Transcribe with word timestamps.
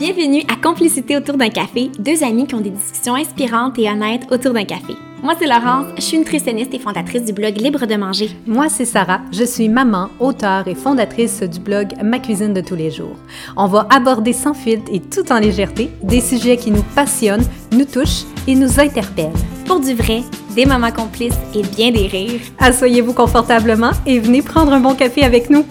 Bienvenue 0.00 0.42
à 0.48 0.56
Complicité 0.56 1.14
autour 1.14 1.36
d'un 1.36 1.50
café, 1.50 1.90
deux 1.98 2.24
amis 2.24 2.46
qui 2.46 2.54
ont 2.54 2.62
des 2.62 2.70
discussions 2.70 3.16
inspirantes 3.16 3.78
et 3.78 3.86
honnêtes 3.86 4.22
autour 4.30 4.54
d'un 4.54 4.64
café. 4.64 4.94
Moi, 5.22 5.34
c'est 5.38 5.46
Laurence, 5.46 5.88
je 5.96 6.00
suis 6.00 6.18
nutritionniste 6.18 6.72
et 6.72 6.78
fondatrice 6.78 7.26
du 7.26 7.34
blog 7.34 7.60
Libre 7.60 7.84
de 7.84 7.96
manger. 7.96 8.30
Moi, 8.46 8.70
c'est 8.70 8.86
Sarah, 8.86 9.20
je 9.30 9.44
suis 9.44 9.68
maman, 9.68 10.08
auteure 10.18 10.66
et 10.68 10.74
fondatrice 10.74 11.42
du 11.42 11.60
blog 11.60 11.88
Ma 12.02 12.18
cuisine 12.18 12.54
de 12.54 12.62
tous 12.62 12.76
les 12.76 12.90
jours. 12.90 13.14
On 13.58 13.66
va 13.66 13.86
aborder 13.90 14.32
sans 14.32 14.54
filtre 14.54 14.90
et 14.90 15.00
tout 15.00 15.30
en 15.30 15.38
légèreté 15.38 15.90
des 16.02 16.22
sujets 16.22 16.56
qui 16.56 16.70
nous 16.70 16.84
passionnent, 16.94 17.44
nous 17.70 17.84
touchent 17.84 18.24
et 18.48 18.54
nous 18.54 18.80
interpellent. 18.80 19.36
Pour 19.66 19.80
du 19.80 19.92
vrai, 19.92 20.22
des 20.56 20.64
moments 20.64 20.92
complices 20.92 21.38
et 21.54 21.62
bien 21.76 21.90
des 21.90 22.06
rires. 22.06 22.40
Asseyez-vous 22.58 23.12
confortablement 23.12 23.90
et 24.06 24.18
venez 24.18 24.40
prendre 24.40 24.72
un 24.72 24.80
bon 24.80 24.94
café 24.94 25.24
avec 25.24 25.50
nous. 25.50 25.66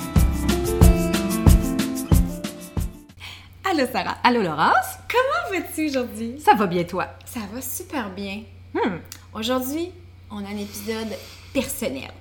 Allô 3.79 3.87
Sarah. 3.93 4.17
Allô 4.25 4.41
Laurence, 4.41 4.97
Comment 5.09 5.57
vas-tu 5.61 5.87
aujourd'hui? 5.87 6.37
ça 6.43 6.53
va 6.53 6.67
bien 6.67 6.83
toi? 6.83 7.07
Ça 7.23 7.39
va 7.53 7.61
super 7.61 8.09
bien. 8.09 8.43
Hmm. 8.73 8.97
Aujourd'hui, 9.33 9.91
on 10.29 10.43
a 10.43 10.49
un 10.49 10.57
épisode 10.57 11.07
personnel. 11.53 12.11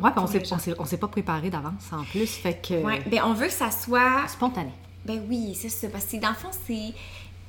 Ouais, 0.00 0.10
gens. 0.16 0.56
on 0.56 0.58
s'est- 0.58 0.74
on 0.78 0.84
s'est 0.86 0.96
pas 0.96 1.08
préparé 1.08 1.50
d'avance 1.50 1.92
en 1.92 2.04
plus, 2.04 2.26
fait 2.36 2.54
que 2.66 2.82
Ouais, 2.82 3.02
ben 3.06 3.20
on 3.26 3.34
veut 3.34 3.48
que 3.48 3.52
ça 3.52 3.70
soit 3.70 4.26
spontané. 4.28 4.70
Ben 5.04 5.22
oui, 5.28 5.54
c'est 5.54 5.68
ça. 5.68 5.88
Parce 5.88 6.06
que 6.06 6.16
dans 6.16 6.30
le 6.30 6.34
fond, 6.36 6.48
c'est. 6.66 6.94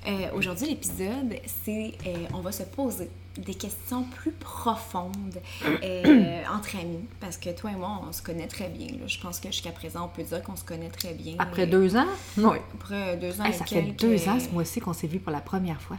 euh, 0.09 0.31
Aujourd'hui, 0.35 0.67
l'épisode, 0.67 1.37
c'est. 1.63 1.93
euh, 2.07 2.25
on 2.33 2.41
va 2.41 2.51
se 2.51 2.63
poser 2.63 3.09
des 3.37 3.53
questions 3.53 4.03
plus 4.03 4.31
profondes 4.31 5.41
euh, 5.83 6.41
entre 6.53 6.75
amis. 6.77 7.05
Parce 7.19 7.37
que 7.37 7.49
toi 7.55 7.71
et 7.71 7.75
moi, 7.75 8.01
on 8.07 8.11
se 8.11 8.21
connaît 8.21 8.47
très 8.47 8.69
bien. 8.69 8.87
là. 8.87 9.07
Je 9.07 9.19
pense 9.19 9.39
que 9.39 9.49
jusqu'à 9.49 9.71
présent, 9.71 10.05
on 10.05 10.07
peut 10.15 10.23
dire 10.23 10.41
qu'on 10.43 10.55
se 10.55 10.63
connaît 10.63 10.89
très 10.89 11.13
bien. 11.13 11.35
Après 11.39 11.63
Euh, 11.63 11.65
deux 11.71 11.95
ans? 11.95 12.05
Oui. 12.37 12.57
Après 12.75 13.17
deux 13.17 13.39
ans 13.41 13.45
Hey, 13.45 13.51
et 13.51 13.53
ça 13.53 13.65
fait 13.65 13.81
deux 13.83 14.27
ans 14.29 14.39
ce 14.39 14.49
mois-ci 14.49 14.79
qu'on 14.79 14.93
s'est 14.93 15.07
vu 15.07 15.19
pour 15.19 15.31
la 15.31 15.41
première 15.41 15.81
fois. 15.81 15.97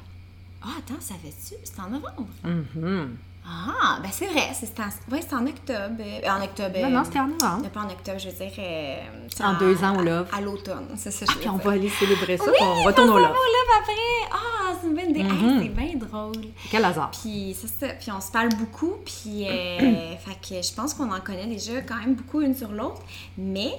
Ah, 0.63 0.69
attends, 0.79 1.01
ça 1.01 1.15
fait-tu? 1.15 1.55
C'est 1.63 1.79
en 1.81 1.91
novembre. 1.91 2.27
Mhm. 2.43 3.17
Ah, 3.49 3.99
ben 4.03 4.09
c'est 4.11 4.27
vrai. 4.27 4.49
C'est 4.55 4.79
en... 4.81 4.89
Ouais, 5.15 5.21
en 5.33 5.47
octobre. 5.47 6.01
Euh, 6.01 6.29
en 6.29 6.43
octobre. 6.43 6.79
Non, 6.83 6.91
non, 6.91 7.05
c'était 7.05 7.21
en 7.21 7.29
novembre. 7.29 7.63
euh, 7.65 7.69
Pas 7.69 7.81
en 7.81 7.91
octobre, 7.91 8.19
je 8.19 8.29
veux 8.29 8.35
dire. 8.37 8.53
euh, 8.59 8.97
En 9.45 9.55
deux 9.55 9.85
ans 9.85 9.97
au 9.97 10.03
Love. 10.03 10.27
À, 10.37 10.41
l'automne, 10.41 10.89
c'est 10.97 11.13
ça. 11.13 11.27
Ah, 11.29 11.33
je 11.33 11.39
puis 11.39 11.49
on 11.49 11.57
va 11.59 11.73
aller 11.73 11.89
célébrer 11.89 12.37
ça, 12.39 12.45
Oui, 12.51 12.57
on 12.61 12.83
retourne 12.83 13.11
au 13.11 13.19
love. 13.19 13.31
au 13.31 13.33
love 13.33 13.81
après. 13.81 13.93
Ah, 14.33 14.73
c'est 14.81 14.89
une 14.89 14.95
bonne 14.97 15.11
idée. 15.11 15.21
Hey, 15.21 15.27
Mhm. 15.33 15.63
c'est 15.63 15.69
bien 15.69 15.95
drôle. 15.97 16.45
Quel 16.71 16.85
hasard. 16.85 17.11
Puis 17.13 17.57
c'est 17.61 17.69
ça. 17.87 17.93
Puis 17.95 18.11
on 18.11 18.21
se 18.21 18.33
parle 18.33 18.49
beaucoup. 18.59 18.95
Puis 19.05 19.47
euh, 19.49 20.15
fait 20.19 20.57
que 20.57 20.63
je 20.63 20.75
pense 20.75 20.93
qu'on 20.95 21.13
en 21.13 21.21
connaît 21.21 21.47
déjà 21.47 21.81
quand 21.83 21.97
même 21.97 22.15
beaucoup 22.15 22.41
une 22.41 22.55
sur 22.57 22.73
l'autre. 22.73 23.03
Mais 23.39 23.71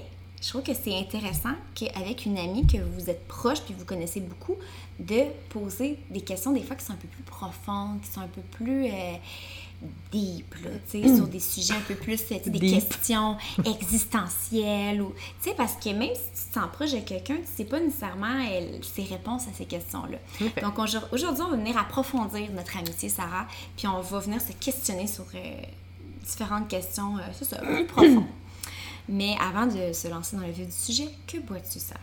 je 0.41 0.49
trouve 0.49 0.61
que 0.63 0.73
c'est 0.73 0.97
intéressant 0.97 1.53
qu'avec 1.75 2.25
une 2.25 2.37
amie 2.37 2.65
que 2.67 2.77
vous 2.77 3.09
êtes 3.09 3.27
proche 3.27 3.61
puis 3.61 3.73
vous 3.77 3.85
connaissez 3.85 4.19
beaucoup, 4.21 4.55
de 4.99 5.23
poser 5.49 5.99
des 6.09 6.21
questions 6.21 6.51
des 6.53 6.63
fois 6.63 6.75
qui 6.75 6.85
sont 6.85 6.93
un 6.93 6.97
peu 6.97 7.07
plus 7.07 7.23
profondes, 7.23 8.01
qui 8.01 8.11
sont 8.11 8.21
un 8.21 8.27
peu 8.27 8.41
plus 8.51 8.85
euh, 8.87 9.13
deep, 10.11 10.55
là, 10.63 10.69
sur 11.15 11.27
des 11.27 11.39
sujets 11.39 11.73
un 11.75 11.81
peu 11.81 11.93
plus, 11.95 12.19
euh, 12.31 12.39
des 12.45 12.59
Deep. 12.59 12.89
questions 12.89 13.37
existentielles 14.01 15.01
ou, 15.01 15.13
tu 15.41 15.49
sais, 15.49 15.55
parce 15.55 15.73
que 15.75 15.89
même 15.89 16.09
si 16.13 16.43
tu 16.43 16.49
te 16.49 16.53
sens 16.59 16.69
proche 16.73 16.91
de 16.93 16.99
quelqu'un, 16.99 17.35
tu 17.37 17.47
sais 17.55 17.65
pas 17.65 17.79
nécessairement 17.79 18.39
elle, 18.51 18.79
ses 18.83 19.03
réponses 19.03 19.43
à 19.47 19.53
ces 19.55 19.65
questions-là. 19.65 20.17
Donc 20.61 20.77
aujourd- 20.79 21.07
aujourd'hui, 21.11 21.43
on 21.45 21.51
va 21.51 21.57
venir 21.57 21.77
approfondir 21.77 22.51
notre 22.53 22.77
amitié, 22.77 23.09
Sarah, 23.09 23.47
puis 23.75 23.87
on 23.87 24.01
va 24.01 24.19
venir 24.19 24.41
se 24.41 24.51
questionner 24.53 25.07
sur 25.07 25.25
euh, 25.35 25.61
différentes 26.25 26.67
questions, 26.67 27.17
euh, 27.17 27.21
c'est 27.33 27.45
ça, 27.45 27.57
plus 27.57 27.85
profondes. 27.85 28.23
Mais 29.09 29.35
avant 29.39 29.65
de 29.67 29.93
se 29.93 30.07
lancer 30.07 30.35
dans 30.37 30.43
le 30.45 30.51
vif 30.51 30.65
du 30.67 30.71
sujet, 30.71 31.07
que 31.27 31.37
bois-tu, 31.39 31.79
Sarah? 31.79 31.99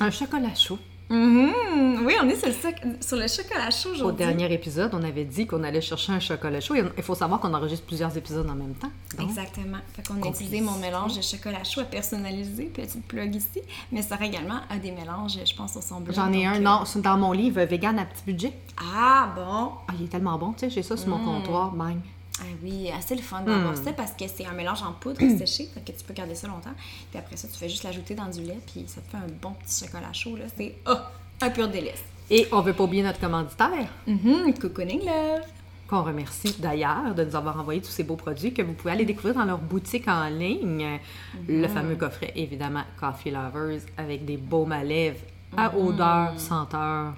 Un 0.00 0.10
chocolat 0.10 0.54
chaud. 0.54 0.78
Mhm. 1.08 2.04
Oui, 2.06 2.14
on 2.22 2.28
est 2.28 2.36
sur 2.36 2.46
le, 2.46 2.52
soc- 2.54 3.02
sur 3.04 3.16
le 3.16 3.26
chocolat 3.26 3.70
chaud 3.70 3.88
Au 3.88 3.92
aujourd'hui. 3.94 4.24
dernier 4.24 4.52
épisode, 4.54 4.90
on 4.94 5.02
avait 5.02 5.24
dit 5.24 5.44
qu'on 5.44 5.64
allait 5.64 5.80
chercher 5.80 6.12
un 6.12 6.20
chocolat 6.20 6.60
chaud. 6.60 6.76
Et 6.76 6.84
Il 6.96 7.02
faut 7.02 7.16
savoir 7.16 7.40
qu'on 7.40 7.52
enregistre 7.52 7.84
plusieurs 7.84 8.16
épisodes 8.16 8.48
en 8.48 8.54
même 8.54 8.74
temps. 8.74 8.90
Donc, 9.18 9.28
Exactement. 9.28 9.78
Fait 9.94 10.06
qu'on 10.06 10.22
a 10.22 10.28
utilisé 10.28 10.60
mon 10.60 10.76
mélange 10.78 11.16
de 11.16 11.22
chocolat 11.22 11.64
chaud 11.64 11.80
à 11.80 11.84
personnaliser, 11.84 12.66
petite 12.66 13.04
plug 13.08 13.34
ici. 13.34 13.60
Mais 13.90 14.02
Sarah 14.02 14.26
également 14.26 14.60
a 14.70 14.78
des 14.78 14.92
mélanges, 14.92 15.36
je 15.44 15.54
pense, 15.56 15.72
sur 15.72 15.82
son 15.82 16.00
blog. 16.00 16.14
J'en 16.14 16.30
ai 16.32 16.44
donc, 16.44 16.54
un, 16.54 16.56
euh, 16.56 16.60
non, 16.60 16.84
c'est 16.84 17.02
dans 17.02 17.18
mon 17.18 17.32
livre 17.32 17.60
Vegan 17.62 17.98
à 17.98 18.04
petit 18.04 18.22
budget. 18.24 18.52
Ah, 18.78 19.32
bon? 19.34 19.72
Ah, 19.88 19.92
il 19.98 20.04
est 20.04 20.08
tellement 20.08 20.38
bon, 20.38 20.52
tu 20.52 20.60
sais, 20.60 20.70
j'ai 20.70 20.82
ça 20.84 20.96
sur 20.96 21.08
mon 21.08 21.18
Mm. 21.18 21.24
comptoir, 21.24 21.72
même. 21.72 22.00
Ah 22.40 22.44
oui, 22.62 22.90
assez 22.90 23.14
le 23.14 23.22
fun 23.22 23.42
d'avoir 23.42 23.72
Mm. 23.72 23.84
ça 23.84 23.92
parce 23.92 24.12
que 24.12 24.24
c'est 24.26 24.46
un 24.46 24.52
mélange 24.52 24.82
en 24.82 24.92
poudre 24.92 25.20
séché, 25.38 25.68
que 25.74 25.92
tu 25.92 26.04
peux 26.06 26.14
garder 26.14 26.34
ça 26.34 26.46
longtemps. 26.48 26.74
Puis 27.10 27.18
après 27.18 27.36
ça, 27.36 27.48
tu 27.48 27.56
fais 27.58 27.68
juste 27.68 27.84
l'ajouter 27.84 28.14
dans 28.14 28.28
du 28.28 28.40
lait, 28.42 28.58
puis 28.72 28.84
ça 28.86 29.00
te 29.00 29.08
fait 29.10 29.16
un 29.16 29.26
bon 29.40 29.52
petit 29.52 29.84
chocolat 29.84 30.12
chaud, 30.12 30.36
là. 30.36 30.44
C'est 30.56 30.74
oh, 30.88 30.94
un 31.42 31.50
pur 31.50 31.68
délice. 31.68 32.02
Et 32.30 32.46
on 32.52 32.60
veut 32.60 32.72
pas 32.72 32.84
oublier 32.84 33.02
notre 33.02 33.20
commanditaire, 33.20 33.88
Mhm, 34.06 34.54
cocooning 34.58 35.00
love. 35.04 35.42
qu'on 35.88 36.04
remercie 36.04 36.54
d'ailleurs 36.60 37.14
de 37.16 37.24
nous 37.24 37.34
avoir 37.34 37.58
envoyé 37.58 37.80
tous 37.82 37.90
ces 37.90 38.04
beaux 38.04 38.14
produits 38.14 38.54
que 38.54 38.62
vous 38.62 38.74
pouvez 38.74 38.92
aller 38.92 39.04
découvrir 39.04 39.34
dans 39.34 39.44
leur 39.44 39.58
boutique 39.58 40.06
en 40.06 40.28
ligne. 40.28 41.00
Le 41.48 41.66
fameux 41.66 41.96
coffret, 41.96 42.32
évidemment, 42.36 42.84
Coffee 43.00 43.32
Lovers, 43.32 43.80
avec 43.98 44.24
des 44.24 44.36
baumes 44.36 44.70
à 44.70 44.84
lèvres 44.84 45.18
à 45.56 45.76
odeur, 45.76 46.38
senteur, 46.38 47.14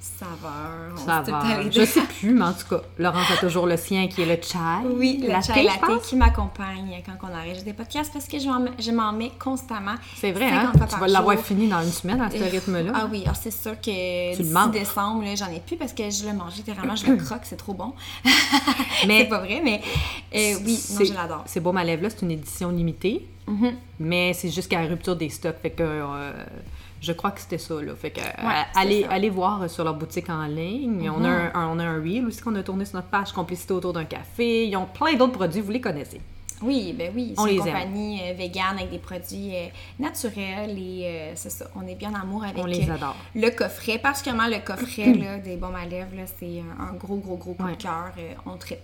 Saveur. 0.00 0.98
saveur. 0.98 1.70
Je 1.70 1.84
sais 1.84 2.00
plus, 2.00 2.32
mais 2.32 2.46
en 2.46 2.52
tout 2.54 2.66
cas, 2.70 2.80
Laurence 2.98 3.30
a 3.32 3.36
toujours 3.36 3.66
le 3.66 3.76
sien 3.76 4.08
qui 4.08 4.22
est 4.22 4.26
le 4.26 4.40
chai. 4.42 4.58
Oui, 4.96 5.18
le 5.22 5.28
latte, 5.28 5.52
chai 5.52 5.62
latte 5.62 6.02
qui 6.02 6.16
m'accompagne 6.16 7.02
quand 7.04 7.28
on 7.28 7.34
enregistre 7.36 7.64
des 7.66 7.74
podcasts 7.74 8.10
parce 8.10 8.26
que 8.26 8.38
je 8.38 8.90
m'en, 8.92 9.12
mets 9.12 9.30
constamment. 9.38 9.96
C'est 10.16 10.32
vrai, 10.32 10.46
hein? 10.46 10.70
50 10.72 10.78
fois 10.78 10.86
Tu 10.86 10.96
vas 11.00 11.06
l'avoir 11.08 11.38
fini 11.38 11.68
dans 11.68 11.82
une 11.82 11.92
semaine 11.92 12.20
à 12.22 12.30
ce 12.30 12.36
Euh, 12.36 12.48
rythme-là. 12.50 12.92
Ah 12.94 13.08
oui, 13.10 13.22
alors 13.24 13.36
c'est 13.36 13.50
sûr 13.50 13.72
que 13.78 14.34
Tu 14.36 14.42
le 14.42 14.48
d'ici 14.48 14.70
décembre, 14.72 15.22
là, 15.22 15.34
j'en 15.34 15.48
ai 15.50 15.60
plus 15.60 15.76
parce 15.76 15.92
que 15.92 16.08
je 16.08 16.26
le 16.26 16.32
mange 16.32 16.56
littéralement, 16.56 16.96
je 16.96 17.06
le 17.06 17.16
croque, 17.22 17.42
c'est 17.44 17.56
trop 17.56 17.74
bon. 17.74 17.92
Mais 19.06 19.18
c'est 19.20 19.28
pas 19.28 19.40
vrai, 19.40 19.60
mais 19.62 19.82
euh, 20.34 20.54
oui, 20.64 20.78
non, 20.98 21.04
je 21.04 21.12
l'adore. 21.12 21.42
C'est 21.46 21.60
Baume 21.60 21.76
à 21.76 21.84
lèvres, 21.84 22.02
là, 22.04 22.08
c'est 22.10 22.22
une 22.22 22.30
édition 22.30 22.70
limitée, 22.70 23.26
Mhm. 23.46 23.72
mais 23.98 24.32
c'est 24.32 24.48
jusqu'à 24.48 24.80
la 24.80 24.88
rupture 24.88 25.16
des 25.16 25.28
stocks. 25.28 25.56
Fait 25.60 25.70
que 25.70 25.82
euh, 25.82 26.32
je 27.00 27.12
crois 27.12 27.30
que 27.30 27.40
c'était 27.40 27.58
ça, 27.58 27.74
là. 27.80 27.94
Fait 27.94 28.10
que 28.10 28.20
euh, 28.20 28.24
allez, 28.76 29.02
ça. 29.02 29.06
Mhm. 29.08 29.12
allez 29.14 29.30
voir 29.30 29.70
sur 29.70 29.84
leur 29.84 29.94
boutique 29.94 30.28
en 30.30 30.44
ligne. 30.46 31.10
On, 31.10 31.24
a 31.24 31.28
un, 31.28 31.50
un- 31.54 31.68
on 31.68 31.78
a 31.78 31.84
un 31.84 32.00
reel 32.00 32.26
aussi 32.26 32.40
qu'on 32.40 32.54
a 32.56 32.62
tourné 32.62 32.84
sur 32.84 32.96
notre 32.96 33.08
page 33.08 33.32
Complicité 33.32 33.72
autour 33.72 33.92
d'un 33.92 34.04
café. 34.04 34.66
Ils 34.66 34.76
ont 34.76 34.86
plein 34.86 35.14
d'autres 35.14 35.32
produits, 35.32 35.60
vous 35.60 35.72
les 35.72 35.80
connaissez. 35.80 36.20
Oui, 36.62 36.94
ben 36.98 37.10
oui, 37.16 37.32
On 37.38 37.46
c'est 37.46 37.54
une 37.54 37.62
compagnie 37.62 38.20
euh, 38.22 38.34
vegan 38.34 38.76
avec 38.76 38.90
des 38.90 38.98
produits 38.98 39.56
euh, 39.56 39.68
naturels 39.98 40.76
et 40.78 41.04
euh, 41.06 41.32
c'est 41.34 41.48
ça, 41.48 41.64
on 41.74 41.86
est 41.88 41.94
bien 41.94 42.10
en 42.12 42.20
amour 42.20 42.44
avec 42.44 42.58
On 42.58 42.66
les 42.66 42.86
euh, 42.90 42.94
adore. 42.96 43.16
le 43.34 43.48
coffret, 43.48 43.96
particulièrement 43.96 44.46
le 44.46 44.58
coffret 44.62 45.14
là, 45.14 45.38
des 45.38 45.56
baumes 45.56 45.74
à 45.74 45.86
lèvres, 45.86 46.10
c'est 46.38 46.62
un, 46.78 46.92
gros, 46.96 47.16
gros, 47.16 47.36
gros 47.38 47.54
coup 47.54 47.64
Ouais. 47.64 47.76
de 47.76 47.82
cœur, 47.82 48.12
euh, 48.18 48.34
on 48.44 48.58
tripe. 48.58 48.78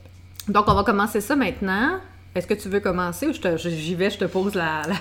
Donc, 0.48 0.64
on 0.68 0.74
va 0.74 0.84
commencer 0.84 1.20
ça 1.20 1.36
maintenant. 1.36 1.98
Est-ce 2.34 2.46
que 2.46 2.54
tu 2.54 2.70
veux 2.70 2.80
commencer 2.80 3.26
ou 3.26 3.32
j'y 3.34 3.94
vais, 3.94 4.08
je 4.08 4.18
te 4.18 4.24
pose 4.24 4.54
la... 4.54 4.80
la- 4.88 4.94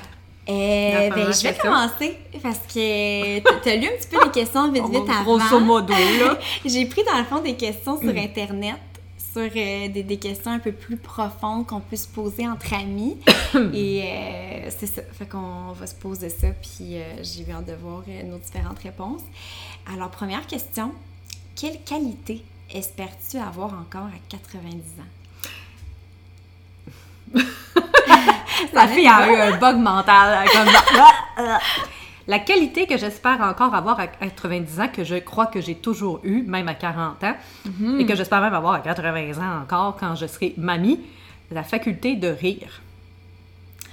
Euh, 0.48 1.10
ben, 1.10 1.34
je 1.34 1.42
vais 1.44 1.56
commencer 1.56 2.18
parce 2.44 2.60
que 2.60 3.40
t- 3.40 3.44
t'as 3.64 3.76
lu 3.76 3.88
un 3.88 3.98
petit 3.98 4.08
peu 4.12 4.24
les 4.24 4.30
questions 4.32 4.72
vite 4.72 4.86
vite 4.90 5.10
avant. 5.10 5.38
Grosso 5.38 5.60
modo, 5.60 5.92
là. 5.94 6.38
J'ai 6.66 6.86
pris 6.86 7.04
dans 7.04 7.18
le 7.18 7.24
fond 7.24 7.40
des 7.42 7.56
questions 7.56 8.00
sur 8.00 8.16
Internet, 8.16 8.76
sur 9.34 9.42
euh, 9.42 9.88
des, 9.88 10.04
des 10.04 10.18
questions 10.18 10.52
un 10.52 10.60
peu 10.60 10.72
plus 10.72 10.98
profondes 10.98 11.66
qu'on 11.66 11.80
peut 11.80 11.96
se 11.96 12.08
poser 12.08 12.48
entre 12.48 12.74
amis. 12.76 13.18
Et 13.74 14.04
euh, 14.04 14.70
c'est 14.78 14.86
ça. 14.86 15.02
Fait 15.14 15.26
qu'on 15.28 15.72
va 15.72 15.88
se 15.88 15.96
poser 15.96 16.30
ça, 16.30 16.50
puis 16.62 16.98
euh, 16.98 17.24
j'ai 17.24 17.42
eu 17.42 17.52
hâte 17.52 17.66
de 17.66 17.74
voir 17.74 18.04
nos 18.26 18.38
différentes 18.38 18.78
réponses. 18.80 19.22
Alors, 19.92 20.12
première 20.12 20.46
question. 20.46 20.92
Quelle 21.56 21.82
qualité 21.84 22.44
espères-tu 22.74 23.38
avoir 23.38 23.74
encore 23.74 24.06
à 24.08 24.20
90 24.30 24.80
ans? 25.00 25.04
La 28.74 28.88
fille 28.88 29.08
a 29.08 29.28
eu 29.32 29.36
un 29.54 29.58
bug 29.58 29.78
mental. 29.78 30.46
Comme 30.52 30.68
ça. 30.68 31.60
La 32.28 32.40
qualité 32.40 32.88
que 32.88 32.98
j'espère 32.98 33.40
encore 33.42 33.76
avoir 33.76 34.00
à 34.00 34.08
90 34.08 34.80
ans, 34.80 34.88
que 34.92 35.04
je 35.04 35.16
crois 35.16 35.46
que 35.46 35.62
j'ai 35.62 35.76
toujours 35.76 36.22
eu, 36.24 36.42
même 36.42 36.68
à 36.68 36.74
40 36.74 37.24
ans, 37.24 37.36
et 38.00 38.06
que 38.08 38.16
j'espère 38.16 38.42
même 38.42 38.54
avoir 38.56 38.74
à 38.74 38.80
80 38.80 39.38
ans 39.38 39.62
encore 39.62 39.96
quand 40.00 40.16
je 40.16 40.26
serai 40.26 40.56
mamie, 40.58 41.00
la 41.52 41.62
faculté 41.64 42.16
de 42.16 42.28
rire. 42.30 42.82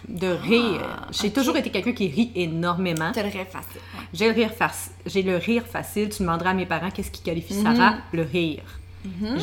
De 0.09 0.29
rire. 0.29 0.81
J'ai 1.11 1.31
toujours 1.31 1.57
été 1.59 1.71
quelqu'un 1.71 1.93
qui 1.93 2.09
rit 2.09 2.33
énormément. 2.35 3.13
Tu 3.13 3.21
le 3.21 3.27
rêves 3.29 3.51
facile. 3.53 3.81
J'ai 4.15 4.29
le 4.29 4.33
rire 4.35 4.51
faci- 4.59 4.91
J'ai 5.07 5.23
le 5.23 5.37
rire 5.37 5.65
facile. 5.71 6.09
Tu 6.09 6.23
demanderas 6.23 6.51
à 6.51 6.55
mes 6.55 6.67
parents 6.67 6.91
qu'est-ce 6.91 7.11
qui 7.11 7.23
qualifie 7.23 7.55
Sarah? 7.63 7.97
Le 8.13 8.23
rire. 8.23 8.63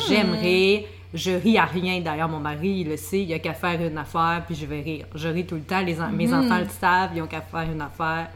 J'aime 0.08 0.32
rire. 0.32 0.82
Je 1.12 1.32
ris 1.32 1.58
à 1.58 1.64
rien. 1.64 2.00
D'ailleurs, 2.00 2.28
mon 2.28 2.38
mari, 2.40 2.80
il 2.82 2.88
le 2.88 2.96
sait. 2.96 3.20
Il 3.22 3.26
n'y 3.26 3.34
a 3.34 3.38
qu'à 3.40 3.54
faire 3.54 3.80
une 3.84 3.98
affaire, 3.98 4.42
puis 4.46 4.54
je 4.54 4.64
vais 4.66 4.80
rire. 4.80 5.06
Je 5.14 5.28
ris 5.28 5.44
tout 5.46 5.56
le 5.56 5.62
temps. 5.62 5.80
Les 5.82 6.00
en- 6.00 6.10
Mes 6.10 6.32
enfants 6.32 6.58
le 6.58 6.68
savent. 6.68 7.10
Ils 7.16 7.22
ont 7.22 7.26
qu'à 7.26 7.40
faire 7.40 7.68
une 7.70 7.80
affaire. 7.82 8.28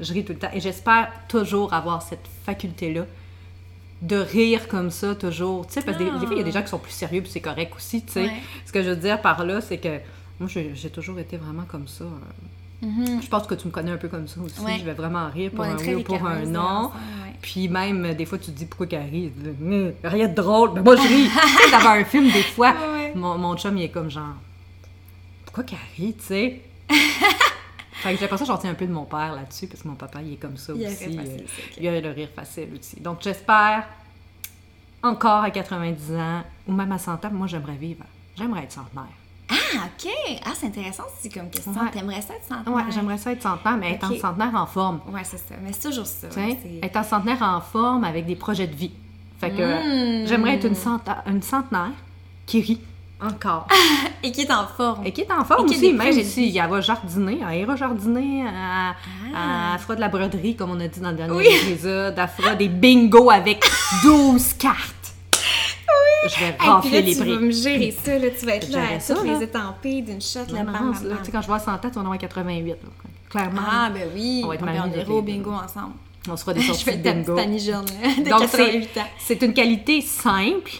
Je 0.00 0.12
ris 0.12 0.24
tout 0.24 0.32
le 0.32 0.38
temps. 0.38 0.50
Et 0.52 0.60
j'espère 0.60 1.08
toujours 1.28 1.72
avoir 1.72 2.02
cette 2.02 2.26
faculté-là 2.44 3.04
de 4.02 4.16
rire 4.16 4.68
comme 4.68 4.90
ça, 4.90 5.14
toujours. 5.14 5.66
Tu 5.66 5.74
sais, 5.74 5.82
parce 5.82 5.96
que 5.96 6.02
des, 6.02 6.10
des 6.10 6.26
fois, 6.26 6.34
il 6.34 6.38
y 6.38 6.40
a 6.40 6.44
des 6.44 6.52
gens 6.52 6.62
qui 6.62 6.68
sont 6.68 6.78
plus 6.78 6.92
sérieux, 6.92 7.22
puis 7.22 7.30
c'est 7.30 7.40
correct 7.40 7.72
aussi, 7.76 8.04
tu 8.04 8.12
sais. 8.12 8.24
Ouais. 8.24 8.32
Ce 8.66 8.72
que 8.72 8.82
je 8.82 8.90
veux 8.90 8.96
dire 8.96 9.22
par 9.22 9.44
là, 9.44 9.60
c'est 9.62 9.78
que 9.78 10.00
moi, 10.38 10.48
j'ai 10.52 10.72
j'ai 10.74 10.90
toujours 10.90 11.18
été 11.18 11.36
vraiment 11.38 11.64
comme 11.66 11.88
ça. 11.88 12.04
Euh, 12.84 13.20
Je 13.22 13.28
pense 13.28 13.46
que 13.46 13.54
tu 13.54 13.66
me 13.66 13.72
connais 13.72 13.90
un 13.92 13.96
peu 13.96 14.08
comme 14.08 14.28
ça 14.28 14.40
aussi. 14.40 14.60
Ouais. 14.60 14.76
Je 14.78 14.84
vais 14.84 14.92
vraiment 14.94 15.28
rire 15.30 15.50
pour 15.54 15.64
Bon, 15.64 15.70
un 15.72 15.76
oui 15.76 15.94
ou 15.96 16.02
pour 16.02 16.24
un 16.26 16.40
non. 16.44 16.90
Puis 17.42 17.68
même, 17.68 18.04
euh, 18.04 18.14
des 18.14 18.24
fois, 18.24 18.38
tu 18.38 18.46
te 18.46 18.50
dis 18.58 18.66
pourquoi 18.66 18.86
qu'elle 18.86 19.08
rit. 19.08 19.32
Hum, 19.62 19.92
Rien 20.02 20.28
de 20.28 20.34
drôle. 20.34 20.72
Mais 20.74 20.82
moi, 20.82 20.96
je 20.96 21.02
ris. 21.02 21.28
tu 21.56 21.62
sais, 21.64 21.70
d'avoir 21.70 21.94
un 21.94 22.04
film, 22.04 22.30
des 22.30 22.42
fois, 22.42 22.72
Ouais. 22.72 23.12
mon, 23.14 23.38
mon 23.38 23.56
chum, 23.56 23.76
il 23.78 23.84
est 23.84 23.88
comme 23.90 24.10
genre, 24.10 24.34
pourquoi 25.44 25.64
qu'elle 25.64 25.78
rit, 25.96 26.14
tu 26.14 26.24
sais? 26.24 26.60
fait 26.88 28.12
que 28.12 28.16
j'ai 28.16 28.22
l'impression 28.22 28.46
que 28.46 28.52
j'en 28.52 28.58
tiens 28.58 28.70
un 28.70 28.74
peu 28.74 28.86
de 28.86 28.92
mon 28.92 29.04
père 29.04 29.34
là-dessus, 29.34 29.66
parce 29.66 29.82
que 29.82 29.88
mon 29.88 29.94
papa, 29.94 30.20
il 30.22 30.34
est 30.34 30.36
comme 30.36 30.56
ça 30.56 30.72
Il 30.76 30.86
aussi. 30.86 31.04
euh, 31.04 31.16
facile, 31.18 31.44
il 31.80 31.88
a 31.88 32.00
le 32.00 32.10
rire 32.10 32.28
facile 32.34 32.68
aussi. 32.78 33.00
Donc, 33.00 33.18
j'espère, 33.22 33.84
encore 35.02 35.44
à 35.44 35.50
90 35.50 36.12
ans, 36.16 36.42
ou 36.66 36.72
même 36.72 36.90
à 36.92 36.98
100 36.98 37.24
ans, 37.24 37.30
moi, 37.32 37.46
j'aimerais 37.46 37.76
vivre. 37.76 38.04
J'aimerais 38.36 38.64
être 38.64 38.72
centenaire. 38.72 39.04
Ah, 39.50 39.54
OK. 39.86 40.10
Ah, 40.44 40.50
c'est 40.54 40.66
intéressant 40.66 41.04
aussi 41.16 41.28
comme 41.28 41.48
question. 41.50 41.72
Ouais. 41.72 41.90
T'aimerais 41.92 42.20
ça 42.22 42.34
être 42.34 42.46
centenaire? 42.48 42.74
Ouais, 42.74 42.82
j'aimerais 42.92 43.18
ça 43.18 43.32
être 43.32 43.42
centenaire, 43.42 43.76
mais 43.76 43.92
être 43.92 44.10
en 44.10 44.16
centenaire 44.16 44.54
en 44.54 44.66
forme. 44.66 45.00
Ouais, 45.08 45.20
c'est 45.24 45.38
ça. 45.38 45.54
Mais 45.62 45.72
c'est 45.72 45.88
toujours 45.88 46.06
ça. 46.06 46.26
Ouais, 46.36 46.58
c'est- 46.62 46.84
être 46.86 46.96
en 46.96 47.04
centenaire 47.04 47.42
en 47.42 47.60
forme 47.60 48.04
avec 48.04 48.26
des 48.26 48.36
projets 48.36 48.66
de 48.66 48.74
vie. 48.74 48.90
Fait 49.40 49.50
que 49.50 50.22
Mm. 50.22 50.26
j'aimerais 50.26 50.54
être 50.54 50.64
une, 50.66 50.76
une 51.32 51.42
centenaire 51.42 51.90
qui 52.46 52.60
rit 52.60 52.80
encore. 53.22 53.66
Et 54.22 54.32
qui 54.32 54.40
est 54.42 54.50
en 54.52 54.66
forme. 54.66 55.06
Et 55.06 55.12
qui 55.12 55.20
est 55.20 55.30
en 55.32 55.44
forme 55.44 55.66
Et 55.68 55.70
aussi, 55.70 55.92
même 55.92 56.12
si 56.24 56.56
elle 56.56 56.68
va 56.68 56.80
jardiner, 56.80 57.38
elle 57.48 57.60
ira 57.60 57.76
jardiner, 57.76 58.40
elle, 58.40 58.94
elle 59.72 59.78
fera 59.78 59.94
de 59.94 60.00
la 60.00 60.08
broderie, 60.08 60.56
comme 60.56 60.70
on 60.70 60.80
a 60.80 60.88
dit 60.88 61.00
dans 61.00 61.10
le 61.10 61.16
dernier 61.16 61.32
Ah. 61.34 61.36
Oui. 61.36 61.46
épisode, 61.70 62.14
elle 62.16 62.28
fera 62.28 62.54
des 62.56 62.68
bingos 62.68 63.30
avec 63.30 63.62
12 64.02 64.54
cartes. 64.54 64.95
Je 66.28 66.40
vais 66.40 66.46
Hey, 66.46 66.92
là, 66.92 67.00
les 67.00 67.12
tu 67.14 67.18
vas 67.18 67.24
prix. 67.36 67.44
me 67.44 67.50
gérer 67.52 67.90
ça, 68.04 68.18
là, 68.18 68.28
tu 68.38 68.46
vas 68.46 68.54
être 68.56 68.68
là, 68.70 68.80
à 68.96 69.00
ça, 69.00 69.14
les 69.22 69.42
étampées 69.44 70.02
d'une 70.02 70.20
shot, 70.20 70.40
là, 70.52 70.64
Non, 70.64 70.72
là, 70.72 70.78
bam. 70.80 70.94
tu 71.18 71.24
sais, 71.26 71.32
quand 71.32 71.42
je 71.42 71.46
vois 71.46 71.58
100 71.60 71.72
ans, 71.72 71.78
tu 71.82 71.88
vas 71.90 72.00
en 72.00 72.04
avoir 72.04 72.18
88. 72.18 72.70
là. 72.70 72.76
Clairement. 73.30 73.60
Ah, 73.68 73.90
ben 73.92 74.08
oui, 74.14 74.40
On 74.42 74.46
on, 74.46 74.48
va 74.48 74.54
être 74.54 74.60
va 74.64 74.66
mariés 74.72 75.04
au 75.08 75.22
bingo 75.22 75.50
ensemble. 75.52 75.94
On 76.28 76.36
se 76.36 76.42
fera 76.42 76.54
des 76.54 76.60
Je 76.62 76.66
sorties 76.72 76.96
de 76.98 77.02
bingo. 77.02 77.36
Jeune, 77.36 77.84
là, 77.84 78.22
de 78.24 78.28
Donc, 78.30 78.40
88 78.40 78.88
c'est, 79.18 79.42
une 79.42 79.54
qualité 79.54 80.00
simple, 80.00 80.72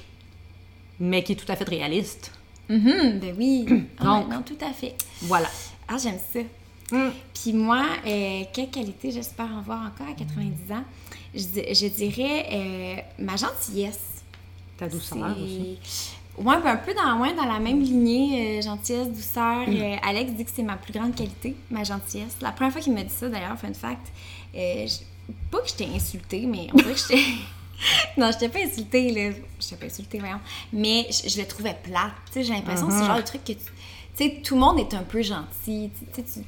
mais 0.99 1.23
qui 1.23 1.33
est 1.33 1.37
tout 1.37 1.51
à 1.51 1.57
fait 1.57 1.69
réaliste. 1.69 2.33
Mhm, 2.69 3.21
ben 3.21 3.35
oui. 3.39 3.65
Donc. 4.03 4.29
non, 4.29 4.43
tout 4.43 4.59
à 4.65 4.73
fait. 4.73 4.97
Voilà. 5.23 5.49
Ah, 5.89 5.97
j'aime 6.03 6.19
ça. 6.33 6.41
Mm. 6.91 7.11
Puis 7.35 7.53
moi, 7.53 7.85
euh, 8.07 8.43
quelle 8.53 8.71
qualité 8.71 9.11
j'espère 9.13 9.49
en 9.57 9.61
voir 9.63 9.83
encore 9.87 10.09
à 10.09 10.15
90 10.15 10.73
ans? 10.73 10.85
Je, 11.35 11.41
je 11.75 11.87
dirais 11.89 12.47
euh, 12.53 12.95
ma 13.25 13.37
gentillesse. 13.37 14.16
Ta 14.79 14.89
douceur 14.89 15.37
aussi. 15.43 15.79
Ouais, 16.39 16.57
ben 16.63 16.73
un 16.73 16.77
peu 16.77 16.93
dans, 16.93 17.19
ouais, 17.21 17.33
dans 17.35 17.47
la 17.47 17.59
même 17.59 17.81
lignée, 17.81 18.59
euh, 18.59 18.63
gentillesse, 18.63 19.09
douceur. 19.09 19.67
Mm. 19.67 19.75
Euh, 19.75 19.97
Alex 20.03 20.33
dit 20.33 20.45
que 20.45 20.51
c'est 20.55 20.63
ma 20.63 20.77
plus 20.77 20.93
grande 20.93 21.15
qualité, 21.15 21.57
ma 21.71 21.83
gentillesse. 21.83 22.37
La 22.43 22.53
première 22.53 22.73
fois 22.73 22.83
qu'il 22.83 22.93
m'a 22.93 23.03
dit 23.05 23.13
ça, 23.15 23.29
d'ailleurs, 23.31 23.57
fun 23.59 23.73
fact, 23.73 24.07
euh, 24.55 24.87
pas 25.51 25.61
que 25.61 25.69
je 25.69 25.75
t'ai 25.75 25.87
insultée, 25.95 26.45
mais 26.47 26.69
on 26.75 26.77
dirait 26.77 26.93
que 26.93 26.99
j'étais... 27.01 27.23
non, 28.19 28.31
je 28.33 28.39
t'ai 28.39 28.49
pas 28.51 28.59
insultée, 28.59 29.13
là. 29.13 29.35
Je 29.61 29.67
t'ai 29.69 29.77
pas 29.77 29.87
insultée, 29.87 30.19
voyons. 30.19 30.41
Mais 30.75 31.07
je, 31.11 31.27
je 31.31 31.41
le 31.41 31.47
trouvais 31.47 31.75
plate. 31.83 32.13
Tu 32.27 32.33
sais, 32.35 32.45
j'ai 32.45 32.53
l'impression 32.53 32.87
que 32.89 32.93
c'est 32.93 33.01
le 33.01 33.07
genre 33.07 33.17
de 33.17 33.23
truc 33.23 33.43
que 33.45 33.53
tu... 33.53 33.59
Tu 33.59 34.25
sais, 34.25 34.41
tout 34.45 34.55
le 34.57 34.61
monde 34.61 34.79
est 34.79 34.93
un 34.95 35.03
peu 35.05 35.23
gentil. 35.23 35.91
Tu 36.15 36.23
sais, 36.23 36.23
tu- 36.41 36.45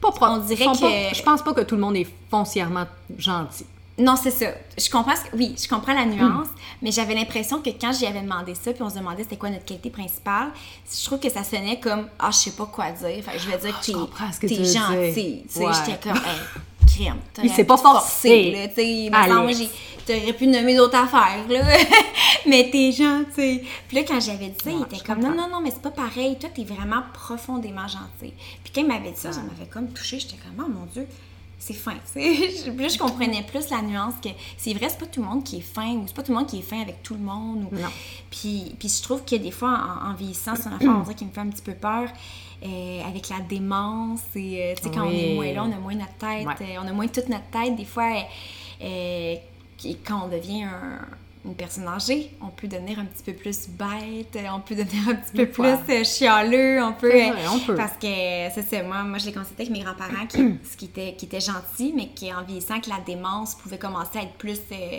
Pas 0.00 0.10
pro- 0.12 0.26
On 0.26 0.38
dirait 0.38 0.64
que- 0.66 0.80
pas- 0.80 1.14
je 1.14 1.22
pense 1.22 1.42
pas 1.42 1.54
que 1.54 1.60
tout 1.62 1.74
le 1.74 1.80
monde 1.80 1.96
est 1.96 2.06
foncièrement 2.30 2.86
gentil. 3.18 3.64
Non, 4.00 4.16
c'est 4.16 4.30
ça. 4.30 4.46
Je 4.78 4.88
comprends 4.90 5.14
ce 5.14 5.30
que- 5.30 5.36
Oui, 5.36 5.54
je 5.62 5.68
comprends 5.68 5.92
la 5.94 6.04
nuance, 6.06 6.48
mais 6.82 6.90
j'avais 6.90 7.14
l'impression 7.14 7.60
que 7.60 7.70
quand 7.70 7.92
j'y 7.92 8.06
avais 8.06 8.22
demandé 8.22 8.54
ça, 8.54 8.72
puis 8.72 8.82
on 8.82 8.90
se 8.90 8.96
demandait 8.96 9.22
c'était 9.24 9.36
quoi 9.36 9.50
notre 9.50 9.64
qualité 9.64 9.90
principale, 9.90 10.48
je 10.90 11.04
trouve 11.04 11.20
que 11.20 11.28
ça 11.30 11.44
sonnait 11.44 11.78
comme 11.78 12.08
Ah, 12.18 12.30
je 12.30 12.36
sais 12.36 12.50
pas 12.52 12.66
quoi 12.66 12.90
dire. 12.90 13.22
Fait 13.24 13.32
que 13.32 13.38
je 13.38 13.48
vais 13.50 13.58
dire 13.58 13.74
Ah, 13.76 13.80
que 13.80 13.86
t'es 13.86 13.92
t'es 14.48 14.56
tu 15.12 15.52
sais, 15.52 15.64
Ouais. 15.66 15.72
j'étais 15.86 15.98
comme 16.08 16.16
Hey, 16.24 17.02
crème. 17.04 17.16
Il 17.42 17.50
s'est 17.50 17.64
pas 17.64 17.76
forcé. 17.76 18.68
tu 18.68 18.74
sais. 18.74 19.10
T'aurais 20.06 20.32
pu 20.32 20.46
nommer 20.48 20.74
d'autres 20.74 20.96
affaires, 20.96 21.46
là. 21.48 21.60
mais 22.46 22.68
t'es 22.72 22.90
gentil. 22.90 23.60
Puis 23.86 23.96
là, 23.96 24.02
quand 24.08 24.18
j'avais 24.18 24.48
dit 24.48 24.56
ça, 24.64 24.70
il 24.70 24.82
était 24.82 25.04
comme 25.04 25.20
Non, 25.20 25.30
non, 25.34 25.48
non, 25.48 25.60
mais 25.60 25.70
c'est 25.70 25.82
pas 25.82 25.90
pareil. 25.90 26.36
Toi, 26.38 26.48
t'es 26.54 26.64
vraiment 26.64 27.02
profondément 27.12 27.86
gentil. 27.86 28.32
Puis 28.64 28.72
quand 28.74 28.80
il 28.80 28.86
m'avait 28.88 29.10
dit 29.10 29.20
ça, 29.20 29.30
ça 29.32 29.40
m'avait 29.42 29.70
comme 29.70 29.88
touchée. 29.92 30.18
J'étais 30.18 30.36
comme 30.36 30.64
Oh 30.66 30.68
mon 30.68 30.86
Dieu 30.86 31.06
c'est 31.60 31.74
fin. 31.74 31.94
je 32.16 32.98
comprenais 32.98 33.42
plus 33.44 33.70
la 33.70 33.82
nuance 33.82 34.14
que 34.20 34.30
c'est 34.56 34.72
vrai, 34.74 34.88
c'est 34.88 34.98
pas 34.98 35.06
tout 35.06 35.20
le 35.22 35.28
monde 35.28 35.44
qui 35.44 35.58
est 35.58 35.60
fin 35.60 35.92
ou 35.92 36.04
c'est 36.06 36.14
pas 36.16 36.22
tout 36.24 36.32
le 36.32 36.38
monde 36.38 36.48
qui 36.48 36.58
est 36.58 36.62
fin 36.62 36.80
avec 36.80 37.02
tout 37.04 37.14
le 37.14 37.20
monde. 37.20 37.68
ou- 37.70 37.76
Non. 37.76 37.88
Puis, 38.30 38.74
puis 38.78 38.88
je 38.88 39.02
trouve 39.02 39.24
que 39.24 39.36
des 39.36 39.50
fois, 39.52 39.78
en, 40.02 40.10
en 40.10 40.14
vieillissant, 40.14 40.56
c'est 40.56 40.68
une 40.68 40.74
affaire, 40.74 40.90
on 40.96 41.00
dirait 41.02 41.14
qui 41.14 41.24
me 41.26 41.30
fait 41.30 41.40
un 41.40 41.48
petit 41.50 41.62
peu 41.62 41.74
peur. 41.74 42.08
euh, 42.62 43.00
avec 43.06 43.28
la 43.30 43.40
démence 43.40 44.20
et 44.36 44.62
euh, 44.72 44.74
tu 44.76 44.82
sais 44.82 44.90
quand 44.94 45.06
on 45.06 45.10
est 45.10 45.34
moins 45.34 45.50
là 45.52 45.64
on 45.64 45.72
a 45.72 45.76
moins 45.78 45.94
notre 45.94 46.12
tête 46.18 46.46
Ouais. 46.46 46.54
euh, 46.76 46.80
on 46.84 46.86
a 46.88 46.92
moins 46.92 47.08
toute 47.08 47.30
notre 47.30 47.48
tête 47.50 47.74
des 47.74 47.86
fois 47.86 48.12
euh, 48.82 49.34
quand 50.06 50.24
on 50.26 50.28
devient 50.28 50.64
un- 50.64 51.06
une 51.44 51.54
personne 51.54 51.88
âgée 51.88 52.32
on 52.42 52.48
peut 52.48 52.68
devenir 52.68 52.98
un 52.98 53.06
petit 53.06 53.22
peu 53.22 53.32
plus 53.32 53.68
bête 53.70 54.36
euh, 54.36 54.46
on 54.54 54.60
peut 54.60 54.74
devenir 54.74 55.08
un 55.08 55.14
petit 55.14 55.32
peu 55.32 55.46
plus 55.46 55.64
euh, 55.94 56.04
chialeux 56.04 56.82
on 56.82 56.92
peut 56.92 57.10
C'est 57.10 57.30
vrai, 57.30 57.48
on 57.48 57.58
peut. 57.60 57.74
parce 57.76 57.92
que 57.94 58.06
c'est 58.54 58.62
ça, 58.68 58.82
moi, 58.82 59.02
moi 59.04 59.16
je 59.18 59.26
l'ai 59.26 59.32
constaté 59.32 59.62
avec 59.62 59.72
mes 59.72 59.82
grands-parents 59.82 60.26
qui, 60.28 60.56
qui 60.76 60.84
était, 60.86 61.14
qui 61.14 61.24
était 61.26 61.40
gentil, 61.40 61.94
mais 61.96 62.08
qui 62.08 62.32
en 62.32 62.42
vieillissant 62.44 62.80
que 62.80 62.90
la 62.90 62.98
démence 63.06 63.54
pouvait 63.54 63.78
commencer 63.78 64.18
à 64.18 64.22
être 64.22 64.34
plus. 64.34 64.58
euh, 64.72 64.98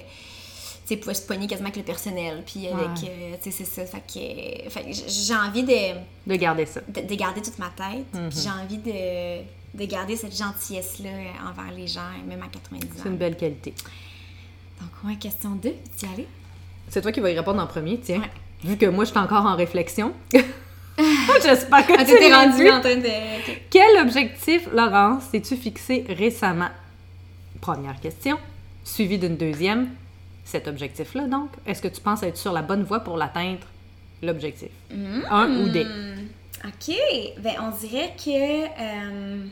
tu 0.88 0.96
sais, 0.96 0.98
pouvait 0.98 1.14
se 1.14 1.22
pogner 1.28 1.46
quasiment 1.46 1.68
avec 1.68 1.78
le 1.78 1.84
personnel. 1.84 2.42
Puis 2.46 2.68
avec. 2.68 3.04
Ouais. 3.04 3.10
euh, 3.10 3.36
tu 3.42 3.52
sais, 3.52 3.64
c'est 3.64 3.86
ça. 3.86 3.86
Fait 3.86 4.00
que, 4.02 4.70
fait 4.72 4.82
que 4.84 4.92
j'ai 4.92 5.36
envie 5.36 5.62
de, 5.64 5.94
De 6.26 6.36
garder 6.36 6.66
ça. 6.66 6.82
de, 6.88 7.02
de 7.02 7.16
garder 7.16 7.42
toute 7.42 7.60
ma 7.60 7.70
tête. 7.70 8.06
Puis 8.12 8.40
j'ai 8.42 8.50
envie 8.50 8.78
de, 8.80 9.78
de 9.80 9.86
garder 9.86 10.16
cette 10.16 10.36
gentillesse-là 10.36 11.10
envers 11.48 11.72
les 11.74 11.86
gens, 11.88 12.02
même 12.28 12.42
à 12.42 12.48
90 12.48 12.88
C'est 12.98 13.08
une 13.08 13.14
ans. 13.14 13.18
belle 13.18 13.38
qualité. 13.38 13.74
Donc, 14.82 14.90
ouais, 15.10 15.16
question 15.16 15.52
2, 15.52 15.70
tu 15.98 16.06
y 16.06 16.10
aller? 16.14 16.28
C'est 16.90 17.02
toi 17.02 17.12
qui 17.12 17.20
vas 17.22 17.30
y 17.32 17.38
répondre 17.38 17.62
en 17.62 17.68
premier, 17.68 18.00
tiens. 18.00 18.20
Ouais. 18.20 18.30
Vu 18.64 18.78
que 18.78 18.86
moi, 18.88 19.06
je 19.06 19.12
suis 19.12 19.20
encore 19.20 19.46
en 19.46 19.56
réflexion. 19.56 20.12
J'espère 21.44 21.88
que 21.88 21.94
Ah, 21.98 22.04
tu 22.06 22.18
l'as 22.20 22.38
rendu 22.46 22.70
en 22.70 22.82
train 22.82 22.96
de. 22.98 23.08
ok. 23.40 23.62
Quel 23.70 23.98
objectif, 24.02 24.68
Laurence, 24.74 25.32
t'es-tu 25.32 25.56
fixé 25.56 26.06
récemment? 26.10 26.70
Première 27.62 28.00
question, 28.00 28.38
suivie 28.84 29.18
d'une 29.18 29.38
deuxième. 29.38 29.90
Cet 30.44 30.68
objectif-là, 30.68 31.28
donc, 31.28 31.50
est-ce 31.66 31.82
que 31.82 31.88
tu 31.88 32.02
penses 32.02 32.24
être 32.24 32.38
sur 32.38 32.52
la 32.52 32.62
bonne 32.62 32.84
voie 32.84 33.00
pour 33.02 33.16
l'atteindre, 33.18 33.60
l'objectif? 34.22 34.70
Un 35.30 35.50
ou 35.62 35.70
des? 35.70 35.86
Hmm, 35.86 36.28
OK. 36.66 36.96
Ben, 37.40 37.54
on 37.62 37.70
dirait 37.78 38.14
que. 38.18 38.30
euh, 38.30 38.68
euh, 38.68 38.82
euh, 38.82 38.82
euh, 38.82 39.38
euh, 39.40 39.46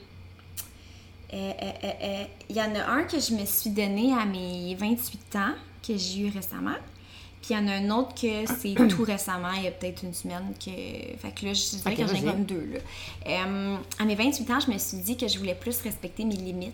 Il 1.32 2.56
y 2.56 2.62
en 2.62 2.74
a 2.76 2.86
un 2.92 3.04
que 3.04 3.20
je 3.20 3.34
me 3.34 3.46
suis 3.46 3.70
donné 3.70 4.14
à 4.14 4.26
mes 4.26 4.76
28 4.76 5.36
ans, 5.36 5.54
que 5.86 5.98
j'ai 5.98 6.22
eu 6.22 6.30
récemment. 6.32 6.76
Puis 7.42 7.54
il 7.54 7.58
y 7.58 7.60
en 7.60 7.68
a 7.68 7.74
un 7.76 7.90
autre 7.92 8.14
que 8.16 8.46
c'est 8.60 8.76
tout 8.90 9.04
récemment, 9.04 9.52
il 9.56 9.64
y 9.64 9.68
a 9.68 9.72
peut-être 9.72 10.04
une 10.04 10.14
semaine 10.14 10.54
que. 10.60 10.72
Fait 11.20 11.32
que 11.34 11.46
là, 11.46 11.54
je 11.54 11.78
dirais 11.78 11.92
Ok, 11.94 11.98
que 11.98 12.08
j'en 12.08 12.16
ai 12.16 12.22
comme 12.24 12.44
deux. 12.44 12.70
Là. 12.74 12.80
Euh, 13.28 13.78
à 14.00 14.06
mes 14.06 14.16
28 14.16 14.52
ans, 14.52 14.60
je 14.60 14.72
me 14.72 14.78
suis 14.78 14.98
dit 14.98 15.16
que 15.16 15.28
je 15.28 15.38
voulais 15.38 15.56
plus 15.56 15.80
respecter 15.82 16.26
mes 16.26 16.36
limites. 16.36 16.74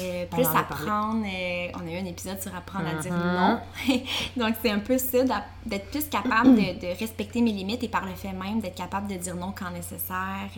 euh, 0.00 0.26
plus 0.26 0.42
apprendre, 0.46 1.24
euh, 1.24 1.68
on 1.74 1.86
a 1.86 1.90
eu 1.92 1.98
un 1.98 2.04
épisode 2.06 2.40
sur 2.42 2.52
apprendre 2.56 2.86
à 2.88 2.94
dire 3.00 3.12
Mhm. 3.12 3.36
non. 3.36 3.60
Donc 4.48 4.56
c'est 4.60 4.70
un 4.70 4.80
peu 4.80 4.98
ça, 4.98 5.18
d'être 5.64 5.88
plus 5.90 6.06
capable 6.08 6.56
de, 6.56 6.80
de 6.80 6.98
respecter 6.98 7.40
mes 7.40 7.52
limites 7.52 7.84
et 7.84 7.88
par 7.88 8.04
le 8.04 8.14
fait 8.16 8.32
même 8.32 8.60
d'être 8.60 8.74
capable 8.74 9.06
de 9.06 9.14
dire 9.14 9.36
non 9.36 9.52
quand 9.56 9.70
nécessaire, 9.70 10.50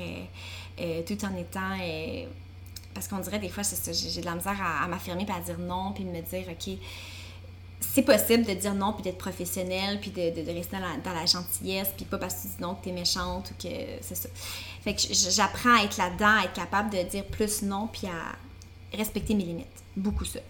euh, 0.80 1.02
tout 1.06 1.18
en 1.26 1.36
étant... 1.36 1.76
parce 2.96 3.08
qu'on 3.08 3.18
dirait 3.18 3.38
des 3.38 3.50
fois, 3.50 3.62
j'ai 3.62 4.22
de 4.22 4.24
la 4.24 4.34
misère 4.34 4.56
à, 4.58 4.88
m'affirmer 4.88 5.26
puis 5.26 5.34
à 5.36 5.40
dire 5.40 5.58
non, 5.58 5.92
puis 5.92 6.02
de 6.02 6.08
me 6.08 6.22
dire, 6.22 6.46
OK, 6.50 6.78
c'est 7.78 8.00
possible 8.00 8.46
de 8.46 8.54
dire 8.54 8.72
non 8.72 8.94
puis 8.94 9.02
d'être 9.02 9.18
professionnel 9.18 10.00
puis 10.00 10.10
de, 10.10 10.50
rester 10.50 10.76
dans 10.76 10.80
la, 10.80 10.96
dans 11.04 11.12
la 11.12 11.26
gentillesse 11.26 11.88
puis 11.94 12.06
pas 12.06 12.16
parce 12.16 12.36
que 12.36 12.42
tu 12.42 12.48
dis 12.48 12.62
non 12.62 12.74
que 12.74 12.84
t'es 12.84 12.92
méchante 12.92 13.50
ou 13.50 13.62
que 13.62 13.74
c'est 14.00 14.14
ça. 14.14 14.30
Fait 14.82 14.94
que 14.94 15.02
j'apprends 15.12 15.76
à 15.76 15.84
être 15.84 15.98
là-dedans, 15.98 16.38
à 16.40 16.44
être 16.44 16.54
capable 16.54 16.88
de 16.88 17.02
dire 17.02 17.26
plus 17.26 17.60
non 17.60 17.86
puis 17.86 18.06
à 18.06 18.96
respecter 18.96 19.34
mes 19.34 19.44
limites. 19.44 19.66
Beaucoup 19.94 20.24
ça. 20.24 20.40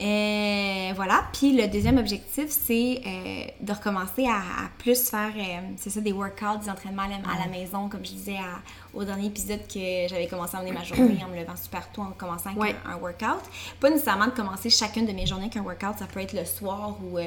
Euh, 0.00 0.92
voilà. 0.96 1.24
Puis 1.32 1.52
le 1.56 1.68
deuxième 1.68 1.98
objectif, 1.98 2.46
c'est 2.48 3.00
euh, 3.06 3.44
de 3.60 3.72
recommencer 3.72 4.26
à, 4.26 4.38
à 4.38 4.68
plus 4.78 5.08
faire, 5.08 5.32
euh, 5.36 5.60
c'est 5.76 5.90
ça, 5.90 6.00
des 6.00 6.12
workouts, 6.12 6.58
des 6.62 6.68
entraînements 6.68 7.02
à 7.02 7.08
la, 7.08 7.14
à 7.16 7.44
la 7.44 7.50
maison, 7.50 7.88
comme 7.88 8.04
je 8.04 8.10
disais 8.10 8.36
à- 8.36 8.60
au 8.92 9.04
dernier 9.04 9.26
épisode 9.28 9.60
que 9.72 10.08
j'avais 10.08 10.26
commencé 10.26 10.56
à 10.56 10.60
mener 10.60 10.72
ma 10.72 10.82
journée 10.84 11.18
en 11.24 11.28
me 11.32 11.36
levant 11.40 11.56
super 11.56 11.90
tôt, 11.92 12.02
en 12.02 12.10
commençant 12.10 12.50
avec 12.50 12.60
Ouais. 12.60 12.74
un, 12.86 12.92
un 12.92 12.96
workout. 12.96 13.42
Pas 13.80 13.90
nécessairement 13.90 14.26
de 14.26 14.32
commencer 14.32 14.68
chacune 14.68 15.06
de 15.06 15.12
mes 15.12 15.26
journées 15.26 15.44
avec 15.44 15.56
un 15.56 15.62
workout, 15.62 15.98
ça 15.98 16.06
peut 16.06 16.20
être 16.20 16.32
le 16.32 16.44
soir 16.44 16.96
ou... 17.02 17.18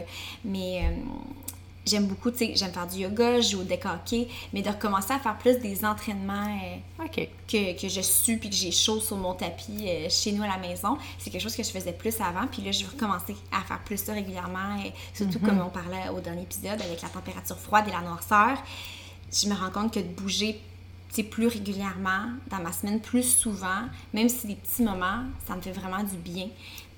mais 0.43 0.83
j'aime 1.87 2.05
beaucoup, 2.05 2.31
tu 2.31 2.37
sais, 2.37 2.51
j'aime 2.55 2.71
faire 2.71 2.87
du 2.87 2.99
yoga, 2.99 3.41
je 3.41 3.51
joue 3.51 3.61
au 3.61 3.63
deck 3.63 3.85
hockey, 3.85 4.27
mais 4.53 4.61
de 4.61 4.69
recommencer 4.69 5.13
à 5.13 5.19
faire 5.19 5.37
plus 5.37 5.57
des 5.59 5.83
entraînements... 5.85 6.59
euh, 6.99 7.07
que, 7.07 7.81
que 7.81 7.87
je 7.87 8.01
sue 8.01 8.37
puis 8.37 8.49
que 8.49 8.55
j'ai 8.55 8.71
chaud 8.71 8.99
sur 8.99 9.15
mon 9.15 9.33
tapis 9.33 9.87
euh, 9.87 10.07
chez 10.09 10.33
nous 10.33 10.43
à 10.43 10.47
la 10.47 10.57
maison. 10.57 10.97
C'est 11.17 11.29
quelque 11.29 11.41
chose 11.41 11.55
que 11.55 11.63
je 11.63 11.69
faisais 11.69 11.93
plus 11.93 12.19
avant. 12.19 12.45
Puis 12.47 12.61
là, 12.61 12.71
je 12.71 12.83
vais 12.83 12.89
recommencer 12.91 13.35
à 13.51 13.61
faire 13.61 13.79
plus 13.83 13.97
ça 13.97 14.13
régulièrement. 14.13 14.81
Et 14.83 14.91
surtout 15.13 15.39
comme 15.39 15.61
on 15.61 15.69
parlait 15.69 16.09
au 16.09 16.19
dernier 16.19 16.41
épisode 16.41 16.81
avec 16.81 17.01
la 17.01 17.09
température 17.09 17.57
froide 17.57 17.85
et 17.87 17.91
la 17.91 18.01
noirceur. 18.01 18.57
Je 19.31 19.47
me 19.47 19.55
rends 19.55 19.71
compte 19.71 19.93
que 19.93 19.99
de 19.99 20.07
bouger 20.07 20.59
plus 21.23 21.47
régulièrement, 21.47 22.29
dans 22.49 22.59
ma 22.59 22.71
semaine, 22.71 22.99
plus 22.99 23.23
souvent, 23.23 23.85
même 24.13 24.29
si 24.29 24.47
des 24.47 24.55
petits 24.55 24.83
moments, 24.83 25.23
ça 25.47 25.55
me 25.55 25.61
fait 25.61 25.71
vraiment 25.71 26.03
du 26.03 26.17
bien. 26.17 26.49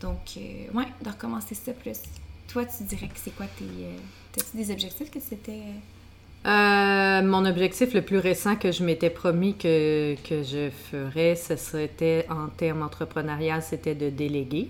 Donc, 0.01 0.17
euh, 0.37 0.71
ouais, 0.73 0.87
de 1.01 1.09
recommencer 1.09 1.55
ça 1.55 1.73
plus. 1.73 1.99
Toi, 2.47 2.65
tu 2.65 2.83
dirais 2.83 3.07
que 3.07 3.19
c'est 3.23 3.35
quoi 3.35 3.45
tes. 3.57 3.65
Euh, 4.29 4.39
T'as-tu 4.39 4.57
des 4.57 4.71
objectifs 4.71 5.11
que 5.11 5.19
c'était. 5.19 5.61
Euh, 6.45 7.21
mon 7.21 7.45
objectif 7.45 7.93
le 7.93 8.01
plus 8.01 8.17
récent 8.17 8.55
que 8.55 8.71
je 8.71 8.83
m'étais 8.83 9.09
promis 9.09 9.55
que, 9.55 10.15
que 10.27 10.41
je 10.41 10.69
ferais, 10.69 11.35
ce 11.35 11.57
serait 11.57 12.25
en 12.29 12.47
termes 12.47 12.81
entrepreneurial, 12.81 13.61
c'était 13.61 13.95
de 13.95 14.09
déléguer. 14.09 14.69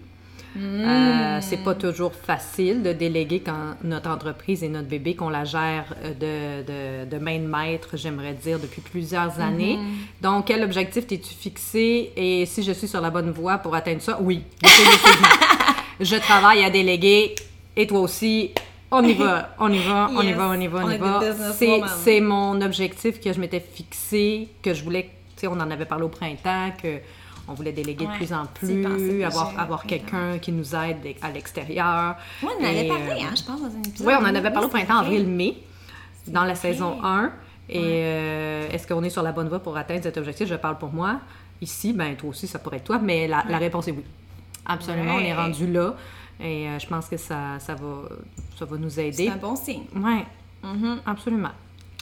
Euh, 0.58 1.39
c'est 1.42 1.63
pas 1.63 1.75
toujours 1.75 2.12
facile 2.13 2.82
de 2.82 2.92
déléguer 2.92 3.39
quand 3.39 3.75
notre 3.84 4.10
entreprise 4.10 4.63
et 4.63 4.68
notre 4.68 4.88
bébé, 4.88 5.16
qu'on 5.16 5.30
la 5.30 5.44
gère 5.44 5.96
de, 6.04 6.63
de, 6.63 7.06
de, 7.06 7.18
main 7.20 7.38
de 7.38 7.46
maître, 7.46 7.89
j'aimerais 7.94 8.34
dire, 8.34 8.60
depuis 8.60 8.82
plusieurs 8.82 9.39
années. 9.39 9.78
Donc, 10.22 10.48
quel 10.48 10.63
objectif 10.63 11.06
t'es-tu 11.06 11.36
fixé? 11.36 12.12
Et 12.16 12.48
si 12.48 12.63
je 12.63 12.72
suis 12.72 12.88
sur 12.88 13.00
la 13.00 13.12
bonne 13.12 13.30
voie 13.30 13.60
pour 13.60 13.75
atteindre 13.75 14.01
ça? 14.01 14.20
Oui, 14.22 14.42
je 16.00 16.16
travaille 16.16 16.63
à 16.63 16.72
déléguer 16.72 17.36
et 17.75 17.86
toi 17.86 18.00
aussi, 18.00 18.51
on 18.91 19.03
y 19.03 19.13
va, 19.13 19.55
on 19.60 19.72
y 19.72 19.79
va, 19.79 20.10
on 20.12 20.22
y 20.22 20.34
va, 20.34 20.50
on 20.50 20.60
y 20.60 20.67
va, 20.67 20.86
on 20.86 20.89
y 20.91 20.98
va. 20.98 21.22
C'est 22.03 22.22
mon 22.22 22.60
objectif 22.62 23.19
que 23.19 23.31
je 23.34 23.39
m'étais 23.39 23.60
fixé, 23.60 24.50
que 24.62 24.74
je 24.74 24.84
voulais, 24.84 25.10
tu 25.36 25.41
sais, 25.41 25.48
on 25.48 25.53
en 25.53 25.72
avait 25.72 25.86
parlé 25.86 26.05
au 26.05 26.10
printemps, 26.10 26.72
que 26.81 27.00
on 27.48 27.53
voulait 27.53 27.72
déléguer 27.72 28.05
de 28.05 28.12
plus 28.12 28.31
en 28.31 28.46
plus, 28.46 29.24
avoir, 29.24 29.60
avoir 29.60 29.84
quelqu'un 29.84 30.38
qui 30.39 30.51
nous 30.51 30.75
aide 30.75 31.15
à 31.22 31.31
l'extérieur. 31.31 32.15
Oui, 32.43 32.50
on 32.60 32.63
en 32.63 32.67
avait 32.67 32.88
parlé, 32.88 33.24
hein, 33.24 33.34
je 33.36 33.43
pense, 33.43 33.62
dans 33.62 33.67
un 33.75 33.81
épisode. 33.84 34.08
Oui, 34.08 34.13
on 34.19 34.24
en 34.24 34.36
avait 34.36 34.51
parlé 34.51 34.67
au 34.67 34.69
printemps, 34.69 35.00
avril-mai, 35.00 35.58
dans 36.27 36.43
la 36.43 36.55
saison 36.55 37.03
1. 37.03 37.31
Et 37.72 37.81
euh, 37.84 38.69
est-ce 38.72 38.88
qu'on 38.88 39.03
est 39.03 39.10
sur 39.12 39.22
la 39.24 39.31
bonne 39.31 39.48
voie 39.48 39.60
pour 39.60 39.77
atteindre 39.77 40.03
cet 40.03 40.17
objectif? 40.17 40.48
Je 40.48 40.55
parle 40.55 40.77
pour 40.77 40.91
moi. 40.91 41.19
Ici, 41.62 41.93
ben 41.93 42.15
toi 42.15 42.29
aussi, 42.29 42.48
ça 42.48 42.58
pourrait 42.58 42.77
être 42.77 42.86
toi, 42.86 43.00
mais 43.01 43.27
la, 43.27 43.43
la 43.48 43.58
réponse 43.58 43.88
est 43.88 43.91
oui. 43.91 44.03
Absolument, 44.65 45.15
on 45.15 45.19
est 45.19 45.34
rendu 45.34 45.72
là. 45.72 45.93
Et 46.39 46.67
euh, 46.67 46.79
je 46.79 46.88
pense 46.88 47.08
que 47.08 47.17
ça, 47.17 47.60
ça, 47.60 47.75
va, 47.75 48.10
ça 48.58 48.65
va 48.65 48.77
nous 48.77 49.00
aider. 49.00 49.25
C'est 49.25 49.29
un 49.29 49.36
bon 49.36 49.55
signe. 49.55 49.84
Oui, 49.96 50.24
mm-hmm. 50.63 50.98
absolument. 51.05 51.51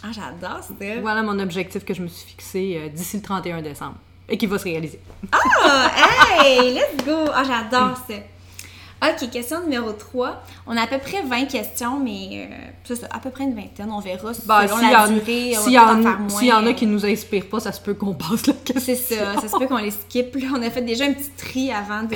Ah, 0.04 0.12
j'adore 0.12 0.64
ça. 0.64 0.74
Voilà 1.02 1.24
mon 1.24 1.40
objectif 1.40 1.84
que 1.84 1.94
je 1.94 2.04
me 2.04 2.08
suis 2.08 2.30
fixé 2.30 2.78
euh, 2.78 2.90
d'ici 2.90 3.18
le 3.18 3.24
31 3.24 3.62
décembre 3.62 3.96
et 4.30 4.38
qui 4.38 4.46
va 4.46 4.60
se 4.60 4.66
réaliser. 4.66 5.00
Ah, 5.32 5.90
hey, 6.44 6.74
let's 6.74 7.04
go! 7.06 7.32
Ah, 7.34 7.44
j'adore 7.44 7.98
ça. 7.98 8.14
OK, 9.00 9.30
question 9.30 9.62
numéro 9.62 9.92
3. 9.92 10.44
On 10.66 10.76
a 10.76 10.82
à 10.82 10.88
peu 10.88 10.98
près 10.98 11.22
20 11.22 11.46
questions, 11.46 12.00
mais 12.00 12.48
euh, 12.52 12.56
c'est 12.84 12.96
ça, 12.96 13.08
à 13.12 13.20
peu 13.20 13.30
près 13.30 13.44
une 13.44 13.56
vingtaine. 13.56 13.92
On 13.92 14.00
verra 14.00 14.32
ben, 14.46 14.68
selon 14.68 14.92
la 14.92 15.08
durée. 15.08 15.54
S'il 15.56 15.74
y, 15.74 15.80
en, 15.80 16.30
si 16.30 16.48
y 16.48 16.52
en 16.52 16.66
a 16.66 16.74
qui 16.74 16.88
nous 16.88 17.06
inspirent 17.06 17.48
pas, 17.48 17.60
ça 17.60 17.72
se 17.72 17.80
peut 17.80 17.94
qu'on 17.94 18.14
passe 18.14 18.48
la 18.48 18.54
question. 18.54 18.82
C'est 18.82 18.96
ça, 18.96 19.36
ça 19.40 19.48
se 19.48 19.58
peut 19.58 19.68
qu'on 19.68 19.78
les 19.78 19.92
skip. 19.92 20.36
on 20.54 20.62
a 20.62 20.70
fait 20.70 20.82
déjà 20.82 21.06
un 21.06 21.14
petit 21.14 21.30
tri 21.38 21.72
avant 21.72 22.04
de 22.04 22.16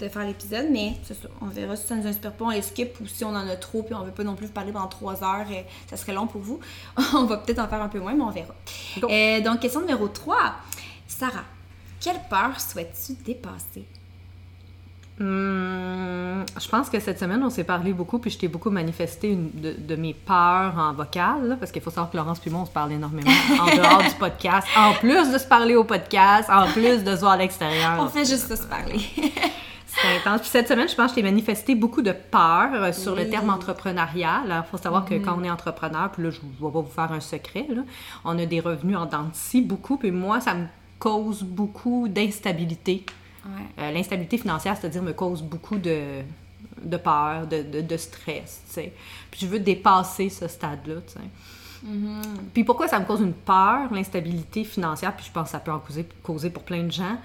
de 0.00 0.08
faire 0.08 0.24
l'épisode, 0.24 0.66
mais 0.70 0.94
ça, 1.04 1.14
on 1.40 1.46
verra 1.46 1.76
si 1.76 1.86
ça 1.86 1.94
nous 1.94 2.06
inspire 2.06 2.32
pas, 2.32 2.44
on 2.46 2.50
les 2.50 2.62
skip 2.62 2.98
ou 3.00 3.06
si 3.06 3.24
on 3.24 3.30
en 3.30 3.48
a 3.48 3.56
trop 3.56 3.82
puis 3.82 3.94
on 3.94 4.02
veut 4.02 4.12
pas 4.12 4.24
non 4.24 4.34
plus 4.34 4.48
parler 4.48 4.72
pendant 4.72 4.88
trois 4.88 5.22
heures, 5.22 5.50
et 5.50 5.66
ça 5.88 5.96
serait 5.96 6.14
long 6.14 6.26
pour 6.26 6.40
vous. 6.40 6.60
on 7.14 7.24
va 7.24 7.38
peut-être 7.38 7.58
en 7.58 7.68
faire 7.68 7.82
un 7.82 7.88
peu 7.88 8.00
moins, 8.00 8.14
mais 8.14 8.22
on 8.22 8.30
verra. 8.30 8.54
Euh, 9.02 9.40
donc, 9.40 9.60
question 9.60 9.80
numéro 9.80 10.08
3. 10.08 10.36
Sarah, 11.06 11.44
quelle 12.00 12.20
peur 12.28 12.58
souhaites-tu 12.60 13.14
dépasser? 13.24 13.86
Hum, 15.20 16.46
je 16.58 16.68
pense 16.68 16.88
que 16.88 16.98
cette 16.98 17.18
semaine, 17.18 17.42
on 17.44 17.50
s'est 17.50 17.64
parlé 17.64 17.92
beaucoup, 17.92 18.18
puis 18.18 18.30
je 18.30 18.38
t'ai 18.38 18.48
beaucoup 18.48 18.70
manifesté 18.70 19.28
une, 19.28 19.50
de, 19.50 19.96
mes 19.96 20.14
peurs 20.14 20.78
en 20.78 20.94
vocal, 20.94 21.58
parce 21.60 21.70
qu'il 21.72 21.82
faut 21.82 21.90
savoir 21.90 22.10
que 22.10 22.16
Laurence 22.16 22.40
et 22.46 22.50
moi, 22.50 22.62
on 22.62 22.66
se 22.66 22.70
parle 22.70 22.92
énormément 22.92 23.30
en 23.60 23.76
dehors 23.76 24.02
du 24.02 24.14
podcast, 24.18 24.66
en 24.74 24.94
plus 24.94 25.30
de 25.30 25.36
se 25.36 25.46
parler 25.46 25.74
au 25.74 25.84
podcast, 25.84 26.48
en 26.48 26.68
plus 26.72 27.04
de 27.04 27.14
se 27.14 27.20
voir 27.20 27.32
à 27.32 27.36
l'extérieur. 27.36 27.98
On 28.00 28.08
fait 28.08 28.24
juste 28.24 28.56
se 28.56 28.66
parler. 28.66 28.98
C'est 30.02 30.16
intense. 30.16 30.40
Puis 30.40 30.50
cette 30.50 30.68
semaine, 30.68 30.88
je 30.88 30.94
pense 30.94 31.06
que 31.06 31.10
je 31.10 31.14
t'ai 31.16 31.22
manifesté 31.22 31.74
beaucoup 31.74 32.02
de 32.02 32.12
peur 32.12 32.70
euh, 32.72 32.92
sur 32.92 33.14
le 33.14 33.28
terme 33.28 33.50
entrepreneurial. 33.50 34.44
Il 34.46 34.70
faut 34.70 34.78
savoir 34.78 35.04
que 35.04 35.14
quand 35.14 35.36
on 35.38 35.44
est 35.44 35.50
entrepreneur, 35.50 36.10
puis 36.10 36.22
là, 36.22 36.30
je 36.30 36.40
vais 36.40 36.70
vous 36.70 36.82
faire 36.84 37.12
un 37.12 37.20
secret, 37.20 37.66
là, 37.68 37.82
on 38.24 38.38
a 38.38 38.46
des 38.46 38.60
revenus 38.60 38.96
en 38.96 39.06
dents 39.06 39.30
beaucoup. 39.64 39.96
Puis 39.96 40.10
moi, 40.10 40.40
ça 40.40 40.54
me 40.54 40.66
cause 40.98 41.42
beaucoup 41.42 42.08
d'instabilité. 42.08 43.04
Euh, 43.78 43.90
l'instabilité 43.90 44.38
financière, 44.38 44.76
c'est-à-dire, 44.76 45.02
me 45.02 45.12
cause 45.12 45.42
beaucoup 45.42 45.78
de, 45.78 46.22
de 46.82 46.96
peur, 46.96 47.46
de, 47.46 47.62
de, 47.62 47.80
de 47.80 47.96
stress. 47.96 48.62
Puis 48.74 49.40
je 49.40 49.46
veux 49.46 49.60
dépasser 49.60 50.28
ce 50.28 50.46
stade-là, 50.46 50.96
Mm-hmm. 51.84 52.22
Puis 52.52 52.64
pourquoi 52.64 52.88
ça 52.88 52.98
me 52.98 53.04
cause 53.04 53.20
une 53.20 53.32
peur, 53.32 53.92
l'instabilité 53.92 54.64
financière, 54.64 55.14
puis 55.14 55.26
je 55.26 55.32
pense 55.32 55.44
que 55.44 55.50
ça 55.50 55.60
peut 55.60 55.72
en 55.72 55.78
causer, 55.78 56.06
causer 56.22 56.50
pour 56.50 56.62
plein 56.62 56.82
de 56.82 56.92
gens. 56.92 57.16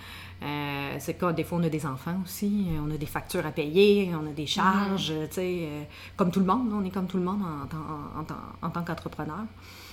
Euh, 0.44 0.96
c'est 1.00 1.14
que 1.14 1.32
des 1.32 1.44
fois, 1.44 1.58
on 1.60 1.64
a 1.64 1.70
des 1.70 1.86
enfants 1.86 2.18
aussi, 2.24 2.68
on 2.86 2.94
a 2.94 2.98
des 2.98 3.06
factures 3.06 3.46
à 3.46 3.52
payer, 3.52 4.12
on 4.14 4.30
a 4.30 4.34
des 4.34 4.46
charges, 4.46 5.12
mm-hmm. 5.12 5.28
tu 5.30 5.34
sais, 5.34 5.60
euh, 5.64 5.84
comme 6.18 6.32
tout 6.32 6.40
le 6.40 6.46
monde, 6.46 6.70
on 6.74 6.84
est 6.84 6.90
comme 6.90 7.08
tout 7.08 7.18
le 7.18 7.24
monde 7.24 7.42
en, 7.42 8.20
en, 8.20 8.68
en, 8.68 8.70
tant 8.70 8.84
qu'entrepreneur. 8.84 9.46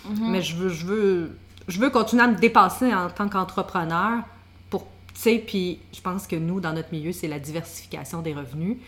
Mm-hmm. 0.07 0.31
Mais 0.31 0.42
je 0.42 0.57
veux, 0.57 0.69
je, 0.69 0.87
veux, 0.87 1.38
je 1.69 1.81
veux 1.81 1.90
continuer 1.90 2.25
à 2.25 2.28
me 2.28 2.37
dépasser 2.37 2.92
en 2.92 3.09
tant 3.09 3.28
qu'entrepreneur 3.28 4.25
pour, 4.69 4.83
tu 5.14 5.21
sais, 5.21 5.42
puis 5.45 5.78
je 5.92 6.00
pense 6.00 6.26
que 6.26 6.37
nous, 6.37 6.61
dans 6.61 6.73
notre 6.73 6.92
milieu, 6.92 7.12
c'est 7.12 7.28
la 7.28 7.38
diversification 7.38 8.21
des 8.21 8.35
revenus 8.35 8.78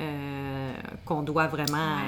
euh, 0.00 0.72
qu'on 1.04 1.22
doit 1.22 1.46
vraiment 1.46 1.98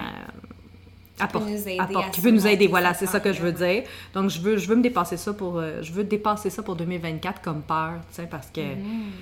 qui 1.17 2.21
peut 2.21 2.31
nous 2.31 2.47
aider, 2.47 2.67
voilà, 2.67 2.95
c'est 2.95 3.07
ça 3.07 3.21
que 3.21 3.33
je 3.33 3.41
veux 3.41 3.53
dire. 3.53 3.85
Donc 4.15 4.31
je 4.31 4.41
veux 4.41 4.57
je 4.57 4.69
veux 4.69 4.77
me 4.77 4.83
dépasser 4.83 5.17
ça 5.17 5.33
pour 5.33 5.59
euh, 5.59 5.81
je 5.83 5.93
veux 5.93 6.05
dépasser 6.05 6.51
ça 6.51 6.63
pour 6.63 6.77
2024 6.77 7.41
comme 7.41 7.63
peur, 7.63 7.93
tu 8.09 8.17
sais 8.17 8.29
parce 8.29 8.49
que 8.49 8.61
mm. 8.61 9.13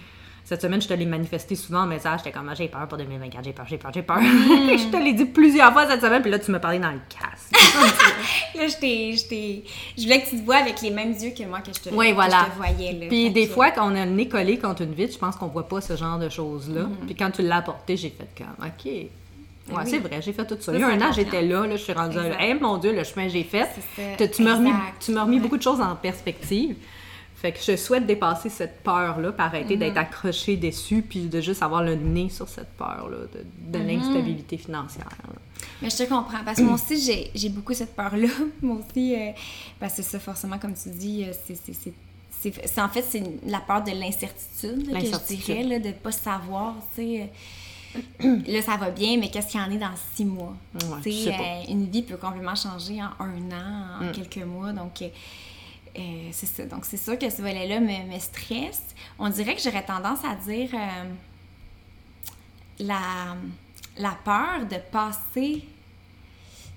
cette 0.44 0.62
semaine 0.62 0.80
je 0.80 0.88
te 0.88 0.94
l'ai 0.94 1.04
manifesté 1.04 1.54
souvent 1.54 1.80
en 1.82 1.86
message, 1.86 2.20
j'étais 2.20 2.32
comme 2.32 2.50
j'ai 2.56 2.68
peur 2.68 2.88
pour 2.88 2.96
2024, 2.96 3.44
j'ai 3.44 3.52
peur, 3.52 3.66
j'ai 3.68 3.76
peur, 3.76 3.92
j'ai 3.92 4.02
peur. 4.02 4.20
Mm. 4.20 4.22
je 4.78 4.90
te 4.90 4.96
l'ai 4.96 5.12
dit 5.12 5.26
plusieurs 5.26 5.70
fois 5.72 5.86
cette 5.86 6.00
semaine 6.00 6.22
puis 6.22 6.30
là 6.30 6.38
tu 6.38 6.50
me 6.50 6.58
parlais 6.58 6.78
dans 6.78 6.92
le 6.92 7.00
casque. 7.10 7.52
là 8.54 8.66
je 8.66 8.76
t'ai 8.78 9.64
je 9.98 10.02
voulais 10.02 10.22
que 10.22 10.30
tu 10.30 10.40
te 10.40 10.44
vois 10.46 10.56
avec 10.56 10.80
les 10.80 10.90
mêmes 10.90 11.12
yeux 11.12 11.32
que 11.36 11.44
moi 11.44 11.60
que 11.60 11.72
je 11.74 11.90
te, 11.90 11.94
oui, 11.94 12.12
voilà. 12.12 12.46
voyais 12.56 12.92
là. 12.92 13.06
Puis 13.08 13.30
des 13.30 13.46
fois 13.46 13.70
quand 13.70 13.92
on 13.92 13.94
a 13.94 14.06
le 14.06 14.12
nez 14.12 14.28
collé 14.28 14.58
contre 14.58 14.80
une 14.80 14.94
vitre, 14.94 15.12
je 15.12 15.18
pense 15.18 15.36
qu'on 15.36 15.48
voit 15.48 15.68
pas 15.68 15.82
ce 15.82 15.94
genre 15.94 16.18
de 16.18 16.30
choses 16.30 16.70
là. 16.70 16.84
Mm. 16.84 16.96
Puis 17.04 17.14
quand 17.14 17.30
tu 17.32 17.42
l'as 17.42 17.56
apporté, 17.56 17.98
j'ai 17.98 18.08
fait 18.08 18.28
comme 18.38 18.66
OK, 18.66 19.10
oui, 19.76 19.82
c'est 19.86 19.98
vrai, 19.98 20.20
j'ai 20.22 20.32
fait 20.32 20.46
tout 20.46 20.56
ça. 20.60 20.72
Il 20.74 20.80
y 20.80 20.82
a 20.82 20.88
un 20.88 21.00
an, 21.00 21.12
j'étais 21.12 21.42
là, 21.42 21.66
là, 21.66 21.76
je 21.76 21.82
suis 21.82 21.92
rendue 21.92 22.16
là. 22.16 22.40
Hey, 22.40 22.54
mon 22.54 22.78
Dieu, 22.78 22.94
le 22.94 23.04
chemin 23.04 23.26
que 23.26 23.32
j'ai 23.32 23.44
fait. 23.44 23.68
Tu 24.32 24.42
m'as 24.42 24.56
remis, 24.56 24.72
tu 25.00 25.16
remis 25.16 25.40
beaucoup 25.40 25.56
de 25.56 25.62
choses 25.62 25.80
en 25.80 25.96
perspective. 25.96 26.76
Fait 27.42 27.50
que 27.50 27.58
je 27.60 27.74
souhaite 27.74 28.06
dépasser 28.06 28.48
cette 28.48 28.84
peur-là, 28.84 29.32
par 29.32 29.46
arrêter 29.46 29.76
d'être 29.76 29.96
mm-hmm. 29.96 29.98
accroché 29.98 30.56
dessus, 30.56 31.02
puis 31.02 31.22
de 31.22 31.40
juste 31.40 31.60
avoir 31.60 31.82
le 31.82 31.96
nez 31.96 32.28
sur 32.28 32.48
cette 32.48 32.70
peur-là, 32.78 33.16
de, 33.16 33.44
de 33.76 33.84
mm-hmm. 33.84 33.86
l'instabilité 33.88 34.56
financière. 34.56 35.08
Mais 35.82 35.90
je 35.90 35.96
te 35.96 36.02
comprends, 36.04 36.44
parce 36.44 36.58
que 36.58 36.62
moi 36.62 36.74
aussi, 36.74 37.30
j'ai 37.34 37.48
beaucoup 37.48 37.74
cette 37.74 37.96
peur-là. 37.96 38.28
moi 38.62 38.76
aussi, 38.76 39.16
euh, 39.16 39.32
parce 39.80 39.96
que 39.96 40.02
ça, 40.02 40.20
forcément, 40.20 40.56
comme 40.60 40.74
tu 40.74 40.90
dis, 40.90 41.24
euh, 41.24 41.32
c'est 42.40 42.80
en 42.80 42.88
fait, 42.88 43.04
c'est 43.08 43.24
la 43.44 43.58
peur 43.58 43.82
de 43.82 43.90
l'incertitude, 43.90 44.92
que 44.92 45.00
je 45.00 45.34
dirais, 45.34 45.64
là, 45.64 45.78
de 45.80 45.88
ne 45.88 45.92
pas 45.94 46.12
savoir, 46.12 46.76
tu 46.94 47.02
sais 47.02 47.30
là, 48.20 48.62
ça 48.62 48.76
va 48.76 48.90
bien, 48.90 49.18
mais 49.18 49.30
qu'est-ce 49.30 49.48
qu'il 49.48 49.60
y 49.60 49.62
en 49.62 49.70
est 49.70 49.78
dans 49.78 49.94
six 50.14 50.24
mois? 50.24 50.54
Euh, 50.82 51.62
une 51.68 51.86
vie 51.86 52.02
peut 52.02 52.16
complètement 52.16 52.54
changer 52.54 53.02
en 53.02 53.24
un 53.24 53.50
an, 53.52 54.00
en 54.00 54.04
mm. 54.04 54.12
quelques 54.12 54.44
mois. 54.46 54.72
Donc, 54.72 55.02
euh, 55.02 55.08
euh, 55.98 56.28
c'est 56.32 56.46
ça. 56.46 56.64
Donc, 56.64 56.84
c'est 56.84 56.96
sûr 56.96 57.18
que 57.18 57.28
ce 57.28 57.42
volet-là 57.42 57.80
me, 57.80 58.18
stresse. 58.18 58.82
On 59.18 59.28
dirait 59.28 59.54
que 59.54 59.62
j'aurais 59.62 59.84
tendance 59.84 60.20
à 60.24 60.34
dire 60.34 60.70
la, 62.78 63.36
la 63.98 64.16
peur 64.24 64.66
de 64.70 64.76
passer 64.90 65.64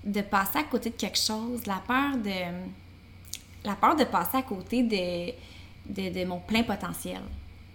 de 0.06 0.20
passer 0.20 0.58
à 0.58 0.62
côté 0.62 0.90
de 0.90 0.94
quelque 0.94 1.18
chose, 1.18 1.66
la 1.66 1.82
peur 1.86 2.16
de 2.16 2.30
la 3.64 3.74
peur 3.74 3.96
de 3.96 4.04
passer 4.04 4.36
à 4.36 4.42
côté 4.42 4.84
de, 4.84 6.10
de, 6.10 6.24
mon 6.24 6.38
plein 6.38 6.62
potentiel. 6.62 7.20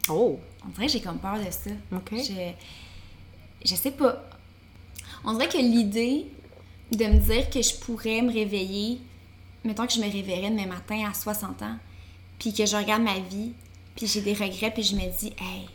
Oh! 0.10 0.40
On 0.66 0.70
dirait 0.70 0.86
que 0.86 0.94
j'ai 0.94 1.02
comme 1.02 1.20
peur 1.20 1.38
de 1.38 1.52
ça. 1.52 1.72
Je 1.92 2.52
sais 3.66 3.92
pas. 3.92 4.24
On 5.24 5.34
dirait 5.34 5.50
que 5.50 5.58
l'idée 5.58 6.28
de 6.92 7.06
me 7.06 7.20
dire 7.20 7.50
que 7.50 7.62
je 7.62 7.76
pourrais 7.76 8.22
me 8.22 8.32
réveiller, 8.32 9.00
mettons 9.64 9.88
que 9.88 9.94
je 9.94 10.00
me 10.00 10.12
réveillerais 10.12 10.50
demain 10.50 10.68
matin 10.68 11.08
à 11.10 11.14
60 11.14 11.62
ans, 11.62 11.78
puis 12.40 12.54
que 12.54 12.66
je 12.66 12.76
regarde 12.76 13.04
ma 13.04 13.20
vie, 13.20 13.54
puis 13.96 14.08
j'ai 14.08 14.22
des 14.22 14.34
regrets, 14.34 14.72
puis 14.72 14.84
je 14.84 14.96
me 14.96 15.20
dis, 15.20 15.34
hey, 15.40 15.68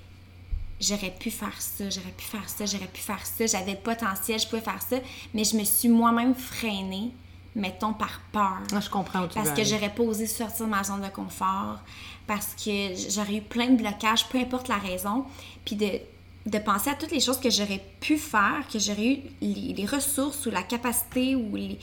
j'aurais 0.81 1.15
pu 1.19 1.31
faire 1.31 1.61
ça, 1.61 1.89
j'aurais 1.89 2.13
pu 2.17 2.25
faire 2.25 2.49
ça, 2.49 2.67
j'aurais 2.67 2.89
pu 2.89 3.01
faire 3.01 3.25
ça, 3.25 3.47
j'avais 3.47 3.73
le 3.73 3.79
potentiel, 3.79 4.39
je 4.39 4.47
pouvais 4.47 4.63
faire 4.63 4.83
ça, 4.83 4.97
mais 5.33 5.45
je 5.45 5.57
me 5.57 5.65
suis 5.65 5.89
moi-même 5.89 6.35
freinée, 6.35 7.13
mettons 7.55 7.95
par 7.95 8.21
peur. 8.33 8.59
Ah, 8.73 8.81
je 8.81 8.91
comprends 8.91 9.27
Parce 9.29 9.51
que 9.51 9.65
j'aurais 9.65 9.95
pas 9.95 10.03
osé 10.03 10.27
sortir 10.27 10.67
de 10.67 10.71
ma 10.71 10.85
zone 10.85 11.01
de 11.01 11.09
confort, 11.09 11.79
parce 12.27 12.55
que 12.55 12.95
j'aurais 13.09 13.37
eu 13.37 13.43
plein 13.43 13.69
de 13.69 13.77
blocages, 13.77 14.29
peu 14.29 14.39
importe 14.39 14.69
la 14.69 14.79
raison, 14.79 15.25
puis 15.65 15.77
de 15.77 16.01
de 16.47 16.59
penser 16.59 16.91
à 16.91 16.95
toutes 16.95 17.11
les 17.11 17.21
choses 17.21 17.41
que 17.41 17.51
j'aurais 17.51 17.83
pu 18.01 18.17
faire, 18.17 18.65
que 18.73 18.79
j'aurais 18.79 19.15
eu 19.15 19.19
les, 19.41 19.87
ressources 19.87 20.47
ou 20.47 20.51
la 20.51 20.63
capacité 20.63 21.35
ou 21.35 21.57
les, 21.57 21.79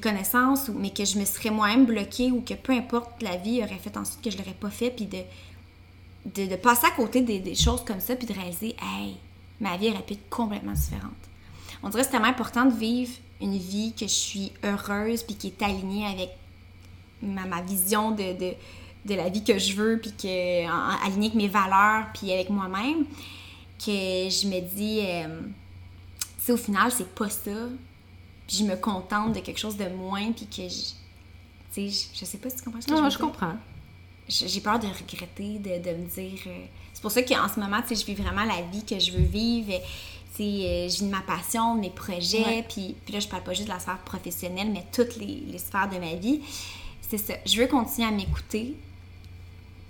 connaissances, 0.00 0.68
mais 0.68 0.90
que 0.90 1.04
je 1.04 1.18
me 1.18 1.24
serais 1.24 1.50
moi-même 1.50 1.84
bloquée 1.84 2.30
ou 2.30 2.42
que 2.42 2.54
peu 2.54 2.72
importe 2.72 3.20
la 3.22 3.36
vie 3.36 3.60
aurait 3.60 3.78
fait 3.78 3.96
ensuite 3.96 4.22
que 4.22 4.30
je 4.30 4.38
l'aurais 4.38 4.54
pas 4.54 4.70
fait, 4.70 4.90
puis 4.90 5.06
de, 5.06 5.18
de, 6.46 6.54
passer 6.54 6.86
à 6.86 6.92
côté 6.92 7.22
des, 7.22 7.54
choses 7.56 7.84
comme 7.84 7.98
ça, 7.98 8.14
puis 8.14 8.28
de 8.28 8.32
réaliser, 8.32 8.76
hey, 8.80 9.16
ma 9.60 9.76
vie 9.76 9.90
aurait 9.90 10.02
pu 10.02 10.12
être 10.12 10.28
complètement 10.30 10.72
différente. 10.72 11.10
On 11.82 11.88
dirait 11.88 12.02
que 12.02 12.06
c'est 12.06 12.12
tellement 12.12 12.28
important 12.28 12.66
de 12.66 12.74
vivre 12.74 13.10
une 13.40 13.56
vie 13.56 13.92
que 13.92 14.06
je 14.06 14.12
suis 14.12 14.52
heureuse, 14.62 15.24
puis 15.24 15.34
qui 15.34 15.48
est 15.48 15.62
alignée 15.62 16.06
avec 16.06 16.30
ma, 17.20 17.60
vision 17.60 18.12
de, 18.12 18.38
de, 18.38 19.14
la 19.14 19.28
vie 19.28 19.42
que 19.42 19.58
je 19.58 19.74
veux, 19.74 19.98
puis 20.00 20.12
que, 20.12 21.04
alignée 21.04 21.26
avec 21.26 21.34
mes 21.34 21.48
valeurs, 21.48 22.06
puis 22.14 22.32
avec 22.32 22.48
moi-même, 22.48 23.06
que 23.84 24.28
je 24.30 24.46
me 24.48 24.60
dis, 24.60 25.00
euh, 25.02 26.52
au 26.52 26.56
final, 26.56 26.90
c'est 26.92 27.08
pas 27.14 27.28
ça. 27.30 27.50
Puis 28.46 28.58
je 28.58 28.64
me 28.64 28.76
contente 28.76 29.34
de 29.34 29.40
quelque 29.40 29.58
chose 29.58 29.76
de 29.76 29.88
moins, 29.88 30.32
puis 30.32 30.46
que 30.46 30.62
je. 30.68 30.92
Tu 31.72 31.88
sais, 31.88 32.08
je, 32.14 32.18
je 32.20 32.24
sais 32.24 32.38
pas 32.38 32.50
si 32.50 32.56
tu 32.56 32.62
comprends 32.64 32.80
ce 32.80 32.86
que 32.88 32.96
je 32.96 33.00
Non, 33.00 33.08
je 33.08 33.16
dire. 33.16 33.26
comprends. 33.26 33.54
J'ai 34.28 34.60
peur 34.60 34.78
de 34.78 34.86
regretter, 34.86 35.58
de, 35.58 35.82
de 35.90 35.96
me 35.96 36.06
dire. 36.08 36.38
euh, 36.46 36.64
c'est 36.92 37.02
pour 37.02 37.10
ça 37.12 37.22
qu'en 37.22 37.48
ce 37.48 37.58
moment, 37.60 37.80
tu 37.82 37.88
sais, 37.88 37.96
je 37.96 38.06
vis 38.06 38.14
vraiment 38.14 38.44
la 38.44 38.62
vie 38.62 38.84
que 38.84 38.98
je 38.98 39.12
veux 39.12 39.22
vivre. 39.24 39.72
Tu 40.34 40.36
sais, 40.36 40.42
euh, 40.42 40.88
je 40.88 40.96
vis 40.98 41.04
de 41.04 41.10
ma 41.10 41.20
passion, 41.22 41.74
de 41.76 41.80
mes 41.80 41.90
projets. 41.90 42.44
Ouais. 42.44 42.64
Puis, 42.68 42.94
puis 43.04 43.14
là, 43.14 43.20
je 43.20 43.28
parle 43.28 43.42
pas 43.44 43.52
juste 43.54 43.68
de 43.68 43.72
la 43.72 43.78
sphère 43.80 43.98
professionnelle, 43.98 44.70
mais 44.72 44.84
toutes 44.92 45.16
les, 45.16 45.42
les 45.46 45.58
sphères 45.58 45.88
de 45.88 45.98
ma 45.98 46.14
vie. 46.14 46.40
C'est 47.08 47.18
ça. 47.18 47.34
Je 47.46 47.60
veux 47.60 47.66
continuer 47.68 48.06
à 48.08 48.10
m'écouter. 48.12 48.76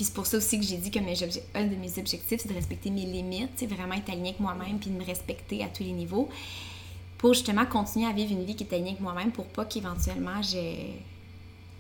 Puis 0.01 0.07
c'est 0.07 0.15
pour 0.15 0.25
ça 0.25 0.39
aussi 0.39 0.59
que 0.59 0.65
j'ai 0.65 0.79
dit 0.79 0.91
que 0.91 0.99
mes 0.99 1.13
un 1.55 1.67
de 1.67 1.77
mes 1.77 1.99
objectifs, 1.99 2.41
c'est 2.41 2.49
de 2.49 2.55
respecter 2.55 2.89
mes 2.89 3.05
limites, 3.05 3.51
c'est 3.57 3.67
vraiment 3.67 3.93
être 3.93 4.09
alignée 4.09 4.31
avec 4.31 4.41
moi-même, 4.41 4.79
puis 4.79 4.89
de 4.89 4.97
me 4.97 5.05
respecter 5.05 5.63
à 5.63 5.67
tous 5.67 5.83
les 5.83 5.93
niveaux. 5.93 6.31
Pour 7.19 7.35
justement 7.35 7.67
continuer 7.67 8.07
à 8.07 8.13
vivre 8.15 8.33
une 8.33 8.47
vie 8.47 8.57
qui 8.57 8.65
est 8.65 8.73
alignée 8.73 8.93
avec 8.93 9.03
moi-même, 9.03 9.31
pour 9.31 9.45
pas 9.45 9.67
qu'éventuellement, 9.67 10.41
je. 10.41 10.57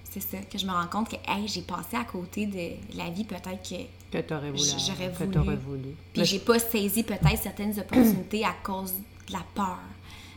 C'est 0.04 0.20
ça, 0.20 0.36
que 0.36 0.58
je 0.58 0.66
me 0.66 0.70
rends 0.70 0.88
compte 0.88 1.08
que, 1.08 1.16
hey, 1.26 1.48
j'ai 1.48 1.62
passé 1.62 1.96
à 1.96 2.04
côté 2.04 2.44
de 2.44 2.98
la 2.98 3.08
vie 3.08 3.24
peut-être 3.24 3.66
que. 3.66 3.84
Que 4.12 4.22
t'aurais 4.22 4.50
voulu. 4.50 4.68
J'aurais 4.86 5.10
que 5.12 5.16
voulu. 5.16 5.30
t'aurais 5.30 5.56
voulu. 5.56 5.94
Puis 6.12 6.26
j'ai 6.26 6.40
pas 6.40 6.58
saisi 6.58 7.02
peut-être 7.02 7.42
certaines 7.42 7.80
opportunités 7.80 8.44
à 8.44 8.52
cause 8.62 8.92
de 9.28 9.32
la 9.32 9.46
peur, 9.54 9.78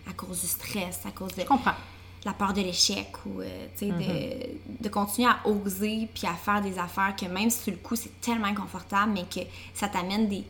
à 0.10 0.14
cause 0.14 0.40
du 0.40 0.48
stress, 0.48 1.02
à 1.06 1.12
cause 1.12 1.36
de 1.36 1.42
Je 1.42 1.48
comprends. 1.48 1.76
La 2.26 2.34
peur 2.34 2.54
de 2.54 2.62
l'échec 2.62 3.08
ou 3.26 3.42
euh, 3.42 3.68
sais, 3.76 3.88
Mm-hmm. 3.88 3.98
de, 4.80 4.84
de 4.84 4.90
continuer 4.90 5.28
à 5.30 5.46
oser 5.48 6.08
puis 6.14 6.26
à 6.28 6.34
faire 6.34 6.62
des 6.62 6.78
affaires 6.80 7.16
que 7.16 7.26
même 7.26 7.50
si 7.50 7.64
sur 7.64 7.72
le 7.72 7.78
coup 7.80 7.96
c'est 7.96 8.22
tellement 8.22 8.48
inconfortable 8.48 9.12
mais 9.14 9.24
que 9.24 9.46
ça 9.74 9.88
t'amène 9.90 10.28
des 10.30 10.44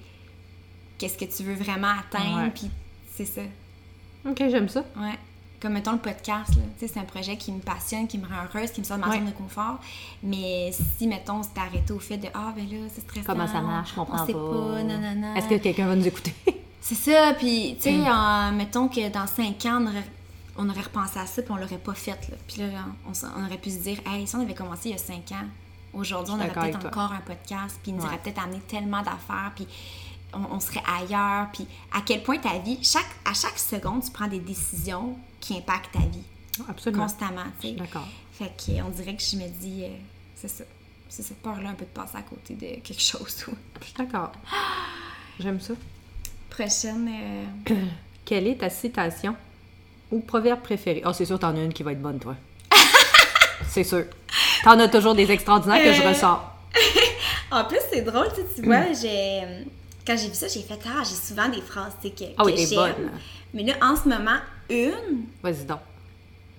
qu'est-ce 0.97 1.17
que 1.17 1.25
tu 1.25 1.43
veux 1.43 1.55
vraiment 1.55 1.89
atteindre 1.99 2.43
Ouais. 2.43 2.51
puis 2.53 2.69
c'est 3.15 3.25
ça 3.25 3.41
Ok, 4.25 4.37
j'aime 4.37 4.69
ça. 4.69 4.81
ouais 4.97 5.17
comme 5.59 5.73
mettons 5.73 5.93
le 5.93 5.97
podcast 5.97 6.51
c'est 6.77 6.97
un 6.97 7.03
projet 7.05 7.37
qui 7.37 7.51
me 7.53 7.59
passionne 7.61 8.05
qui 8.07 8.17
me 8.17 8.25
rend 8.27 8.43
heureuse 8.53 8.69
qui 8.71 8.81
me 8.81 8.85
sort 8.85 8.97
de 8.97 9.01
ma 9.01 9.09
Ouais. 9.09 9.17
zone 9.17 9.27
de 9.27 9.31
confort 9.31 9.79
mais 10.21 10.71
si 10.97 11.07
mettons 11.07 11.37
on 11.37 11.43
s'était 11.43 11.61
arrêté 11.61 11.93
au 11.93 11.99
fait 11.99 12.17
de 12.17 12.27
ah 12.33 12.53
ben 12.55 12.65
là 12.69 12.85
c'est 12.93 13.01
stressant 13.01 13.25
Comment 13.33 13.47
ça 13.47 13.61
marche, 13.61 13.91
je 13.91 13.95
comprends 13.95 14.23
on 14.23 14.25
sait 14.25 14.33
pas. 14.33 14.39
non 14.39 14.99
non 14.99 15.15
non 15.15 15.35
Est-ce 15.35 15.47
que 15.47 15.55
quelqu'un 15.55 15.87
va 15.87 15.95
nous 15.95 16.05
écouter? 16.07 16.33
c'est 16.81 16.95
ça, 16.95 17.33
puis 17.37 17.75
tu 17.77 17.83
sais, 17.83 17.93
Mm. 17.97 18.55
mettons 18.57 18.89
que 18.89 19.09
dans 19.09 19.25
5 19.25 19.65
ans, 19.67 19.79
on 19.81 19.87
on 20.57 20.69
aurait 20.69 20.81
repensé 20.81 21.19
à 21.19 21.25
ça, 21.25 21.41
puis 21.41 21.51
on 21.51 21.57
l'aurait 21.57 21.77
pas 21.77 21.93
fait. 21.93 22.11
Là. 22.29 22.35
Puis 22.47 22.61
là, 22.61 22.67
on, 23.05 23.45
aurait 23.45 23.57
pu 23.57 23.69
se 23.71 23.77
dire, 23.79 23.99
hey, 24.07 24.27
si 24.27 24.35
on 24.35 24.41
avait 24.41 24.53
commencé 24.53 24.89
il 24.89 24.91
y 24.91 24.95
a 24.95 24.97
5 24.99 25.31
ans, 25.31 25.45
aujourd'hui, 25.93 26.33
on 26.35 26.37
aurait 26.39 26.51
peut-être 26.53 26.85
encore 26.85 27.11
un 27.11 27.21
podcast, 27.21 27.79
puis 27.81 27.91
il 27.91 27.95
nous 27.95 28.01
Ouais. 28.03 28.07
aurait 28.09 28.19
peut-être 28.19 28.39
amené 28.43 28.59
tellement 28.67 29.01
d'affaires, 29.01 29.51
puis 29.55 29.67
on, 30.33 30.55
on 30.55 30.59
serait 30.59 30.83
ailleurs. 30.99 31.47
Puis 31.53 31.65
à 31.91 32.01
quel 32.05 32.21
point 32.23 32.37
ta 32.37 32.59
vie, 32.59 32.77
chaque, 32.83 33.09
à 33.25 33.33
chaque 33.33 33.57
seconde, 33.59 34.03
tu 34.03 34.11
prends 34.11 34.27
des 34.27 34.39
décisions 34.39 35.17
qui 35.39 35.57
impactent 35.57 35.91
ta 35.93 35.99
vie 35.99 36.23
Absolument. 36.69 37.03
constamment, 37.03 37.43
tu 37.59 37.69
sais. 37.69 37.73
D'accord. 37.73 38.07
Fait 38.33 38.51
qu'on 38.65 38.89
dirait 38.89 39.15
que 39.15 39.23
je 39.23 39.35
me 39.37 39.47
dis, 39.47 39.83
euh, 39.83 39.89
c'est 40.35 40.47
ça. 40.47 40.63
C'est 41.09 41.21
cette 41.21 41.41
peur-là 41.43 41.69
un 41.69 41.73
peu 41.75 41.85
de 41.85 41.89
passer 41.91 42.17
à 42.17 42.23
côté 42.23 42.55
de 42.55 42.81
quelque 42.81 42.99
chose. 43.01 43.45
Je 43.79 43.85
suis 43.85 43.93
d'accord. 43.95 44.31
J'aime 45.39 45.59
ça. 45.59 45.73
Prochaine. 46.49 47.07
euh, 47.69 47.75
Quelle 48.25 48.47
est 48.47 48.55
ta 48.59 48.69
citation? 48.71 49.35
Ou 50.13 50.19
proverbe 50.19 50.61
préféré? 50.61 51.01
Oh, 51.05 51.11
c'est 51.13 51.25
sûr, 51.25 51.39
t'en 51.39 51.55
as 51.55 51.59
une 51.63 51.73
qui 51.73 51.83
va 51.83 51.91
être 51.91 52.01
bonne, 52.01 52.19
toi. 52.19 52.35
c'est 53.67 53.83
sûr. 53.83 54.05
T'en 54.63 54.79
as 54.79 54.87
toujours 54.87 55.15
des 55.15 55.29
extraordinaires 55.31 55.83
que 55.83 55.93
je 55.93 56.01
Euh, 56.01 56.09
ressors. 56.09 56.49
En 57.51 57.65
plus, 57.65 57.77
c'est 57.91 58.01
drôle, 58.01 58.27
tu 58.33 58.41
sais, 58.41 58.47
tu 58.55 58.65
vois, 58.65 58.91
j'ai... 58.99 59.41
Quand 60.07 60.17
j'ai 60.17 60.27
vu 60.27 60.33
ça, 60.33 60.47
j'ai 60.47 60.61
fait 60.61 60.79
«Ah, 60.87 61.03
j'ai 61.07 61.13
souvent 61.15 61.47
des 61.47 61.61
phrases, 61.61 61.93
tu 62.01 62.07
sais, 62.09 62.13
que, 62.15 62.23
Ah 62.37 62.43
oui, 62.45 62.55
que 62.55 62.75
bonne. 62.75 63.11
Mais 63.53 63.63
là, 63.63 63.73
en 63.81 63.95
ce 63.95 64.09
moment, 64.09 64.37
une, 64.71 65.25
Vas-y 65.43 65.63
donc. 65.65 65.77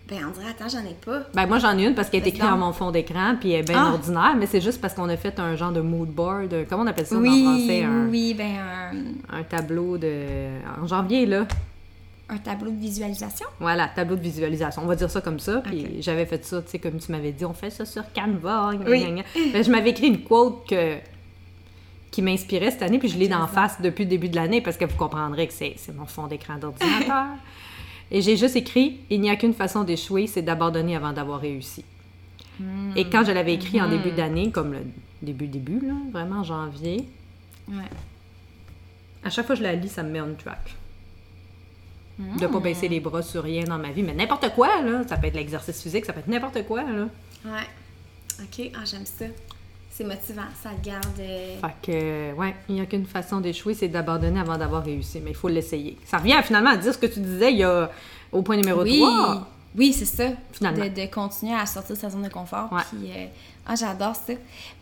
ben 0.09 0.19
on 0.29 0.31
dirait 0.31 0.51
«Attends, 0.57 0.69
j'en 0.69 0.89
ai 0.89 0.95
pas. 0.95 1.23
Ben 1.35 1.47
moi 1.47 1.59
j'en 1.59 1.77
ai 1.77 1.85
une 1.85 1.95
parce 1.97 2.09
qu'elle 2.11 2.23
est 2.23 2.29
écrite 2.29 2.45
en 2.45 2.57
mon 2.57 2.73
fond 2.73 2.91
d'écran 2.93 3.35
puis 3.41 3.51
elle 3.53 3.61
est 3.61 3.69
bien 3.69 3.87
Ah. 3.89 3.93
ordinaire, 3.95 4.35
mais 4.39 4.47
c'est 4.47 4.61
juste 4.61 4.81
parce 4.81 4.95
qu'on 4.95 5.09
a 5.09 5.17
fait 5.17 5.39
un 5.41 5.57
genre 5.57 5.73
de 5.73 5.81
mood 5.81 6.09
board, 6.09 6.55
un- 6.55 6.65
comment 6.65 6.85
on 6.85 6.87
appelle 6.87 7.07
ça 7.07 7.17
Oui, 7.17 7.45
en 7.47 7.59
français, 7.59 7.83
un, 7.83 8.07
oui, 8.09 8.35
ben 8.35 8.57
un, 9.33 9.39
un 9.39 9.43
tableau 9.43 9.99
de 9.99 10.13
en 10.81 10.87
janvier 10.87 11.27
là. 11.27 11.47
Un 12.29 12.39
tableau 12.39 12.71
de 12.71 12.79
visualisation? 12.81 13.47
Voilà, 13.61 13.89
tableau 13.89 14.17
de 14.17 14.21
visualisation. 14.23 14.83
On 14.83 14.87
va 14.87 14.97
dire 14.97 15.11
ça 15.11 15.21
comme 15.21 15.39
ça. 15.39 15.61
Puis 15.61 16.01
j'avais 16.01 16.25
fait 16.27 16.45
ça, 16.45 16.63
tu 16.63 16.71
sais, 16.71 16.79
comme 16.79 16.99
tu 16.99 17.13
m'avais 17.13 17.33
dit, 17.33 17.45
on 17.45 17.53
fait 17.55 17.71
ça 17.71 17.85
sur 17.85 18.05
Canva. 18.13 18.73
gna, 18.77 18.91
Oui. 18.91 19.01
gna, 19.05 19.11
gna. 19.11 19.23
Ben, 19.53 19.63
je 19.65 19.71
m'avais 19.71 19.91
écrit 19.91 20.07
une 20.09 20.23
quote 20.25 20.67
que, 20.69 20.97
qui 22.11 22.23
m'inspirait 22.23 22.71
cette 22.71 22.83
année, 22.83 22.99
puis 22.99 23.09
je 23.09 23.19
l'ai 23.19 23.29
d'en 23.29 23.47
face 23.47 23.81
depuis 23.81 24.05
le 24.05 24.11
début 24.11 24.29
de 24.29 24.37
l'année 24.37 24.61
parce 24.61 24.77
que 24.77 24.85
vous 24.85 24.97
comprendrez 24.97 25.47
que 25.49 25.53
c'est 25.53 25.77
mon 25.95 26.07
fond 26.07 26.27
d'écran 26.27 26.57
d'ordinateur. 26.59 27.27
Et 28.11 28.21
j'ai 28.23 28.37
juste 28.37 28.55
écrit 28.57 29.01
Il 29.11 29.21
n'y 29.21 29.31
a 29.31 29.37
qu'une 29.37 29.55
façon 29.55 29.83
d'échouer, 29.83 30.27
c'est 30.27 30.43
d'abandonner 30.43 30.95
avant 30.97 31.13
d'avoir 31.13 31.41
réussi. 31.41 31.85
Hmm. 32.61 32.93
Et 32.97 33.09
quand 33.11 33.25
je 33.25 33.33
l'avais 33.33 33.55
écrit 33.55 33.81
en 33.83 33.89
début 33.89 34.13
d'année, 34.13 34.51
comme 34.51 34.73
le 34.73 34.81
début, 35.23 35.47
début, 35.49 35.81
là, 35.87 35.95
vraiment 36.13 36.41
en 36.41 36.45
janvier, 36.45 37.09
Ouais. 37.69 37.83
à 39.25 39.31
chaque 39.31 39.47
fois 39.47 39.57
que 39.57 39.61
je 39.61 39.65
la 39.67 39.75
lis, 39.75 39.89
ça 39.89 40.03
me 40.03 40.11
met 40.11 40.21
on 40.21 40.35
track. 40.35 40.75
De 42.19 42.47
pas 42.47 42.61
baisser 42.61 42.89
les 42.89 43.01
bras 43.01 43.23
sur 43.23 43.43
rien 43.43 43.65
dans 43.65 43.79
ma 43.79 43.91
vie, 43.91 44.03
mais 44.05 44.15
n'importe 44.15 44.49
quoi, 44.55 44.81
là. 44.83 45.03
Ça 45.09 45.17
peut 45.17 45.27
être 45.27 45.35
l'exercice 45.35 45.83
physique, 45.83 46.05
ça 46.05 46.13
peut 46.13 46.21
être 46.21 46.29
n'importe 46.29 46.65
quoi, 46.65 46.83
là. 46.85 47.09
Ouais. 47.45 47.67
OK, 48.41 48.71
ah, 48.77 48.85
j'aime 48.85 49.05
ça. 49.07 49.25
C'est 49.91 50.05
motivant, 50.05 50.43
ça 50.63 50.71
te 50.71 50.85
garde... 50.87 51.07
euh, 51.21 51.57
Fait 51.61 51.75
que, 51.83 52.33
ouais, 52.35 52.55
il 52.69 52.77
n'y 52.77 52.81
a 52.81 52.87
qu'une 52.87 53.07
façon 53.07 53.41
d'échouer, 53.41 53.75
c'est 53.75 53.89
d'abandonner 53.89 54.41
avant 54.41 54.57
d'avoir 54.59 54.85
réussi. 54.85 55.21
Mais 55.21 55.31
il 55.31 55.37
faut 55.37 55.49
l'essayer. 55.49 55.97
Ça 56.05 56.19
revient 56.19 56.41
finalement 56.45 56.71
à 56.71 56.77
dire 56.77 56.93
ce 56.93 56.99
que 56.99 57.07
tu 57.07 57.21
disais 57.21 57.53
il 57.53 57.59
y 57.59 57.65
a, 57.65 57.91
au 58.33 58.43
point 58.43 58.57
numéro 58.57 58.83
oui, 58.83 58.99
3. 59.01 59.49
oui, 59.77 59.93
c'est 59.93 60.05
ça. 60.05 60.31
Finalement. 60.53 60.85
De, 60.85 60.89
de 60.91 61.07
continuer 61.07 61.55
à 61.55 61.67
sortir 61.67 61.95
de 61.95 62.01
sa 62.01 62.11
zone 62.11 62.23
de 62.23 62.29
confort. 62.29 62.73
Ouais. 62.73 62.83
Puis, 62.91 63.11
euh, 63.11 63.27
ah, 63.67 63.75
j'adore 63.77 64.17
ça. 64.17 64.33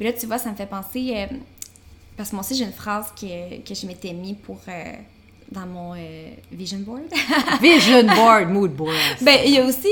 Mais 0.00 0.06
là, 0.06 0.12
tu 0.14 0.26
vois, 0.26 0.38
ça 0.38 0.50
me 0.50 0.56
fait 0.56 0.64
penser. 0.66 1.12
euh, 1.16 1.36
parce 2.16 2.30
que 2.30 2.34
moi 2.36 2.42
aussi, 2.44 2.54
j'ai 2.56 2.64
une 2.64 2.72
phrase 2.72 3.12
que, 3.18 3.60
que 3.66 3.74
je 3.74 3.86
m'étais 3.86 4.12
mis 4.14 4.34
pour. 4.34 4.60
euh, 4.68 4.92
dans 5.52 5.66
mon 5.66 5.94
euh, 5.94 6.30
vision 6.50 6.78
board. 6.78 7.02
Vision 7.60 8.04
board, 8.04 8.48
mood 8.50 8.72
board. 8.72 8.94
ben, 9.20 9.40
il 9.44 9.52
y 9.52 9.58
a 9.58 9.64
aussi. 9.64 9.88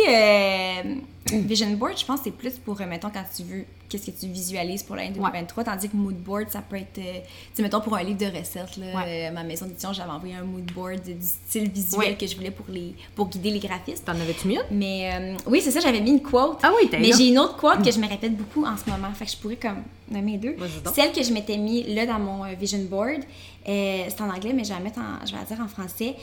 Euh, 1.33 1.41
vision 1.41 1.71
board, 1.73 1.97
je 1.99 2.05
pense 2.05 2.19
que 2.21 2.25
c'est 2.25 2.31
plus 2.37 2.59
pour, 2.59 2.81
euh, 2.81 2.87
mettons, 2.87 3.11
quand 3.11 3.25
tu 3.37 3.43
veux. 3.45 3.65
Qu'est-ce 3.89 4.07
que 4.09 4.21
tu 4.21 4.29
visualises 4.29 4.85
pour 4.85 4.95
l'année 4.95 5.11
2023. 5.11 5.65
Tandis 5.65 5.89
que 5.89 5.97
mood 5.97 6.15
board, 6.15 6.49
ça 6.49 6.61
peut 6.63 6.77
être. 6.77 6.97
euh, 6.99 7.15
tu 7.15 7.29
sais, 7.55 7.63
mettons, 7.63 7.81
pour 7.81 7.97
un 7.97 8.05
livre 8.05 8.19
de 8.19 8.27
recettes, 8.27 8.77
là, 8.77 8.87
Ouais. 8.97 9.29
euh, 9.29 9.33
ma 9.33 9.43
maison 9.43 9.67
d'édition, 9.67 9.93
j'avais 9.93 10.11
envoyé 10.11 10.37
un 10.37 10.45
mood 10.45 10.63
board 10.73 11.03
du 11.03 11.17
style 11.21 11.69
visuel 11.69 11.99
Ouais. 12.11 12.15
que 12.17 12.25
je 12.27 12.37
voulais 12.37 12.53
pour, 12.53 12.67
les, 12.69 12.95
pour 13.17 13.29
guider 13.29 13.51
les 13.51 13.59
graphistes. 13.59 14.05
T'en 14.05 14.13
avais-tu 14.13 14.47
mieux? 14.47 14.61
Mais 14.71 15.11
euh, 15.13 15.37
oui, 15.49 15.61
c'est 15.61 15.73
ça, 15.73 15.81
j'avais 15.81 16.01
mis 16.01 16.11
une 16.11 16.23
quote. 16.23 16.59
Ah 16.63 16.71
oui, 16.81 16.89
t'as 16.89 17.01
Mais 17.01 17.11
j'ai 17.13 17.29
une 17.31 17.39
autre 17.41 17.57
quote 17.57 17.83
que 17.85 17.91
je 17.91 17.99
me 17.99 18.07
répète 18.09 18.37
beaucoup 18.37 18.65
en 18.65 18.77
ce 18.77 18.89
moment. 18.89 19.13
Fait 19.13 19.25
que 19.25 19.33
je 19.33 19.37
pourrais 19.39 19.57
comme 19.57 19.83
nommer 20.09 20.39
deux. 20.39 20.55
Celle 20.95 21.11
que 21.13 21.23
je 21.25 21.33
m'étais 21.33 21.57
mis 21.57 21.83
là 21.93 22.07
dans 22.07 22.19
mon 22.21 22.45
vision 22.55 22.79
board, 22.89 23.23
euh, 23.69 24.05
c'est 24.09 24.21
en 24.21 24.31
anglais, 24.31 24.53
mais 24.55 24.63
je 24.63 24.69
vais 24.69 24.75
la 24.77 24.81
mettre 24.81 25.01
en, 25.01 25.27
je 25.27 25.33
vais 25.33 25.39
la 25.39 25.45
dire 25.45 25.59
en 25.61 25.69
français. 25.69 26.15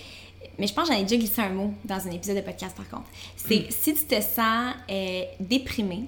Mais 0.59 0.67
je 0.67 0.73
pense 0.73 0.87
que 0.87 0.93
j'en 0.93 0.99
ai 0.99 1.03
déjà 1.03 1.17
glissé 1.17 1.41
un 1.41 1.49
mot 1.49 1.73
dans 1.85 2.07
un 2.07 2.11
épisode 2.11 2.37
de 2.37 2.41
podcast 2.41 2.75
par 2.75 2.87
contre. 2.89 3.07
C'est 3.35 3.59
Hmm. 3.67 3.71
si 3.71 3.93
tu 3.93 4.03
te 4.05 4.21
sens 4.21 4.73
euh, 4.89 5.23
déprimé 5.39 6.05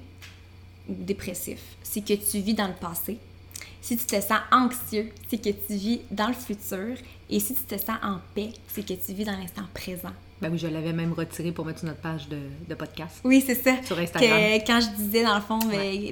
ou 0.88 0.94
dépressif, 0.98 1.60
c'est 1.84 2.02
que 2.02 2.14
tu 2.14 2.40
vis 2.40 2.54
dans 2.56 2.68
le 2.68 2.74
passé. 2.74 3.18
Si 3.82 3.96
tu 3.96 4.06
te 4.06 4.20
sens 4.20 4.40
anxieux, 4.52 5.12
c'est 5.30 5.38
que 5.42 5.50
tu 5.50 5.74
vis 5.76 6.02
dans 6.12 6.28
le 6.28 6.34
futur. 6.34 6.96
Et 7.30 7.40
si 7.40 7.54
tu 7.54 7.62
te 7.62 7.78
sens 7.78 7.98
en 8.04 8.18
paix, 8.36 8.50
c'est 8.68 8.86
que 8.86 8.94
tu 8.94 9.14
vis 9.14 9.24
dans 9.24 9.38
l'instant 9.38 9.64
présent. 9.74 10.12
Ben 10.41 10.49
oui, 10.52 10.58
je 10.58 10.67
l'avais 10.67 10.93
même 10.93 11.12
retiré 11.13 11.52
pour 11.52 11.65
mettre 11.65 11.80
sur 11.80 11.88
notre 11.88 11.99
page 11.99 12.30
de, 12.30 12.38
de 12.67 12.75
podcast. 12.75 13.19
Oui, 13.23 13.43
c'est 13.45 13.56
ça. 13.56 13.71
Sur 13.84 13.99
Instagram. 13.99 14.32
Que, 14.32 14.65
quand 14.65 14.80
je 14.80 14.95
disais, 14.95 15.23
dans 15.23 15.36
le 15.36 15.41
fond, 15.41 15.60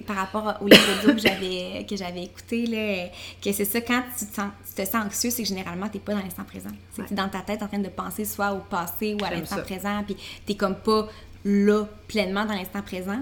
par 0.05 0.17
rapport 0.17 0.57
au 0.61 0.67
livre 0.67 0.83
audio 0.99 1.13
que 1.13 1.21
j'avais, 1.21 1.85
que 1.89 1.95
j'avais 1.95 2.23
écouté, 2.23 2.65
là, 2.65 3.09
que 3.41 3.51
c'est 3.51 3.65
ça, 3.65 3.79
quand 3.79 4.03
tu 4.17 4.25
te 4.25 4.35
sens, 4.35 4.49
tu 4.67 4.83
te 4.83 4.85
sens 4.85 5.05
anxieux, 5.05 5.29
c'est 5.29 5.43
que 5.43 5.49
généralement, 5.49 5.87
tu 5.87 5.97
n'es 5.97 6.03
pas 6.03 6.13
dans 6.13 6.23
l'instant 6.23 6.43
présent. 6.43 6.71
C'est 6.91 7.03
que 7.03 7.07
tu 7.07 7.13
es 7.13 7.15
dans 7.15 7.29
ta 7.29 7.39
tête 7.39 7.63
en 7.63 7.67
train 7.67 7.79
de 7.79 7.89
penser 7.89 8.25
soit 8.25 8.51
au 8.51 8.59
passé 8.59 9.15
ou 9.19 9.23
à 9.23 9.29
l'instant 9.29 9.61
présent, 9.61 10.03
puis 10.05 10.17
tu 10.45 10.55
comme 10.55 10.75
pas 10.75 11.07
là, 11.45 11.85
pleinement 12.07 12.45
dans 12.45 12.53
l'instant 12.53 12.81
présent. 12.81 13.19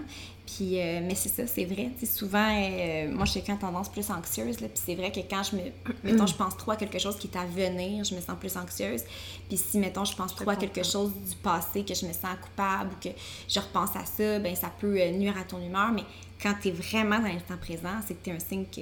Puis, 0.56 0.80
euh, 0.80 1.02
mais 1.04 1.16
c'est 1.16 1.30
ça, 1.30 1.46
c'est 1.48 1.66
vrai. 1.66 1.90
Souvent, 2.06 2.50
euh, 2.50 3.12
moi, 3.12 3.26
je 3.26 3.32
suis 3.32 3.42
quelqu'un 3.42 3.58
tendance 3.58 3.90
plus 3.90 4.10
anxieuse. 4.10 4.62
Là, 4.62 4.70
puis 4.70 4.82
c'est 4.86 4.96
vrai 4.96 5.12
que 5.12 5.20
quand 5.20 5.44
je 5.44 5.58
me. 5.58 5.62
Mettons, 6.04 6.28
je 6.28 6.36
pense 6.36 6.56
trop 6.56 6.72
à 6.72 6.76
quelque 6.78 6.98
chose 6.98 7.18
qui 7.18 7.28
est 7.28 7.38
à 7.38 7.46
venir, 7.46 8.06
je 8.06 8.16
me 8.16 8.22
sens 8.22 8.38
plus 8.40 8.56
anxieuse. 8.56 9.02
Puis 9.50 9.58
si, 9.58 9.80
mettons, 9.80 10.06
je 10.06 10.16
pense 10.16 10.34
trop 10.34 10.50
à 10.50 10.56
quelque 10.56 10.84
chose 10.84 11.12
du 11.12 11.36
passé, 11.38 11.84
que 11.84 11.94
je 11.94 12.06
me 12.06 12.14
sens 12.14 12.38
coupable 12.42 12.92
ou 12.92 13.04
que 13.04 13.14
je 13.50 13.60
repense 13.60 13.96
à 13.96 14.06
ça, 14.06 14.40
ben 14.40 14.56
ça 14.56 14.72
peut 14.80 15.00
euh, 15.00 15.12
nuire 15.12 15.38
à 15.38 15.44
ton 15.44 15.60
humeur. 15.60 15.92
Mais 15.92 16.04
quand 16.42 16.54
tu 16.62 16.70
es 16.70 16.72
vraiment 16.72 17.20
dans 17.20 17.28
l'instant 17.28 17.58
présent, 17.60 18.00
c'est 18.08 18.14
que 18.14 18.24
tu 18.24 18.30
es 18.30 18.34
un 18.34 18.40
signe 18.40 18.66
que 18.66 18.82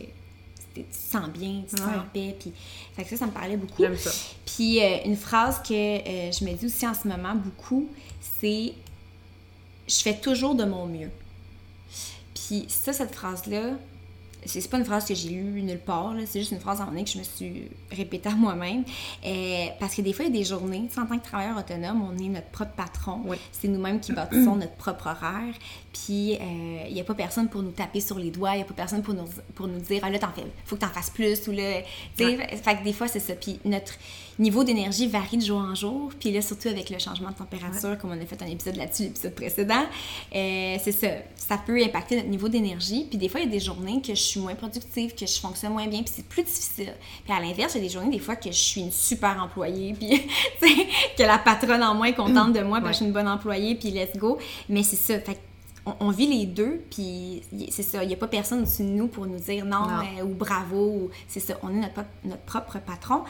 tu 0.75 0.83
te 0.83 0.95
sens 0.95 1.29
bien, 1.29 1.63
tu 1.67 1.75
te 1.75 1.81
sens 1.81 1.89
en 1.89 2.05
paix. 2.13 2.36
Puis, 2.39 2.51
fait 2.95 3.03
que 3.03 3.09
ça, 3.09 3.17
ça 3.17 3.25
me 3.25 3.31
parlait 3.31 3.57
beaucoup. 3.57 3.81
J'aime 3.81 3.97
ça. 3.97 4.12
Puis 4.45 4.79
une 5.05 5.17
phrase 5.17 5.59
que 5.59 5.73
je 5.73 6.45
me 6.45 6.53
dis 6.53 6.67
aussi 6.67 6.86
en 6.86 6.93
ce 6.93 7.07
moment 7.07 7.33
beaucoup, 7.36 7.89
c'est 8.39 8.73
je 9.88 10.01
fais 10.01 10.15
toujours 10.15 10.55
de 10.55 10.65
mon 10.65 10.86
mieux. 10.86 11.09
Puis 12.47 12.65
ça, 12.67 12.93
cette 12.93 13.13
phrase-là, 13.13 13.77
c'est 14.45 14.69
pas 14.69 14.77
une 14.77 14.86
phrase 14.86 15.06
que 15.06 15.15
j'ai 15.15 15.29
lue 15.29 15.62
nulle 15.62 15.79
part, 15.79 16.13
c'est 16.25 16.39
juste 16.39 16.51
une 16.51 16.60
phrase 16.60 16.82
en 16.82 16.88
que 16.88 17.10
je 17.10 17.17
me 17.17 17.23
suis 17.23 17.69
répétée 17.91 18.29
à 18.29 18.36
moi-même. 18.36 18.84
Euh, 19.25 19.67
parce 19.79 19.95
que 19.95 20.01
des 20.01 20.13
fois, 20.13 20.25
il 20.25 20.34
y 20.34 20.38
a 20.38 20.39
des 20.39 20.45
journées, 20.45 20.89
en 20.97 21.06
tant 21.06 21.17
que 21.17 21.23
travailleur 21.23 21.58
autonome, 21.58 22.01
on 22.01 22.17
est 22.17 22.27
notre 22.27 22.49
propre 22.49 22.73
patron. 22.75 23.21
C'est 23.51 23.67
nous-mêmes 23.67 23.99
qui 23.99 24.12
bâtissons 24.12 24.56
notre 24.56 24.75
propre 24.75 25.08
horaire. 25.08 25.53
Puis, 25.93 26.36
euh, 26.36 26.86
il 26.88 26.93
n'y 26.93 27.01
a 27.01 27.03
pas 27.03 27.13
personne 27.13 27.47
pour 27.47 27.62
nous 27.62 27.71
taper 27.71 28.01
sur 28.01 28.19
les 28.19 28.32
doigts, 28.32 28.53
il 28.53 28.58
n'y 28.58 28.62
a 28.63 28.65
pas 28.65 28.73
personne 28.73 29.03
pour 29.03 29.13
nous, 29.13 29.27
pour 29.56 29.67
nous 29.67 29.79
dire, 29.79 30.01
ah 30.03 30.10
là, 30.10 30.19
t'en 30.19 30.32
fais, 30.32 30.43
faut 30.65 30.75
que 30.75 30.82
t'en 30.82 30.88
fasses 30.88 31.12
plus, 31.12 31.47
ou 31.47 31.51
là, 31.51 31.82
tu 32.17 32.25
sais, 32.25 32.38
fait 32.58 32.77
que 32.77 32.84
des 32.84 32.93
fois, 32.93 33.08
c'est 33.08 33.19
ça. 33.19 33.34
Puis, 33.34 33.60
notre 33.63 33.93
niveau 34.39 34.63
d'énergie 34.63 35.08
varie 35.08 35.38
de 35.38 35.43
jour 35.43 35.60
en 35.60 35.75
jour. 35.75 36.12
Puis 36.19 36.32
là, 36.32 36.41
surtout 36.41 36.67
avec 36.67 36.89
le 36.89 36.99
changement 36.99 37.29
de 37.29 37.36
température, 37.36 37.97
comme 37.97 38.12
on 38.12 38.21
a 38.21 38.25
fait 38.25 38.41
un 38.41 38.47
épisode 38.47 38.75
là-dessus, 38.75 39.03
l'épisode 39.03 39.36
précédent, 39.36 39.86
euh, 40.36 40.77
c'est 40.84 40.91
ça. 40.91 41.08
Ça 41.36 41.58
peut 41.58 41.82
impacter 41.84 42.15
notre 42.17 42.29
niveau 42.29 42.49
d'énergie. 42.49 43.06
Puis 43.10 43.17
des 43.17 43.29
fois, 43.29 43.41
il 43.41 43.45
y 43.45 43.49
a 43.49 43.51
des 43.51 43.60
journées 43.60 44.01
que 44.01 44.15
je 44.15 44.21
suis 44.21 44.39
moins 44.39 44.56
productive, 44.56 45.13
que 45.13 45.25
je 45.25 45.39
fonctionne 45.39 45.73
moins 45.73 45.88
bien, 45.88 46.01
puis 46.01 46.13
c'est 46.15 46.25
plus 46.25 46.43
difficile. 46.43 46.93
Puis 47.23 47.34
à 47.34 47.39
l'inverse, 47.39 47.73
il 47.75 47.77
y 47.77 47.82
a 47.82 47.88
des 47.88 47.93
journées, 47.93 48.12
des 48.12 48.19
fois, 48.19 48.36
que 48.36 48.51
je 48.51 48.58
suis 48.58 48.82
une 48.82 48.91
super 48.91 49.41
employée, 49.41 49.93
puis 49.99 50.21
que 51.17 51.23
la 51.23 51.38
patronne 51.38 51.84
en 51.84 51.93
moins 51.93 52.08
est 52.08 52.13
contente 52.13 52.53
de 52.53 52.62
moi, 52.62 52.79
parce 52.79 52.89
que 52.89 52.93
je 52.93 52.97
suis 52.97 53.06
une 53.06 53.12
bonne 53.12 53.27
employée, 53.27 53.75
puis 53.75 53.91
let's 53.91 54.15
go. 54.17 54.38
Mais 54.69 54.84
c'est 54.84 54.95
ça. 54.95 55.19
Fait 55.19 55.39
on, 55.86 56.10
vit 56.12 56.28
les 56.28 56.46
deux, 56.46 56.82
puis 56.89 57.41
c'est 57.69 57.84
ça, 57.84 58.04
il 58.04 58.08
n'y 58.08 58.13
a 58.13 58.17
pas 58.17 58.28
personne 58.28 58.60
au-dessus 58.62 58.84
de 58.84 58.89
nous 58.89 59.08
pour 59.08 59.26
nous 59.26 59.39
dire 59.39 59.65
non, 59.65 59.88
euh, 59.89 60.24
ou 60.24 60.34
bravo, 60.34 61.12
c'est 61.28 61.39
ça, 61.39 61.56
on 61.62 61.69
est 61.69 61.82
notre, 61.82 62.06
notre 62.24 62.43
propre 62.43 62.80
patron. 62.80 63.24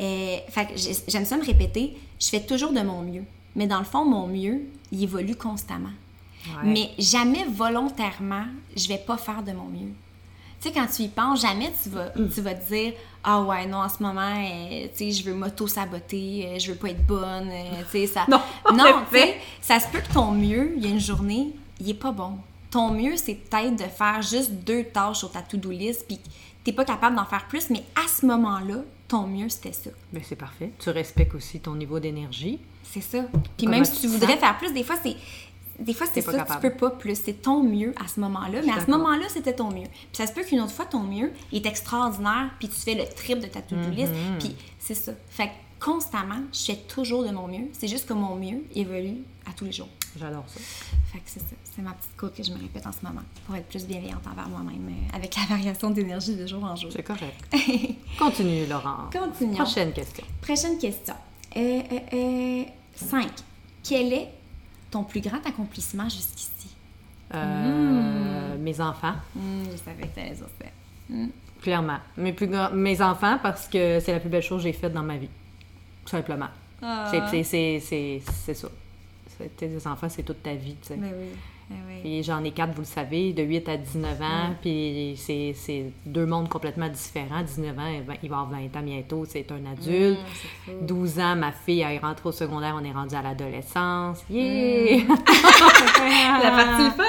Euh, 0.00 0.38
fait 0.48 0.68
j'aime 1.06 1.24
ça 1.24 1.36
me 1.36 1.44
répéter, 1.44 1.96
je 2.20 2.28
fais 2.28 2.40
toujours 2.40 2.72
de 2.72 2.80
mon 2.80 3.02
mieux. 3.02 3.24
Mais 3.54 3.66
dans 3.66 3.78
le 3.78 3.84
fond, 3.84 4.04
mon 4.04 4.26
mieux, 4.26 4.62
il 4.92 5.02
évolue 5.02 5.36
constamment. 5.36 5.90
Mais 6.64 6.90
jamais 6.98 7.44
volontairement, 7.44 8.46
je 8.74 8.88
vais 8.88 8.98
pas 8.98 9.18
faire 9.18 9.42
de 9.42 9.52
mon 9.52 9.66
mieux. 9.66 9.92
Tu 10.60 10.68
sais, 10.68 10.74
quand 10.74 10.86
tu 10.86 11.02
y 11.02 11.08
penses, 11.08 11.42
jamais 11.42 11.70
tu 11.82 11.90
vas, 11.90 12.12
mm. 12.16 12.28
tu 12.34 12.40
vas 12.40 12.54
te 12.54 12.72
dire 12.72 12.92
Ah 13.22 13.42
ouais, 13.42 13.66
non, 13.66 13.78
en 13.78 13.88
ce 13.88 14.02
moment, 14.02 14.20
euh, 14.20 14.88
tu 14.94 14.98
sais, 14.98 15.12
je 15.12 15.24
veux 15.24 15.34
m'auto-saboter, 15.34 16.58
je 16.58 16.72
veux 16.72 16.78
pas 16.78 16.90
être 16.90 17.06
bonne, 17.06 17.50
tu 17.90 17.98
sais, 17.98 18.06
ça. 18.06 18.26
Non, 18.28 18.40
non 18.74 19.02
tu 19.10 19.18
sais, 19.18 19.36
ça 19.60 19.80
se 19.80 19.88
peut 19.88 20.00
que 20.00 20.12
ton 20.12 20.32
mieux, 20.32 20.74
il 20.76 20.84
y 20.84 20.86
a 20.86 20.90
une 20.90 21.00
journée, 21.00 21.52
il 21.80 21.90
est 21.90 21.94
pas 21.94 22.12
bon. 22.12 22.38
Ton 22.70 22.90
mieux, 22.92 23.16
c'est 23.16 23.34
peut-être 23.34 23.76
de 23.76 23.88
faire 23.88 24.22
juste 24.22 24.52
deux 24.52 24.84
tâches 24.84 25.18
sur 25.18 25.32
ta 25.32 25.42
to-do 25.42 25.70
list, 25.70 26.06
puis 26.06 26.20
t'es 26.62 26.72
pas 26.72 26.84
capable 26.84 27.16
d'en 27.16 27.24
faire 27.24 27.46
plus, 27.48 27.70
mais 27.70 27.82
à 27.96 28.06
ce 28.08 28.26
moment-là, 28.26 28.76
ton 29.08 29.26
mieux, 29.26 29.48
c'était 29.48 29.72
ça. 29.72 29.90
Mais 30.12 30.22
c'est 30.22 30.36
parfait. 30.36 30.70
Tu 30.78 30.90
respectes 30.90 31.34
aussi 31.34 31.58
ton 31.58 31.74
niveau 31.74 31.98
d'énergie. 31.98 32.60
C'est 32.84 33.00
ça. 33.00 33.24
Puis 33.56 33.66
même 33.66 33.84
si 33.84 34.02
tu 34.02 34.06
voudrais 34.06 34.36
faire 34.36 34.56
plus, 34.58 34.72
des 34.72 34.84
fois, 34.84 34.96
c'est 35.02 35.16
des 35.80 35.94
fois, 35.94 36.06
c'est 36.12 36.20
ça, 36.20 36.44
tu 36.44 36.58
peux 36.60 36.74
pas 36.74 36.90
plus. 36.90 37.18
C'est 37.18 37.40
ton 37.40 37.62
mieux 37.62 37.94
à 38.02 38.06
ce 38.06 38.20
moment-là. 38.20 38.60
Mais 38.64 38.72
à 38.72 38.84
ce 38.84 38.90
moment-là, 38.90 39.24
c'était 39.28 39.54
ton 39.54 39.70
mieux. 39.70 39.86
Puis 39.88 40.08
ça 40.12 40.26
se 40.26 40.32
peut 40.32 40.42
qu'une 40.42 40.60
autre 40.60 40.72
fois, 40.72 40.84
ton 40.84 41.00
mieux 41.00 41.32
est 41.52 41.64
extraordinaire, 41.64 42.50
puis 42.58 42.68
tu 42.68 42.74
fais 42.74 42.94
le 42.94 43.04
trip 43.06 43.40
de 43.40 43.46
ta 43.46 43.62
to-do 43.62 43.88
list. 43.90 44.12
Mm-hmm. 44.12 44.38
Puis 44.38 44.56
c'est 44.78 44.94
ça. 44.94 45.12
Fait 45.30 45.46
que 45.46 45.84
constamment, 45.84 46.42
je 46.52 46.64
fais 46.66 46.76
toujours 46.76 47.24
de 47.24 47.30
mon 47.30 47.48
mieux. 47.48 47.68
C'est 47.72 47.88
juste 47.88 48.06
que 48.06 48.12
mon 48.12 48.36
mieux 48.36 48.62
évolue 48.74 49.22
à 49.48 49.54
tous 49.54 49.64
les 49.64 49.72
jours. 49.72 49.88
J'adore 50.18 50.44
ça. 50.48 50.60
Fait 51.12 51.18
que 51.18 51.24
c'est 51.26 51.40
ça. 51.40 51.56
C'est 51.64 51.82
ma 51.82 51.92
petite 51.92 52.16
côte 52.16 52.34
que 52.34 52.42
je 52.42 52.52
me 52.52 52.58
répète 52.58 52.86
en 52.86 52.92
ce 52.92 52.98
moment 53.02 53.22
pour 53.46 53.54
être 53.54 53.68
plus 53.68 53.86
bienveillante 53.86 54.26
envers 54.26 54.48
moi-même 54.48 54.88
euh, 54.88 55.16
avec 55.16 55.36
la 55.36 55.44
variation 55.44 55.90
d'énergie 55.90 56.36
de 56.36 56.46
jour 56.46 56.64
en 56.64 56.74
jour. 56.74 56.90
C'est 56.92 57.02
correct. 57.02 57.44
Continue, 58.18 58.66
Laurent. 58.66 59.08
Continuons. 59.12 59.54
Prochaine 59.54 59.92
question. 59.92 60.24
Prochaine 60.40 60.78
question. 60.78 61.14
Euh, 61.56 61.82
euh, 62.12 62.64
5. 62.94 63.24
Euh, 63.24 63.28
Quel 63.82 64.12
est 64.12 64.28
ton 64.90 65.04
plus 65.04 65.20
grand 65.20 65.44
accomplissement 65.46 66.08
jusqu'ici? 66.08 66.74
Hmm. 67.32 68.56
Mes 68.58 68.80
enfants. 68.80 69.14
Hmm, 69.34 69.64
je 69.70 69.76
savais 69.76 70.08
que 70.08 70.20
dire 70.20 70.36
ça. 70.38 70.66
Hmm. 71.08 71.28
Clairement. 71.62 71.98
Mes, 72.16 72.32
plus 72.32 72.48
mes 72.72 73.00
enfants, 73.02 73.38
parce 73.42 73.68
que 73.68 74.00
c'est 74.00 74.12
la 74.12 74.20
plus 74.20 74.30
belle 74.30 74.42
chose 74.42 74.62
que 74.62 74.68
j'ai 74.68 74.72
faite 74.72 74.92
dans 74.92 75.02
ma 75.02 75.16
vie. 75.16 75.28
Tout 76.04 76.10
simplement. 76.10 76.48
Ah. 76.82 77.10
C'est 77.12 78.54
ça 78.54 78.68
tes 79.56 79.86
enfants, 79.86 80.08
c'est 80.08 80.22
toute 80.22 80.42
ta 80.42 80.54
vie, 80.54 80.76
oui. 80.90 81.28
Ben 81.70 82.22
j'en 82.22 82.42
ai 82.44 82.50
quatre, 82.50 82.72
vous 82.72 82.80
le 82.80 82.86
savez, 82.86 83.32
de 83.32 83.42
8 83.42 83.68
à 83.68 83.76
19 83.76 84.22
ans, 84.22 84.54
puis 84.60 85.14
c'est 85.16 85.92
deux 86.06 86.26
mondes 86.26 86.48
complètement 86.48 86.88
différents. 86.88 87.42
19 87.42 87.78
ans, 87.78 87.82
il 88.22 88.28
va 88.28 88.38
avoir 88.38 88.50
20 88.50 88.76
ans 88.76 88.82
bientôt, 88.82 89.24
c'est 89.28 89.46
un 89.52 89.70
adulte. 89.70 90.18
12 90.82 91.20
ans, 91.20 91.36
ma 91.36 91.52
fille, 91.52 91.80
elle 91.80 91.96
est 91.96 91.98
rentrée 91.98 92.28
au 92.28 92.32
secondaire, 92.32 92.76
on 92.80 92.84
est 92.84 92.92
rendu 92.92 93.14
à 93.14 93.22
l'adolescence. 93.22 94.24
Yeah! 94.30 95.04
La 96.42 96.50
partie 96.50 96.90
fun! 96.96 97.04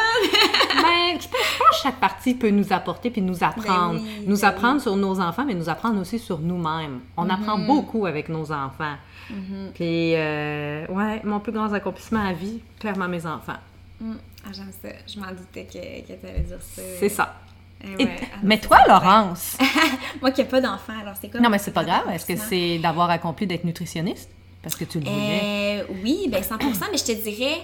ben, 0.81 1.19
je 1.19 1.27
pense, 1.27 1.31
que 1.31 1.83
chaque 1.83 1.99
partie 1.99 2.33
peut 2.33 2.49
nous 2.49 2.71
apporter 2.71 3.09
puis 3.09 3.21
nous 3.21 3.43
apprendre. 3.43 3.99
Ben 3.99 4.23
nous 4.27 4.45
apprendre 4.45 4.81
sur 4.81 4.95
nos 4.95 5.19
enfants, 5.19 5.45
mais 5.45 5.53
nous 5.53 5.69
apprendre 5.69 5.99
aussi 5.99 6.19
sur 6.19 6.39
nous-mêmes. 6.39 6.99
On 7.17 7.29
apprend 7.29 7.57
mm-hmm. 7.57 7.67
beaucoup 7.67 8.05
avec 8.05 8.29
nos 8.29 8.51
enfants. 8.51 8.95
Mm-hmm. 9.31 9.71
Puis, 9.73 10.15
euh, 10.15 10.85
ouais, 10.87 11.21
mon 11.23 11.39
plus 11.39 11.51
grand 11.51 11.71
accomplissement 11.73 12.25
à 12.25 12.33
vie, 12.33 12.59
clairement 12.79 13.07
mes 13.07 13.25
enfants. 13.25 13.57
Mm. 14.01 14.13
Ah, 14.45 14.49
j'aime 14.53 14.71
ça. 14.81 14.89
Je 15.07 15.19
m'en 15.19 15.31
doutais 15.31 15.65
que, 15.65 15.73
que 15.73 16.19
tu 16.19 16.27
allais 16.27 16.39
dire 16.41 16.61
ça. 16.61 16.81
C'est 16.99 17.09
ça. 17.09 17.41
Eh 17.83 18.07
mais 18.43 18.59
toi, 18.59 18.79
Laurence? 18.87 19.57
Moi 20.21 20.31
qui 20.31 20.41
n'ai 20.41 20.47
pas 20.47 20.61
d'enfant, 20.61 20.93
alors 20.99 21.15
c'est 21.19 21.29
quoi? 21.29 21.39
Non, 21.39 21.49
mais 21.49 21.57
c'est 21.57 21.71
pas 21.71 21.83
grave. 21.83 22.03
Est-ce 22.11 22.25
que 22.25 22.35
c'est 22.35 22.77
d'avoir 22.79 23.09
accompli 23.09 23.47
d'être 23.47 23.63
nutritionniste? 23.63 24.29
Parce 24.61 24.75
que 24.75 24.85
tu 24.85 24.99
le 24.99 25.05
voulais. 25.05 25.81
Euh, 25.81 25.83
oui, 26.03 26.27
ben 26.29 26.41
100% 26.41 26.59
mais 26.91 26.97
je 26.97 27.05
te 27.05 27.11
dirais... 27.11 27.59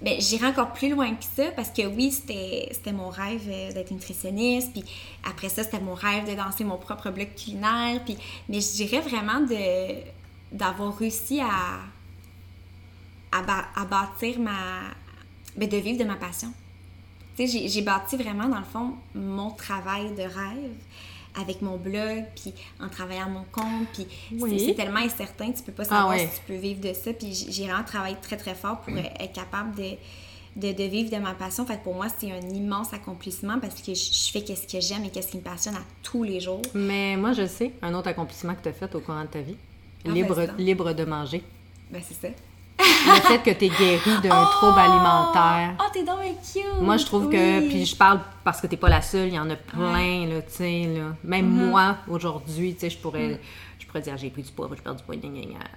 Ben, 0.00 0.20
j'irai 0.20 0.48
encore 0.48 0.72
plus 0.72 0.90
loin 0.90 1.14
que 1.14 1.24
ça 1.24 1.52
parce 1.54 1.70
que 1.70 1.86
oui, 1.86 2.10
c'était 2.10 2.92
mon 2.92 3.08
rêve 3.08 3.48
euh, 3.48 3.72
d'être 3.72 3.92
nutritionniste. 3.92 4.72
Puis 4.72 4.84
après 5.28 5.48
ça, 5.48 5.62
c'était 5.62 5.78
mon 5.78 5.94
rêve 5.94 6.28
de 6.28 6.34
danser 6.34 6.64
mon 6.64 6.76
propre 6.76 7.10
bloc 7.10 7.28
culinaire. 7.36 8.00
Puis, 8.04 8.16
mais 8.48 8.60
je 8.60 8.72
dirais 8.72 9.00
vraiment 9.00 9.46
d'avoir 10.50 10.96
réussi 10.98 11.40
à, 11.40 11.82
à, 13.30 13.84
bâtir 13.84 14.40
ma. 14.40 14.56
Ben, 15.56 15.68
de 15.68 15.76
vivre 15.76 15.98
de 15.98 16.04
ma 16.04 16.16
passion. 16.16 16.52
J'ai 17.38 17.82
bâti 17.82 18.16
vraiment, 18.16 18.48
dans 18.48 18.58
le 18.58 18.64
fond, 18.64 18.94
mon 19.14 19.50
travail 19.50 20.10
de 20.14 20.22
rêve 20.22 20.72
avec 21.40 21.62
mon 21.62 21.76
blog, 21.76 22.24
puis 22.34 22.52
en 22.80 22.88
travaillant 22.88 23.30
mon 23.30 23.44
compte, 23.44 23.88
puis 23.92 24.06
c'est 24.58 24.74
tellement 24.74 25.00
incertain, 25.00 25.50
tu 25.50 25.62
peux 25.62 25.72
pas 25.72 25.84
savoir 25.84 26.10
ah 26.10 26.18
si 26.18 26.40
tu 26.40 26.46
peux 26.46 26.56
vivre 26.56 26.80
de 26.80 26.92
ça, 26.92 27.12
puis 27.14 27.32
j'ai 27.32 27.64
vraiment 27.64 27.84
travaillé 27.84 28.16
très 28.20 28.36
très 28.36 28.54
fort 28.54 28.80
pour 28.82 28.94
être 28.96 29.32
capable 29.32 29.74
de, 29.74 30.72
de, 30.72 30.84
vivre 30.84 31.10
de 31.10 31.16
ma 31.16 31.32
passion. 31.32 31.64
Fait 31.64 31.82
pour 31.82 31.94
moi, 31.94 32.08
c'est 32.18 32.30
un 32.30 32.40
immense 32.50 32.92
accomplissement 32.92 33.58
parce 33.60 33.80
que 33.80 33.94
je, 33.94 34.30
fais 34.30 34.42
qu'est-ce 34.42 34.66
que 34.66 34.80
j'aime 34.80 35.04
et 35.04 35.10
qu'est-ce 35.10 35.30
qui 35.30 35.38
me 35.38 35.42
passionne 35.42 35.76
à 35.76 35.84
tous 36.02 36.22
les 36.22 36.40
jours. 36.40 36.62
Mais 36.74 37.16
moi, 37.16 37.32
je 37.32 37.46
sais, 37.46 37.72
un 37.80 37.94
autre 37.94 38.08
accomplissement 38.08 38.54
que 38.54 38.62
tu 38.62 38.68
as 38.68 38.74
fait 38.74 38.94
au 38.94 39.00
courant 39.00 39.22
de 39.22 39.28
ta 39.28 39.40
vie, 39.40 39.56
ah, 40.04 40.10
libre, 40.10 40.46
libre 40.58 40.92
de 40.92 41.04
manger. 41.04 41.42
Ben, 41.90 42.02
c'est 42.06 42.28
ça 42.28 42.28
le 42.78 43.20
fait 43.20 43.38
que 43.38 43.58
tu 43.58 43.66
es 43.66 43.68
guéri 43.68 44.20
d'un 44.22 44.42
oh! 44.42 44.46
trouble 44.52 44.78
alimentaire. 44.78 45.74
Oh, 45.80 45.84
t'es 45.92 46.04
donc 46.04 46.18
cute! 46.52 46.80
Moi, 46.80 46.96
je 46.96 47.06
trouve 47.06 47.28
que. 47.28 47.68
Puis 47.68 47.86
je 47.86 47.96
parle 47.96 48.20
parce 48.44 48.60
que 48.60 48.66
t'es 48.66 48.76
pas 48.76 48.88
la 48.88 49.02
seule, 49.02 49.28
il 49.28 49.34
y 49.34 49.38
en 49.38 49.50
a 49.50 49.56
plein, 49.56 50.26
là, 50.26 50.42
tu 50.42 50.52
sais, 50.52 50.94
là. 50.94 51.14
Même 51.24 51.46
mm-hmm. 51.46 51.70
moi, 51.70 51.96
aujourd'hui, 52.08 52.74
tu 52.74 52.80
sais, 52.80 52.90
je 52.90 52.98
pourrais. 52.98 53.28
Mm. 53.28 53.38
Je 53.78 53.86
pourrais 53.86 54.00
dire, 54.00 54.16
j'ai 54.16 54.30
pris 54.30 54.42
du 54.42 54.52
poids, 54.52 54.70
je 54.74 54.80
perds 54.80 54.94
du 54.94 55.02
poids, 55.02 55.16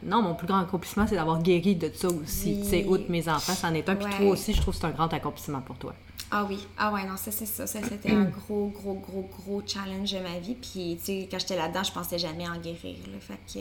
Non, 0.03 0.21
mon 0.21 0.36
plus 0.36 0.47
grand 0.47 0.60
accomplissement, 0.60 1.05
c'est 1.08 1.15
d'avoir 1.15 1.41
guéri 1.41 1.75
de 1.75 1.91
ça 1.93 2.08
aussi. 2.08 2.62
Tu 2.63 2.69
sais, 2.69 2.86
outre 2.88 3.10
mes 3.10 3.27
enfants, 3.27 3.53
c'en 3.53 3.73
est 3.73 3.89
un. 3.89 3.95
Puis 3.95 4.13
toi 4.17 4.29
aussi, 4.29 4.53
je 4.53 4.62
trouve 4.62 4.73
que 4.73 4.79
c'est 4.79 4.88
un 4.88 4.91
grand 4.91 5.12
accomplissement 5.13 5.62
pour 5.62 5.75
toi. 5.75 5.93
Ah 6.31 6.45
oui, 6.49 6.67
ah 6.77 6.91
ouais, 6.91 7.05
non, 7.05 7.17
ça 7.17 7.31
c'est 7.31 7.45
ça. 7.45 7.67
Ça, 7.67 7.79
c'était 7.84 8.12
un 8.12 8.23
gros, 8.47 8.67
gros, 8.67 8.95
gros, 8.95 9.29
gros 9.38 9.62
challenge 9.65 10.12
de 10.12 10.19
ma 10.19 10.39
vie. 10.39 10.55
Puis, 10.55 10.97
tu 10.99 11.05
sais, 11.05 11.27
quand 11.29 11.39
j'étais 11.39 11.55
là-dedans, 11.55 11.84
je 11.84 11.91
pensais 11.91 12.17
jamais 12.17 12.47
en 12.47 12.58
guérir. 12.58 12.97
Là. 13.12 13.19
Fait 13.19 13.39
que 13.53 13.60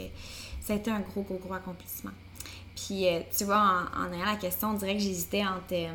ça 0.60 0.72
a 0.72 0.76
été 0.76 0.90
un 0.90 1.00
gros, 1.00 1.22
gros, 1.22 1.38
gros 1.42 1.54
accomplissement. 1.54 2.12
Puis, 2.76 3.06
euh, 3.06 3.20
tu 3.36 3.44
vois, 3.44 3.86
en, 3.96 4.12
ayant 4.12 4.24
la 4.24 4.36
question, 4.36 4.70
on 4.70 4.74
dirait 4.74 4.94
que 4.94 5.00
j'hésitais 5.02 5.42
entre. 5.42 5.72
Euh, 5.72 5.92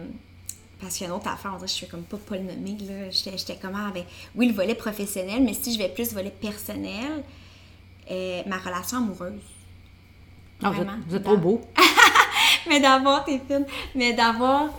parce 0.80 0.96
qu'il 0.96 1.06
y 1.06 1.10
a 1.10 1.14
une 1.14 1.18
autre 1.20 1.28
affaire, 1.28 1.52
on 1.54 1.56
dirait 1.58 1.66
que 1.68 1.72
je 1.72 1.78
suis 1.78 1.88
comme 1.88 2.04
pas 2.04 2.18
polynomique, 2.18 2.82
là. 2.88 3.10
J'étais 3.10 3.58
comment 3.62 3.86
avec. 3.88 4.06
Oui, 4.36 4.48
le 4.48 4.54
volet 4.54 4.76
professionnel, 4.76 5.44
mais 5.44 5.54
si 5.54 5.74
je 5.74 5.78
vais 5.78 5.90
plus 5.90 6.14
volet 6.14 6.32
personnel, 6.32 7.24
euh, 8.10 8.42
ma 8.48 8.58
relation 8.58 8.98
amoureuse. 8.98 9.42
Ah, 10.64 10.72
vous 11.08 11.16
êtes, 11.16 11.24
trop 11.24 11.38
beau. 11.38 11.62
mais 12.68 12.80
d'avoir 12.82 13.24
tes 13.24 13.40
films, 13.40 13.66
mais 13.96 14.14
d'avoir 14.14 14.70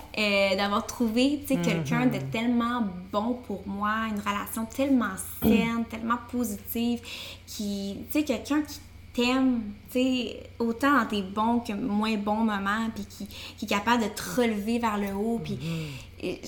d'avoir 0.56 0.86
trouvé, 0.86 1.40
tu 1.46 1.54
sais, 1.54 1.60
quelqu'un 1.60 2.04
Mhm. 2.06 2.10
de 2.10 2.18
tellement 2.30 2.82
bon 3.10 3.34
pour 3.46 3.66
moi, 3.66 4.06
une 4.10 4.20
relation 4.20 4.66
tellement 4.66 5.14
saine, 5.42 5.84
tellement 5.88 6.18
positive, 6.30 7.00
qui, 7.46 7.96
tu 8.10 8.18
sais, 8.18 8.24
quelqu'un 8.24 8.60
qui 8.62 8.78
t'aime, 9.12 9.62
tu 9.90 9.98
sais, 9.98 10.50
autant 10.58 10.98
dans 11.00 11.06
tes 11.06 11.22
bons 11.22 11.60
que 11.60 11.72
moins 11.72 12.16
bons 12.16 12.44
moments, 12.44 12.88
puis 12.94 13.04
qui, 13.06 13.26
qui 13.58 13.64
est 13.64 13.68
capable 13.68 14.04
de 14.04 14.08
te 14.08 14.22
relever 14.40 14.78
vers 14.78 14.98
le 14.98 15.12
haut, 15.14 15.40
puis 15.42 15.58
et 16.22 16.40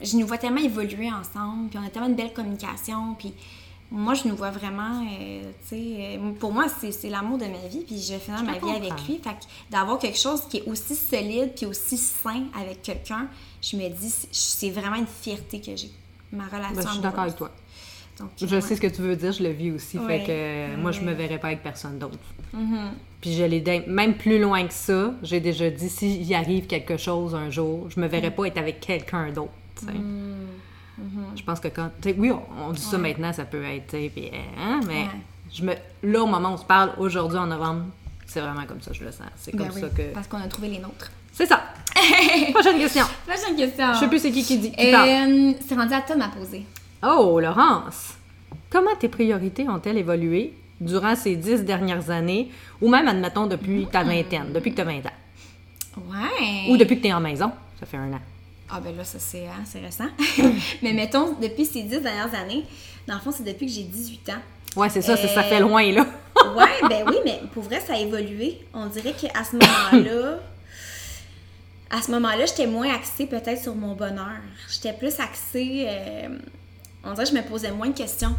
je, 0.00 0.06
je 0.10 0.16
nous 0.16 0.26
vois 0.26 0.38
tellement 0.38 0.60
évoluer 0.60 1.10
ensemble, 1.10 1.68
puis 1.68 1.78
on 1.78 1.86
a 1.86 1.90
tellement 1.90 2.08
une 2.08 2.14
belle 2.16 2.32
communication, 2.32 3.14
puis 3.18 3.32
moi, 3.90 4.12
je 4.14 4.28
nous 4.28 4.36
vois 4.36 4.50
vraiment, 4.50 5.02
euh, 5.02 5.50
tu 5.62 5.68
sais, 5.76 6.18
euh, 6.18 6.32
pour 6.38 6.52
moi, 6.52 6.66
c'est 6.68 7.08
l'amour 7.08 7.38
de 7.38 7.46
ma 7.46 7.66
vie, 7.68 7.84
puis 7.86 7.96
je 7.98 8.18
finis 8.18 8.36
ma 8.44 8.54
te 8.56 8.64
vie 8.64 8.70
avec 8.76 9.06
lui. 9.06 9.18
Fait 9.24 9.30
que 9.30 9.44
d'avoir 9.70 9.98
quelque 9.98 10.18
chose 10.18 10.42
qui 10.50 10.58
est 10.58 10.64
aussi 10.68 10.94
solide, 10.94 11.52
puis 11.56 11.64
aussi 11.64 11.96
sain 11.96 12.44
avec 12.60 12.82
quelqu'un, 12.82 13.28
je 13.62 13.76
me 13.78 13.88
dis, 13.88 14.10
c'est- 14.10 14.28
c'est 14.30 14.70
vraiment 14.70 14.96
une 14.96 15.06
fierté 15.06 15.60
que 15.62 15.74
j'ai. 15.74 15.90
Ma 16.32 16.44
relation 16.44 16.74
Ben, 16.74 16.82
je 16.82 16.88
suis 16.92 17.00
d'accord 17.00 17.20
avec 17.24 17.36
toi. 17.36 17.50
Donc, 18.18 18.30
Je 18.40 18.46
ouais. 18.46 18.60
sais 18.60 18.74
ce 18.76 18.80
que 18.80 18.86
tu 18.88 19.00
veux 19.02 19.14
dire, 19.16 19.32
je 19.32 19.42
le 19.42 19.50
vis 19.50 19.70
aussi. 19.70 19.98
Ouais. 19.98 20.06
Fait 20.20 20.24
que 20.24 20.30
euh, 20.30 20.76
moi, 20.76 20.90
je 20.92 21.00
me 21.02 21.12
verrais 21.12 21.38
pas 21.38 21.48
avec 21.48 21.62
personne 21.62 21.98
d'autre. 21.98 22.18
Mhm. 22.52 22.90
Puis 23.20 23.34
je 23.34 23.44
l'ai 23.44 23.60
dit- 23.60 23.82
même 23.86 24.14
plus 24.14 24.40
loin 24.40 24.66
que 24.66 24.72
ça, 24.72 25.12
j'ai 25.22 25.40
déjà 25.40 25.70
dit 25.70 25.88
s'il 25.88 26.22
y 26.24 26.34
arrive 26.34 26.66
quelque 26.66 26.96
chose 26.96 27.34
un 27.34 27.50
jour, 27.50 27.88
je 27.90 27.98
me 28.00 28.06
Mm. 28.06 28.10
verrais 28.10 28.30
pas 28.30 28.44
être 28.46 28.58
avec 28.58 28.80
quelqu'un 28.80 29.30
d'autre. 29.32 29.50
tu 29.78 29.86
sais. 29.86 29.92
Je 31.36 31.42
pense 31.44 31.60
que 31.60 31.68
quand. 31.68 31.90
oui, 32.16 32.30
on, 32.32 32.42
on 32.68 32.72
dit 32.72 32.80
ça 32.82 32.96
Mm-hmm. 32.96 33.00
Maintenant, 33.00 33.32
ça 33.32 33.44
peut 33.44 33.62
être. 33.64 33.90
puis, 33.90 34.30
hein, 34.58 34.80
mais 34.86 35.02
Ouais. 35.02 35.08
je 35.52 35.62
me, 35.64 35.72
là, 36.02 36.22
au 36.22 36.26
moment 36.26 36.50
où 36.50 36.54
on 36.54 36.56
se 36.56 36.64
parle, 36.64 36.92
aujourd'hui 36.98 37.38
en 37.38 37.46
novembre, 37.46 37.84
c'est 38.26 38.40
vraiment 38.40 38.64
comme 38.66 38.80
ça, 38.80 38.92
je 38.92 39.04
le 39.04 39.12
sens. 39.12 39.26
C'est 39.36 39.54
Ben 39.54 39.66
comme 39.66 39.76
oui, 39.76 39.80
ça 39.80 39.88
que. 39.90 40.02
Parce 40.12 40.26
qu'on 40.26 40.38
a 40.38 40.48
trouvé 40.48 40.68
les 40.68 40.78
nôtres. 40.78 41.10
C'est 41.32 41.46
ça! 41.46 41.62
Prochaine 42.52 42.78
question. 42.78 43.04
Prochaine 43.26 43.56
question. 43.56 43.94
Je 43.94 43.98
sais 44.00 44.08
plus 44.08 44.18
c'est 44.18 44.30
qui 44.32 44.42
qui 44.42 44.58
dit. 44.58 44.72
Qui. 44.72 44.94
Euh, 44.94 45.52
c'est 45.66 45.74
rendu 45.76 45.92
à 45.94 46.00
Tom 46.00 46.20
à 46.20 46.28
poser. 46.28 46.64
Oh, 47.02 47.38
Laurence! 47.40 48.14
Comment 48.70 48.94
tes 48.98 49.08
priorités 49.08 49.68
ont-elles 49.68 49.98
évolué 49.98 50.52
durant 50.80 51.14
ces 51.14 51.36
dix 51.36 51.62
dernières 51.64 52.10
années, 52.10 52.50
ou 52.80 52.88
même, 52.88 53.08
admettons, 53.08 53.46
depuis 53.46 53.86
ta 53.90 54.04
vingtaine, 54.04 54.52
depuis 54.52 54.70
que 54.70 54.76
tu 54.76 54.82
as 54.82 54.84
20 54.84 54.98
ans, 55.06 56.06
Ouais. 56.10 56.70
ou 56.70 56.76
depuis 56.76 56.96
que 56.96 57.02
tu 57.02 57.08
es 57.08 57.12
en 57.12 57.20
maison, 57.20 57.50
ça 57.80 57.86
fait 57.86 57.96
un 57.96 58.12
an. 58.12 58.20
Ah 58.70 58.80
ben 58.80 58.94
là, 58.96 59.02
ça 59.02 59.18
c'est 59.18 59.46
hein, 59.46 59.64
récent. 59.82 60.04
Mais 60.82 60.92
mettons, 60.92 61.34
depuis 61.40 61.64
ces 61.64 61.82
dix 61.82 62.00
dernières 62.00 62.34
années, 62.34 62.64
dans 63.06 63.14
le 63.14 63.20
fond, 63.20 63.32
c'est 63.32 63.42
depuis 63.44 63.66
que 63.66 63.72
j'ai 63.72 63.82
18 63.84 64.28
ans. 64.28 64.78
Ouais, 64.80 64.90
c'est 64.90 65.00
ça, 65.02 65.16
ça 65.16 65.24
Euh, 65.40 65.42
fait 65.42 65.60
loin, 65.60 65.90
là. 65.92 66.06
Ouais, 66.56 66.88
ben 66.88 67.04
oui, 67.08 67.16
mais 67.24 67.40
pour 67.52 67.64
vrai, 67.64 67.80
ça 67.80 67.94
a 67.94 67.98
évolué. 67.98 68.58
On 68.72 68.86
dirait 68.86 69.12
qu'à 69.12 69.42
ce 69.42 69.56
moment-là, 69.56 70.38
à 71.90 72.00
ce 72.02 72.10
moment-là, 72.12 72.46
j'étais 72.46 72.66
moins 72.66 72.94
axée 72.94 73.26
peut-être 73.26 73.60
sur 73.60 73.74
mon 73.74 73.94
bonheur. 73.94 74.36
J'étais 74.70 74.92
plus 74.92 75.18
axée. 75.18 75.86
euh, 75.88 76.38
on 77.08 77.14
dirait 77.14 77.24
que 77.24 77.30
je 77.30 77.36
me 77.36 77.42
posais 77.42 77.70
moins 77.70 77.88
de 77.88 77.96
questions. 77.96 78.34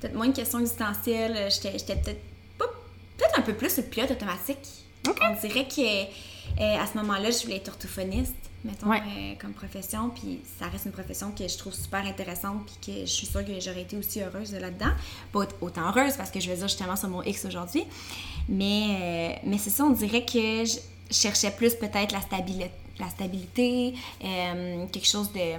Peut-être 0.00 0.14
moins 0.14 0.28
de 0.28 0.34
questions 0.36 0.58
existentielles. 0.60 1.50
J'étais 1.50 1.72
j'étais 1.78 1.96
peut-être. 1.96 2.20
Peut-être 2.58 3.38
un 3.38 3.42
peu 3.42 3.52
plus 3.54 3.76
le 3.76 3.82
pilote 3.82 4.10
automatique. 4.12 4.58
On 5.06 5.46
dirait 5.46 5.66
que 5.68 5.80
euh, 6.62 6.78
à 6.82 6.86
ce 6.86 6.96
moment-là, 6.98 7.30
je 7.30 7.42
voulais 7.42 7.56
être 7.56 7.68
orthophoniste, 7.68 8.34
mettons, 8.64 8.88
Ouais. 8.88 8.98
euh, 9.00 9.34
comme 9.38 9.52
profession. 9.52 10.08
Puis 10.10 10.40
ça 10.58 10.68
reste 10.68 10.86
une 10.86 10.92
profession 10.92 11.30
que 11.32 11.46
je 11.46 11.58
trouve 11.58 11.74
super 11.74 12.04
intéressante. 12.06 12.64
Puis 12.66 12.94
que 12.94 13.00
je 13.00 13.10
suis 13.10 13.26
sûre 13.26 13.44
que 13.44 13.60
j'aurais 13.60 13.82
été 13.82 13.96
aussi 13.98 14.22
heureuse 14.22 14.50
de 14.52 14.56
là-dedans. 14.58 14.92
Pas 15.32 15.46
autant 15.60 15.88
heureuse 15.90 16.16
parce 16.16 16.30
que 16.30 16.40
je 16.40 16.48
veux 16.50 16.56
dire 16.56 16.68
justement 16.68 16.96
sur 16.96 17.08
mon 17.10 17.22
X 17.22 17.44
aujourd'hui. 17.44 17.84
Mais, 18.48 19.36
euh, 19.42 19.48
mais 19.48 19.58
c'est 19.58 19.70
ça, 19.70 19.84
on 19.84 19.90
dirait 19.90 20.24
que 20.24 20.64
je 20.64 20.78
cherchais 21.10 21.50
plus 21.50 21.74
peut-être 21.74 22.12
la, 22.12 22.20
stabili- 22.20 22.70
la 22.98 23.08
stabilité, 23.10 23.94
euh, 24.24 24.86
quelque 24.86 25.06
chose 25.08 25.30
de. 25.32 25.56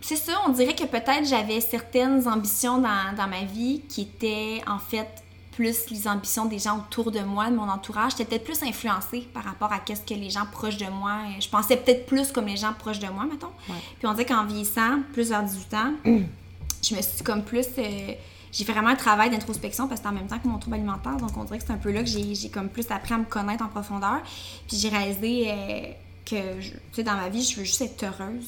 C'est 0.00 0.16
ça, 0.16 0.32
on 0.46 0.50
dirait 0.50 0.74
que 0.74 0.84
peut-être 0.84 1.26
j'avais 1.28 1.60
certaines 1.60 2.26
ambitions 2.28 2.78
dans, 2.78 3.14
dans 3.16 3.26
ma 3.28 3.42
vie 3.44 3.82
qui 3.88 4.02
étaient 4.02 4.62
en 4.66 4.78
fait 4.78 5.08
plus 5.52 5.90
les 5.90 6.06
ambitions 6.06 6.44
des 6.44 6.60
gens 6.60 6.78
autour 6.78 7.10
de 7.10 7.18
moi, 7.20 7.50
de 7.50 7.56
mon 7.56 7.68
entourage. 7.68 8.12
J'étais 8.12 8.24
peut-être 8.26 8.44
plus 8.44 8.62
influencée 8.62 9.28
par 9.34 9.42
rapport 9.42 9.72
à 9.72 9.80
qu'est-ce 9.80 10.02
que 10.02 10.14
les 10.14 10.30
gens 10.30 10.46
proches 10.50 10.76
de 10.76 10.86
moi. 10.86 11.14
euh, 11.26 11.40
Je 11.40 11.48
pensais 11.48 11.76
peut-être 11.76 12.06
plus 12.06 12.30
comme 12.30 12.46
les 12.46 12.56
gens 12.56 12.72
proches 12.74 13.00
de 13.00 13.08
moi, 13.08 13.24
mettons. 13.30 13.50
Puis 13.98 14.06
on 14.06 14.12
dirait 14.12 14.24
qu'en 14.26 14.44
vieillissant, 14.44 15.00
plus 15.12 15.30
vers 15.30 15.42
18 15.42 15.74
ans, 15.74 15.92
je 16.04 16.94
me 16.94 17.02
suis 17.02 17.24
comme 17.24 17.42
plus. 17.42 17.66
euh, 17.78 18.12
j'ai 18.52 18.64
fait 18.64 18.72
vraiment 18.72 18.88
un 18.90 18.96
travail 18.96 19.28
d'introspection 19.30 19.88
parce 19.88 20.00
que 20.00 20.06
en 20.08 20.12
même 20.12 20.26
temps 20.28 20.38
que 20.38 20.46
mon 20.48 20.58
trouble 20.58 20.76
alimentaire. 20.76 21.16
Donc 21.16 21.36
on 21.36 21.42
dirait 21.44 21.58
que 21.58 21.64
c'est 21.66 21.72
un 21.72 21.76
peu 21.76 21.90
là 21.92 22.02
que 22.02 22.08
j'ai 22.08 22.48
comme 22.50 22.68
plus 22.70 22.88
appris 22.90 23.12
à 23.14 23.18
me 23.18 23.24
connaître 23.24 23.62
en 23.64 23.68
profondeur. 23.68 24.20
Puis 24.68 24.76
j'ai 24.78 24.88
réalisé 24.88 25.46
euh, 25.50 25.80
que, 26.24 26.60
tu 26.60 26.72
sais, 26.92 27.02
dans 27.02 27.16
ma 27.16 27.28
vie, 27.28 27.42
je 27.42 27.56
veux 27.56 27.64
juste 27.64 27.82
être 27.82 28.04
heureuse. 28.04 28.46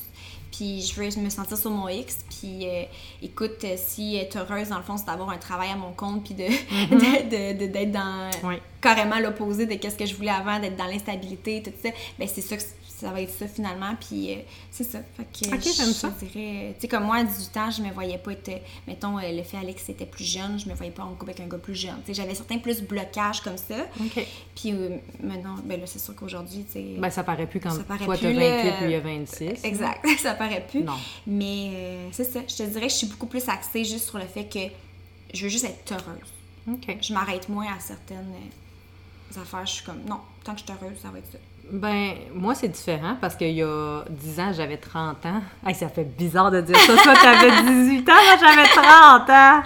Puis 0.52 0.82
je 0.82 0.94
veux 1.00 1.22
me 1.22 1.30
sentir 1.30 1.56
sur 1.56 1.70
mon 1.70 1.88
X. 1.88 2.24
Puis 2.28 2.66
euh, 2.68 2.82
écoute, 3.22 3.62
euh, 3.64 3.74
si 3.76 4.16
être 4.16 4.36
heureuse, 4.38 4.68
dans 4.68 4.78
le 4.78 4.82
fond, 4.82 4.96
c'est 4.96 5.06
d'avoir 5.06 5.30
un 5.30 5.38
travail 5.38 5.70
à 5.70 5.76
mon 5.76 5.92
compte. 5.92 6.24
Puis 6.24 6.34
de, 6.34 6.44
de- 6.90 7.54
de- 7.54 7.58
de- 7.66 7.72
d'être 7.72 7.92
dans 7.92 8.30
Oui. 8.44 8.56
carrément 8.80 9.18
l'opposé 9.18 9.66
de 9.66 9.74
qu'est-ce 9.74 9.96
que 9.96 10.06
je 10.06 10.14
voulais 10.14 10.30
avant, 10.30 10.58
d'être 10.58 10.76
dans 10.76 10.86
l'instabilité, 10.86 11.62
tout 11.62 11.72
ça. 11.82 11.90
Ben 12.18 12.26
c'est 12.26 12.40
ça 12.40 12.56
que 12.56 12.62
ça 13.00 13.10
va 13.10 13.20
être 13.20 13.32
ça 13.32 13.46
finalement. 13.48 13.94
Puis 14.00 14.32
euh, 14.32 14.36
c'est 14.70 14.84
ça. 14.84 14.98
Fait 15.16 15.24
que 15.24 15.54
Ok, 15.54 15.60
je- 15.62 15.72
j'aime 15.76 15.92
ça. 15.92 16.12
je 16.20 16.26
dirais, 16.26 16.74
tu 16.74 16.82
sais, 16.82 16.88
comme 16.88 17.04
moi, 17.04 17.16
à 17.16 17.24
18 17.24 17.56
ans, 17.56 17.70
je 17.70 17.82
me 17.82 17.90
voyais 17.92 18.18
pas 18.18 18.32
être, 18.32 18.50
mettons, 18.86 19.18
euh, 19.18 19.22
le 19.32 19.42
fait 19.42 19.56
Alex 19.56 19.88
était 19.88 20.06
plus 20.06 20.24
jeune, 20.24 20.58
je 20.58 20.68
me 20.68 20.74
voyais 20.74 20.92
pas 20.92 21.02
en 21.04 21.10
couple 21.14 21.30
avec 21.30 21.40
un 21.40 21.46
gars 21.48 21.58
plus 21.58 21.74
jeune. 21.74 21.96
Tu 22.04 22.08
sais, 22.08 22.14
j'avais 22.14 22.34
certains 22.34 22.58
plus 22.58 22.82
blocages 22.82 23.40
comme 23.40 23.56
ça. 23.56 23.76
Puis 24.54 24.72
euh, 24.72 24.98
maintenant, 25.22 25.56
ben 25.64 25.80
là, 25.80 25.86
c'est 25.86 25.98
sûr 25.98 26.14
qu'aujourd'hui, 26.14 26.64
tu 26.64 26.72
sais. 26.72 26.86
Ben, 26.98 27.10
ça 27.10 27.24
paraît 27.24 27.46
plus 27.46 27.60
quand 27.60 27.70
Ça 27.70 27.82
paraît 27.84 28.04
toi, 28.04 28.16
t'as 28.16 28.28
28 28.28 28.38
là, 28.38 28.72
puis 28.76 28.84
il 28.86 28.90
y 28.90 28.94
a 28.94 29.00
26. 29.00 29.64
Exact, 29.64 30.06
ça 30.18 30.34
paraît 30.34 30.66
plus. 30.68 30.82
Non. 30.82 30.96
Mais 31.26 31.70
euh, 31.74 32.08
c'est 32.12 32.24
ça, 32.24 32.40
je 32.48 32.54
te 32.56 32.62
dirais 32.64 32.86
que 32.86 32.92
je 32.92 32.98
suis 32.98 33.06
beaucoup 33.06 33.26
plus 33.26 33.48
axée 33.48 33.84
juste 33.84 34.08
sur 34.08 34.18
le 34.18 34.26
fait 34.26 34.44
que 34.46 34.58
je 35.32 35.42
veux 35.44 35.48
juste 35.48 35.64
être 35.64 35.92
heureuse. 35.92 36.98
Je 37.00 37.12
m'arrête 37.14 37.48
moins 37.48 37.66
à 37.74 37.80
certaines 37.80 38.32
affaires. 39.40 39.66
Je 39.66 39.72
suis 39.72 39.84
comme, 39.84 40.02
non, 40.06 40.20
tant 40.44 40.54
que 40.54 40.60
je 40.60 40.64
suis 40.64 40.72
heureuse, 40.72 40.98
ça 41.00 41.08
va 41.10 41.18
être 41.18 41.30
ça. 41.32 41.38
Ben, 41.72 42.12
moi, 42.34 42.54
c'est 42.54 42.68
différent 42.68 43.16
parce 43.20 43.36
qu'il 43.36 43.52
y 43.52 43.62
a 43.62 44.02
10 44.08 44.40
ans, 44.40 44.52
j'avais 44.52 44.76
30 44.76 45.24
ans. 45.26 45.42
Hey, 45.66 45.74
ça 45.74 45.88
fait 45.88 46.04
bizarre 46.04 46.50
de 46.50 46.60
dire 46.60 46.76
ça. 46.78 46.96
Toi, 46.96 47.14
t'avais 47.14 47.62
18 47.62 48.08
ans, 48.08 48.12
moi, 48.12 48.36
j'avais 48.40 48.68
30 48.68 49.30
ans. 49.30 49.62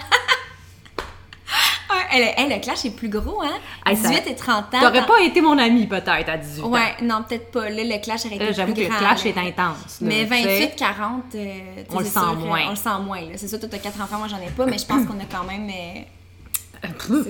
Elle, 2.13 2.33
elle, 2.37 2.49
le 2.49 2.59
clash 2.61 2.85
est 2.85 2.95
plus 2.95 3.09
gros, 3.09 3.41
hein? 3.41 3.57
Hey, 3.85 3.97
ça- 3.97 4.09
18 4.09 4.27
et 4.27 4.35
30 4.35 4.73
ans. 4.73 4.79
T'aurais 4.79 5.05
pas 5.05 5.19
été 5.21 5.41
mon 5.41 5.57
ami, 5.57 5.85
peut-être, 5.87 6.29
à 6.29 6.37
18 6.37 6.63
ans. 6.63 6.69
Ouais, 6.69 6.95
non, 7.01 7.23
peut-être 7.27 7.51
pas. 7.51 7.69
Là, 7.69 7.83
le 7.83 8.01
clash 8.03 8.25
aurait 8.25 8.35
été 8.35 8.45
Là, 8.45 8.51
j'avoue 8.51 8.73
que 8.73 8.79
le 8.81 8.87
clash 8.87 9.23
là. 9.25 9.29
est 9.31 9.37
intense. 9.37 10.01
là, 10.01 10.07
Mais 10.07 10.23
tu 10.27 10.33
sais. 10.43 10.59
28, 10.67 10.75
40, 10.77 11.23
euh, 11.35 11.59
On 11.91 11.99
le 11.99 12.05
sent 12.05 12.11
sûr, 12.11 12.21
euh, 12.29 12.35
moins. 12.35 12.61
On 12.67 12.69
le 12.69 12.75
sent 12.75 12.89
moins, 13.05 13.21
là. 13.21 13.27
C'est 13.35 13.47
sûr, 13.47 13.59
toi, 13.59 13.67
t'as 13.69 13.77
4 13.79 14.01
enfants, 14.01 14.17
moi, 14.17 14.27
j'en 14.27 14.37
ai 14.39 14.49
pas, 14.49 14.65
mais 14.65 14.77
je 14.77 14.85
pense 14.85 15.05
qu'on 15.05 15.19
a 15.19 15.25
quand 15.29 15.43
même... 15.43 15.69
euh, 15.69 16.01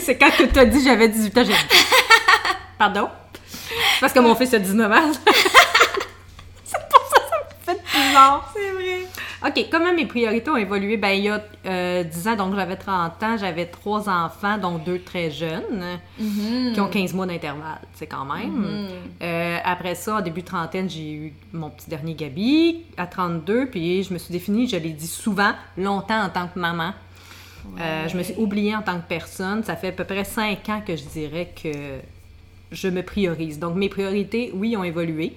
c'est 0.00 0.10
euh, 0.10 0.14
quand 0.20 0.30
que 0.36 0.44
t'as 0.44 0.64
dit 0.66 0.82
j'avais 0.84 1.08
18 1.08 1.38
ans, 1.38 1.44
j'ai. 1.44 1.54
Pardon? 2.78 3.08
Parce 4.00 4.12
que 4.12 4.20
mon 4.20 4.34
fils 4.34 4.52
a 4.54 4.58
19 4.58 4.92
ans. 4.92 5.12
c'est 6.64 6.88
pour 6.90 7.04
ça 7.08 7.20
que 7.20 7.66
ça 7.66 7.72
me 7.72 7.76
fait 7.76 7.82
bizarre. 7.82 8.52
C'est 8.54 8.70
vrai. 8.72 9.06
OK, 9.44 9.66
comment 9.70 9.92
mes 9.92 10.06
priorités 10.06 10.50
ont 10.50 10.56
évolué? 10.56 10.96
Ben, 10.96 11.10
il 11.10 11.24
y 11.24 11.28
a 11.28 11.42
euh, 11.66 12.04
10 12.04 12.28
ans, 12.28 12.36
donc 12.36 12.54
j'avais 12.54 12.76
30 12.76 13.22
ans, 13.22 13.36
j'avais 13.36 13.66
trois 13.66 14.08
enfants, 14.08 14.56
dont 14.56 14.78
deux 14.78 15.00
très 15.00 15.32
jeunes, 15.32 15.98
qui 16.16 16.80
ont 16.80 16.86
15 16.86 17.12
mois 17.14 17.26
d'intervalle, 17.26 17.80
c'est 17.94 18.06
quand 18.06 18.24
même. 18.24 18.88
Euh, 19.20 19.58
après 19.64 19.96
ça, 19.96 20.16
en 20.16 20.20
début 20.20 20.42
de 20.42 20.46
trentaine, 20.46 20.88
j'ai 20.88 21.12
eu 21.12 21.34
mon 21.52 21.70
petit 21.70 21.90
dernier 21.90 22.14
Gabi, 22.14 22.84
à 22.96 23.06
32, 23.06 23.66
puis 23.66 24.04
je 24.04 24.12
me 24.12 24.18
suis 24.18 24.32
définie, 24.32 24.68
je 24.68 24.76
l'ai 24.76 24.90
dit 24.90 25.08
souvent, 25.08 25.52
longtemps 25.76 26.22
en 26.22 26.28
tant 26.28 26.46
que 26.46 26.58
maman. 26.58 26.92
Euh, 27.80 28.08
je 28.08 28.16
me 28.16 28.22
suis 28.22 28.34
oubliée 28.36 28.74
en 28.74 28.82
tant 28.82 28.96
que 28.96 29.08
personne. 29.08 29.62
Ça 29.64 29.76
fait 29.76 29.88
à 29.88 29.92
peu 29.92 30.04
près 30.04 30.24
5 30.24 30.68
ans 30.68 30.82
que 30.84 30.96
je 30.96 31.04
dirais 31.04 31.52
que 31.60 32.00
je 32.72 32.88
me 32.88 33.02
priorise. 33.02 33.58
Donc, 33.58 33.76
mes 33.76 33.88
priorités, 33.88 34.50
oui, 34.54 34.76
ont 34.76 34.84
évolué. 34.84 35.34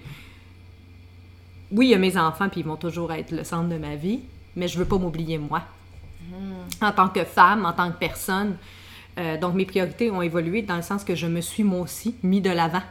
Oui, 1.72 1.88
il 1.88 1.90
y 1.90 1.94
a 1.94 1.98
mes 1.98 2.18
enfants, 2.18 2.50
puis 2.50 2.62
ils 2.62 2.66
vont 2.66 2.76
toujours 2.76 3.12
être 3.12 3.32
le 3.32 3.44
centre 3.44 3.70
de 3.70 3.78
ma 3.78 3.96
vie, 3.96 4.22
mais 4.56 4.68
je 4.68 4.78
veux 4.78 4.86
pas 4.86 4.98
m'oublier 4.98 5.38
moi. 5.38 5.64
En 6.82 6.92
tant 6.92 7.10
que 7.10 7.24
femme, 7.24 7.66
en 7.66 7.74
tant 7.74 7.92
que 7.92 7.98
personne. 7.98 8.58
Euh, 9.18 9.38
donc, 9.38 9.54
mes 9.54 9.66
priorités 9.66 10.12
ont 10.12 10.22
évolué 10.22 10.62
dans 10.62 10.76
le 10.76 10.82
sens 10.82 11.04
que 11.04 11.16
je 11.16 11.28
me 11.28 11.42
suis, 11.42 11.64
moi 11.64 11.82
aussi, 11.82 12.16
mis 12.24 12.42
de 12.42 12.50
l'avant. 12.50 12.82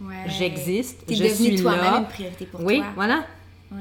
Ouais. 0.00 0.24
J'existe, 0.26 1.04
je 1.08 1.24
suis 1.26 1.62
toi-même 1.62 2.02
une 2.02 2.06
priorité 2.06 2.46
pour 2.46 2.64
oui, 2.64 2.78
toi. 2.78 2.86
voilà. 2.96 3.24
Ouais. 3.70 3.78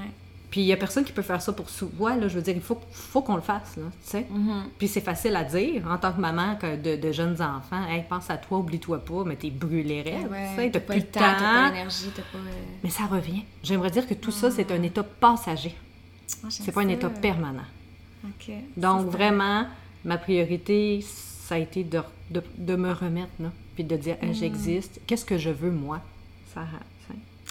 Puis 0.52 0.60
il 0.62 0.66
y 0.68 0.74
a 0.74 0.78
personne 0.78 1.06
qui 1.06 1.14
peut 1.14 1.22
faire 1.22 1.42
ça 1.42 1.54
pour 1.54 1.70
soi, 1.70 2.16
là. 2.18 2.28
Je 2.28 2.36
veux 2.36 2.42
dire, 2.42 2.54
il 2.56 2.62
faut, 2.62 2.78
faut 2.92 3.22
qu'on 3.22 3.36
le 3.38 3.42
fasse, 3.42 3.78
là, 3.78 3.84
tu 4.04 4.10
sais. 4.10 4.28
Puis 4.78 4.90
c'est 4.90 5.00
facile 5.02 5.36
à 5.38 5.46
dire, 5.46 5.88
en 5.90 5.98
tant 5.98 6.12
que 6.12 6.20
maman 6.20 6.58
que 6.58 6.76
de, 6.76 7.02
de 7.02 7.12
jeunes 7.14 7.42
enfants. 7.42 7.88
Hey, 7.88 8.04
pense 8.10 8.30
à 8.30 8.36
toi, 8.38 8.58
oublie-toi 8.60 9.00
pas, 9.00 9.24
mais 9.26 9.38
t'es 9.38 9.50
brûlé 9.50 10.02
raide, 10.02 10.30
Ouais, 10.30 10.50
tu 10.56 10.62
sais. 10.62 10.72
t'as 10.72 10.80
plus 10.82 10.96
le 10.96 11.02
de 11.02 11.06
temps, 11.08 11.20
t'as 11.22 11.40
pas 11.40 11.68
l'énergie, 11.70 12.10
t'as 12.14 12.22
pas... 12.24 12.38
euh, 12.38 12.52
Mais 12.84 12.90
ça 12.90 13.06
revient. 13.06 13.44
J'aimerais 13.64 13.92
dire 13.92 14.06
que 14.06 14.14
tout 14.14 14.32
ça, 14.32 14.52
c'est 14.52 14.70
un 14.72 14.84
état 14.84 15.04
passager. 15.04 15.74
ah, 16.44 16.48
C'est 16.50 16.72
pas 16.74 16.82
un 16.82 16.90
état 16.90 17.10
permanent. 17.10 17.64
Donc, 18.78 19.08
vraiment, 19.08 19.66
ma 20.04 20.18
priorité, 20.18 21.00
ça 21.02 21.56
a 21.56 21.58
été 21.60 21.84
de, 21.86 22.02
de, 22.30 22.44
de 22.58 22.76
me 22.76 22.92
remettre, 22.92 23.32
là, 23.40 23.52
puis 23.76 23.84
de 23.86 23.96
dire, 23.96 24.18
Hey, 24.22 24.34
j'existe, 24.34 25.00
qu'est-ce 25.08 25.24
que 25.26 25.38
je 25.38 25.50
veux, 25.50 25.72
moi? 25.72 26.02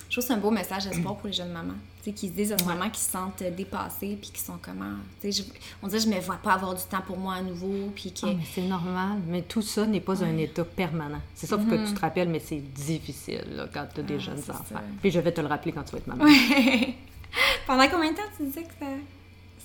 Je 0.09 0.17
trouve 0.17 0.25
que 0.25 0.29
c'est 0.29 0.33
un 0.35 0.39
beau 0.39 0.51
message 0.51 0.87
d'espoir 0.87 1.17
pour 1.17 1.29
les 1.29 1.33
jeunes 1.33 1.53
mamans. 1.53 1.75
Tu 2.03 2.05
sais, 2.11 2.13
qui 2.17 2.29
se 2.29 2.33
disent 2.33 2.53
à 2.53 2.57
ce 2.59 2.65
moment 2.65 2.89
qui 2.89 2.99
se 3.01 3.11
sentent 3.11 3.43
dépassées, 3.43 4.17
puis 4.19 4.31
qui 4.33 4.41
sont 4.41 4.59
comment. 4.63 4.95
Je- 5.23 5.43
on 5.83 5.87
dirait, 5.87 6.01
je 6.01 6.09
me 6.09 6.19
vois 6.19 6.37
pas 6.37 6.55
avoir 6.55 6.75
du 6.75 6.83
temps 6.85 7.03
pour 7.07 7.19
moi 7.19 7.35
à 7.35 7.43
nouveau, 7.43 7.91
puis 7.95 8.11
que. 8.13 8.21
Ah, 8.27 8.31
mais 8.37 8.45
c'est 8.55 8.63
normal, 8.63 9.19
mais 9.29 9.43
tout 9.43 9.61
ça 9.61 9.85
n'est 9.87 10.01
pas 10.01 10.25
un 10.25 10.37
état 10.39 10.65
permanent. 10.65 11.21
C'est 11.35 11.47
ça, 11.47 11.59
faut 11.59 11.65
que 11.67 11.87
tu 11.87 11.93
te 11.93 12.01
rappelles, 12.01 12.31
mais 12.31 12.41
c'est 12.41 12.57
difficile 12.73 13.45
là, 13.51 13.67
quand 13.73 13.87
tu 13.95 14.01
as 14.01 14.03
des 14.03 14.15
Ah, 14.15 14.19
jeunes 14.19 14.39
enfants. 14.39 14.65
ça. 14.73 14.83
Puis 15.03 15.11
je 15.11 15.21
vais 15.21 15.31
te 15.33 15.43
le 15.43 15.47
rappeler 15.47 15.73
quand 15.73 15.83
tu 15.83 15.93
vas 15.93 15.99
être 15.99 16.07
maman. 16.07 16.25
Ouais. 16.25 16.95
Pendant 17.67 17.87
combien 17.89 18.13
de 18.13 18.17
temps 18.17 18.23
tu 18.37 18.45
disais 18.47 18.63
que 18.63 18.73
ça- 18.81 18.87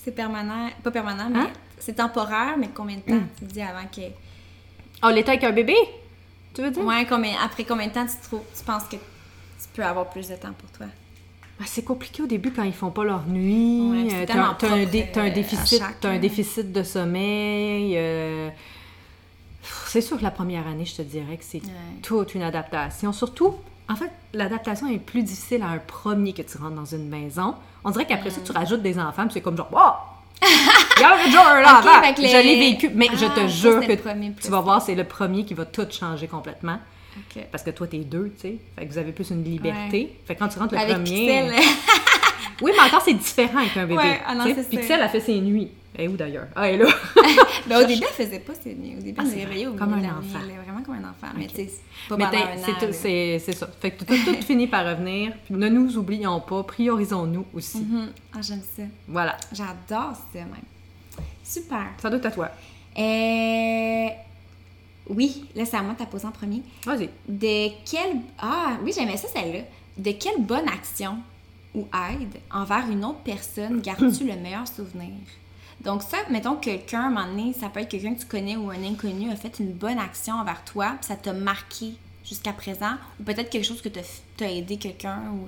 c'est 0.04 0.12
permanent? 0.14 0.70
Pas 0.84 0.92
permanent, 0.92 1.30
mais 1.30 1.40
Hein? 1.40 1.50
c'est 1.80 1.94
temporaire, 1.96 2.58
mais 2.58 2.70
combien 2.74 2.98
de 2.98 3.02
temps 3.02 3.24
tu 3.40 3.46
dis 3.46 3.62
avant 3.62 3.88
que. 3.88 4.02
Oh, 5.04 5.10
l'état 5.10 5.32
avec 5.32 5.44
un 5.46 5.52
bébé? 5.54 5.76
Tu 6.54 6.62
veux 6.62 6.70
dire? 6.72 6.84
Ouais, 6.86 7.06
combien, 7.08 7.36
après 7.42 7.64
combien 7.64 7.88
de 7.88 7.94
temps 7.94 8.06
tu, 8.06 8.18
trouves, 8.24 8.44
tu 8.58 8.64
penses 8.66 8.84
que 8.84 8.98
tu 8.98 9.68
peux 9.74 9.84
avoir 9.86 10.10
plus 10.10 10.28
de 10.28 10.36
temps 10.36 10.54
pour 10.54 10.70
toi? 10.72 10.88
Ah, 11.60 11.64
c'est 11.66 11.84
compliqué 11.84 12.22
au 12.22 12.28
début 12.28 12.52
quand 12.52 12.64
ils 12.64 12.74
font 12.74 12.92
pas 12.92 13.04
leur 13.06 13.26
nuit. 13.28 14.08
Ouais, 14.10 14.26
t'as, 14.26 14.34
t'as 14.34 14.40
un, 14.42 14.54
propre, 14.54 14.90
dé- 14.92 15.08
t'as 15.12 15.22
un 15.22 15.26
à 15.28 15.30
déficit, 15.30 15.80
chaque, 15.80 16.00
t'as 16.02 16.10
un 16.10 16.20
déficit 16.20 16.72
de 16.74 16.84
sommeil. 16.84 17.94
euh, 17.98 18.50
C'est 19.88 20.02
sûr 20.02 20.18
que 20.18 20.24
la 20.24 20.32
première 20.32 20.68
année, 20.68 20.86
je 20.86 20.96
te 20.96 21.02
dirais 21.02 21.38
que 21.38 21.44
c'est 21.46 21.62
Ouais. 21.64 21.70
toute 22.04 22.36
une 22.36 22.42
adaptation. 22.44 23.14
Surtout, 23.14 23.54
en 23.90 23.96
fait, 23.96 24.12
l'adaptation 24.34 24.88
est 24.90 24.98
plus 25.00 25.24
difficile 25.24 25.62
à 25.62 25.68
un 25.68 25.78
premier 25.78 26.34
que 26.34 26.42
tu 26.42 26.58
rentres 26.58 26.76
dans 26.76 26.86
une 26.86 27.08
maison. 27.08 27.56
On 27.86 27.92
dirait 27.92 28.06
qu'après 28.06 28.32
ça, 28.32 28.42
tu 28.44 28.52
rajoutes 28.52 28.82
des 28.82 29.00
enfants, 29.00 29.24
puis 29.24 29.34
c'est 29.36 29.42
comme 29.42 29.56
genre, 29.58 29.70
wow! 29.72 29.94
Il 30.98 31.02
y 31.02 31.04
a 31.06 31.14
un 31.14 31.62
là 31.62 32.02
les- 32.18 32.28
Je 32.28 32.36
l'ai 32.38 32.60
vécu, 32.72 32.92
mais 32.94 33.08
je 33.14 33.26
Ah, 33.26 33.30
te 33.30 33.40
ça, 33.42 33.48
jure 33.48 33.80
que 33.80 33.94
tu 34.42 34.50
vas 34.52 34.60
voir, 34.60 34.82
c'est 34.82 34.96
le 34.96 35.06
premier 35.06 35.46
qui 35.46 35.54
va 35.54 35.64
tout 35.66 35.88
changer 35.90 36.28
complètement. 36.28 36.78
Parce 37.52 37.64
que 37.64 37.72
toi, 37.72 37.88
t'es 37.88 38.00
deux, 38.00 38.34
tu 38.36 38.42
sais. 38.42 38.58
Fait 38.78 38.86
que 38.86 38.92
vous 38.92 38.98
avez 38.98 39.12
plus 39.12 39.30
une 39.32 39.44
liberté. 39.44 40.16
Fait 40.26 40.36
que 40.36 40.40
quand 40.40 40.48
tu 40.48 40.60
rentres 40.60 40.74
le 40.74 40.80
Avec 40.80 40.96
premier. 40.96 41.50
Pixel. 41.50 41.54
Oui, 42.62 42.72
mais 42.74 42.84
encore, 42.88 43.02
c'est 43.02 43.14
différent 43.14 43.60
avec 43.60 43.76
un 43.76 43.86
bébé. 43.86 43.98
Ouais, 43.98 44.22
ah 44.26 44.34
non. 44.34 44.46
Pixel 44.70 45.02
a 45.02 45.10
fait 45.10 45.20
ses 45.20 45.42
nuits. 45.42 45.72
Elle 45.98 46.06
est 46.06 46.08
où 46.08 46.16
d'ailleurs? 46.16 46.48
Ah, 46.56 46.70
elle 46.70 46.82
est 46.82 46.84
là. 46.86 46.90
ben, 47.68 47.84
au 47.84 47.86
début, 47.88 48.04
elle 48.08 48.26
faisait 48.26 48.40
pas 48.40 48.54
ses 48.54 48.76
nuits. 48.76 48.96
Au 48.98 49.02
début, 49.02 49.20
Ah, 49.20 49.26
elle 49.30 49.40
réveillait 49.40 49.68
au 49.68 49.72
vrai, 49.72 49.80
comme 49.80 49.94
un 49.94 49.98
nuit. 49.98 50.08
enfant. 50.08 50.40
Elle 50.44 50.52
est 50.52 50.58
vraiment 50.64 50.82
comme 50.82 50.96
un 50.96 51.10
enfant. 51.10 51.34
Mais 51.38 51.48
tu 51.48 51.56
sais, 51.56 51.70
c'est 51.70 52.10
pas 52.10 52.18
Mais 52.18 52.26
pendant 52.26 52.94
c'est 52.94 53.40
ça. 53.40 53.68
Fait 53.82 53.92
que 53.92 54.04
tout, 54.04 54.14
tout 54.26 54.42
finit 54.42 54.68
par 54.68 54.86
revenir. 54.86 55.34
Puis 55.46 55.54
ne 55.56 55.68
nous 55.70 55.98
oublions 55.98 56.40
pas, 56.40 56.64
priorisons-nous 56.64 57.46
aussi. 57.54 57.80
Mhm. 57.80 58.08
Ah, 58.34 58.40
j'aime 58.42 58.62
ça. 58.76 58.84
Voilà. 59.08 59.38
J'adore 59.52 60.16
ça, 60.16 60.40
même. 60.40 60.56
Super. 61.44 61.88
Ça 62.02 62.10
doit 62.10 62.20
être 62.20 62.26
à 62.26 62.32
toi. 62.32 62.52
Euh... 62.98 64.08
Oui, 65.08 65.46
là, 65.56 65.66
c'est 65.66 65.78
à 65.78 65.82
moi 65.82 65.94
de 65.94 66.00
t'apposer 66.00 66.26
en 66.26 66.32
premier. 66.32 66.64
Vas-y. 66.86 67.10
De 67.28 67.70
quelle... 67.90 68.18
Ah, 68.40 68.78
oui, 68.84 68.92
j'aimais 68.96 69.18
ça, 69.18 69.28
celle-là. 69.28 69.60
De 69.98 70.12
quelle 70.12 70.42
bonne 70.42 70.68
action 70.68 71.18
ou 71.74 71.88
aide 72.12 72.40
envers 72.52 72.90
une 72.90 73.06
autre 73.06 73.20
personne 73.24 73.82
gardes-tu 73.82 74.26
le 74.26 74.36
meilleur 74.36 74.68
souvenir? 74.68 75.12
Donc 75.82 76.02
ça, 76.02 76.18
mettons 76.32 76.56
que 76.56 76.66
quelqu'un, 76.66 77.02
à 77.02 77.06
un 77.06 77.10
moment 77.10 77.28
donné, 77.28 77.54
ça 77.54 77.70
peut 77.70 77.82
être 77.82 77.90
quelqu'un 77.90 78.16
que 78.16 78.22
tu 78.22 78.26
connais 78.26 78.56
ou 78.56 78.70
un 78.72 78.84
inconnu 78.84 79.30
a 79.32 79.36
fait 79.36 79.60
une 79.60 79.74
bonne 79.74 80.00
action 80.00 80.36
envers 80.36 80.64
toi, 80.64 80.96
puis 81.00 81.08
ça 81.08 81.16
t'a 81.16 81.34
marqué 81.34 81.94
jusqu'à 82.28 82.54
présent, 82.54 82.96
ou 83.20 83.24
peut-être 83.24 83.50
quelque 83.50 83.66
chose 83.66 83.82
que 83.82 83.90
t'as 83.90 84.02
t'as 84.38 84.50
aidé 84.50 84.78
quelqu'un, 84.78 85.22
ou 85.34 85.48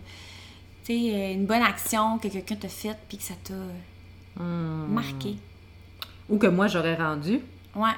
tu 0.85 0.93
sais, 0.93 1.15
euh, 1.15 1.33
une 1.33 1.45
bonne 1.45 1.63
action 1.63 2.19
que 2.19 2.27
quelqu'un 2.27 2.55
t'a 2.55 2.67
faite, 2.69 2.97
puis 3.09 3.17
que 3.17 3.23
ça 3.23 3.33
t'a 3.43 3.53
Hmm. 4.39 4.85
marqué. 4.93 5.35
Ou 6.29 6.37
que 6.37 6.45
moi, 6.45 6.67
j'aurais 6.67 6.93
rendu. 6.95 7.39
Ouais, 7.75 7.89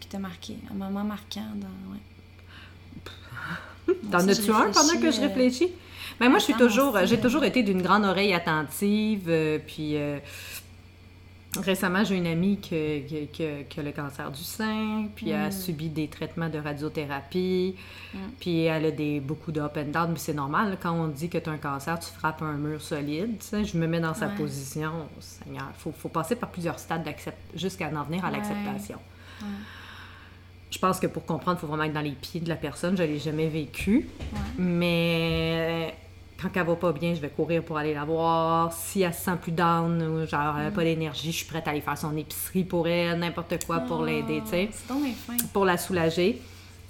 qui 0.00 0.08
t'a 0.08 0.18
marqué. 0.18 0.56
Un 0.70 0.74
moment 0.74 1.04
marquant 1.04 1.46
dans... 1.56 1.92
Ouais. 1.92 2.00
T'en 4.10 4.26
as-tu 4.28 4.50
un 4.50 4.70
pendant 4.72 5.00
que 5.00 5.10
je 5.10 5.20
réfléchis? 5.20 5.68
Ben 6.18 6.28
moi, 6.28 6.38
je 6.38 6.44
suis 6.44 6.54
toujours, 6.54 6.96
j'ai 7.04 7.20
toujours 7.20 7.44
été 7.44 7.62
d'une 7.62 7.82
grande 7.82 8.04
oreille 8.04 8.32
attentive. 8.34 9.26
euh, 9.28 9.58
puis 9.64 9.96
euh, 9.96 10.18
récemment, 11.58 12.02
j'ai 12.04 12.16
une 12.16 12.26
amie 12.26 12.56
qui 12.58 12.74
a 12.74 13.82
le 13.82 13.92
cancer 13.92 14.30
du 14.32 14.42
sein, 14.42 15.06
puis 15.14 15.30
elle 15.30 15.40
a 15.46 15.50
subi 15.50 15.88
des 15.88 16.08
traitements 16.08 16.48
de 16.48 16.58
radiothérapie, 16.58 17.76
puis 18.40 18.62
elle 18.62 18.86
a 18.86 18.90
des, 18.90 19.20
beaucoup 19.20 19.52
d'up 19.52 19.76
and 19.76 19.90
down, 19.92 20.10
mais 20.12 20.18
c'est 20.18 20.34
normal. 20.34 20.78
Quand 20.82 20.92
on 20.92 21.08
dit 21.08 21.28
que 21.28 21.38
tu 21.38 21.48
as 21.48 21.52
un 21.52 21.58
cancer, 21.58 21.98
tu 22.00 22.08
frappes 22.10 22.42
un 22.42 22.54
mur 22.54 22.80
solide. 22.80 23.36
Je 23.52 23.76
me 23.78 23.86
mets 23.86 24.00
dans 24.00 24.14
sa 24.14 24.26
Ouais. 24.28 24.34
position. 24.36 24.90
Seigneur, 25.20 25.66
il 25.76 25.80
faut, 25.80 25.92
faut 25.92 26.08
passer 26.08 26.34
par 26.34 26.48
plusieurs 26.50 26.78
stades 26.78 27.06
jusqu'à 27.54 27.88
en 27.94 28.02
venir 28.04 28.24
à 28.24 28.30
Ouais. 28.30 28.36
l'acceptation. 28.38 28.98
Je 30.70 30.78
pense 30.78 30.98
que 31.00 31.06
pour 31.06 31.24
comprendre, 31.24 31.58
il 31.58 31.60
faut 31.60 31.66
vraiment 31.68 31.84
être 31.84 31.92
dans 31.92 32.00
les 32.00 32.12
pieds 32.12 32.40
de 32.40 32.48
la 32.48 32.56
personne. 32.56 32.96
Je 32.96 33.02
ne 33.02 33.08
l'ai 33.08 33.18
jamais 33.18 33.48
vécu. 33.48 34.08
Mais 34.58 35.94
quand 36.40 36.50
elle 36.54 36.66
va 36.66 36.76
pas 36.76 36.92
bien, 36.92 37.14
je 37.14 37.20
vais 37.20 37.28
courir 37.30 37.62
pour 37.62 37.78
aller 37.78 37.94
la 37.94 38.04
voir. 38.04 38.72
Si 38.72 39.02
elle 39.02 39.14
se 39.14 39.22
sent 39.22 39.36
plus 39.40 39.52
down, 39.52 40.02
ou 40.02 40.26
genre 40.26 40.56
elle 40.58 40.64
n'a 40.64 40.70
pas 40.70 40.84
d'énergie, 40.84 41.32
je 41.32 41.36
suis 41.38 41.46
prête 41.46 41.66
à 41.66 41.70
aller 41.70 41.80
faire 41.80 41.96
son 41.96 42.16
épicerie 42.16 42.64
pour 42.64 42.86
elle, 42.88 43.18
n'importe 43.18 43.64
quoi 43.64 43.80
pour 43.80 44.04
l'aider, 44.04 44.42
tu 44.44 44.50
sais, 44.50 44.70
pour 45.52 45.64
la 45.64 45.78
soulager. 45.78 46.40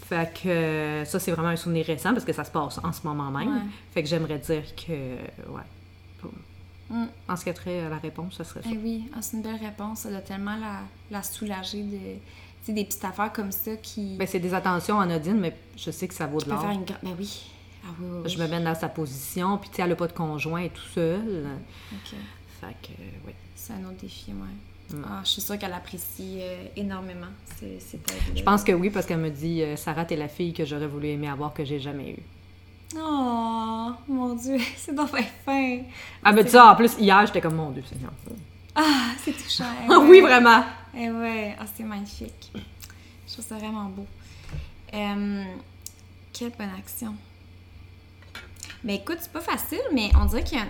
Fait 0.09 0.33
que 0.33 0.49
euh, 0.49 1.05
ça, 1.05 1.19
c'est 1.19 1.33
vraiment 1.33 1.49
un 1.49 1.57
souvenir 1.57 1.85
récent 1.85 2.13
parce 2.13 2.25
que 2.25 2.33
ça 2.33 2.45
se 2.45 2.51
passe 2.51 2.79
en 2.83 2.93
ce 2.93 3.05
moment 3.05 3.31
même. 3.31 3.49
Ouais. 3.49 3.61
Fait 3.93 4.03
que 4.03 4.09
j'aimerais 4.09 4.39
dire 4.39 4.63
que, 4.77 4.93
ouais. 4.93 5.63
Mm. 6.91 7.05
En 7.29 7.37
ce 7.37 7.45
qui 7.45 7.51
a 7.51 7.55
trait 7.55 7.81
à 7.81 7.89
la 7.89 7.99
réponse, 7.99 8.37
ça 8.37 8.45
serait 8.45 8.63
ça. 8.63 8.69
Eh 8.73 8.77
oui, 8.77 9.09
ah, 9.15 9.23
c'est 9.23 9.37
une 9.37 9.43
belle 9.43 9.57
réponse. 9.57 10.01
Ça 10.01 10.11
doit 10.11 10.21
tellement 10.21 10.57
la, 10.57 10.81
la 11.11 11.23
soulager 11.23 11.83
de... 11.83 11.99
Des 12.73 12.85
petites 12.85 13.05
affaires 13.05 13.33
comme 13.33 13.53
ça 13.53 13.77
qui... 13.77 14.17
Ben, 14.17 14.27
c'est 14.27 14.41
des 14.41 14.53
attentions 14.53 14.99
anodines, 14.99 15.39
mais 15.39 15.57
je 15.77 15.93
sais 15.93 16.09
que 16.09 16.15
ça 16.15 16.27
vaut 16.27 16.41
de 16.41 16.51
l'or. 16.51 16.65
une... 16.69 16.85
Ben 16.85 17.15
oui. 17.17 17.49
Ah 17.85 17.91
oui, 18.01 18.07
oui, 18.11 18.21
oui. 18.25 18.29
Je 18.29 18.43
me 18.43 18.49
mets 18.49 18.61
dans 18.61 18.75
sa 18.75 18.89
position, 18.89 19.57
puis 19.59 19.71
tu 19.71 19.77
sais, 19.77 19.83
elle 19.83 19.91
n'a 19.91 19.95
pas 19.95 20.09
de 20.09 20.13
conjoint, 20.13 20.59
elle 20.59 20.67
est 20.67 20.71
tout 20.71 20.89
seul. 20.93 21.47
Ok. 21.93 22.17
Fait 22.61 22.75
que, 22.83 23.01
oui. 23.25 23.33
C'est 23.55 23.75
un 23.75 23.85
autre 23.85 23.99
défi, 24.01 24.33
ouais. 24.33 24.97
Mm. 24.99 25.05
Ah, 25.07 25.21
je 25.23 25.31
suis 25.31 25.43
sûre 25.43 25.59
qu'elle 25.59 25.73
apprécie 25.75 26.39
euh, 26.41 26.65
énormément. 26.75 27.29
C'est 27.57 27.79
c'est 27.79 28.03
pas 28.03 28.15
Je 28.35 28.43
pense 28.43 28.65
que 28.65 28.73
oui, 28.73 28.91
parce 28.91 29.07
qu'elle 29.07 29.21
me 29.21 29.31
dit 29.31 29.63
euh, 29.63 29.77
Sarah, 29.77 30.05
t'es 30.05 30.17
la 30.17 30.27
fille 30.29 30.53
que 30.53 30.65
j'aurais 30.65 30.89
voulu 30.89 31.09
aimer 31.09 31.29
avoir 31.29 31.55
que 31.55 31.65
j'ai 31.65 31.79
jamais 31.79 32.11
eue. 32.15 32.23
Oh, 32.95 33.93
mon 34.09 34.35
Dieu, 34.35 34.59
c'est 34.77 34.95
donc 34.95 35.11
fin. 35.45 35.81
Elle 36.25 36.35
me 36.35 36.43
dit 36.43 36.51
ça 36.51 36.73
en 36.73 36.77
plus 36.77 36.97
hier, 36.99 37.27
j'étais 37.27 37.41
comme 37.41 37.57
mon 37.57 37.71
Dieu, 37.71 37.83
Seigneur. 37.89 38.13
Ah, 38.75 39.11
c'est 39.23 39.33
touchant. 39.33 39.65
eh 39.85 39.93
Ah 39.93 39.99
oui, 39.99 40.21
vraiment. 40.21 40.63
Eh 40.95 41.11
ouais, 41.11 41.57
ah, 41.59 41.65
c'est 41.75 41.83
magnifique. 41.83 42.53
Je 43.27 43.33
trouve 43.33 43.45
ça 43.45 43.57
vraiment 43.57 43.87
beau. 43.87 44.07
Euh, 44.95 45.45
quelle 46.33 46.53
bonne 46.53 46.71
action. 46.79 47.15
Mais 48.85 48.97
écoute, 48.97 49.19
c'est 49.21 49.33
pas 49.33 49.41
facile, 49.41 49.83
mais 49.93 50.11
on 50.21 50.27
dirait 50.27 50.45
qu'il 50.45 50.59
y 50.59 50.61
a. 50.61 50.67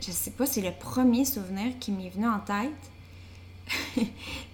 Je 0.00 0.10
sais 0.10 0.32
pas, 0.32 0.44
c'est 0.44 0.60
le 0.60 0.72
premier 0.72 1.24
souvenir 1.24 1.78
qui 1.78 1.92
m'est 1.92 2.10
venu 2.10 2.26
en 2.26 2.40
tête. 2.40 4.04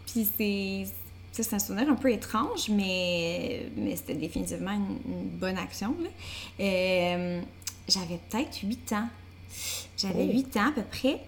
Puis 0.06 0.28
c'est. 0.36 0.84
C'est 1.32 1.54
un 1.54 1.58
souvenir 1.58 1.88
un 1.88 1.94
peu 1.94 2.12
étrange, 2.12 2.68
mais, 2.70 3.66
mais 3.76 3.96
c'était 3.96 4.14
définitivement 4.14 4.72
une, 4.72 4.98
une 5.12 5.28
bonne 5.28 5.56
action. 5.58 5.94
là. 6.02 6.08
Euh, 6.60 7.40
J'avais 7.88 8.18
peut-être 8.28 8.58
8 8.62 8.92
ans. 8.94 9.08
J'avais 9.96 10.26
Oh. 10.28 10.32
8 10.32 10.56
ans 10.56 10.68
à 10.68 10.72
peu 10.72 10.82
près. 10.82 11.20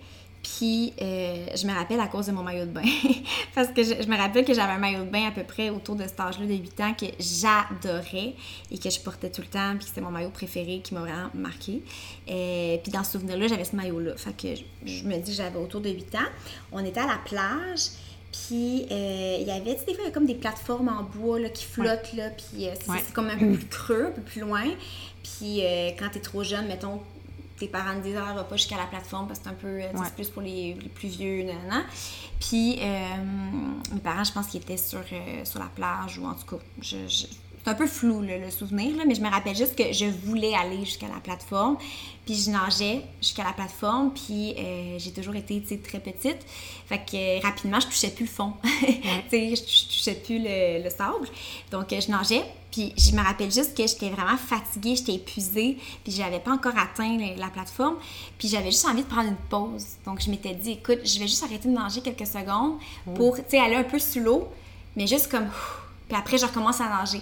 Puis 0.43 0.93
euh, 1.01 1.47
je 1.55 1.65
me 1.69 1.73
rappelle 1.73 2.01
à 2.01 2.09
cause 2.09 2.27
de 2.27 2.33
mon 2.33 2.43
maillot 2.43 2.65
de 2.67 2.73
bain. 2.73 2.83
Parce 3.55 3.69
que 3.69 3.85
je, 3.85 4.03
je 4.03 4.09
me 4.09 4.17
rappelle 4.17 4.45
que 4.45 4.53
j'avais 4.53 4.73
un 4.73 4.79
maillot 4.79 5.05
de 5.05 5.09
bain 5.11 5.29
à 5.29 5.31
peu 5.31 5.45
près 5.45 5.71
autour 5.71 5.95
de 5.95 6.03
cet 6.03 6.19
âge-là 6.19 6.47
de 6.47 6.55
8 6.55 6.81
ans 6.81 6.95
que 6.95 7.07
j'adorais 7.21 8.35
et 8.73 8.79
que 8.79 8.91
je 8.91 8.99
portais 9.01 9.31
tout 9.31 9.41
le 9.43 9.47
temps. 9.47 9.77
Puis 9.77 9.87
c'était 9.87 10.01
mon 10.01 10.11
maillot 10.11 10.31
préféré 10.31 10.81
qui 10.83 10.95
m'a 10.95 11.01
vraiment 11.01 11.31
marqué. 11.35 11.83
Euh, 12.29 12.77
puis 12.83 12.91
dans 12.91 13.05
ce 13.05 13.13
souvenir-là, 13.13 13.47
j'avais 13.47 13.65
ce 13.65 13.77
maillot-là. 13.77 14.17
Fait 14.17 14.37
que 14.37 14.55
je, 14.57 14.63
je 14.93 15.05
me 15.05 15.17
dis 15.19 15.31
que 15.31 15.37
j'avais 15.37 15.59
autour 15.59 15.81
de 15.81 15.91
8 15.91 16.15
ans. 16.17 16.31
On 16.73 16.85
était 16.85 17.01
à 17.01 17.07
la 17.07 17.19
plage. 17.25 17.91
Puis 18.33 18.87
euh, 18.91 19.37
il 19.41 19.47
y 19.47 19.51
avait, 19.51 19.75
tu 19.75 19.81
sais, 19.81 19.87
des 19.87 19.95
fois, 19.95 20.05
il 20.05 20.07
y 20.07 20.11
a 20.11 20.13
comme 20.13 20.27
des 20.27 20.35
plateformes 20.35 20.89
en 20.89 21.03
bois 21.03 21.39
là, 21.39 21.51
qui 21.51 21.65
flottent, 21.65 22.15
là, 22.15 22.31
puis 22.31 22.67
euh, 22.67 22.73
c'est 22.81 22.91
Ouais. 22.91 23.03
comme 23.13 23.29
un 23.29 23.37
peu 23.37 23.53
plus 23.53 23.67
creux, 23.67 24.07
un 24.07 24.11
peu 24.13 24.23
plus 24.23 24.41
loin. 24.41 24.65
Puis 25.23 25.65
euh, 25.65 25.91
quand 25.99 26.09
t'es 26.11 26.21
trop 26.21 26.43
jeune, 26.43 26.67
mettons, 26.67 27.01
tes 27.59 27.69
parents 27.69 27.95
te 27.99 28.05
disent 28.05 28.17
ah, 28.19 28.33
va 28.35 28.45
pas 28.45 28.57
jusqu'à 28.57 28.77
la 28.79 28.87
plateforme 28.87 29.27
parce 29.29 29.39
que 29.41 29.45
c'est 29.45 29.51
un 29.51 29.55
peu 29.55 29.77
Ouais. 29.99 30.11
plus 30.17 30.31
pour 30.31 30.43
les, 30.43 30.75
les 30.75 30.89
plus 30.89 31.09
vieux 31.09 31.43
nanana. 31.45 31.85
puis 32.41 32.81
mes 33.93 34.01
parents 34.03 34.25
je 34.25 34.33
pense 34.33 34.47
qu'ils 34.49 34.61
étaient 34.63 34.77
sur, 34.77 35.01
sur 35.45 35.61
la 35.61 35.67
plage 35.67 36.19
ou 36.19 36.25
en 36.27 36.35
tout 36.35 36.57
cas 36.57 36.63
je, 36.81 36.97
je- 37.07 37.27
c'est 37.63 37.71
un 37.71 37.75
peu 37.75 37.87
flou 37.87 38.23
là, 38.23 38.39
le 38.39 38.51
souvenir 38.51 38.97
là, 38.97 39.05
mais 39.07 39.15
je 39.15 39.21
me 39.21 39.29
rappelle 39.29 39.57
juste 39.57 39.77
que 39.77 39.93
je 39.93 40.07
voulais 40.07 40.55
aller 40.55 40.85
jusqu'à 40.85 41.09
la 41.09 41.21
plateforme 41.21 41.77
puis 42.25 42.35
je 42.35 42.51
nageais 42.51 43.03
jusqu'à 43.21 43.45
la 43.45 43.53
plateforme 43.53 44.13
puis 44.13 44.55
euh, 44.59 44.99
j'ai 44.99 45.13
toujours 45.13 45.37
été 45.37 45.63
très 45.79 46.01
petite 46.01 46.39
fait 46.87 46.99
que 46.99 47.17
euh, 47.17 47.41
rapidement 47.41 47.81
je 47.81 47.87
touchais 47.87 48.11
plus 48.11 48.25
le 48.25 48.31
fond 48.31 48.53
je, 48.65 49.37
je 49.37 49.87
touchais 49.89 50.15
plus 50.15 50.39
le, 50.39 50.83
le 50.83 50.91
sable 50.91 51.29
donc 51.71 51.93
euh, 51.93 52.01
je 52.01 52.11
nageais 52.11 52.45
puis 52.73 52.95
je 52.97 53.15
me 53.15 53.23
rappelle 53.23 53.53
juste 53.53 53.77
que 53.77 53.87
j'étais 53.87 54.09
vraiment 54.09 54.39
fatiguée, 54.39 54.97
j'étais 54.97 55.13
épuisée, 55.13 55.77
puis 56.03 56.11
j'avais 56.11 56.41
pas 56.41 56.53
encore 56.53 56.73
atteint 56.77 57.19
la, 57.19 57.37
la 57.37 57.49
plateforme, 57.49 57.97
puis 58.39 58.49
j'avais 58.49 58.71
juste 58.71 58.87
envie 58.87 59.03
de 59.03 59.09
prendre 59.09 59.29
une 59.29 59.37
pause. 59.37 59.85
Donc 60.07 60.23
je 60.23 60.31
m'étais 60.31 60.55
dit, 60.55 60.73
écoute, 60.73 61.01
je 61.05 61.19
vais 61.19 61.29
juste 61.29 61.45
arrêter 61.45 61.69
de 61.69 61.75
manger 61.75 62.01
quelques 62.01 62.27
secondes 62.27 62.79
pour, 63.15 63.37
tu 63.37 63.43
sais, 63.47 63.59
aller 63.61 63.77
un 63.77 63.85
peu 63.85 63.99
sous 63.99 64.21
l'eau, 64.21 64.49
mais 64.97 65.07
juste 65.07 65.31
comme 65.31 65.49
Puis 66.09 66.17
après, 66.17 66.39
je 66.39 66.47
recommence 66.47 66.81
à 66.81 66.89
nager. 66.89 67.21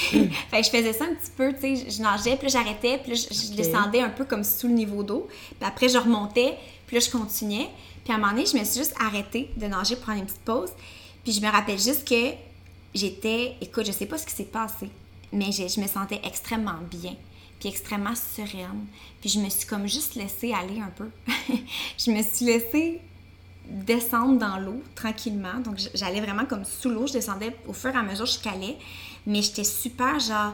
Fait 0.50 0.60
que 0.60 0.66
je 0.66 0.70
faisais 0.70 0.92
ça 0.92 1.04
un 1.04 1.14
petit 1.14 1.30
peu, 1.36 1.52
tu 1.54 1.76
sais, 1.76 1.90
je 1.90 2.02
nageais, 2.02 2.36
puis 2.36 2.48
j'arrêtais, 2.48 2.98
puis 2.98 3.14
je, 3.16 3.28
je 3.32 3.52
descendais 3.54 4.00
un 4.00 4.10
peu 4.10 4.24
comme 4.24 4.44
sous 4.44 4.66
le 4.68 4.74
niveau 4.74 5.02
d'eau. 5.02 5.26
Puis 5.58 5.68
après, 5.68 5.88
je 5.88 5.98
remontais, 5.98 6.56
puis 6.86 6.96
là, 6.96 7.00
je 7.04 7.10
continuais. 7.10 7.68
Puis 8.04 8.12
à 8.12 8.16
un 8.16 8.18
moment 8.18 8.32
donné, 8.32 8.46
je 8.46 8.56
me 8.56 8.64
suis 8.64 8.78
juste 8.80 8.94
arrêtée 9.00 9.50
de 9.56 9.66
nager 9.66 9.96
pour 9.96 10.04
prendre 10.04 10.20
une 10.20 10.26
petite 10.26 10.40
pause. 10.42 10.70
Puis 11.24 11.32
je 11.32 11.40
me 11.40 11.50
rappelle 11.50 11.78
juste 11.78 12.06
que 12.06 12.32
j'étais, 12.94 13.54
écoute, 13.60 13.86
je 13.86 13.92
sais 13.92 14.06
pas 14.06 14.18
ce 14.18 14.26
qui 14.26 14.32
s'est 14.34 14.44
passé, 14.44 14.88
mais 15.32 15.50
j'ai- 15.52 15.68
je 15.68 15.80
me 15.80 15.86
sentais 15.88 16.20
extrêmement 16.24 16.78
bien, 16.90 17.14
puis 17.58 17.68
extrêmement 17.68 18.14
sereine. 18.14 18.86
Puis 19.20 19.30
je 19.30 19.38
me 19.40 19.48
suis 19.48 19.66
comme 19.66 19.86
juste 19.88 20.14
laissée 20.14 20.52
aller 20.52 20.80
un 20.80 20.90
peu. 20.96 21.08
je 21.98 22.10
me 22.10 22.22
suis 22.22 22.44
laissée 22.46 23.00
descendre 23.68 24.38
dans 24.38 24.58
l'eau 24.58 24.80
tranquillement. 24.94 25.58
Donc 25.64 25.78
j'allais 25.94 26.20
vraiment 26.20 26.44
comme 26.44 26.64
sous 26.64 26.88
l'eau, 26.88 27.06
je 27.08 27.14
descendais 27.14 27.56
au 27.66 27.72
fur 27.72 27.90
et 27.90 27.96
à 27.98 28.02
mesure 28.02 28.24
que 28.24 28.30
je 28.30 28.38
calais, 28.38 28.76
mais 29.26 29.42
j'étais 29.42 29.64
super 29.64 30.18
genre 30.20 30.52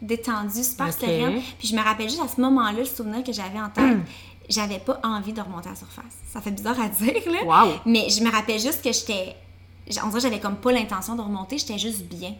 détendue, 0.00 0.62
super 0.62 0.88
Ok. 0.88 0.92
sereine. 1.00 1.40
Puis 1.58 1.68
je 1.68 1.74
me 1.76 1.82
rappelle 1.82 2.08
juste 2.08 2.22
à 2.22 2.28
ce 2.28 2.40
moment-là 2.40 2.78
le 2.78 2.84
souvenir 2.84 3.24
que 3.24 3.32
j'avais 3.32 3.60
en 3.60 3.68
tête. 3.70 3.98
J'avais 4.50 4.78
pas 4.78 4.98
envie 5.04 5.34
de 5.34 5.42
remonter 5.42 5.68
à 5.68 5.72
la 5.72 5.76
surface. 5.76 6.04
Ça 6.32 6.40
fait 6.40 6.52
bizarre 6.52 6.80
à 6.80 6.88
dire, 6.88 7.12
là. 7.30 7.44
Wow. 7.66 7.74
Mais 7.84 8.08
je 8.08 8.22
me 8.24 8.30
rappelle 8.30 8.58
juste 8.58 8.82
que 8.82 8.90
j'étais. 8.90 9.36
On 10.02 10.06
dirait 10.06 10.12
que 10.12 10.20
j'avais 10.20 10.40
comme 10.40 10.56
pas 10.56 10.72
l'intention 10.72 11.16
de 11.16 11.20
remonter, 11.20 11.58
j'étais 11.58 11.76
juste 11.76 12.04
bien. 12.04 12.34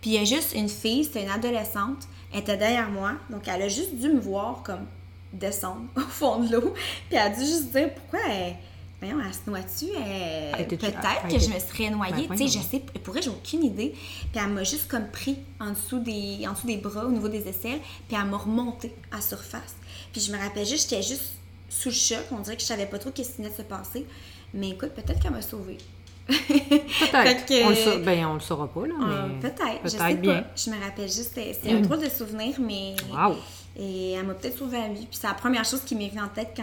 Puis 0.00 0.10
il 0.10 0.12
y 0.14 0.18
a 0.18 0.24
juste 0.24 0.52
une 0.56 0.68
fille, 0.68 1.04
c'était 1.04 1.22
une 1.22 1.30
adolescente, 1.30 2.08
elle 2.32 2.40
était 2.40 2.56
derrière 2.56 2.90
moi, 2.90 3.12
donc 3.30 3.46
elle 3.46 3.62
a 3.62 3.68
juste 3.68 3.94
dû 3.94 4.08
me 4.08 4.18
voir 4.18 4.64
comme 4.64 4.84
descendre 5.32 5.82
au 5.96 6.00
fond 6.00 6.40
de 6.40 6.52
l'eau. 6.54 6.74
Puis 7.08 7.12
elle 7.12 7.18
a 7.18 7.28
dû 7.30 7.40
juste 7.40 7.70
dire 7.70 7.88
pourquoi 7.94 8.18
elle. 8.28 8.56
Voyons, 9.04 9.18
elle 9.26 9.34
se 9.34 9.40
noie-tu? 9.50 9.86
Elle- 9.96 10.60
Était-tu- 10.62 10.86
Peut-être 10.86 10.98
elle 11.24 11.30
que 11.30 11.34
était- 11.36 11.44
je 11.46 11.50
me 11.54 11.58
serais 11.58 11.90
noyée. 11.90 12.26
Ben, 12.28 12.36
tu 12.36 12.48
sais, 12.48 12.58
je 12.58 12.64
sais, 12.64 12.82
j'ai 13.22 13.28
aucune 13.30 13.64
idée. 13.64 13.94
Puis 14.32 14.40
elle 14.42 14.48
m'a 14.50 14.64
juste 14.64 14.88
comme 14.88 15.08
pris 15.10 15.36
en 15.60 15.70
dessous, 15.70 15.98
des, 16.00 16.46
en 16.48 16.52
dessous 16.52 16.66
des 16.66 16.76
bras, 16.78 17.04
au 17.04 17.10
niveau 17.10 17.28
des 17.28 17.46
aisselles, 17.48 17.80
puis 18.08 18.16
elle 18.18 18.24
m'a 18.28 18.36
remonté 18.38 18.94
à 19.12 19.20
surface. 19.20 19.74
Puis 20.12 20.20
je 20.22 20.32
me 20.32 20.38
rappelle 20.38 20.66
juste, 20.66 20.88
j'étais 20.90 21.02
juste 21.02 21.32
sous 21.68 21.88
le 21.90 21.94
choc. 21.94 22.24
On 22.32 22.38
dirait 22.40 22.56
que 22.56 22.62
je 22.62 22.66
savais 22.66 22.86
pas 22.86 22.98
trop 22.98 23.10
ce 23.14 23.22
qui 23.22 23.28
venait 23.36 23.50
de 23.50 23.54
se 23.56 23.62
passer. 23.62 24.06
Mais 24.54 24.70
écoute, 24.70 24.90
peut-être 24.90 25.20
qu'elle 25.20 25.32
m'a 25.32 25.42
sauvée. 25.42 25.78
Peut-être. 26.26 27.46
Que- 27.46 27.64
On, 27.64 27.68
le 27.70 27.74
sa- 27.74 27.98
ben, 27.98 28.24
on 28.26 28.34
le 28.34 28.40
saura 28.40 28.68
pas, 28.68 28.86
là. 28.86 28.94
Mais 28.98 29.40
peut-être, 29.40 29.80
je 29.84 29.88
sais 29.90 29.98
Peut-être 29.98 30.20
bien. 30.20 30.42
pas. 30.42 30.48
Je 30.56 30.70
me 30.70 30.80
rappelle 30.82 31.06
juste, 31.12 31.32
c'est 31.34 31.70
un 31.72 31.80
drôle 31.80 32.00
de 32.02 32.08
souvenir, 32.08 32.54
mais. 32.60 32.94
Wow. 33.12 33.36
Et 33.76 34.12
elle 34.12 34.24
m'a 34.24 34.34
peut-être 34.34 34.56
sauvé 34.58 34.78
la 34.78 34.88
vie. 34.88 35.06
Puis 35.06 35.18
c'est 35.20 35.26
la 35.26 35.34
première 35.34 35.64
chose 35.64 35.80
qui 35.84 35.94
m'est 35.96 36.08
venue 36.08 36.22
en 36.22 36.28
tête 36.28 36.52
quand, 36.56 36.62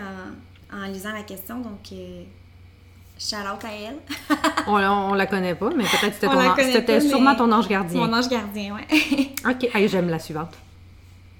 en 0.74 0.86
lisant 0.88 1.14
la 1.14 1.24
question. 1.24 1.60
Donc, 1.60 1.80
euh, 1.94 2.24
à 3.64 3.72
elle. 3.74 3.98
On, 4.68 4.74
on 4.78 5.14
la 5.14 5.26
connaît 5.28 5.54
pas, 5.56 5.70
mais 5.76 5.84
peut-être 5.84 6.14
c'était 6.16 6.28
On 6.28 6.32
ton 6.32 6.56
c'était 6.58 7.02
sûrement 7.02 7.36
ton 7.36 7.52
ange 7.52 7.68
gardien. 7.68 8.06
mon 8.06 8.14
ange 8.14 8.30
gardien, 8.30 8.76
ouais. 8.76 8.88
Ok, 9.50 9.70
Hey, 9.74 9.88
j'aime 9.88 10.10
la 10.10 10.18
suivante. 10.20 10.54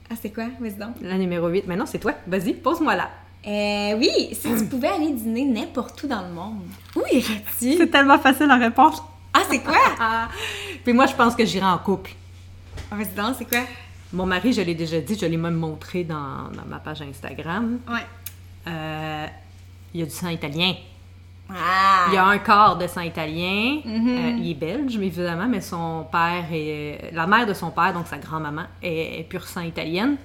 ah, 0.10 0.16
c'est 0.22 0.30
quoi? 0.32 0.46
Vas-y 0.60 0.76
donc. 0.76 0.96
La 1.02 1.18
numéro 1.18 1.48
8. 1.48 1.68
Maintenant, 1.68 1.86
c'est 1.88 2.00
toi. 2.00 2.14
Vas-y, 2.28 2.54
pose-moi 2.54 2.96
là. 2.96 3.10
Euh, 3.48 3.96
oui, 3.98 4.12
si 4.34 4.56
tu 4.56 4.66
pouvais 4.66 4.90
aller 4.90 5.12
dîner 5.14 5.46
n'importe 5.46 6.04
où 6.04 6.08
dans 6.08 6.22
le 6.22 6.30
monde, 6.32 6.62
où 6.96 7.02
irais-tu? 7.12 7.78
C'est 7.78 7.88
tellement 7.90 8.20
facile 8.20 8.46
la 8.48 8.58
réponse. 8.58 9.02
Ah, 9.34 9.42
c'est 9.50 9.60
quoi? 9.64 9.78
Ah. 10.00 10.28
Puis 10.84 10.94
moi, 10.94 11.08
je 11.08 11.16
pense 11.16 11.36
que 11.36 11.44
j'irai 11.46 11.66
en 11.66 11.78
couple. 11.80 12.12
Ah, 12.92 12.96
Vas-y 12.96 13.16
donc, 13.16 13.36
c'est 13.40 13.46
quoi? 13.50 13.62
Mon 14.14 14.26
mari, 14.28 14.54
je 14.54 14.62
l'ai 14.62 14.76
déjà 14.76 15.00
dit, 15.00 15.18
je 15.20 15.26
l'ai 15.26 15.38
même 15.38 15.56
montré 15.56 16.04
dans, 16.04 16.50
dans 16.54 16.66
ma 16.68 16.78
page 16.80 17.02
Instagram. 17.02 17.80
Ouais. 17.90 18.06
Euh, 18.68 19.26
il 19.94 20.00
y 20.00 20.04
a 20.04 20.06
du 20.06 20.12
sang 20.12 20.30
italien. 20.30 20.74
Ah! 21.50 22.06
Il 22.08 22.14
y 22.14 22.18
a 22.18 22.26
un 22.26 22.38
quart 22.38 22.78
de 22.78 22.88
sang 22.88 23.02
italien. 23.02 23.82
Mhm. 23.84 24.08
Euh, 24.08 24.38
il 24.40 24.52
est 24.52 24.54
belge, 24.54 24.98
mais 24.98 25.08
évidemment, 25.08 25.48
mais 25.48 25.62
son 25.62 26.06
père 26.12 26.46
est. 26.52 27.12
La 27.14 27.28
mère 27.28 27.46
de 27.46 27.54
son 27.54 27.72
père, 27.72 27.94
donc 27.94 28.08
sa 28.08 28.18
grand-maman, 28.18 28.64
est, 28.82 29.20
est 29.20 29.24
pur 29.24 29.46
sang 29.46 29.62
italienne. 29.62 30.16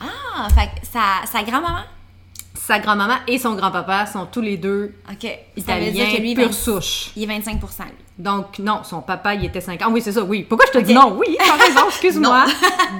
Ah, 0.00 0.48
fait 0.50 0.66
que 0.80 0.86
sa, 0.86 1.24
sa 1.24 1.42
grand-maman? 1.42 1.84
Sa 2.54 2.78
grand-maman 2.80 3.14
et 3.28 3.38
son 3.38 3.54
grand-papa 3.54 4.06
sont 4.06 4.26
tous 4.26 4.40
les 4.40 4.56
deux 4.56 4.94
OK. 5.10 5.22
Ça 5.64 5.76
veut 5.78 5.84
italiens, 5.84 6.16
que 6.16 6.20
lui, 6.20 6.34
pure 6.34 6.46
20 6.46 6.52
souche. 6.52 7.10
il 7.16 7.22
est 7.22 7.26
25 7.26 7.60
lui. 7.62 7.68
Donc, 8.18 8.58
non, 8.58 8.80
son 8.82 9.02
papa, 9.02 9.34
il 9.34 9.44
était 9.44 9.60
50. 9.60 9.86
Ah 9.88 9.92
oui, 9.92 10.00
c'est 10.02 10.12
ça, 10.12 10.22
oui. 10.22 10.42
Pourquoi 10.42 10.66
je 10.72 10.78
te 10.78 10.84
dis 10.84 10.92
non? 10.94 11.16
Oui, 11.18 11.36
t'as 11.38 11.64
raison, 11.64 11.86
excuse-moi. 11.88 12.44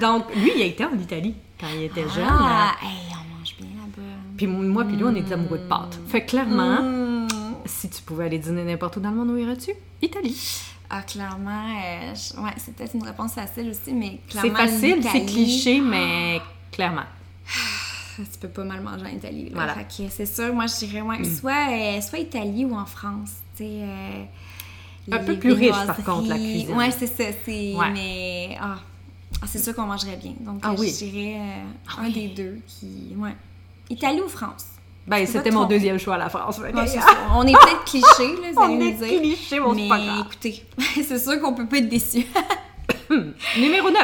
Donc, 0.01 0.25
lui, 0.37 0.53
il 0.57 0.63
a 0.63 0.67
été 0.67 0.85
en 0.85 0.95
Italie 0.95 1.35
quand 1.59 1.67
il 1.75 1.85
était 1.85 2.03
jeune. 2.03 2.29
Ah, 2.29 2.75
hey, 2.83 3.13
on. 3.13 3.26
Puis 4.37 4.47
moi, 4.47 4.85
puis 4.85 4.97
lui, 4.97 5.05
on 5.05 5.15
est 5.15 5.23
des 5.23 5.33
amoureux 5.33 5.59
de 5.59 5.65
pâtes. 5.69 5.99
Fait 6.09 6.23
que 6.25 6.31
clairement, 6.31 6.83
Hmm. 6.83 7.27
si 7.65 7.89
tu 7.89 8.03
pouvais 8.03 8.27
aller 8.27 8.39
dîner 8.39 8.65
n'importe 8.65 8.97
où 8.97 9.01
dans 9.01 9.11
le 9.11 9.17
monde, 9.17 9.31
où 9.31 9.37
irais-tu? 9.37 9.73
Italie. 10.03 10.37
Ah, 10.91 11.03
clairement, 11.03 11.65
euh, 11.75 12.15
je- 12.15 12.41
ouais, 12.41 12.51
c'est 12.59 12.75
peut-être 12.75 12.95
une 12.95 13.03
réponse 13.03 13.33
facile 13.33 13.71
aussi, 13.71 13.93
mais 13.93 14.21
C'est 14.29 14.41
clairement. 14.41 14.59
facile, 14.59 14.99
c'est 15.03 15.25
cliché, 15.25 15.81
mais 15.81 16.41
clairement. 16.71 17.03
Tu 18.17 18.39
peux 18.41 18.49
pas 18.49 18.65
mal 18.65 18.81
manger 18.83 19.05
en 19.05 19.17
Italie. 19.17 19.45
Là. 19.47 19.51
Voilà. 19.55 19.75
Fait 19.75 19.85
que 20.05 20.11
c'est 20.11 20.27
sûr, 20.27 20.55
moi, 20.55 20.67
je 20.67 20.87
dirais 20.87 21.03
ouais, 21.03 21.23
soit, 21.25 21.67
euh, 21.71 22.01
soit 22.01 22.19
Italie 22.19 22.65
ou 22.65 22.75
en 22.75 22.87
France. 22.87 23.31
Tu 23.57 23.65
sais. 23.65 23.71
euh, 23.83 24.25
Un 25.13 25.19
peu 25.19 25.37
plus 25.37 25.53
riche, 25.53 25.71
par 25.87 25.97
contre, 26.03 26.29
la 26.29 26.37
cuisine. 26.37 26.73
Ouais, 26.77 26.91
c'est 26.91 27.07
ça. 27.07 27.25
C'est, 27.45 27.75
Ouais. 27.75 27.91
Mais. 27.93 28.57
Ah, 28.61 28.77
Ah, 29.43 29.47
c'est 29.47 29.63
sûr 29.63 29.75
qu'on 29.75 29.83
mangerait 29.87 30.17
bien. 30.17 30.33
Donc, 30.41 30.61
Ah 30.63 30.73
oui. 30.79 30.89
je 30.99 31.05
dirais 31.05 31.41
un 31.99 32.09
des 32.09 32.29
deux 32.29 32.59
qui. 32.67 33.15
Ouais. 33.19 33.37
Italie 33.91 34.21
ou 34.21 34.29
France? 34.29 34.67
Ben, 35.07 35.25
c'était 35.27 35.51
mon 35.53 35.65
deuxième 35.67 35.99
choix, 35.99 36.19
la 36.19 36.29
France. 36.29 36.59
Ouais, 36.59 36.73
ça. 36.87 37.01
On 37.35 37.47
est 37.47 37.53
peut-être 37.53 37.85
cliché, 37.85 38.41
là, 38.43 38.51
vous 38.53 38.63
allez 38.63 38.75
On 38.75 38.79
nous 38.79 38.87
est 38.87 38.93
dire. 38.93 39.21
cliché, 39.21 39.37
c'est 39.49 39.61
mais 39.75 39.89
pas 39.89 40.21
écoutez, 40.21 40.65
c'est 41.05 41.19
sûr 41.19 41.41
qu'on 41.41 41.55
peut 41.55 41.67
pas 41.67 41.79
être 41.79 41.89
déçu. 41.89 42.27
Numéro 43.57 43.91
9. 43.91 44.01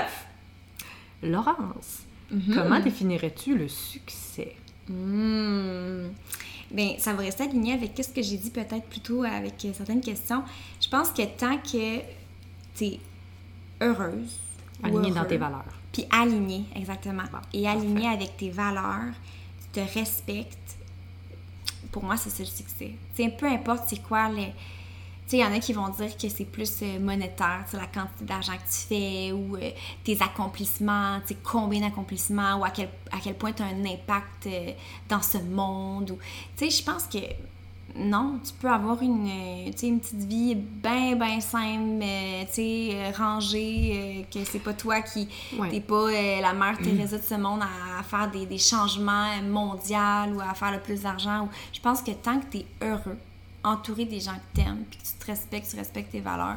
Laurence, 1.24 2.00
Mhm. 2.30 2.54
comment 2.54 2.80
définirais-tu 2.80 3.56
le 3.58 3.68
succès? 3.68 4.54
Ben, 4.88 6.08
ça 6.98 7.12
va 7.12 7.22
rester 7.22 7.44
aligné 7.44 7.74
avec 7.74 7.92
ce 8.02 8.08
que 8.08 8.22
j'ai 8.22 8.38
dit 8.38 8.50
peut-être 8.50 8.84
plus 8.88 9.00
tôt 9.00 9.22
avec 9.24 9.62
euh, 9.64 9.72
certaines 9.76 10.00
questions. 10.00 10.42
Je 10.80 10.88
pense 10.88 11.10
que 11.10 11.22
tant 11.38 11.58
que 11.58 11.98
tu 12.74 12.84
es 12.84 13.00
heureuse, 13.82 14.34
ou 14.82 14.86
Aligné 14.86 15.10
dans 15.10 15.24
tes 15.26 15.36
valeurs. 15.36 15.64
Puis 15.92 16.06
aligné, 16.10 16.64
exactement. 16.74 17.24
Bon, 17.30 17.38
Et 17.52 17.68
aligné 17.68 18.08
avec 18.08 18.36
tes 18.38 18.48
valeurs, 18.50 19.12
te 19.72 19.80
respectes. 19.80 20.76
Pour 21.90 22.04
moi, 22.04 22.16
c'est 22.16 22.30
ça 22.30 22.42
le 22.42 22.48
succès. 22.48 22.92
Tu 23.14 23.24
sais, 23.24 23.28
peu 23.30 23.46
importe 23.46 23.84
c'est 23.88 24.02
quoi 24.02 24.28
les. 24.28 24.52
Il 25.30 25.38
y 25.38 25.44
en 25.44 25.52
a 25.52 25.60
qui 25.60 25.72
vont 25.72 25.88
dire 25.88 26.14
que 26.14 26.28
c'est 26.28 26.44
plus 26.44 26.82
euh, 26.82 26.98
monétaire, 27.00 27.64
la 27.72 27.86
quantité 27.86 28.26
d'argent 28.26 28.52
que 28.52 28.70
tu 28.70 28.86
fais 28.86 29.32
ou 29.32 29.56
euh, 29.56 29.70
tes 30.04 30.20
accomplissements, 30.20 31.20
combien 31.42 31.80
d'accomplissements 31.80 32.56
ou 32.56 32.64
à 32.64 32.70
quel, 32.70 32.90
à 33.10 33.16
quel 33.22 33.34
point 33.34 33.52
tu 33.52 33.62
as 33.62 33.66
un 33.66 33.84
impact 33.86 34.46
euh, 34.46 34.72
dans 35.08 35.22
ce 35.22 35.38
monde. 35.38 36.10
Ou, 36.10 36.18
je 36.60 36.82
pense 36.82 37.04
que 37.04 37.18
non, 37.96 38.38
tu 38.44 38.52
peux 38.54 38.68
avoir 38.70 39.02
une, 39.02 39.26
euh, 39.28 39.70
une 39.82 40.00
petite 40.00 40.24
vie 40.24 40.54
bien, 40.54 41.14
bien 41.16 41.40
simple, 41.40 42.02
euh, 42.02 43.10
rangée, 43.16 43.92
euh, 43.94 44.22
que 44.32 44.44
c'est 44.48 44.58
pas 44.60 44.72
toi 44.72 45.00
qui... 45.02 45.28
Ouais. 45.58 45.68
T'es 45.70 45.80
pas 45.80 45.94
euh, 46.10 46.40
la 46.40 46.52
mère 46.52 46.78
Teresa 46.78 47.18
de 47.18 47.22
ce 47.22 47.34
monde 47.34 47.60
à, 47.62 48.00
à 48.00 48.02
faire 48.02 48.30
des, 48.30 48.46
des 48.46 48.58
changements 48.58 49.30
mondiaux 49.42 50.34
ou 50.34 50.40
à 50.40 50.54
faire 50.54 50.72
le 50.72 50.80
plus 50.80 51.02
d'argent. 51.02 51.44
ou- 51.44 51.48
Je 51.72 51.80
pense 51.80 52.00
que 52.02 52.12
tant 52.12 52.40
que 52.40 52.46
tu 52.50 52.58
es 52.58 52.66
heureux, 52.82 53.18
entouré 53.64 54.04
des 54.06 54.20
gens 54.20 54.32
que 54.34 54.60
t'aimes, 54.60 54.84
puis 54.90 54.98
que 54.98 55.04
tu 55.04 55.12
te 55.18 55.26
respectes, 55.26 55.70
tu 55.70 55.76
respectes 55.76 56.10
tes 56.12 56.20
valeurs, 56.20 56.56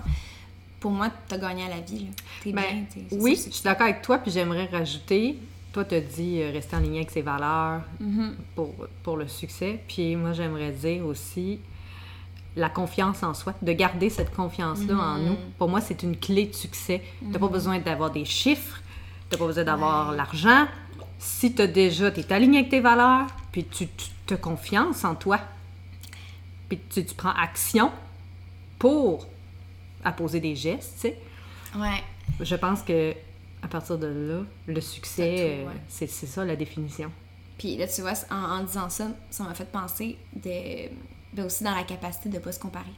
pour 0.79 0.91
moi, 0.91 1.09
t'as 1.27 1.37
gagné 1.37 1.65
à 1.65 1.69
la 1.69 1.79
vie. 1.81 2.05
là. 2.05 2.11
T'es 2.43 2.51
Ben, 2.51 2.61
bien. 2.61 2.83
t'es- 3.09 3.15
oui, 3.17 3.35
je 3.35 3.49
suis 3.51 3.63
d'accord 3.63 3.87
avec 3.87 4.01
toi, 4.01 4.17
puis 4.19 4.31
j'aimerais 4.31 4.65
rajouter, 4.67 5.37
toi, 5.75 5.83
tu 5.83 5.95
as 5.95 5.99
dit 5.99 6.41
euh, 6.41 6.51
rester 6.51 6.73
en 6.77 6.79
ligne 6.79 6.95
avec 6.95 7.11
ses 7.11 7.21
valeurs 7.21 7.81
Mhm. 7.99 8.33
pour, 8.55 8.73
pour 9.03 9.17
le 9.17 9.27
succès. 9.27 9.81
Puis 9.89 10.15
moi, 10.15 10.31
j'aimerais 10.31 10.71
dire 10.71 11.05
aussi 11.05 11.59
la 12.55 12.69
confiance 12.69 13.21
en 13.23 13.33
soi, 13.33 13.53
de 13.61 13.73
garder 13.73 14.09
cette 14.09 14.33
confiance-là 14.33 14.95
en 14.95 15.17
Mhm. 15.17 15.25
nous. 15.25 15.35
Pour 15.57 15.67
moi, 15.67 15.81
c'est 15.81 16.01
une 16.03 16.15
clé 16.15 16.45
de 16.45 16.53
succès. 16.55 17.01
Tu 17.19 17.25
n'as 17.27 17.39
pas 17.39 17.49
besoin 17.49 17.79
d'avoir 17.79 18.09
des 18.11 18.23
chiffres, 18.23 18.79
tu 19.29 19.35
n'as 19.35 19.39
pas 19.39 19.47
besoin 19.47 19.65
d'avoir 19.65 20.13
l'argent. 20.13 20.65
Si 21.19 21.53
tu 21.53 21.67
déjà, 21.67 22.09
tu 22.09 22.21
es 22.21 22.31
aligné 22.31 22.59
avec 22.59 22.69
tes 22.71 22.79
valeurs, 22.79 23.27
puis 23.51 23.65
tu, 23.65 23.87
tu 24.25 24.33
as 24.33 24.37
confiance 24.37 25.03
en 25.03 25.15
toi, 25.15 25.39
puis 26.69 26.79
tu, 26.89 27.05
tu 27.05 27.13
prends 27.15 27.33
action 27.33 27.91
pour 28.79 29.27
apposer 30.05 30.39
des 30.39 30.55
gestes, 30.55 30.93
tu 30.95 30.99
sais. 31.01 31.17
Ouais. 31.77 32.01
Je 32.39 32.55
pense 32.55 32.81
que 32.81 33.13
à 33.65 33.67
partir 33.67 33.97
de 33.97 34.07
là, 34.07 34.41
le 34.67 34.81
succès, 34.81 35.63
euh, 35.63 35.67
ouais. 35.67 35.73
c'est 35.89 36.07
ça 36.07 36.45
la 36.45 36.55
définition. 36.55 37.11
Puis 37.57 37.77
là, 37.77 37.87
tu 37.87 38.01
vois, 38.01 38.13
en, 38.29 38.35
en 38.59 38.63
disant 38.63 38.89
ça, 38.89 39.07
ça 39.31 39.43
m'a 39.43 39.53
fait 39.55 39.65
penser 39.71 40.17
de, 40.35 40.89
ben 41.33 41.45
aussi 41.45 41.63
dans 41.63 41.73
la 41.75 41.83
capacité 41.83 42.29
de 42.29 42.37
pas 42.39 42.51
se 42.51 42.59
comparer. 42.59 42.93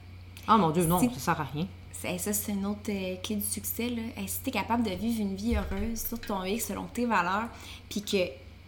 Ah 0.48 0.58
mon 0.58 0.70
Dieu, 0.72 0.86
non, 0.86 1.00
Si- 1.00 1.10
ça 1.16 1.20
sert 1.20 1.42
à 1.42 1.46
rien. 1.46 1.68
Ça, 1.94 2.32
c'est 2.34 2.52
une 2.52 2.66
autre 2.68 2.90
euh, 2.90 3.16
clé 3.24 3.38
du 3.38 3.46
succès. 3.46 3.90
Là. 3.90 4.02
Si 4.28 4.42
tu 4.44 4.50
es 4.50 4.52
capable 4.52 4.84
de 4.84 4.92
vivre 4.92 5.20
une 5.22 5.36
vie 5.36 5.56
heureuse 5.56 6.00
sur 6.08 6.20
ton 6.20 6.44
X 6.44 6.68
selon 6.68 6.86
tes 6.86 7.06
valeurs, 7.08 7.48
puis 7.90 8.02
que 8.04 8.18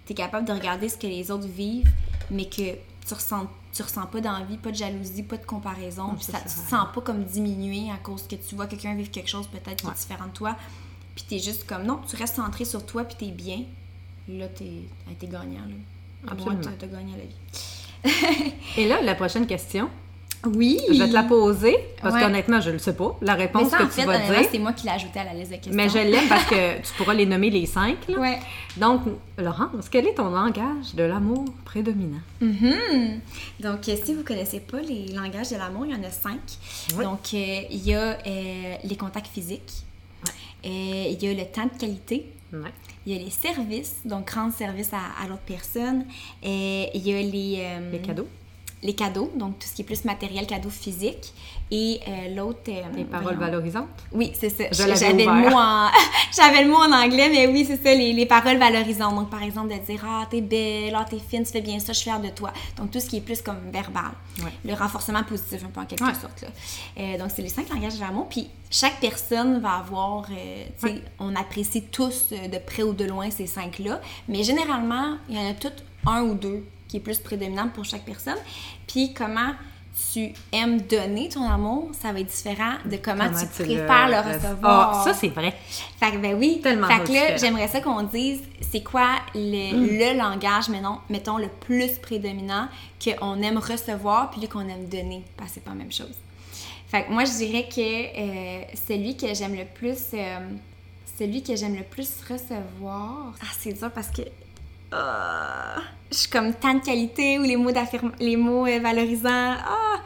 tu 0.05 0.11
es 0.11 0.15
capable 0.15 0.47
de 0.47 0.53
regarder 0.53 0.89
ce 0.89 0.97
que 0.97 1.05
les 1.07 1.29
autres 1.29 1.47
vivent, 1.47 1.91
mais 2.31 2.45
que 2.45 2.73
tu 3.07 3.13
ressentes 3.13 3.49
tu 3.71 3.83
ressens 3.83 4.07
pas 4.07 4.19
d'envie, 4.19 4.57
pas 4.57 4.71
de 4.71 4.75
jalousie, 4.75 5.21
pas 5.21 5.37
de 5.37 5.45
comparaison, 5.45 6.15
puis 6.15 6.23
ça, 6.23 6.31
ça, 6.33 6.39
tu 6.39 6.45
te 6.45 6.69
sens 6.69 6.87
pas 6.93 7.01
comme 7.01 7.23
diminué 7.23 7.91
à 7.91 7.97
cause 7.97 8.27
que 8.27 8.35
tu 8.35 8.55
vois 8.55 8.65
quelqu'un 8.65 8.95
vivre 8.95 9.11
quelque 9.11 9.29
chose 9.29 9.45
peut-être 9.45 9.75
qui 9.81 9.85
Ouais. 9.85 9.91
est 9.91 9.95
différent 9.99 10.25
de 10.25 10.31
toi, 10.31 10.55
puis 11.19 11.37
t'es 11.37 11.39
juste 11.43 11.65
comme 11.67 11.83
non, 11.83 11.99
tu 12.09 12.15
restes 12.15 12.35
centré 12.37 12.63
sur 12.65 12.85
toi, 12.85 13.03
puis 13.03 13.15
t'es 13.19 13.31
bien. 13.33 13.63
Là, 14.29 14.47
t'es 14.47 14.65
t'es 15.19 15.27
gagnant, 15.27 15.65
là. 15.67 16.31
Absolument. 16.31 16.61
t'as 16.61 16.71
t'as 16.79 16.87
gagné 16.87 17.13
la 17.13 18.09
vie. 18.11 18.53
Et 18.77 18.87
là, 18.87 19.01
la 19.01 19.15
prochaine 19.15 19.45
question, 19.47 19.89
Oui! 20.45 20.79
je 20.89 20.99
vais 20.99 21.09
te 21.09 21.13
la 21.13 21.23
poser, 21.23 21.75
parce 22.01 22.13
Ouais. 22.15 22.21
qu'honnêtement, 22.21 22.61
je 22.61 22.69
le 22.71 22.77
sais 22.79 22.93
pas, 22.95 23.17
la 23.21 23.33
réponse 23.35 23.69
ça, 23.69 23.77
que 23.79 23.83
en 23.83 23.87
tu 23.87 23.91
fait, 23.93 24.05
vas 24.05 24.19
dire. 24.19 24.47
c'est 24.51 24.59
moi 24.59 24.71
qui 24.73 24.85
l'ai 24.85 24.91
ajouté 24.93 25.19
à 25.19 25.23
la 25.25 25.33
liste 25.33 25.49
de 25.51 25.55
questions. 25.55 25.73
Mais 25.73 25.89
je 25.89 25.97
l'aime 25.97 26.27
parce 26.29 26.45
que 26.45 26.77
tu 26.87 26.93
pourras 26.97 27.13
les 27.13 27.25
nommer 27.25 27.49
les 27.49 27.65
cinq. 27.65 27.97
là. 28.07 28.19
Ouais. 28.19 28.39
Donc, 28.77 29.01
Laurence, 29.37 29.89
quel 29.89 30.07
est 30.07 30.13
ton 30.13 30.29
langage 30.29 30.93
de 30.95 31.03
l'amour 31.03 31.45
prédominant? 31.65 32.21
Mhm. 32.41 33.19
Donc, 33.59 33.89
euh, 33.89 33.95
si 34.03 34.13
vous 34.13 34.23
connaissez 34.23 34.59
pas 34.61 34.79
les 34.81 35.07
langages 35.07 35.49
de 35.49 35.57
l'amour, 35.57 35.85
il 35.85 35.91
y 35.91 35.95
en 35.95 36.03
a 36.03 36.11
cinq. 36.11 36.39
Oui. 36.97 37.03
Donc, 37.03 37.19
euh, 37.33 37.61
il 37.71 37.85
y 37.85 37.93
a 37.95 38.17
euh, 38.25 38.75
les 38.83 38.95
contacts 38.95 39.27
physiques, 39.27 39.83
il 40.67 41.23
y 41.23 41.27
a 41.27 41.33
le 41.33 41.45
temps 41.45 41.65
de 41.65 41.77
qualité, 41.79 42.25
Ouais. 42.51 42.71
il 43.05 43.13
y 43.13 43.15
a 43.15 43.23
les 43.23 43.29
services, 43.29 43.97
donc 44.05 44.29
rendre 44.31 44.53
service 44.53 44.91
à, 44.93 45.23
à 45.23 45.27
l'autre 45.27 45.43
personne, 45.45 46.05
Euh, 46.43 46.85
il 46.93 47.07
y 47.07 47.13
a 47.13 47.21
les, 47.21 47.55
euh, 47.59 47.91
Les 47.91 47.99
cadeaux, 47.99 48.27
les 48.81 48.93
cadeaux, 48.95 49.31
donc 49.35 49.59
tout 49.59 49.67
ce 49.67 49.75
qui 49.75 49.81
est 49.83 49.85
plus 49.85 50.03
matériel, 50.05 50.47
cadeaux 50.47 50.69
physiques, 50.71 51.33
et 51.71 51.99
euh, 52.07 52.35
l'autre... 52.35 52.59
euh, 52.69 52.81
les 52.95 53.03
paroles 53.05 53.35
voyons. 53.35 53.39
valorisantes? 53.39 53.87
Oui, 54.11 54.31
c'est 54.39 54.49
ça. 54.49 54.63
Je 54.71 54.81
l'avais 54.87 54.95
J'avais 54.95 55.25
le, 55.25 55.31
mot 55.49 55.55
en... 55.55 55.87
J'avais 56.35 56.63
le 56.63 56.69
mot 56.69 56.77
en 56.77 56.91
anglais, 56.91 57.29
mais 57.29 57.47
oui, 57.47 57.63
c'est 57.67 57.77
ça, 57.81 57.93
les, 57.93 58.11
les 58.13 58.25
paroles 58.25 58.57
valorisantes. 58.57 59.13
Donc, 59.15 59.29
par 59.29 59.43
exemple, 59.43 59.73
de 59.73 59.79
dire 59.85 60.03
Ah, 60.07 60.25
t'es 60.29 60.41
belle, 60.41 60.95
ah, 60.97 61.05
t'es 61.09 61.19
fine, 61.19 61.43
tu 61.43 61.51
fais 61.51 61.61
bien 61.61 61.79
ça, 61.79 61.93
je 61.93 61.99
suis 61.99 62.03
fière 62.09 62.19
de 62.19 62.29
toi. 62.29 62.51
Donc, 62.77 62.91
tout 62.91 62.99
ce 62.99 63.07
qui 63.07 63.17
est 63.17 63.21
plus 63.21 63.41
comme 63.41 63.69
verbal. 63.71 64.11
Ouais. 64.43 64.51
Le 64.65 64.73
renforcement 64.73 65.23
positif, 65.23 65.63
un 65.63 65.67
peu 65.69 65.81
en 65.81 65.85
quelque 65.85 66.03
Ouais. 66.03 66.13
sorte. 66.13 66.41
Là. 66.41 66.47
Euh, 66.99 67.17
donc, 67.17 67.29
c'est 67.35 67.41
les 67.43 67.49
cinq 67.49 67.69
langages 67.69 67.95
de 67.95 68.01
l'amour. 68.01 68.27
Puis, 68.29 68.47
chaque 68.71 68.99
personne 68.99 69.59
va 69.59 69.73
avoir. 69.73 70.25
euh, 70.31 70.65
Ouais. 70.83 71.01
on 71.19 71.35
apprécie 71.35 71.83
tous 71.83 72.29
euh, 72.31 72.47
de 72.47 72.57
près 72.57 72.83
ou 72.83 72.93
de 72.93 73.05
loin 73.05 73.29
ces 73.31 73.47
cinq-là. 73.47 73.99
Mais 74.27 74.43
généralement, 74.43 75.17
il 75.29 75.35
y 75.35 75.39
en 75.39 75.49
a 75.49 75.53
tout 75.53 75.71
un 76.07 76.21
ou 76.23 76.33
deux 76.33 76.65
qui 76.87 76.97
est 76.97 76.99
plus 77.01 77.19
prédominant 77.19 77.67
pour 77.69 77.85
chaque 77.85 78.03
personne. 78.05 78.37
Puis, 78.87 79.13
comment 79.13 79.51
tu 80.13 80.33
aimes 80.51 80.81
donner 80.81 81.29
ton 81.29 81.43
amour, 81.43 81.91
ça 81.99 82.11
va 82.11 82.19
être 82.19 82.27
différent 82.27 82.73
de 82.85 82.97
comment, 82.97 83.25
Comment 83.25 83.39
tu 83.39 83.45
tu 83.47 83.63
préfères 83.63 84.07
le, 84.07 84.13
le- 84.13 84.35
recevoir. 84.37 84.91
Ah, 84.99 85.03
ça, 85.03 85.13
c'est 85.13 85.27
vrai. 85.29 85.53
Fait 85.99 86.11
que 86.11 86.17
ben 86.17 86.35
oui. 86.35 86.59
Tellement 86.63 86.87
Fait 86.87 87.03
que 87.03 87.11
là, 87.11 87.37
j'aimerais 87.37 87.67
ça 87.67 87.81
qu'on 87.81 88.03
dise 88.03 88.41
c'est 88.61 88.81
quoi 88.83 89.07
le, 89.35 89.73
Mm. 89.75 89.97
le 90.13 90.17
langage, 90.17 90.69
mettons, 90.69 90.97
mettons, 91.09 91.37
le 91.37 91.47
plus 91.47 91.97
prédominant 91.99 92.67
qu'on 93.03 93.41
aime 93.41 93.57
recevoir 93.57 94.31
puis 94.31 94.47
qu'on 94.47 94.61
aime 94.67 94.87
donner. 94.87 95.23
Parce 95.37 95.49
que 95.49 95.55
c'est 95.55 95.63
pas 95.63 95.71
la 95.71 95.77
même 95.77 95.91
chose. 95.91 96.15
Fait 96.87 97.03
que 97.03 97.11
moi, 97.11 97.23
je 97.25 97.31
dirais 97.45 97.67
que 97.69 97.79
euh, 97.81 98.61
celui 98.87 99.15
que 99.15 99.33
j'aime 99.33 99.55
le 99.55 99.65
plus. 99.65 99.97
euh, 100.13 100.39
celui 101.19 101.43
que 101.43 101.55
j'aime 101.55 101.75
le 101.75 101.83
plus 101.83 102.09
recevoir. 102.29 103.33
Ah, 103.41 103.45
c'est 103.59 103.73
dur 103.73 103.91
parce 103.91 104.07
que. 104.09 104.21
Ah, 104.91 105.75
je 106.11 106.17
suis 106.17 106.29
comme 106.29 106.53
tant 106.53 106.73
de 106.73 106.79
qualité 106.83 107.37
ou 107.39 107.43
les 107.43 107.55
mots 107.55 107.71
les 108.19 108.35
mots 108.35 108.65
euh, 108.65 108.79
valorisants. 108.79 109.29
Ah! 109.63 110.01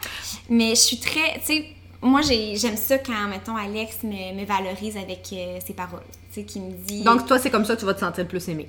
Mais 0.49 0.71
je 0.71 0.75
suis 0.81 0.99
très. 0.99 1.39
Tu 1.39 1.45
sais, 1.45 1.65
moi, 2.01 2.21
j'ai- 2.21 2.55
j'aime 2.57 2.75
ça 2.75 2.97
quand, 2.97 3.27
mettons, 3.29 3.55
Alex 3.55 4.03
me, 4.03 4.33
me 4.39 4.45
valorise 4.45 4.97
avec 4.97 5.27
euh, 5.33 5.59
ses 5.65 5.73
paroles. 5.73 6.03
Tu 6.33 6.41
sais, 6.41 6.43
qui 6.45 6.59
me 6.59 6.71
dit. 6.71 7.03
Donc, 7.03 7.25
toi, 7.25 7.39
c'est 7.39 7.49
comme 7.49 7.63
ça 7.65 7.75
que 7.75 7.79
tu 7.79 7.85
vas 7.85 7.93
te 7.93 8.01
sentir 8.01 8.23
le 8.23 8.29
plus 8.29 8.47
aimé. 8.49 8.67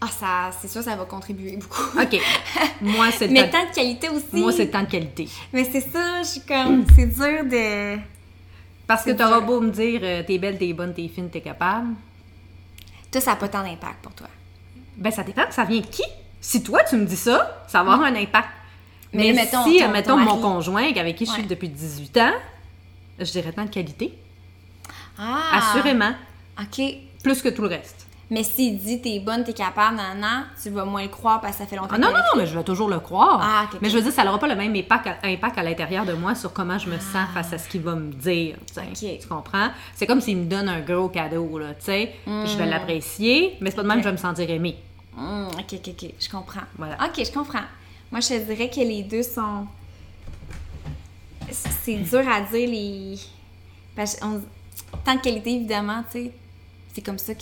Ah, 0.00 0.08
ça, 0.08 0.50
c'est 0.60 0.68
sûr, 0.68 0.82
ça 0.82 0.94
va 0.94 1.04
contribuer 1.06 1.56
beaucoup. 1.56 1.98
OK. 1.98 2.20
Moi, 2.82 3.10
c'est 3.12 3.28
Mais 3.28 3.50
temps... 3.50 3.58
tant 3.64 3.70
de 3.70 3.74
qualité 3.74 4.08
aussi. 4.10 4.24
Moi, 4.36 4.52
c'est 4.52 4.68
temps 4.70 4.82
de 4.82 4.90
qualité. 4.90 5.26
Mais 5.52 5.64
c'est 5.64 5.80
ça, 5.80 6.22
je 6.22 6.28
suis 6.28 6.40
comme. 6.42 6.84
C'est 6.94 7.06
dur 7.06 7.44
de. 7.44 7.98
Parce 8.86 9.02
que 9.02 9.10
t'auras 9.10 9.40
beau 9.40 9.60
me 9.60 9.70
dire 9.70 10.00
euh, 10.04 10.22
t'es 10.24 10.38
belle, 10.38 10.58
t'es 10.58 10.72
bonne, 10.72 10.94
t'es 10.94 11.08
fine, 11.08 11.28
t'es 11.28 11.40
capable. 11.40 11.88
Toi, 13.10 13.20
ça 13.20 13.30
n'a 13.32 13.36
pas 13.36 13.48
tant 13.48 13.62
d'impact 13.64 13.96
pour 14.02 14.12
toi. 14.12 14.28
Ben, 14.96 15.10
ça 15.10 15.22
dépend 15.22 15.44
que 15.46 15.54
ça 15.54 15.64
vient 15.64 15.80
de 15.80 15.86
qui? 15.86 16.04
Si 16.40 16.62
toi, 16.62 16.80
tu 16.88 16.96
me 16.96 17.04
dis 17.04 17.16
ça, 17.16 17.64
ça 17.66 17.82
va 17.82 17.94
avoir 17.94 18.08
un 18.08 18.14
impact. 18.14 18.48
Mais 19.12 19.32
Mais, 19.32 19.32
mettons, 19.32 19.64
si, 19.64 19.78
ton- 19.80 19.88
mettons, 19.90 20.16
ton 20.16 20.18
mon 20.18 20.40
conjoint, 20.40 20.90
avec 20.96 21.16
qui 21.16 21.26
je 21.26 21.30
suis 21.30 21.42
Ouais. 21.42 21.48
depuis 21.48 21.68
18 21.68 22.16
ans, 22.18 22.32
je 23.18 23.24
dirais 23.30 23.52
tant 23.52 23.64
de 23.64 23.70
qualité. 23.70 24.12
Ah! 25.18 25.58
Assurément. 25.58 26.12
OK. 26.60 26.82
Plus 27.22 27.42
que 27.42 27.48
tout 27.48 27.62
le 27.62 27.68
reste. 27.68 28.06
Mais 28.28 28.42
s'il 28.42 28.78
dit 28.78 29.00
t'es 29.00 29.20
bonne, 29.20 29.44
t'es 29.44 29.52
capable, 29.52 29.96
nan, 29.96 30.18
nan, 30.18 30.44
tu 30.60 30.68
vas 30.70 30.84
moins 30.84 31.02
le 31.02 31.08
croire 31.08 31.40
parce 31.40 31.54
que 31.54 31.58
ça 31.62 31.66
fait 31.66 31.76
longtemps 31.76 31.94
Ah, 31.94 31.98
non, 31.98 32.08
non, 32.08 32.14
non, 32.14 32.38
mais 32.38 32.46
je 32.46 32.58
vais 32.58 32.64
toujours 32.64 32.88
le 32.88 32.98
croire. 32.98 33.40
Ah. 33.40 33.66
Mais 33.80 33.88
je 33.88 33.96
veux 33.96 34.02
dire, 34.02 34.10
ça 34.12 34.24
n'aura 34.24 34.38
pas 34.38 34.48
le 34.48 34.56
même 34.56 34.74
impact 34.74 35.08
à, 35.58 35.62
l'intérieur 35.62 36.04
de 36.04 36.12
moi 36.12 36.34
sur 36.34 36.52
comment 36.52 36.76
je 36.76 36.90
me 36.90 36.98
sens 36.98 37.28
face 37.32 37.52
à 37.52 37.58
ce 37.58 37.68
qu'il 37.68 37.82
va 37.82 37.94
me 37.94 38.12
dire. 38.12 38.56
tu 38.74 39.28
comprends? 39.28 39.68
C'est 39.94 40.06
comme 40.06 40.20
s'il 40.20 40.38
me 40.38 40.44
donne 40.46 40.68
un 40.68 40.80
gros 40.80 41.08
cadeau, 41.08 41.56
là, 41.58 41.68
tu 41.74 41.84
sais. 41.84 42.14
Je 42.26 42.56
vais 42.56 42.66
l'apprécier, 42.66 43.56
mais 43.60 43.70
c'est 43.70 43.76
pas 43.76 43.82
de 43.84 43.88
même 43.88 43.98
que 43.98 44.02
je 44.04 44.08
vais 44.08 44.12
me 44.12 44.18
sentir 44.18 44.50
aimée. 44.50 44.76
Hum, 45.16 45.48
ok, 45.58 45.74
ok, 45.74 45.88
ok, 45.88 46.10
je 46.20 46.28
comprends. 46.30 46.60
Voilà. 46.76 46.96
Ok, 47.06 47.24
je 47.24 47.32
comprends. 47.32 47.64
Moi, 48.10 48.20
je 48.20 48.28
te 48.28 48.44
dirais 48.44 48.68
que 48.70 48.80
les 48.80 49.02
deux 49.02 49.22
sont. 49.22 49.66
C'est 51.50 51.96
dur 51.96 52.28
à 52.28 52.40
dire 52.40 52.68
les. 52.68 53.18
Parce 53.94 54.16
on- 54.22 54.42
Tant 55.04 55.14
de 55.14 55.20
qualité, 55.20 55.54
évidemment, 55.54 56.02
tu 56.10 56.24
sais. 56.24 56.32
C'est 56.94 57.00
comme 57.02 57.18
ça 57.18 57.34
que 57.34 57.40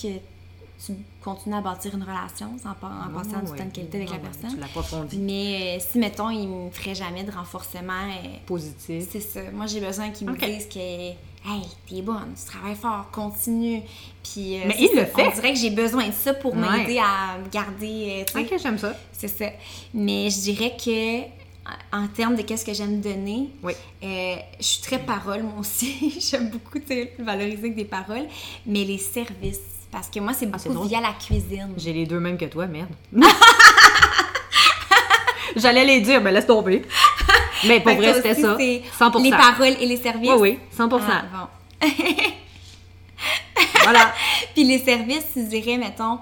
tu 0.84 0.92
continues 1.22 1.54
à 1.56 1.60
bâtir 1.60 1.94
une 1.94 2.02
relation 2.02 2.56
en, 2.64 2.70
en 2.70 3.10
passant 3.22 3.40
du 3.40 3.46
temps 3.58 3.64
de 3.66 3.70
qualité 3.72 3.96
avec 3.98 4.10
la 4.10 4.18
personne. 4.18 4.50
Tu 4.54 4.56
l'approfondis. 4.60 5.18
Mais 5.18 5.76
euh, 5.78 5.84
si, 5.90 5.98
mettons, 5.98 6.30
il 6.30 6.48
me 6.48 6.70
ferait 6.70 6.94
jamais 6.94 7.24
de 7.24 7.30
renforcement, 7.30 7.92
euh, 8.08 8.36
Positif. 8.46 9.06
c'est 9.10 9.20
ça. 9.20 9.40
Moi, 9.52 9.66
j'ai 9.66 9.80
besoin 9.80 10.10
qu'ils 10.10 10.28
Ok. 10.30 10.40
me 10.42 10.46
disent 10.46 10.68
que, 10.68 11.10
hey, 11.46 11.62
t'es 11.88 12.02
bonne, 12.02 12.34
tu 12.38 12.44
travailles 12.50 12.74
fort, 12.76 13.10
continue. 13.12 13.82
Puis, 14.22 14.56
euh, 14.56 14.64
Mais 14.66 14.76
il 14.78 14.90
le 14.96 15.04
fait. 15.04 15.26
On 15.28 15.30
dirait 15.34 15.52
que 15.52 15.58
j'ai 15.58 15.70
besoin 15.70 16.06
de 16.08 16.12
ça 16.12 16.32
pour 16.34 16.54
Ouais. 16.54 16.60
m'aider 16.78 16.98
à 16.98 17.38
me 17.38 17.48
garder, 17.50 18.24
euh. 18.34 18.40
Ok, 18.40 18.54
j'aime 18.62 18.78
ça. 18.78 18.94
C'est 19.12 19.28
ça. 19.28 19.46
Mais 19.92 20.30
je 20.30 20.38
dirais 20.40 20.74
que 20.82 21.22
en 21.96 22.06
termes 22.08 22.36
de 22.36 22.42
qu'est-ce 22.42 22.64
que 22.64 22.74
j'aime 22.74 23.00
donner, 23.00 23.48
Oui. 23.62 23.72
euh, 24.02 24.36
je 24.58 24.64
suis 24.64 24.82
très 24.82 24.98
parole, 24.98 25.42
moi 25.42 25.54
aussi. 25.60 26.18
j'aime 26.30 26.50
beaucoup 26.50 26.78
valoriser 27.18 27.58
avec 27.58 27.74
des 27.76 27.84
paroles. 27.86 28.26
Mais 28.66 28.84
les 28.84 28.98
services, 28.98 29.60
parce 29.90 30.08
que 30.08 30.20
moi, 30.20 30.32
c'est 30.34 30.48
Ah, 30.52 30.56
beaucoup 30.58 30.74
drôle. 30.74 30.88
via 30.88 31.00
la 31.00 31.12
cuisine. 31.12 31.72
J'ai 31.76 31.92
les 31.92 32.04
deux 32.06 32.20
mêmes 32.20 32.36
que 32.38 32.44
toi, 32.46 32.66
merde. 32.66 32.88
J'allais 35.56 35.84
les 35.84 36.00
dire, 36.00 36.20
mais 36.20 36.32
laisse 36.32 36.46
tomber. 36.46 36.82
Mais 37.66 37.80
pour 37.80 37.94
vrai, 37.94 38.14
c'était 38.14 38.34
ça. 38.34 38.56
c'est 38.58 38.82
100%. 38.98 39.22
Les 39.22 39.30
paroles 39.30 39.76
et 39.80 39.86
les 39.86 39.96
services. 39.96 40.30
Oui, 40.36 40.58
oui, 40.58 40.58
100%. 40.76 41.00
Ah, 41.08 41.22
bon. 41.80 41.88
Voilà. 43.82 44.12
Puis 44.54 44.64
les 44.64 44.78
services, 44.78 45.32
je 45.36 45.42
dirais, 45.42 45.76
mettons, 45.76 46.18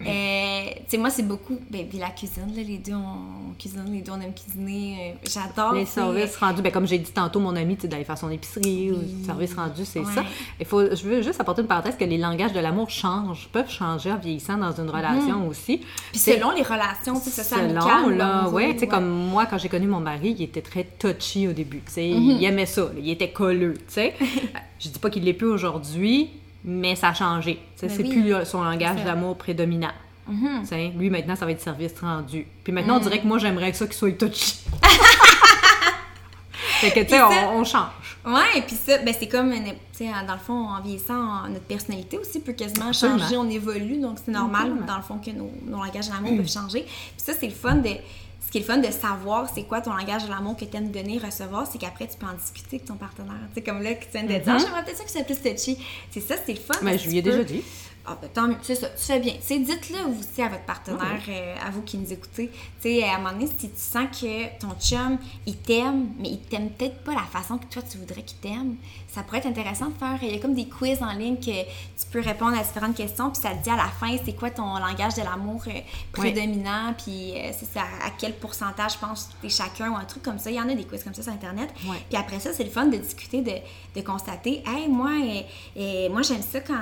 euh, 0.00 0.64
tu 0.74 0.82
sais, 0.88 0.98
moi, 0.98 1.10
c'est 1.10 1.22
beaucoup. 1.22 1.58
Ben, 1.70 1.86
puis 1.88 1.98
la 1.98 2.10
cuisine, 2.10 2.52
là, 2.54 2.62
les 2.62 2.78
deux, 2.78 2.92
on, 2.92 3.50
on 3.50 3.54
cuisine, 3.58 3.84
les 3.90 4.00
deux, 4.02 4.12
on 4.12 4.20
aime 4.20 4.34
cuisiner. 4.34 5.14
euh, 5.24 5.28
J'adore. 5.28 5.72
Les 5.74 5.86
services 5.86 6.36
rendus, 6.36 6.62
ben, 6.62 6.70
comme 6.72 6.86
j'ai 6.86 6.98
dit 6.98 7.10
tantôt, 7.12 7.40
mon 7.40 7.56
ami, 7.56 7.76
tu 7.76 7.88
d'aller 7.88 8.04
faire 8.04 8.18
son 8.18 8.30
épicerie, 8.30 8.92
ou 8.92 8.98
les 9.00 9.24
services 9.24 9.54
rendus, 9.54 9.84
c'est 9.84 10.00
Ouais. 10.00 10.12
ça. 10.14 10.24
Il 10.60 10.66
faut, 10.66 10.82
je 10.94 11.02
veux 11.02 11.22
juste 11.22 11.40
apporter 11.40 11.62
une 11.62 11.68
parenthèse 11.68 11.96
que 11.96 12.04
les 12.04 12.18
langages 12.18 12.52
de 12.52 12.60
l'amour 12.60 12.90
changent, 12.90 13.48
peuvent 13.52 13.70
changer 13.70 14.12
en 14.12 14.18
vieillissant 14.18 14.58
dans 14.58 14.72
une 14.72 14.90
relation 14.90 15.48
aussi. 15.48 15.78
Mhm. 15.78 15.84
Puis 16.12 16.18
C'est- 16.20 16.36
selon 16.38 16.50
les 16.52 16.62
relations, 16.62 17.14
sais, 17.16 17.30
ça, 17.30 17.42
c'est 17.42 17.54
Selon, 17.68 18.06
ou 18.06 18.10
là, 18.10 18.48
ouais, 18.50 18.72
tu 18.74 18.80
sais, 18.80 18.84
ouais. 18.84 18.88
comme 18.88 19.08
moi, 19.08 19.46
quand 19.46 19.58
j'ai 19.58 19.68
connu 19.68 19.86
mon 19.86 20.00
mari, 20.00 20.34
il 20.38 20.42
était 20.42 20.62
très 20.62 20.84
touchy 20.84 21.48
au 21.48 21.52
début, 21.52 21.82
tu 21.86 21.92
sais, 21.92 22.08
Mhm. 22.08 22.36
il 22.38 22.44
aimait 22.44 22.66
ça, 22.66 22.82
là, 22.82 22.90
il 22.98 23.10
était 23.10 23.30
colleux, 23.30 23.74
tu 23.78 23.84
sais. 23.94 24.14
je 24.78 24.88
dis 24.90 24.98
pas 24.98 25.08
qu'il 25.10 25.24
l'est 25.24 25.32
plus 25.32 25.46
aujourd'hui, 25.46 26.28
mais 26.66 26.94
ça 26.96 27.08
a 27.10 27.14
changé, 27.14 27.58
Ben 27.80 27.88
c'est 27.88 28.02
oui. 28.02 28.10
plus 28.22 28.44
son 28.44 28.62
langage 28.62 29.02
d'amour 29.04 29.36
prédominant. 29.38 29.92
Mhm. 30.28 30.64
Sais, 30.66 30.88
lui, 30.96 31.08
maintenant, 31.08 31.36
ça 31.36 31.46
va 31.46 31.52
être 31.52 31.60
service 31.62 31.92
rendu. 32.00 32.46
Puis 32.64 32.72
maintenant, 32.72 32.96
on 32.96 33.00
dirait 33.00 33.20
que 33.20 33.26
moi, 33.26 33.38
j'aimerais 33.38 33.72
ça 33.72 33.86
qu'il 33.86 33.94
soit 33.94 34.18
touchy. 34.18 34.58
fait 36.80 36.90
que, 36.90 37.00
tu 37.00 37.10
sais, 37.10 37.22
on, 37.22 37.58
on 37.60 37.64
change. 37.64 38.18
Ouais, 38.24 38.58
et 38.58 38.62
puis 38.62 38.74
ça, 38.74 38.98
ben 38.98 39.14
c'est 39.16 39.28
comme, 39.28 39.52
une- 39.52 39.64
tu 39.66 39.72
sais, 39.92 40.08
dans 40.26 40.32
le 40.34 40.38
fond, 40.40 40.68
en 40.68 40.80
vieillissant, 40.80 41.46
notre 41.48 41.64
personnalité 41.66 42.18
aussi 42.18 42.40
peut 42.40 42.52
quasiment 42.54 42.88
Absolument. 42.88 43.18
changer, 43.20 43.36
on 43.36 43.48
évolue, 43.48 44.00
donc 44.00 44.18
c'est 44.24 44.32
normal, 44.32 44.72
dans 44.86 44.96
le 44.96 45.02
fond, 45.02 45.18
que 45.24 45.30
nos, 45.30 45.50
nos 45.64 45.78
langages 45.84 46.08
de 46.08 46.12
l'amour 46.12 46.36
peuvent 46.36 46.50
changer. 46.50 46.82
Puis 46.82 47.14
ça, 47.18 47.32
c'est 47.38 47.46
le 47.46 47.52
fun 47.54 47.76
de... 47.76 47.90
Ce 48.46 48.50
qui 48.52 48.58
est 48.58 48.60
le 48.60 48.66
fun 48.66 48.78
de 48.78 48.90
savoir 48.92 49.48
c'est 49.52 49.64
quoi 49.64 49.80
ton 49.80 49.92
langage 49.92 50.24
de 50.24 50.30
l'amour 50.30 50.56
que 50.56 50.64
tu 50.64 50.76
aimes 50.76 50.92
donner, 50.92 51.18
recevoir, 51.18 51.66
c'est 51.70 51.78
qu'après, 51.78 52.06
tu 52.06 52.16
peux 52.16 52.26
en 52.26 52.34
discuter 52.34 52.76
avec 52.76 52.84
ton 52.84 52.94
partenaire. 52.94 53.34
Tu 53.48 53.54
sais, 53.54 53.62
comme 53.62 53.82
là, 53.82 53.94
que 53.94 54.04
tu 54.04 54.10
viens 54.12 54.22
de 54.22 54.28
dire, 54.28 54.42
Ah, 54.46 54.58
j'aimerais 54.58 54.84
peut-être 54.84 54.98
ça 54.98 55.04
que 55.04 55.10
c'est 55.10 55.24
plus 55.24 55.36
touchy. 55.36 55.78
C'est 56.12 56.20
ça, 56.20 56.36
c'est 56.46 56.52
le 56.52 56.60
fun. 56.60 56.74
Mais 56.82 56.92
parce 56.92 57.02
je 57.02 57.10
lui 57.10 57.18
ai 57.18 57.22
déjà 57.22 57.42
dit. 57.42 57.62
Ah, 58.08 58.16
ben, 58.22 58.30
tant 58.32 58.46
mieux, 58.46 58.54
c'est 58.62 58.76
ça, 58.76 58.88
tu 58.90 59.02
fais 59.02 59.18
bien. 59.18 59.32
Tu 59.32 59.42
sais, 59.42 59.58
dites-le 59.58 59.98
aussi 60.06 60.40
à 60.40 60.48
votre 60.48 60.62
partenaire, 60.62 61.20
euh, 61.28 61.56
à 61.60 61.70
vous 61.70 61.82
qui 61.82 61.98
nous 61.98 62.12
écoutez. 62.12 62.50
Tu 62.80 62.82
sais, 62.82 63.02
à 63.02 63.16
un 63.16 63.18
moment 63.18 63.32
donné, 63.32 63.48
si 63.48 63.68
tu 63.68 63.76
sens 63.76 64.06
que 64.12 64.58
ton 64.60 64.76
chum, 64.80 65.18
il 65.44 65.56
t'aime, 65.56 66.10
mais 66.20 66.28
il 66.28 66.38
t'aime 66.38 66.70
peut-être 66.70 67.02
pas 67.02 67.14
la 67.14 67.24
façon 67.24 67.58
que 67.58 67.66
toi, 67.66 67.82
tu 67.82 67.98
voudrais 67.98 68.22
qu'il 68.22 68.38
t'aime, 68.38 68.76
ça 69.16 69.22
pourrait 69.22 69.38
être 69.38 69.46
intéressant 69.46 69.86
de 69.86 69.94
faire. 69.94 70.18
Il 70.20 70.30
y 70.30 70.36
a 70.36 70.38
comme 70.38 70.52
des 70.52 70.68
quiz 70.68 71.02
en 71.02 71.12
ligne 71.12 71.36
que 71.36 71.62
tu 71.62 72.06
peux 72.12 72.20
répondre 72.20 72.54
à 72.58 72.62
différentes 72.62 72.94
questions, 72.94 73.30
puis 73.30 73.40
ça 73.40 73.54
te 73.54 73.62
dit 73.62 73.70
à 73.70 73.76
la 73.76 73.88
fin, 73.88 74.14
c'est 74.22 74.34
quoi 74.34 74.50
ton 74.50 74.74
langage 74.74 75.14
de 75.14 75.22
l'amour 75.22 75.62
euh, 75.68 75.80
prédominant, 76.12 76.92
puis 76.98 77.32
euh, 77.34 77.50
c'est 77.58 77.80
à 77.80 78.10
quel 78.18 78.34
pourcentage, 78.34 78.92
je 78.92 78.98
pense, 78.98 79.30
t'es 79.40 79.48
chacun, 79.48 79.90
ou 79.90 79.96
un 79.96 80.04
truc 80.04 80.22
comme 80.22 80.38
ça. 80.38 80.50
Il 80.50 80.56
y 80.56 80.60
en 80.60 80.68
a 80.68 80.74
des 80.74 80.84
quiz 80.84 81.02
comme 81.02 81.14
ça 81.14 81.22
sur 81.22 81.32
Internet. 81.32 81.70
Puis 81.78 82.18
après 82.18 82.40
ça, 82.40 82.52
c'est 82.52 82.64
le 82.64 82.70
fun 82.70 82.86
de 82.86 82.98
discuter, 82.98 83.40
de, 83.40 83.54
de 83.98 84.04
constater, 84.04 84.62
hey, 84.66 84.86
moi, 84.86 85.12
euh, 85.12 85.40
euh, 85.78 86.10
moi 86.10 86.20
j'aime 86.20 86.42
ça 86.42 86.60
quand, 86.60 86.74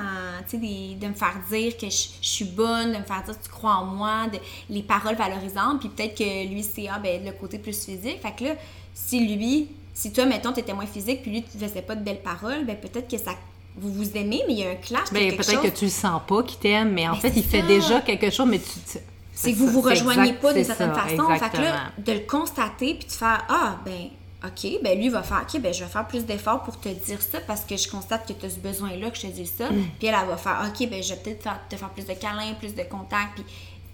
tu 0.48 0.58
sais, 0.58 0.96
de 0.96 1.06
me 1.06 1.14
faire 1.14 1.36
dire 1.48 1.76
que 1.76 1.88
je, 1.88 2.08
je 2.20 2.28
suis 2.28 2.46
bonne, 2.46 2.92
de 2.92 2.98
me 2.98 3.04
faire 3.04 3.22
dire 3.22 3.38
que 3.38 3.44
tu 3.44 3.50
crois 3.50 3.76
en 3.76 3.84
moi, 3.84 4.26
de, 4.26 4.38
les 4.70 4.82
paroles 4.82 5.14
valorisantes, 5.14 5.78
puis 5.78 5.88
peut-être 5.88 6.18
que 6.18 6.48
lui, 6.48 6.64
c'est 6.64 6.88
ah, 6.88 6.98
ben, 6.98 7.24
le 7.24 7.30
côté 7.30 7.58
plus 7.60 7.84
physique. 7.84 8.20
Fait 8.20 8.34
que 8.36 8.44
là, 8.44 8.54
si 8.92 9.24
lui, 9.24 9.68
si 9.94 10.12
toi, 10.12 10.26
mettons, 10.26 10.52
t'étais 10.52 10.74
moins 10.74 10.86
physique, 10.86 11.22
puis 11.22 11.30
lui, 11.30 11.42
tu 11.44 11.56
faisais 11.58 11.80
pas 11.82 11.94
de 11.94 12.02
belles 12.04 12.20
paroles, 12.22 12.64
ben 12.66 12.76
peut-être 12.76 13.08
que 13.08 13.16
ça. 13.18 13.32
Vous 13.76 13.92
vous 13.92 14.10
aimez, 14.16 14.42
mais 14.46 14.52
il 14.52 14.58
y 14.60 14.64
a 14.64 14.70
un 14.70 14.74
clash. 14.76 15.10
Ben, 15.12 15.30
peut-être 15.34 15.50
chose- 15.50 15.62
que 15.62 15.76
tu 15.78 15.84
le 15.86 15.90
sens 15.90 16.20
pas 16.28 16.42
qu'il 16.44 16.58
t'aime, 16.58 16.92
mais 16.92 17.08
en 17.08 17.12
Ben, 17.14 17.20
fait, 17.20 17.32
il 17.34 17.42
fait 17.42 17.62
déjà 17.62 18.00
quelque 18.02 18.30
chose, 18.30 18.46
mais 18.48 18.58
tu. 18.60 18.70
tu- 18.90 18.98
c'est 19.32 19.52
que 19.52 19.56
vous 19.56 19.68
vous 19.68 19.80
rejoignez 19.80 20.28
exact, 20.28 20.40
pas 20.42 20.52
d'une 20.52 20.64
certaine 20.64 20.94
ça, 20.94 21.00
façon. 21.00 21.16
Fait 21.16 21.26
que 21.26 21.32
exactement. 21.32 21.64
là, 21.64 21.80
de 21.98 22.12
le 22.12 22.20
constater 22.20 22.94
puis 22.94 23.06
de 23.08 23.12
faire 23.12 23.44
Ah, 23.48 23.78
ben, 23.84 24.10
OK, 24.44 24.78
ben 24.82 24.96
lui 24.98 25.08
va 25.08 25.22
faire 25.24 25.42
OK, 25.42 25.60
ben 25.60 25.72
je 25.74 25.82
vais 25.82 25.90
faire 25.90 26.06
plus 26.06 26.24
d'efforts 26.24 26.62
pour 26.62 26.78
te 26.78 26.88
dire 26.88 27.20
ça 27.20 27.40
parce 27.46 27.62
que 27.64 27.76
je 27.76 27.88
constate 27.88 28.28
que 28.28 28.32
tu 28.34 28.46
as 28.46 28.50
ce 28.50 28.58
besoin-là 28.58 29.10
que 29.10 29.16
je 29.16 29.22
te 29.22 29.26
dise 29.28 29.52
ça. 29.58 29.70
Mm. 29.70 29.82
Puis 29.98 30.06
elle, 30.06 30.14
elle 30.22 30.28
va 30.28 30.36
faire 30.36 30.60
OK, 30.68 30.88
ben 30.88 31.02
je 31.02 31.14
vais 31.14 31.20
peut-être 31.20 31.48
te 31.68 31.74
faire 31.76 31.88
plus 31.90 32.04
de 32.06 32.12
câlins, 32.12 32.52
plus 32.60 32.74
de 32.76 32.82
contacts. 32.82 33.34
Puis 33.34 33.44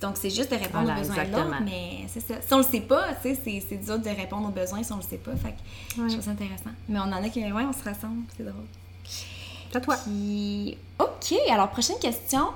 donc, 0.00 0.16
c'est 0.16 0.30
juste 0.30 0.50
de 0.50 0.56
répondre 0.56 0.84
Voilà, 0.84 1.00
aux 1.00 1.04
besoins 1.04 1.24
de 1.24 1.30
l'autre, 1.32 1.60
mais 1.64 2.04
c'est 2.08 2.20
ça. 2.20 2.34
Si 2.40 2.52
on 2.54 2.58
le 2.58 2.62
sait 2.64 2.80
pas, 2.80 3.14
tu 3.22 3.28
sais, 3.34 3.38
c'est, 3.44 3.62
c'est 3.68 3.76
dur 3.76 3.98
de 3.98 4.08
répondre 4.08 4.48
aux 4.48 4.52
besoins 4.52 4.82
si 4.82 4.92
on 4.92 4.96
le 4.96 5.02
sait 5.02 5.18
pas. 5.18 5.32
Fait 5.36 5.50
que 5.50 6.00
Ouais. 6.00 6.08
je 6.08 6.14
trouve 6.14 6.24
ça 6.24 6.30
intéressant. 6.30 6.70
Mais 6.88 6.98
on 6.98 7.02
en 7.02 7.12
a 7.12 7.28
qui, 7.28 7.40
ouais, 7.40 7.52
on 7.64 7.72
se 7.72 7.84
rassemble, 7.84 8.22
c'est 8.36 8.44
drôle. 8.44 8.64
C'est 9.04 9.76
à 9.76 9.80
toi. 9.80 9.96
Puis, 10.04 10.76
OK, 10.98 11.34
alors 11.50 11.68
prochaine 11.70 11.98
question. 12.00 12.48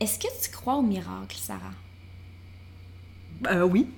Est-ce 0.00 0.18
que 0.18 0.26
tu 0.42 0.50
crois 0.50 0.74
au 0.74 0.82
miracle, 0.82 1.36
Sarah? 1.36 1.60
Euh, 3.50 3.62
oui. 3.62 3.88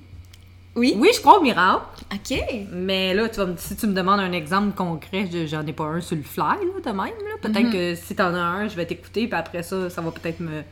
Oui? 0.74 0.95
Oui, 0.99 1.09
je 1.14 1.20
crois 1.20 1.39
au 1.39 1.43
miracle. 1.43 2.05
OK. 2.12 2.39
Mais 2.70 3.14
là, 3.14 3.28
tu 3.30 3.37
vas 3.39 3.47
me- 3.47 3.57
si 3.57 3.74
tu 3.76 3.87
me 3.87 3.95
demandes 3.95 4.20
un 4.20 4.32
exemple 4.32 4.74
concret, 4.74 5.26
je- 5.32 5.47
j'en 5.47 5.66
ai 5.66 5.72
pas 5.72 5.84
un 5.84 6.01
sur 6.03 6.16
le 6.16 6.22
fly, 6.22 6.45
là, 6.45 6.80
de 6.84 6.91
même. 6.91 6.99
là. 6.99 7.37
Peut-être 7.41 7.66
Mhm. 7.66 7.72
que 7.72 7.95
si 7.95 8.14
t'en 8.14 8.34
as 8.34 8.39
un, 8.39 8.68
je 8.68 8.76
vais 8.76 8.84
t'écouter, 8.87 9.26
puis 9.26 9.39
après 9.39 9.62
ça, 9.62 9.89
ça 9.89 10.03
va 10.03 10.11
peut-être 10.11 10.41
me, 10.41 10.62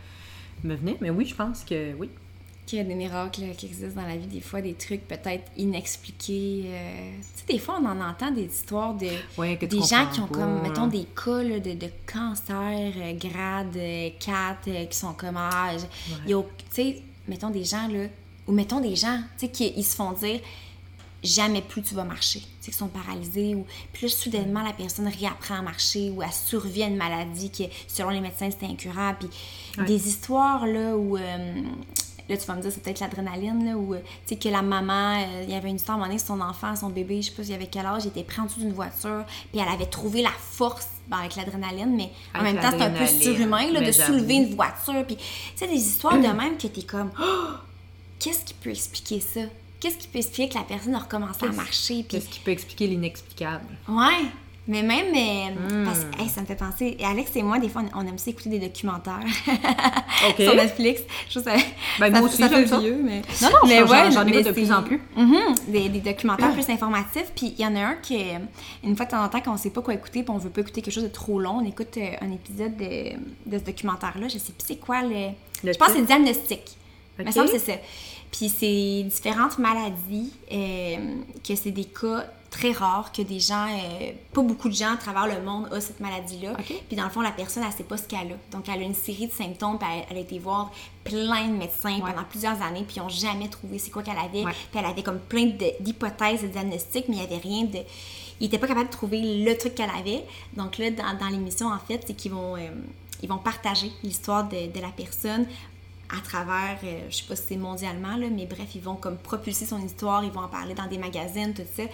me 0.62 0.74
venir. 0.74 0.96
Mais 1.00 1.10
oui, 1.10 1.26
je 1.26 1.34
pense 1.34 1.64
que 1.64 1.94
oui. 1.94 2.08
qu'il 2.66 2.78
y 2.78 2.80
a 2.80 2.84
des 2.84 2.94
miracles 2.94 3.42
euh, 3.42 3.52
qui 3.54 3.66
existent 3.66 4.00
dans 4.00 4.06
la 4.08 4.16
vie, 4.16 4.26
des 4.26 4.40
fois 4.40 4.60
des 4.62 4.74
trucs 4.74 5.06
peut-être 5.06 5.50
inexpliqués. 5.56 6.62
euh, 6.66 7.10
Tu 7.20 7.40
sais, 7.40 7.52
des 7.52 7.58
fois 7.58 7.78
on 7.82 7.86
en 7.86 8.00
entend 8.00 8.30
des 8.30 8.44
histoires 8.46 8.94
de 8.94 9.08
Ouais, 9.36 9.56
des 9.56 9.68
gens 9.82 10.06
qui 10.12 10.20
ont 10.20 10.26
pas, 10.26 10.34
comme, 10.38 10.56
là. 10.56 10.62
mettons, 10.62 10.86
des 10.86 11.04
cas 11.04 11.42
là, 11.42 11.58
de, 11.60 11.72
de 11.74 11.88
cancer 12.10 12.92
euh, 12.96 13.12
grade 13.14 13.76
euh, 13.76 14.08
4 14.18 14.68
euh, 14.68 14.84
qui 14.86 14.96
sont 14.98 15.12
comme, 15.12 15.36
ah, 15.36 15.72
je- 15.76 15.84
il 16.24 16.30
y 16.30 16.32
a 16.32 16.38
au- 16.38 16.48
tu 16.58 16.64
sais, 16.70 17.02
mettons 17.28 17.50
des 17.50 17.64
gens 17.64 17.86
là, 17.88 18.06
ou 18.46 18.52
mettons 18.52 18.80
des 18.80 18.96
gens, 18.96 19.18
tu 19.38 19.46
sais, 19.46 19.52
qui 19.52 19.72
ils 19.76 19.84
se 19.84 19.94
font 19.96 20.12
dire 20.12 20.40
jamais 21.24 21.62
plus 21.62 21.82
tu 21.82 21.94
vas 21.94 22.04
marcher. 22.04 22.40
Tu 22.40 22.46
sais, 22.60 22.70
qui 22.70 22.76
sont 22.76 22.88
paralysés 22.88 23.54
ou 23.54 23.66
puis 23.92 24.06
là, 24.06 24.12
soudainement, 24.12 24.62
la 24.62 24.72
personne 24.72 25.08
réapprend 25.08 25.56
à 25.56 25.62
marcher 25.62 26.10
ou 26.10 26.22
elle 26.22 26.32
survit 26.32 26.82
à 26.82 26.86
une 26.86 26.96
maladie 26.96 27.50
qui, 27.50 27.68
selon 27.88 28.10
les 28.10 28.20
médecins, 28.20 28.50
c'était 28.50 28.66
incurable. 28.66 29.18
Puis 29.18 29.28
des 29.86 30.08
histoires, 30.08 30.66
là, 30.66 30.96
où... 30.96 31.16
euh, 31.16 31.62
Là, 32.26 32.38
tu 32.38 32.46
vas 32.46 32.54
me 32.54 32.62
dire, 32.62 32.72
c'est 32.72 32.82
peut-être 32.82 33.00
l'adrénaline, 33.00 33.66
là, 33.66 33.76
où, 33.76 33.94
tu 33.94 34.00
sais, 34.24 34.36
que 34.36 34.48
la 34.48 34.62
maman, 34.62 35.18
euh, 35.20 35.42
il 35.46 35.50
y 35.50 35.54
avait 35.54 35.68
une 35.68 35.76
histoire, 35.76 35.98
à 35.98 36.00
un 36.00 36.04
moment 36.04 36.08
donné, 36.10 36.18
son 36.18 36.40
enfant, 36.40 36.74
son 36.74 36.88
bébé, 36.88 37.20
je 37.20 37.28
sais 37.28 37.32
pas 37.36 37.44
s'il 37.44 37.52
avait 37.52 37.66
quel 37.66 37.84
âge, 37.84 38.04
il 38.06 38.08
était 38.08 38.22
pris 38.22 38.40
en 38.40 38.46
dessous 38.46 38.60
d'une 38.60 38.72
voiture, 38.72 39.24
puis 39.52 39.60
elle 39.60 39.68
avait 39.68 39.84
trouvé 39.84 40.22
la 40.22 40.30
force 40.30 40.88
ben, 41.06 41.18
avec 41.18 41.36
l'adrénaline, 41.36 41.94
mais 41.94 42.10
en 42.34 42.42
même 42.42 42.56
temps, 42.62 42.70
c'est 42.78 42.82
un 42.82 42.90
peu 42.92 43.04
surhumain, 43.22 43.70
là, 43.72 43.80
de 43.80 43.92
soulever 44.06 44.34
une 44.36 44.54
voiture, 44.54 45.04
puis, 45.06 45.16
tu 45.16 45.22
sais, 45.56 45.66
des 45.66 45.74
histoires 45.76 46.16
de 46.18 46.26
même 46.28 46.56
que 46.56 46.66
t'es 46.66 46.82
comme, 46.84 47.10
Oh! 47.20 47.24
qu'est-ce 48.18 48.42
qui 48.46 48.54
peut 48.54 48.70
expliquer 48.70 49.20
ça? 49.20 49.40
Qu'est-ce 49.84 49.98
qui 49.98 50.08
peut 50.08 50.18
expliquer 50.18 50.48
que 50.48 50.54
la 50.54 50.64
personne 50.64 50.94
a 50.94 50.98
recommencé 50.98 51.44
à 51.46 51.52
marcher? 51.52 52.04
Qu'est-ce 52.08 52.28
qui 52.30 52.40
peut 52.40 52.52
expliquer 52.52 52.86
l'inexplicable? 52.86 53.66
ouais, 53.86 54.24
mais 54.66 54.82
même, 54.82 55.08
euh, 55.14 55.82
Hmm. 55.82 55.84
parce 55.84 56.04
que, 56.06 56.22
hey, 56.22 56.28
ça 56.30 56.40
me 56.40 56.46
fait 56.46 56.54
penser, 56.54 56.96
Alex 57.04 57.32
et 57.36 57.42
moi, 57.42 57.58
des 57.58 57.68
fois, 57.68 57.82
on, 57.94 57.98
on 58.00 58.06
aime 58.08 58.16
ça 58.16 58.30
écouter 58.30 58.48
des 58.48 58.60
documentaires 58.60 59.20
sur 60.38 60.54
Netflix. 60.54 61.02
Je 61.28 61.38
trouve 61.38 61.52
ça, 61.52 61.58
Ben, 62.00 62.12
ça, 62.14 62.18
moi 62.18 62.28
aussi, 62.28 62.38
ça 62.38 62.48
fait 62.48 62.64
vieux, 62.64 62.98
mais... 63.04 63.20
Non, 63.42 63.48
non, 63.50 63.58
mais 63.68 63.78
j'en- 63.80 63.88
ouais, 63.90 64.10
j'en 64.10 64.26
écoute 64.26 64.46
de 64.46 64.52
plus 64.52 64.72
en 64.72 64.82
plus. 64.82 65.02
Mhm, 65.16 65.54
des, 65.68 65.88
des 65.90 66.00
documentaires 66.00 66.52
plus 66.54 66.68
informatifs. 66.70 67.30
Puis 67.36 67.54
il 67.58 67.62
y 67.62 67.66
en 67.66 67.76
a 67.76 67.80
un 67.80 67.94
qui, 67.96 68.18
une 68.82 68.96
fois 68.96 69.04
de 69.04 69.10
temps 69.10 69.22
en 69.22 69.28
temps, 69.28 69.40
quand 69.44 69.52
on 69.52 69.58
sait 69.58 69.68
pas 69.70 69.82
quoi 69.82 69.92
écouter, 69.92 70.22
puis 70.22 70.30
on 70.34 70.38
veut 70.38 70.48
pas 70.50 70.62
écouter 70.62 70.80
quelque 70.80 70.94
chose 70.94 71.04
de 71.04 71.08
trop 71.08 71.38
long, 71.38 71.58
on 71.62 71.64
écoute 71.66 71.96
euh, 71.98 72.08
un 72.22 72.32
épisode 72.32 72.74
de, 72.78 73.16
de 73.44 73.58
ce 73.58 73.64
documentaire-là. 73.64 74.28
Je 74.28 74.38
sais 74.38 74.52
plus 74.52 74.64
c'est 74.66 74.76
quoi 74.76 75.02
le. 75.02 75.28
Le 75.62 75.72
je 75.72 75.78
pense 75.78 75.88
que 75.88 75.94
c'est 75.96 76.06
diagnostic. 76.06 76.60
Il 77.18 77.24
me 77.24 77.28
Ok. 77.28 77.34
semble 77.34 77.50
que 77.50 77.58
c'est 77.58 77.72
ça. 77.72 77.78
Puis 78.36 78.48
c'est 78.48 79.04
différentes 79.04 79.58
maladies, 79.58 80.32
euh, 80.50 80.96
que 81.46 81.54
c'est 81.54 81.70
des 81.70 81.84
cas 81.84 82.26
très 82.50 82.72
rares, 82.72 83.12
que 83.12 83.22
des 83.22 83.38
gens, 83.38 83.66
euh, 83.68 84.10
pas 84.32 84.42
beaucoup 84.42 84.68
de 84.68 84.74
gens 84.74 84.92
à 84.92 84.96
travers 84.96 85.26
le 85.28 85.40
monde 85.44 85.68
ont 85.72 85.80
cette 85.80 86.00
maladie-là. 86.00 86.54
Puis 86.88 86.96
dans 86.96 87.04
le 87.04 87.10
fond, 87.10 87.20
la 87.20 87.30
personne, 87.30 87.62
elle 87.64 87.72
sait 87.72 87.84
pas 87.84 87.96
ce 87.96 88.08
qu'elle 88.08 88.32
a. 88.32 88.36
Donc 88.56 88.68
elle 88.68 88.80
a 88.80 88.84
une 88.84 88.94
série 88.94 89.28
de 89.28 89.32
symptômes, 89.32 89.78
puis 89.78 89.86
elle, 89.92 90.04
elle 90.10 90.16
a 90.16 90.20
été 90.20 90.40
voir 90.40 90.72
plein 91.04 91.46
de 91.46 91.56
médecins 91.56 91.94
Ouais. 92.00 92.10
pendant 92.12 92.24
plusieurs 92.28 92.60
années, 92.60 92.82
puis 92.86 92.96
ils 92.96 93.02
n'ont 93.02 93.08
jamais 93.08 93.46
trouvé 93.48 93.78
c'est 93.78 93.90
quoi 93.90 94.02
qu'elle 94.02 94.18
avait. 94.18 94.44
Ouais. 94.44 94.52
Puis 94.52 94.80
elle 94.80 94.86
avait 94.86 95.04
comme 95.04 95.20
plein 95.20 95.46
d'hypothèses 95.80 96.42
et 96.42 96.48
de 96.48 96.52
diagnostics, 96.52 97.06
mais 97.08 97.16
il 97.16 97.20
n'y 97.20 97.24
avait 97.26 97.38
rien 97.42 97.64
de. 97.64 97.78
Ils 98.40 98.44
n'étaient 98.44 98.58
pas 98.58 98.66
capables 98.66 98.88
de 98.88 98.92
trouver 98.92 99.44
le 99.44 99.56
truc 99.56 99.76
qu'elle 99.76 99.90
avait. 99.96 100.24
Donc 100.56 100.78
là, 100.78 100.90
dans, 100.90 101.16
dans 101.20 101.28
l'émission, 101.28 101.68
en 101.68 101.78
fait, 101.78 102.02
c'est 102.04 102.14
qu'ils 102.14 102.32
vont, 102.32 102.56
euh, 102.56 102.68
ils 103.22 103.28
vont 103.28 103.38
partager 103.38 103.92
l'histoire 104.02 104.42
de, 104.48 104.72
de 104.72 104.80
la 104.80 104.88
personne 104.88 105.46
à 106.10 106.20
travers, 106.20 106.78
euh, 106.84 107.00
je 107.10 107.16
sais 107.16 107.24
pas 107.24 107.36
si 107.36 107.42
c'est 107.48 107.56
mondialement, 107.56 108.16
là, 108.16 108.26
mais 108.30 108.46
bref, 108.46 108.68
ils 108.74 108.80
vont 108.82 108.96
comme 108.96 109.16
propulser 109.16 109.66
son 109.66 109.80
histoire, 109.84 110.24
ils 110.24 110.30
vont 110.30 110.42
en 110.42 110.48
parler 110.48 110.74
dans 110.74 110.86
des 110.86 110.98
magazines, 110.98 111.54
tout 111.54 111.62
ça, 111.76 111.84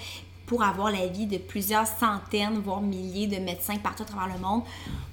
pour 0.46 0.62
avoir 0.62 0.90
l'avis 0.90 1.26
de 1.26 1.38
plusieurs 1.38 1.86
centaines, 1.86 2.58
voire 2.58 2.80
milliers 2.80 3.26
de 3.28 3.36
médecins 3.36 3.76
partout 3.78 4.02
à 4.02 4.06
travers 4.06 4.34
le 4.34 4.40
monde 4.40 4.62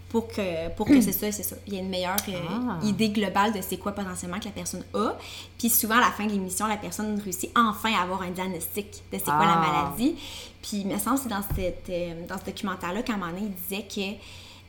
pour 0.09 0.27
que, 0.29 0.69
pour 0.75 0.87
que 0.87 0.99
c'est 1.01 1.11
ça, 1.11 1.31
c'est 1.31 1.43
ça. 1.43 1.57
Il 1.67 1.73
y 1.73 1.77
a 1.77 1.81
une 1.81 1.89
meilleure 1.89 2.15
euh, 2.29 2.33
Ah. 2.49 2.79
idée 2.83 3.09
globale 3.09 3.51
de 3.53 3.59
c'est 3.61 3.77
quoi 3.77 3.91
potentiellement 3.91 4.39
que 4.39 4.45
la 4.45 4.51
personne 4.51 4.83
a. 4.93 5.15
Puis 5.59 5.69
souvent, 5.69 5.97
à 5.97 5.99
la 5.99 6.11
fin 6.11 6.25
de 6.25 6.31
l'émission, 6.31 6.65
la 6.65 6.77
personne 6.77 7.19
réussit 7.19 7.51
enfin 7.57 7.93
à 7.93 8.03
avoir 8.03 8.21
un 8.21 8.31
diagnostic 8.31 8.87
de 9.11 9.17
c'est 9.17 9.25
quoi 9.25 9.45
la 9.45 9.61
Ah. 9.61 9.83
maladie. 9.89 10.15
Puis 10.63 10.77
il 10.77 10.87
me 10.87 10.97
semble 10.97 11.17
que 11.17 11.23
c'est 11.23 11.29
dans, 11.29 11.43
cette, 11.55 11.89
euh, 11.89 12.25
dans 12.27 12.37
ce 12.39 12.45
documentaire-là 12.45 13.03
qu'à 13.03 13.13
un 13.13 13.17
moment 13.17 13.31
donné, 13.33 13.47
il 13.47 13.51
disait 13.53 13.83
que 13.83 14.17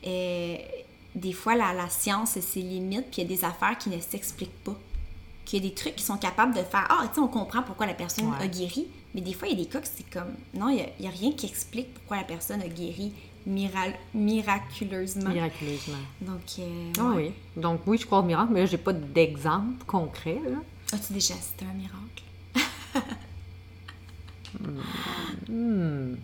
euh, 0.07 0.57
des 1.19 1.33
fois, 1.33 1.55
la, 1.55 1.73
la 1.73 1.89
science 1.89 2.37
a 2.37 2.41
ses 2.41 2.61
limites, 2.61 3.05
puis 3.11 3.21
il 3.21 3.29
y 3.29 3.33
a 3.33 3.37
des 3.37 3.45
affaires 3.45 3.77
qui 3.77 3.89
ne 3.89 3.99
s'expliquent 3.99 4.63
pas. 4.63 4.77
Qu'il 5.45 5.63
y 5.63 5.65
a 5.65 5.69
des 5.69 5.75
trucs 5.75 5.95
qui 5.95 6.03
sont 6.03 6.17
capables 6.17 6.53
de 6.53 6.61
faire 6.63 6.85
Ah, 6.89 7.05
tu 7.07 7.15
sais, 7.15 7.19
on 7.21 7.27
comprend 7.27 7.63
pourquoi 7.63 7.85
la 7.87 7.93
personne 7.93 8.25
Ouais. 8.29 8.37
a 8.41 8.47
guéri, 8.47 8.87
mais 9.15 9.21
des 9.21 9.33
fois, 9.33 9.47
il 9.47 9.57
y 9.57 9.61
a 9.61 9.63
des 9.63 9.69
cas 9.69 9.81
que 9.81 9.87
c'est 9.87 10.07
comme 10.09 10.33
Non, 10.53 10.69
il 10.69 10.75
n'y 10.75 10.81
a, 10.81 10.85
il 10.99 11.05
y 11.05 11.07
a 11.07 11.11
rien 11.11 11.31
qui 11.33 11.45
explique 11.47 11.93
pourquoi 11.95 12.17
la 12.17 12.23
personne 12.23 12.61
a 12.61 12.67
guéri 12.67 13.11
mira- 13.47 13.93
miraculeusement. 14.13 15.29
Miraculeusement. 15.31 15.97
Donc, 16.21 16.41
euh, 16.59 16.91
Ah 16.99 17.03
ouais. 17.15 17.33
oui. 17.55 17.61
Donc 17.61 17.81
oui, 17.87 17.97
je 17.97 18.05
crois 18.05 18.19
au 18.19 18.23
miracle, 18.23 18.51
mais 18.53 18.59
là, 18.61 18.65
j'ai 18.67 18.77
pas 18.77 18.93
d'exemple 18.93 19.83
concret. 19.85 20.39
As-tu 20.93 21.13
déjà 21.13 21.33
assisté 21.33 21.65
à 21.65 21.69
un 21.69 21.73
miracle? 21.73 22.23
Hmm. 25.49 26.15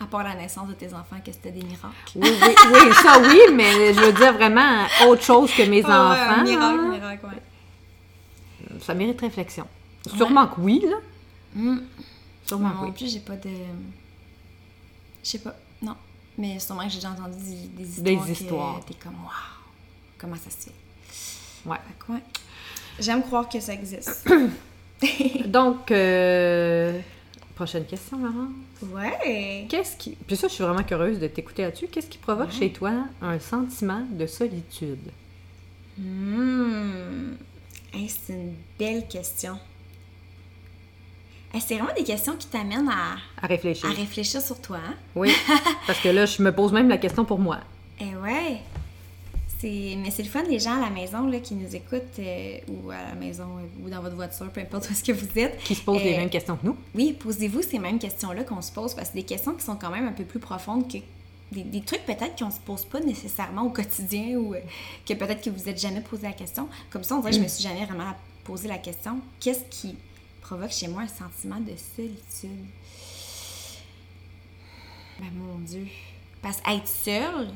À 0.00 0.06
part 0.06 0.24
la 0.24 0.34
naissance 0.34 0.68
de 0.68 0.74
tes 0.74 0.92
enfants, 0.92 1.16
que 1.24 1.30
c'était 1.32 1.52
des 1.52 1.62
miracles. 1.62 1.94
Oui, 2.16 2.28
oui, 2.42 2.54
oui, 2.72 2.92
ça 3.02 3.20
oui, 3.20 3.38
mais 3.54 3.94
je 3.94 4.00
veux 4.00 4.12
dire 4.12 4.32
vraiment 4.32 4.84
autre 5.06 5.22
chose 5.22 5.52
que 5.52 5.62
mes 5.62 5.76
ouais, 5.84 5.92
enfants. 5.92 6.40
un 6.40 6.42
miracle, 6.42 6.76
là. 6.82 6.88
miracle, 6.90 7.26
ouais. 7.26 8.80
Ça 8.80 8.92
mérite 8.94 9.20
réflexion. 9.20 9.66
Sûrement 10.16 10.48
que 10.48 10.60
oui, 10.60 10.84
là. 10.88 10.96
Hmm. 11.54 11.78
Sûrement 12.44 12.70
que 12.70 12.84
oui. 12.86 12.92
plus, 12.92 13.12
j'ai 13.12 13.20
pas 13.20 13.36
de. 13.36 13.48
Je 15.22 15.28
sais 15.28 15.38
pas, 15.38 15.54
non. 15.80 15.94
Mais 16.36 16.58
sûrement 16.58 16.82
que 16.84 16.90
j'ai 16.90 16.96
déjà 16.96 17.10
entendu 17.10 17.36
des, 17.38 17.84
des 17.84 18.02
Des 18.02 18.12
histoires. 18.12 18.28
histoires. 18.30 18.80
Que 18.80 18.88
t'es 18.92 18.94
comme, 18.94 19.14
waouh, 19.14 19.32
comment 20.18 20.34
ça 20.36 20.50
se 20.50 20.64
fait? 20.66 20.74
Ouais. 21.64 21.78
Ouais. 22.08 22.22
J'aime 22.98 23.22
croire 23.22 23.48
que 23.48 23.60
ça 23.60 23.72
existe. 23.72 24.28
Donc, 25.46 25.90
euh, 25.92 27.00
prochaine 27.54 27.84
question, 27.84 28.18
Laurent. 28.18 28.48
ouais. 28.94 29.66
Qu'est-ce 29.68 29.96
qui. 29.96 30.16
Puis 30.26 30.36
ça, 30.36 30.48
je 30.48 30.54
suis 30.54 30.64
vraiment 30.64 30.82
curieuse 30.82 31.18
de 31.18 31.26
t'écouter 31.28 31.62
là-dessus. 31.62 31.86
Qu'est-ce 31.88 32.08
qui 32.08 32.18
provoque 32.18 32.50
chez 32.52 32.72
toi 32.72 32.92
un 33.22 33.38
sentiment 33.38 34.02
de 34.10 34.26
solitude? 34.26 35.10
Hmm. 35.98 37.34
Hey, 37.92 38.08
c'est 38.08 38.32
une 38.32 38.54
belle 38.78 39.06
question. 39.06 39.58
Hey, 41.52 41.60
c'est 41.60 41.76
vraiment 41.76 41.94
des 41.96 42.02
questions 42.02 42.34
qui 42.36 42.48
t'amènent 42.48 42.88
à, 42.88 43.16
À 43.40 43.46
réfléchir. 43.46 43.88
à 43.88 43.92
réfléchir 43.92 44.40
sur 44.42 44.60
toi. 44.60 44.78
Hein? 44.84 44.94
Oui. 45.14 45.30
Parce 45.86 46.00
que 46.00 46.08
là, 46.08 46.26
je 46.26 46.42
me 46.42 46.52
pose 46.52 46.72
même 46.72 46.88
la 46.88 46.98
question 46.98 47.24
pour 47.24 47.38
moi. 47.38 47.60
Eh 48.00 48.16
ouais. 48.16 48.58
Mais 49.64 50.10
c'est 50.10 50.22
le 50.22 50.28
fun 50.28 50.42
des 50.44 50.58
gens 50.58 50.76
à 50.76 50.80
la 50.80 50.90
maison 50.90 51.26
là, 51.26 51.40
qui 51.40 51.54
nous 51.54 51.74
écoutent, 51.74 52.18
euh, 52.18 52.58
ou 52.68 52.90
à 52.90 53.02
la 53.02 53.14
maison, 53.14 53.44
euh, 53.58 53.84
ou 53.86 53.88
dans 53.90 54.00
votre 54.02 54.14
voiture, 54.16 54.50
peu 54.50 54.60
importe 54.60 54.86
où 54.88 54.92
est-ce 54.92 55.04
que 55.04 55.12
vous 55.12 55.38
êtes. 55.38 55.58
Qui 55.64 55.74
se 55.74 55.82
posent 55.82 56.02
les 56.02 56.14
Euh, 56.14 56.18
mêmes 56.18 56.30
questions 56.30 56.56
que 56.56 56.66
nous. 56.66 56.76
Oui, 56.94 57.12
posez-vous 57.18 57.62
ces 57.62 57.78
mêmes 57.78 57.98
questions-là 57.98 58.44
qu'on 58.44 58.62
se 58.62 58.72
pose, 58.72 58.94
parce 58.94 59.08
que 59.08 59.14
c'est 59.14 59.20
des 59.20 59.26
questions 59.26 59.54
qui 59.54 59.64
sont 59.64 59.76
quand 59.76 59.90
même 59.90 60.06
un 60.06 60.12
peu 60.12 60.24
plus 60.24 60.40
profondes 60.40 60.90
que 60.90 60.98
des, 61.52 61.62
des 61.62 61.80
trucs 61.82 62.04
peut-être 62.04 62.36
qu'on 62.38 62.50
se 62.50 62.58
pose 62.58 62.84
pas 62.84 63.00
nécessairement 63.00 63.62
au 63.62 63.70
quotidien 63.70 64.36
ou 64.38 64.54
euh, 64.54 64.60
que 65.06 65.14
peut-être 65.14 65.42
que 65.42 65.50
vous 65.50 65.68
êtes 65.68 65.80
jamais 65.80 66.00
posé 66.00 66.22
la 66.24 66.32
question. 66.32 66.68
Comme 66.90 67.04
ça, 67.04 67.14
on 67.14 67.20
dirait 67.20 67.30
que 67.32 67.36
je 67.38 67.42
me 67.42 67.48
suis 67.48 67.62
jamais 67.62 67.84
vraiment 67.84 68.12
posé 68.44 68.66
la 68.68 68.78
question. 68.78 69.20
Qu'est-ce 69.40 69.64
qui 69.70 69.94
provoque 70.40 70.72
chez 70.72 70.88
moi 70.88 71.02
un 71.02 71.08
sentiment 71.08 71.60
de 71.60 71.72
solitude? 71.96 72.64
Ben 75.20 75.30
mon 75.36 75.58
Dieu. 75.58 75.86
Parce 76.42 76.60
qu'être 76.60 76.88
seule, 76.88 77.48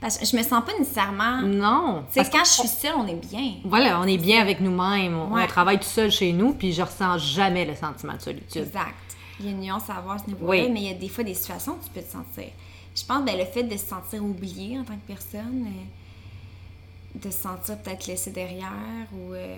parce 0.00 0.18
que 0.18 0.26
je 0.26 0.36
me 0.36 0.42
sens 0.42 0.64
pas 0.64 0.72
nécessairement... 0.78 1.42
Non. 1.42 2.04
Parce 2.14 2.28
quand 2.30 2.44
je 2.44 2.50
suis 2.50 2.68
seule, 2.68 2.94
on 2.96 3.06
est 3.06 3.14
bien. 3.14 3.54
Voilà, 3.64 4.00
on 4.00 4.04
est 4.04 4.18
bien 4.18 4.40
avec 4.40 4.60
nous-mêmes, 4.60 5.16
on, 5.16 5.32
Ouais. 5.34 5.44
on 5.44 5.46
travaille 5.46 5.78
tout 5.78 5.84
seul 5.88 6.10
chez 6.10 6.32
nous, 6.32 6.52
puis 6.52 6.72
je 6.72 6.82
ressens 6.82 7.18
jamais 7.18 7.64
le 7.64 7.74
sentiment 7.74 8.14
de 8.14 8.20
solitude. 8.20 8.62
Exact. 8.66 8.94
Il 9.40 9.46
y 9.46 9.48
a 9.48 9.52
une 9.52 9.60
nuance 9.60 9.88
à 9.90 9.96
avoir 9.96 10.16
à 10.16 10.18
ce 10.18 10.26
niveau-là, 10.28 10.48
Oui. 10.64 10.70
mais 10.70 10.80
il 10.80 10.86
y 10.86 10.90
a 10.90 10.94
des 10.94 11.08
fois 11.08 11.24
des 11.24 11.34
situations 11.34 11.72
où 11.72 11.84
tu 11.84 11.90
peux 11.90 12.00
te 12.06 12.10
sentir. 12.12 12.50
Je 12.94 13.04
pense 13.04 13.24
ben, 13.24 13.36
le 13.36 13.44
fait 13.44 13.62
de 13.64 13.76
se 13.76 13.84
sentir 13.86 14.22
oublié 14.24 14.78
en 14.78 14.84
tant 14.84 14.94
que 14.94 15.06
personne, 15.06 15.66
euh, 15.66 17.18
de 17.18 17.30
se 17.30 17.38
sentir 17.42 17.76
peut-être 17.78 18.06
laissé 18.06 18.30
derrière, 18.30 18.70
ou 19.12 19.34
euh, 19.34 19.56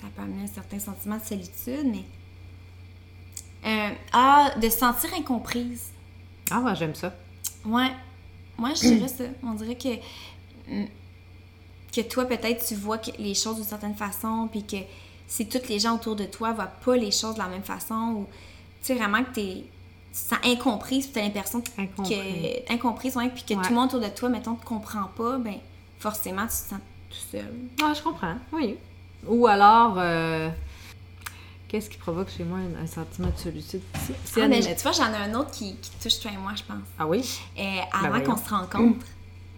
ça 0.00 0.06
peut 0.16 0.22
amener 0.22 0.44
un 0.44 0.46
certain 0.52 0.78
sentiment 0.78 1.16
de 1.18 1.22
solitude, 1.24 1.86
mais. 1.86 2.04
Euh, 3.64 3.90
ah, 4.12 4.50
de 4.60 4.68
se 4.68 4.78
sentir 4.78 5.10
incomprise. 5.16 5.90
Ah 6.50 6.58
ouais, 6.60 6.74
j'aime 6.74 6.96
ça. 6.96 7.14
Ouais. 7.64 7.92
Moi, 8.62 8.74
je 8.74 8.80
dirais 8.88 9.08
ça. 9.08 9.24
On 9.42 9.54
dirait 9.54 9.74
que. 9.76 9.94
mm, 10.72 10.86
Que 11.94 12.00
toi, 12.00 12.24
peut-être, 12.24 12.64
tu 12.66 12.74
vois 12.74 12.96
que- 12.96 13.10
les 13.18 13.34
choses 13.34 13.56
d'une 13.56 13.64
certaine 13.64 13.94
façon, 13.94 14.48
puis 14.50 14.62
que 14.64 14.78
si 15.28 15.46
toutes 15.46 15.68
les 15.68 15.78
gens 15.78 15.96
autour 15.96 16.16
de 16.16 16.24
toi 16.24 16.52
voient 16.52 16.64
pas 16.84 16.96
les 16.96 17.10
choses 17.10 17.34
de 17.34 17.38
la 17.40 17.48
même 17.48 17.62
façon, 17.64 17.94
ou. 18.16 18.26
Tu 18.80 18.86
sais, 18.86 18.94
vraiment 18.94 19.22
que 19.24 19.30
t'es. 19.34 19.64
Tu 20.12 20.18
sens 20.18 20.38
incomprise, 20.44 21.04
puis 21.06 21.12
t'as 21.14 21.22
l'impression 21.22 21.60
que. 21.60 21.68
Incompris. 21.78 22.14
que- 22.66 22.72
incomprise, 22.72 23.16
ouais, 23.16 23.28
puis 23.28 23.42
que 23.42 23.54
Ouais. 23.54 23.62
tout 23.62 23.68
le 23.70 23.74
monde 23.74 23.88
autour 23.88 24.00
de 24.00 24.08
toi, 24.14 24.28
mettons, 24.30 24.54
te 24.54 24.64
comprend 24.64 25.04
pas, 25.16 25.36
ben, 25.38 25.56
forcément, 25.98 26.42
tu 26.42 26.48
te 26.48 26.52
sens 26.54 26.80
tout 27.10 27.16
seul. 27.32 27.52
Ah, 27.82 27.92
je 27.94 28.02
comprends, 28.02 28.36
oui. 28.52 28.76
Ou 29.26 29.46
alors, 29.46 29.94
euh, 29.98 30.48
qu'est-ce 31.72 31.88
qui 31.90 31.96
provoque 31.96 32.28
chez 32.28 32.44
moi 32.44 32.58
un, 32.58 32.84
un 32.84 32.86
sentiment 32.86 33.28
de 33.34 33.38
solitude? 33.40 33.80
Ah, 33.94 34.46
mais 34.46 34.60
tu 34.60 34.82
vois, 34.82 34.92
j'en 34.92 35.10
ai 35.12 35.16
un 35.30 35.34
autre 35.34 35.50
qui, 35.50 35.74
qui 35.76 35.90
touche 36.02 36.20
toi 36.20 36.30
et 36.32 36.36
moi, 36.36 36.52
je 36.54 36.62
pense. 36.62 36.84
Ah 36.98 37.06
oui? 37.06 37.24
Euh, 37.58 37.62
avant 37.92 38.08
voyons. 38.10 38.24
qu'on 38.24 38.36
se 38.36 38.48
rencontre. 38.50 39.06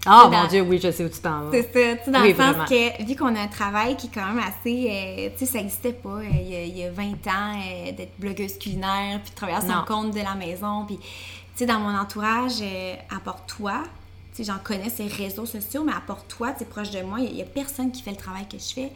Ah, 0.07 0.29
mon 0.31 0.47
Dieu, 0.49 0.61
oui, 0.62 0.79
je 0.83 0.91
sais 0.91 1.03
où 1.05 1.09
tu 1.09 1.19
t'en 1.19 1.45
vas. 1.47 1.51
C'est 1.51 1.62
ça, 1.62 1.97
tu 1.97 2.05
sais, 2.05 2.11
dans 2.11 2.21
Oui, 2.21 2.29
le 2.33 2.35
sens 2.37 2.55
vraiment. 2.57 2.65
que, 2.67 3.05
vu 3.05 3.17
qu'on 3.17 3.35
a 3.35 3.41
un 3.41 3.49
travail 3.49 3.97
qui 3.97 4.07
est 4.09 4.11
quand 4.15 4.27
même 4.27 4.39
assez, 4.39 4.87
euh, 4.91 5.31
tu 5.37 5.45
sais, 5.45 5.53
ça 5.53 5.59
n'existait 5.59 5.95
pas 5.95 6.09
euh, 6.11 6.25
il 6.31 6.49
y, 6.51 6.57
a, 6.57 6.65
il 6.65 6.79
y 6.79 6.85
a 6.85 6.91
20 6.91 7.03
ans 7.27 7.59
d'être 7.97 8.12
blogueuse 8.19 8.59
culinaire, 8.59 9.21
puis 9.23 9.31
de 9.31 9.35
travailler 9.35 9.59
à 9.59 9.62
son 9.62 9.69
Non. 9.69 9.85
compte 9.87 10.15
de 10.15 10.21
la 10.21 10.35
maison, 10.35 10.85
puis, 10.87 10.99
tu 10.99 11.07
sais, 11.57 11.67
dans 11.67 11.81
mon 11.81 11.97
entourage, 11.99 12.61
euh, 12.61 12.95
à 13.17 13.19
part 13.19 13.45
toi, 13.47 13.83
tu 14.37 14.45
sais, 14.45 14.53
j'en 14.53 14.59
connais 14.62 14.91
ces 14.91 15.07
réseaux 15.07 15.47
sociaux, 15.47 15.83
mais 15.85 15.93
à 15.93 16.03
part 16.07 16.25
toi, 16.27 16.53
tu 16.53 16.65
es 16.65 16.67
proche 16.67 16.91
de 16.91 17.01
moi, 17.01 17.19
il 17.21 17.33
n'y 17.35 17.43
a, 17.43 17.47
personne 17.47 17.91
qui 17.91 18.03
fait 18.03 18.11
le 18.11 18.17
travail 18.19 18.47
que 18.47 18.59
je 18.59 18.75
fais, 18.75 18.93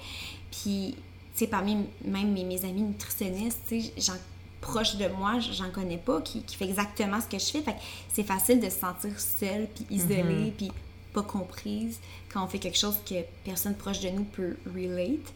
puis, 0.51 0.95
tu 1.39 1.45
sais, 1.45 1.51
parmi 1.51 1.77
même 2.05 2.33
mes, 2.33 2.43
mes 2.43 2.65
amis 2.65 2.83
nutritionnistes, 2.83 3.61
tu 3.69 3.81
sais, 3.81 3.93
j'en 3.97 4.17
proche 4.61 4.97
de 4.97 5.07
moi, 5.07 5.39
j'en 5.39 5.71
connais 5.71 5.99
pas, 5.99 6.21
qui, 6.21 6.43
qui 6.43 6.57
fait 6.57 6.65
exactement 6.65 7.21
ce 7.21 7.29
que 7.29 7.39
je 7.39 7.47
fais, 7.47 7.63
fait 7.63 7.77
c'est 8.13 8.25
facile 8.25 8.59
de 8.59 8.69
se 8.69 8.81
sentir 8.81 9.19
seule, 9.21 9.69
puis 9.73 9.87
isolée, 9.89 10.53
puis 10.57 10.73
pas 11.13 11.23
comprise 11.23 12.01
quand 12.33 12.45
on 12.45 12.49
fait 12.49 12.59
quelque 12.59 12.77
chose 12.77 12.97
que 13.09 13.15
personne 13.45 13.75
proche 13.75 14.01
de 14.01 14.09
nous 14.09 14.25
peut 14.25 14.57
relate. 14.67 15.33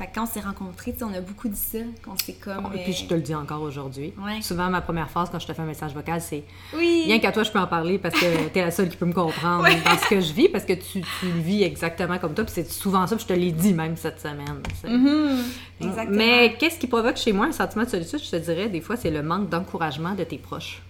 Fait 0.00 0.06
que 0.06 0.14
quand 0.14 0.22
on 0.22 0.26
s'est 0.26 0.40
rencontrés, 0.40 0.94
on 1.02 1.12
a 1.12 1.20
beaucoup 1.20 1.46
dit 1.48 1.58
ça, 1.60 1.76
qu'on 2.02 2.16
s'est 2.16 2.32
comme... 2.42 2.70
Et 2.74 2.84
puis 2.84 2.94
je 2.94 3.04
te 3.04 3.12
le 3.12 3.20
dis 3.20 3.34
encore 3.34 3.60
aujourd'hui. 3.60 4.14
Ouais. 4.18 4.40
Souvent, 4.40 4.70
ma 4.70 4.80
première 4.80 5.10
phrase 5.10 5.28
quand 5.30 5.38
je 5.38 5.46
te 5.46 5.52
fais 5.52 5.60
un 5.60 5.66
message 5.66 5.92
vocal, 5.92 6.22
c'est 6.22 6.42
Oui! 6.74 7.02
Rien 7.04 7.18
qu'à 7.18 7.32
toi, 7.32 7.42
je 7.42 7.50
peux 7.50 7.58
en 7.58 7.66
parler 7.66 7.98
parce 7.98 8.14
que 8.18 8.48
t'es 8.54 8.62
la 8.62 8.70
seule 8.70 8.88
qui 8.88 8.96
peut 8.96 9.04
me 9.04 9.12
comprendre 9.12 9.64
dans 9.64 9.98
ce 9.98 10.08
que 10.08 10.18
je 10.20 10.32
vis, 10.32 10.48
parce 10.48 10.64
que 10.64 10.72
tu, 10.72 11.02
tu 11.02 11.26
le 11.26 11.40
vis 11.40 11.64
exactement 11.64 12.16
comme 12.18 12.32
toi, 12.32 12.44
puis 12.44 12.54
c'est 12.54 12.70
souvent 12.70 13.06
ça, 13.06 13.14
puis 13.16 13.26
je 13.28 13.34
te 13.34 13.38
l'ai 13.38 13.52
dit 13.52 13.74
même 13.74 13.94
cette 13.98 14.20
semaine. 14.20 14.62
Mhm, 14.88 15.36
Exactement. 15.82 16.16
Mais 16.16 16.56
qu'est-ce 16.58 16.78
qui 16.78 16.86
provoque 16.86 17.16
chez 17.18 17.32
moi 17.34 17.44
un 17.46 17.52
sentiment 17.52 17.84
de 17.84 17.90
solitude, 17.90 18.20
je 18.24 18.30
te 18.30 18.36
dirais, 18.36 18.70
des 18.70 18.80
fois, 18.80 18.96
c'est 18.96 19.10
le 19.10 19.22
manque 19.22 19.50
d'encouragement 19.50 20.14
de 20.14 20.24
tes 20.24 20.38
proches. 20.38 20.80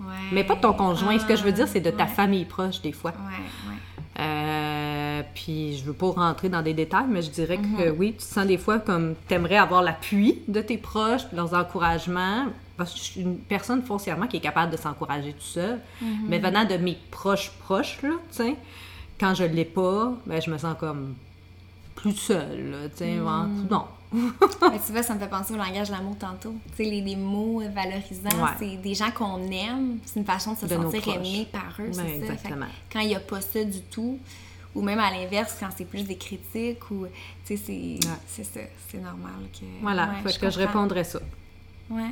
Ouais. 0.00 0.06
Mais 0.32 0.44
pas 0.44 0.56
de 0.56 0.60
ton 0.60 0.74
conjoint, 0.74 1.18
ce 1.18 1.24
que 1.24 1.36
je 1.36 1.42
veux 1.42 1.52
dire, 1.52 1.68
c'est 1.68 1.80
de 1.80 1.90
ta 1.90 2.04
Ouais. 2.04 2.08
famille 2.10 2.44
proche, 2.44 2.82
des 2.82 2.92
fois. 2.92 3.12
Ouais, 3.12 3.70
ouais. 3.70 3.78
Euh, 4.20 4.71
puis 5.34 5.76
je 5.78 5.84
veux 5.84 5.92
pas 5.92 6.10
rentrer 6.10 6.48
dans 6.48 6.62
des 6.62 6.74
détails, 6.74 7.06
mais 7.08 7.22
je 7.22 7.30
dirais 7.30 7.58
Mhm. 7.58 7.76
que 7.76 7.90
oui, 7.90 8.12
tu 8.12 8.18
te 8.18 8.22
sens 8.34 8.46
des 8.46 8.58
fois 8.58 8.78
comme 8.78 9.14
t'aimerais 9.28 9.56
avoir 9.56 9.82
l'appui 9.82 10.38
de 10.48 10.60
tes 10.60 10.78
proches, 10.78 11.22
leurs 11.32 11.54
encouragements. 11.54 12.46
Parce 12.76 12.92
que 12.92 12.98
je 12.98 13.02
suis 13.04 13.20
une 13.20 13.36
personne 13.38 13.82
foncièrement 13.82 14.26
qui 14.26 14.38
est 14.38 14.40
capable 14.40 14.72
de 14.72 14.76
s'encourager 14.76 15.32
tout 15.34 15.40
seul. 15.42 15.78
Mhm. 16.00 16.08
Mais 16.28 16.38
venant 16.38 16.64
de 16.64 16.76
mes 16.76 16.96
proches 17.10 17.50
proches, 17.60 18.00
là, 18.02 18.10
tu 18.30 18.36
sais, 18.36 18.56
quand 19.20 19.34
je 19.34 19.44
l'ai 19.44 19.64
pas, 19.66 20.12
ben, 20.26 20.40
je 20.40 20.50
me 20.50 20.58
sens 20.58 20.74
comme 20.80 21.14
plus 21.94 22.16
seule, 22.16 22.70
là, 22.70 22.88
tu 22.88 22.96
sais, 22.98 23.16
vraiment, 23.16 23.44
Mhm. 23.44 23.66
non. 23.70 23.84
Tu 24.12 24.18
vois, 24.92 25.02
ça 25.02 25.14
me 25.14 25.20
fait 25.20 25.28
penser 25.28 25.54
au 25.54 25.56
langage 25.56 25.88
de 25.88 25.92
l'amour 25.94 26.16
tantôt. 26.18 26.54
Tu 26.76 26.84
sais, 26.84 26.90
les, 26.90 27.00
les 27.00 27.16
mots 27.16 27.62
valorisants, 27.74 28.42
Ouais. 28.42 28.50
c'est 28.58 28.76
des 28.76 28.94
gens 28.94 29.10
qu'on 29.10 29.38
aime. 29.50 29.98
C'est 30.04 30.20
une 30.20 30.26
façon 30.26 30.52
de 30.52 30.58
se 30.58 30.66
De 30.66 30.74
sentir 30.74 31.08
aimé 31.14 31.46
par 31.50 31.72
eux, 31.78 31.90
Ben, 31.96 32.04
que 32.04 32.10
exactement. 32.24 32.66
quand 32.92 33.00
il 33.00 33.08
n'y 33.08 33.14
a 33.14 33.20
pas 33.20 33.40
ça 33.40 33.62
du 33.64 33.80
tout, 33.82 34.18
ou 34.74 34.82
même 34.82 34.98
à 34.98 35.10
l'inverse, 35.10 35.56
quand 35.60 35.68
c'est 35.76 35.84
plus 35.84 36.04
des 36.04 36.16
critiques, 36.16 36.90
ou, 36.90 37.06
tu 37.46 37.56
sais, 37.56 37.62
c'est 37.66 37.98
c'est 38.26 38.44
ça. 38.44 38.60
C'est 38.90 38.98
normal 38.98 39.32
que... 39.52 39.64
Voilà, 39.82 40.08
Ouais, 40.24 40.30
fait 40.32 40.38
que 40.40 40.50
je 40.50 40.58
répondrais 40.58 41.04
ça. 41.04 41.20
Ouais. 41.90 42.10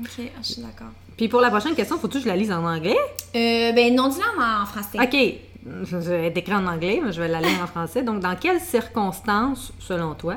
Ok, 0.00 0.08
ah, 0.18 0.38
je 0.42 0.46
suis 0.54 0.62
d'accord. 0.62 0.88
Puis 1.16 1.28
pour 1.28 1.40
la 1.40 1.50
prochaine 1.50 1.74
question, 1.74 1.98
faut-tu 1.98 2.18
que 2.18 2.24
je 2.24 2.28
la 2.28 2.36
lise 2.36 2.50
en 2.50 2.64
anglais? 2.64 2.96
Euh, 3.36 3.72
ben, 3.72 3.94
non, 3.94 4.08
dis-le 4.08 4.40
en, 4.42 4.62
en 4.62 4.66
français. 4.66 4.98
OK. 5.00 5.84
Je 5.84 5.96
vais 5.96 6.26
être 6.26 6.36
écrit 6.36 6.54
en 6.54 6.66
anglais, 6.66 7.00
mais 7.02 7.12
je 7.12 7.20
vais 7.22 7.28
la 7.28 7.40
lire 7.40 7.58
en 7.62 7.66
français. 7.66 8.02
Donc, 8.02 8.20
dans 8.20 8.36
quelles 8.36 8.60
circonstances, 8.60 9.72
selon 9.78 10.14
toi, 10.14 10.36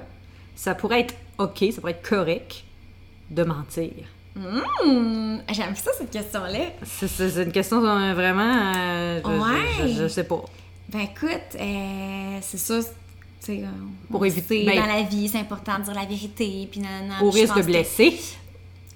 ça 0.56 0.74
pourrait 0.76 1.02
être 1.02 1.16
OK, 1.38 1.66
ça 1.72 1.82
pourrait 1.82 1.94
être 1.94 2.08
correct 2.08 2.64
de 3.30 3.44
mentir? 3.44 3.92
Hmm, 4.36 5.38
J'aime 5.52 5.76
ça, 5.76 5.92
cette 5.98 6.12
question-là. 6.12 6.60
C'est- 6.84 7.44
une 7.44 7.52
question 7.52 7.84
euh, 7.84 8.14
vraiment... 8.14 8.72
euh, 8.76 9.20
je, 9.26 9.30
Ouais. 9.30 9.66
je, 9.82 9.88
je- 9.88 10.04
je 10.04 10.08
sais 10.08 10.24
pas. 10.24 10.44
Ben, 10.90 11.00
écoute, 11.02 11.56
euh, 11.60 12.40
c'est 12.42 12.58
ça. 12.58 12.80
c'est, 13.40 13.64
euh, 13.64 13.68
Pour 14.10 14.26
éviter- 14.26 14.66
ben- 14.66 14.80
dans 14.80 14.86
la 14.88 15.04
vie, 15.04 15.28
c'est 15.30 15.40
important 15.40 15.80
de 15.80 15.84
dire 15.86 15.94
la 15.94 16.06
vérité. 16.06 16.68
Puis 16.72 16.80
nanana, 16.82 17.24
Au 17.24 17.30
risque 17.30 17.44
de 17.48 17.54
pense 17.54 17.58
que- 17.62 17.66
blesser, 17.66 18.20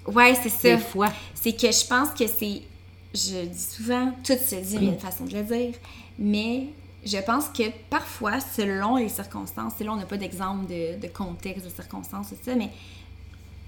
Ouais, 0.06 0.34
c'est 0.42 0.48
ça. 0.48 0.76
des 0.76 0.82
fois. 0.82 1.12
C'est 1.34 1.52
que 1.52 1.70
je 1.70 1.86
pense 1.86 2.10
que 2.10 2.26
c'est. 2.26 2.62
Je 3.14 3.44
dis 3.46 3.58
souvent, 3.62 4.12
tout 4.24 4.32
se 4.32 4.54
dit, 4.56 4.74
il 4.76 4.84
y 4.84 4.88
a 4.88 4.92
une 4.92 4.98
façon 4.98 5.24
de 5.26 5.34
le 5.34 5.42
dire. 5.42 5.74
Mais 6.18 6.66
je 7.04 7.18
pense 7.18 7.48
que 7.48 7.64
parfois, 7.90 8.40
selon 8.40 8.96
les 8.96 9.08
circonstances, 9.10 9.78
là, 9.80 9.92
on 9.92 9.96
n'a 9.96 10.06
pas 10.06 10.16
d'exemple 10.16 10.66
de, 10.66 10.98
de 11.00 11.08
contexte, 11.08 11.64
de 11.66 11.70
circonstances, 11.70 12.28
tout 12.30 12.36
ça, 12.42 12.54
mais 12.54 12.70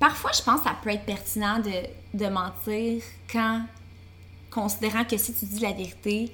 parfois, 0.00 0.30
je 0.36 0.42
pense 0.42 0.60
que 0.60 0.64
ça 0.68 0.76
peut 0.82 0.90
être 0.90 1.04
pertinent 1.04 1.58
de, 1.60 2.18
de 2.18 2.26
mentir 2.30 3.02
quand, 3.30 3.62
considérant 4.50 5.04
que 5.04 5.16
si 5.18 5.32
tu 5.34 5.44
dis 5.46 5.60
la 5.60 5.72
vérité, 5.72 6.32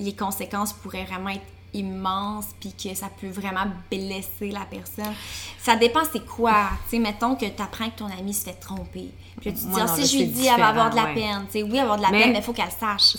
les 0.00 0.14
conséquences 0.14 0.72
pourraient 0.72 1.04
vraiment 1.04 1.30
être 1.30 1.42
immenses 1.72 2.46
puis 2.58 2.72
que 2.72 2.94
ça 2.96 3.08
peut 3.20 3.28
vraiment 3.28 3.66
blesser 3.90 4.50
la 4.50 4.64
personne. 4.68 5.14
Ça 5.60 5.76
dépend 5.76 6.00
c'est 6.12 6.26
quoi? 6.26 6.70
Tu 6.84 6.96
sais, 6.96 6.98
mettons 6.98 7.36
que 7.36 7.46
tu 7.46 7.62
apprends 7.62 7.88
que 7.90 7.98
ton 7.98 8.06
ami 8.06 8.34
se 8.34 8.44
fait 8.44 8.54
tromper. 8.54 9.10
Puis 9.40 9.50
là, 9.50 9.56
tu 9.56 9.64
te 9.64 9.70
dis, 9.72 9.76
ah, 9.76 9.86
non, 9.86 9.94
si 9.94 10.06
je 10.06 10.18
lui 10.18 10.26
dis, 10.30 10.46
elle 10.46 10.58
va 10.58 10.68
avoir 10.68 10.90
de 10.90 10.96
la 10.96 11.04
ouais. 11.04 11.14
peine. 11.14 11.44
Tu 11.46 11.52
sais, 11.52 11.62
oui, 11.62 11.78
avoir 11.78 11.96
de 11.96 12.02
la 12.02 12.10
Mais- 12.10 12.22
peine, 12.22 12.32
mais 12.32 12.38
il 12.38 12.44
faut 12.44 12.52
qu'elle 12.52 12.70
sache. 12.72 13.16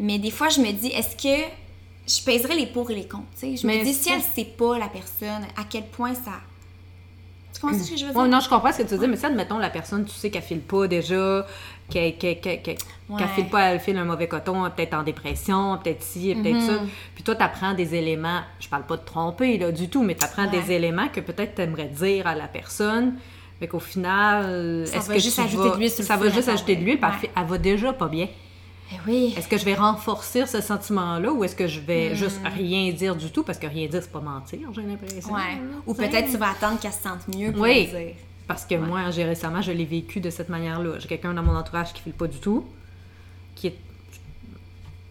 Mais 0.00 0.18
des 0.18 0.30
fois, 0.32 0.48
je 0.48 0.60
me 0.60 0.72
dis, 0.72 0.88
est-ce 0.88 1.14
que 1.16 1.44
je 2.06 2.24
pèserais 2.24 2.56
les 2.56 2.66
pour 2.66 2.90
et 2.90 2.94
les 2.96 3.06
contre? 3.06 3.26
tu 3.34 3.40
sais? 3.40 3.56
Je 3.56 3.66
Mais 3.66 3.78
me 3.78 3.84
dis, 3.84 3.94
si 3.94 4.10
elle 4.10 4.22
sait 4.22 4.44
pas, 4.44 4.76
la 4.78 4.88
personne, 4.88 5.44
à 5.56 5.62
quel 5.68 5.86
point 5.86 6.14
ça... 6.14 6.32
Tu 7.54 7.60
comprends 7.60 7.78
ce 7.78 7.90
que 7.90 7.96
je 7.96 8.04
veux 8.06 8.12
dire? 8.12 8.20
Ouais, 8.20 8.28
non, 8.28 8.40
je 8.40 8.48
comprends 8.48 8.72
ce 8.72 8.78
que 8.82 8.88
tu 8.88 8.98
dis, 8.98 9.06
mais 9.08 9.16
ça, 9.16 9.28
admettons, 9.28 9.58
la 9.58 9.70
personne, 9.70 10.04
tu 10.04 10.12
sais 10.14 10.30
qu'elle 10.30 10.42
file 10.42 10.60
pas 10.60 10.86
déjà, 10.86 11.46
qu'elle 11.90 12.76
Ouais. 13.08 13.26
file 13.34 13.46
pas, 13.48 13.62
elle 13.72 13.80
file 13.80 13.96
un 13.96 14.04
mauvais 14.04 14.28
coton, 14.28 14.66
elle 14.66 14.72
peut-être 14.72 14.94
en 14.94 15.02
dépression, 15.02 15.78
peut-être 15.82 16.02
ci, 16.02 16.34
peut-être 16.34 16.60
ça. 16.60 16.72
Mhm. 16.72 16.88
Puis 17.14 17.24
toi, 17.24 17.34
tu 17.34 17.42
apprends 17.42 17.72
des 17.74 17.94
éléments, 17.94 18.40
je 18.60 18.68
parle 18.68 18.84
pas 18.84 18.96
de 18.98 19.04
tromper, 19.04 19.56
là, 19.58 19.72
du 19.72 19.88
tout, 19.88 20.02
mais 20.02 20.14
tu 20.14 20.24
apprends 20.24 20.44
Ouais. 20.50 20.60
des 20.60 20.72
éléments 20.72 21.08
que 21.08 21.20
peut-être 21.20 21.54
tu 21.54 21.62
aimerais 21.62 21.86
dire 21.86 22.26
à 22.26 22.34
la 22.34 22.48
personne, 22.48 23.14
mais 23.60 23.66
qu'au 23.68 23.80
final, 23.80 24.84
Ça 24.86 24.98
est-ce 24.98 25.08
va 25.08 25.14
que 25.14 25.20
juste 25.20 25.36
tu 25.36 25.40
ajouter 25.40 25.68
vas- 25.68 25.74
de 25.74 25.78
l'huile 25.80 25.90
sur 25.90 26.02
le 26.02 26.06
Ça 26.06 26.16
va 26.16 26.28
juste 26.28 26.48
ajouter 26.48 26.76
de 26.76 26.84
l'huile, 26.84 27.00
parce 27.00 27.22
ouais. 27.22 27.30
qu'elle 27.34 27.46
va 27.46 27.58
déjà 27.58 27.92
pas 27.94 28.08
bien. 28.08 28.28
Eh 28.90 28.96
oui. 29.06 29.34
Est-ce 29.36 29.48
que 29.48 29.58
je 29.58 29.64
vais 29.66 29.74
renforcer 29.74 30.46
ce 30.46 30.60
sentiment-là 30.62 31.30
ou 31.32 31.44
est-ce 31.44 31.54
que 31.56 31.66
je 31.66 31.78
vais 31.80 32.14
juste 32.14 32.40
rien 32.56 32.90
dire 32.92 33.16
du 33.16 33.30
tout? 33.30 33.42
Parce 33.42 33.58
que 33.58 33.66
rien 33.66 33.86
dire, 33.86 34.00
c'est 34.02 34.10
pas 34.12 34.20
mentir, 34.20 34.60
j'ai 34.74 34.82
l'impression. 34.82 35.32
Ouais. 35.34 35.58
Ou 35.86 35.92
peut-être 35.94 36.30
tu 36.30 36.36
vas 36.38 36.50
attendre 36.50 36.78
qu'elle 36.80 36.92
se 36.92 37.02
sente 37.02 37.28
mieux 37.34 37.52
pour 37.52 37.62
Oui. 37.62 37.88
le 37.92 37.98
dire. 37.98 38.14
Parce 38.48 38.64
que 38.64 38.74
moi, 38.74 39.10
j'ai 39.10 39.24
récemment, 39.24 39.60
je 39.62 39.70
l'ai 39.72 39.84
vécu 39.84 40.18
de 40.20 40.30
cette 40.30 40.48
manière-là. 40.48 40.98
J'ai 40.98 41.06
quelqu'un 41.06 41.34
dans 41.34 41.42
mon 41.44 41.54
entourage 41.54 41.92
qui 41.92 42.00
ne 42.00 42.04
file 42.04 42.12
pas 42.14 42.26
du 42.26 42.38
tout, 42.38 42.66
qui 43.54 43.68
est 43.68 43.76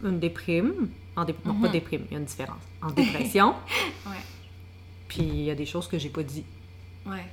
une 0.03 0.19
déprime. 0.19 0.89
En 1.15 1.23
dé- 1.23 1.35
Non, 1.45 1.53
pas 1.61 1.69
déprime, 1.69 2.01
il 2.09 2.13
y 2.13 2.15
a 2.15 2.19
une 2.19 2.25
différence. 2.25 2.61
En 2.81 2.91
dépression, 2.91 3.53
Ouais. 4.07 4.17
puis 5.07 5.21
il 5.23 5.41
y 5.43 5.51
a 5.51 5.55
des 5.55 5.65
choses 5.65 5.87
que 5.87 5.97
j'ai 5.97 6.09
pas 6.09 6.23
dit. 6.23 6.43
Ouais. 7.05 7.25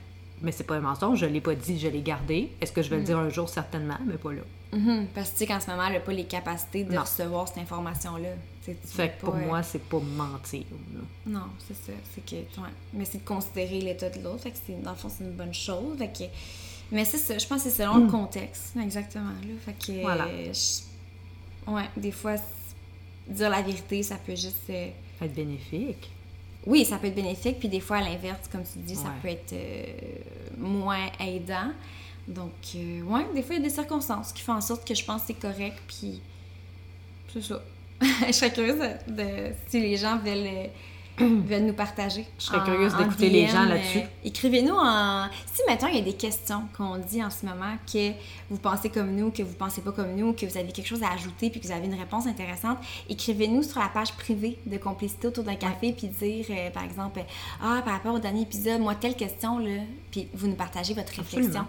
Mais 0.43 0.53
c'est 0.53 0.65
pas 0.65 0.77
un 0.77 0.81
mensonge, 0.81 1.19
je 1.21 1.27
l'ai 1.27 1.41
pas 1.41 1.55
dit, 1.55 1.79
je 1.79 1.89
l'ai 1.89 2.03
gardé. 2.03 2.51
Est-ce 2.61 2.73
que 2.73 2.83
je 2.83 2.89
Mm. 2.89 2.91
vais 2.91 2.97
le 2.99 3.03
dire 3.05 3.19
un 3.19 3.29
jour? 3.31 3.49
Certainement, 3.49 3.97
mais 4.07 4.15
pas 4.19 4.33
là. 4.33 4.43
Mhm. 4.73 5.07
Parce 5.15 5.29
que 5.31 5.33
tu 5.35 5.39
sais 5.39 5.47
qu'en 5.47 5.61
ce 5.61 5.71
moment, 5.71 5.85
elle 5.87 5.95
n'a 5.95 6.01
pas 6.01 6.13
les 6.13 6.25
capacités 6.25 6.83
de 6.85 6.93
Non. 6.93 7.03
recevoir 7.03 7.47
cette 7.49 7.59
information-là. 7.59 8.31
Fait 8.63 8.75
que 9.11 9.21
pour 9.21 9.35
pas, 9.35 9.39
euh, 9.41 9.47
moi, 9.47 9.63
c'est 9.63 9.83
pas 9.83 10.01
mentir. 10.01 10.65
là. 10.95 11.01
Non, 11.27 11.47
c'est 11.67 11.75
ça. 11.77 11.93
C'est 12.15 12.25
que, 12.27 12.37
ouais. 12.37 12.69
Mais 12.93 13.05
c'est 13.05 13.19
de 13.19 13.25
considérer 13.29 13.81
l'état 13.81 14.11
de 14.11 14.23
l'autre. 14.23 14.41
Fait 14.43 14.51
que 14.51 14.57
c'est, 14.67 14.83
dans 14.83 14.91
le 14.91 14.97
fond, 14.97 15.09
c'est 15.09 15.23
une 15.25 15.33
bonne 15.33 15.55
chose. 15.55 15.97
Fait 15.99 16.09
que, 16.09 16.25
mais 16.91 17.05
c'est 17.05 17.19
ça. 17.19 17.39
Je 17.39 17.47
pense 17.47 17.63
que 17.63 17.71
c'est 17.71 17.83
selon 17.83 18.05
le 18.05 18.11
contexte. 18.11 18.75
Exactement. 18.83 19.29
Là. 19.31 19.55
Fait 19.65 19.75
que, 19.75 19.99
Mm. 19.99 20.03
Voilà. 20.03 20.27
je- 20.53 21.71
ouais, 21.73 21.89
des 21.97 22.11
fois, 22.11 22.35
dire 23.29 23.51
la 23.51 23.63
vérité, 23.63 24.03
ça 24.03 24.17
peut 24.17 24.35
juste. 24.35 24.69
euh, 24.71 24.89
Être 25.23 25.35
bénéfique. 25.35 26.11
Oui, 26.67 26.85
ça 26.85 26.97
peut 26.99 27.09
être 27.09 27.15
bénéfique. 27.15 27.59
Puis 27.59 27.69
des 27.69 27.81
fois, 27.81 27.99
à 27.99 28.01
l'inverse, 28.01 28.49
comme 28.51 28.63
tu 28.63 28.79
dis, 28.79 28.95
ça 28.97 29.05
Ouais. 29.05 29.11
peut 29.23 29.29
être 29.29 29.53
euh, 29.53 29.85
moins 30.59 31.07
aidant. 31.21 31.73
Donc, 32.27 32.53
euh, 32.77 33.03
ouais, 33.03 33.27
des 33.35 33.43
fois, 33.43 33.55
il 33.57 33.59
y 33.63 33.65
a 33.65 33.69
des 33.69 33.75
circonstances 33.75 34.33
qui 34.33 34.43
font 34.43 34.55
en 34.55 34.61
sorte 34.63 34.87
que 34.89 34.95
je 34.95 35.05
pense 35.05 35.23
que 35.23 35.27
c'est 35.29 35.35
correct. 35.35 35.77
Puis, 35.87 36.21
c'est 37.33 37.43
ça. 37.43 37.63
je 38.27 38.33
serais 38.33 38.53
curieuse 38.53 38.79
de, 39.07 39.13
de- 39.13 39.53
si 39.69 39.81
les 39.81 39.97
gens 39.97 40.17
veulent, 40.19 40.47
euh, 40.47 40.67
veulent 41.19 41.63
nous 41.67 41.73
partager. 41.75 42.27
Je 42.39 42.45
serais 42.45 42.59
en- 42.59 42.65
curieuse 42.65 42.97
d'écouter 42.97 43.31
les 43.31 43.47
gens 43.47 43.65
euh, 43.65 43.69
là-dessus. 43.69 44.01
Écrivez-nous 44.25 44.75
en. 44.75 45.27
Si, 45.53 45.63
maintenant 45.69 45.89
il 45.89 45.97
y 45.97 46.01
a 46.01 46.05
des 46.05 46.15
questions 46.15 46.63
qu'on 46.77 46.99
dit 46.99 47.23
en 47.23 47.31
ce 47.31 47.47
moment 47.47 47.77
que 47.93 48.11
vous 48.51 48.57
pensez 48.59 48.89
comme 48.91 49.15
nous, 49.15 49.31
que 49.31 49.43
vous 49.43 49.55
pensez 49.55 49.81
pas 49.81 49.93
comme 49.93 50.15
nous, 50.17 50.33
que 50.33 50.45
vous 50.47 50.57
avez 50.59 50.73
quelque 50.73 50.87
chose 50.89 51.03
à 51.03 51.13
ajouter 51.13 51.51
puis 51.51 51.61
que 51.61 51.67
vous 51.67 51.73
avez 51.73 51.87
une 51.87 51.95
réponse 51.99 52.27
intéressante, 52.27 52.79
écrivez-nous 53.09 53.63
sur 53.63 53.79
la 53.81 53.89
page 53.89 54.13
privée 54.15 54.59
de 54.67 54.77
Complicité 54.79 55.29
autour 55.29 55.45
d'un 55.45 55.55
café 55.55 55.93
puis 55.93 56.09
dire, 56.09 56.47
euh, 56.51 56.71
par 56.71 56.85
exemple, 56.85 57.21
Ah, 57.63 57.81
par 57.85 57.95
rapport 57.95 58.15
au 58.15 58.19
dernier 58.19 58.43
épisode, 58.43 58.81
moi, 58.81 58.95
telle 58.95 59.15
question, 59.15 59.59
là, 59.59 59.83
puis 60.11 60.29
vous 60.35 60.49
nous 60.49 60.55
partagez 60.57 60.95
votre 60.95 61.13
réflexion. 61.15 61.65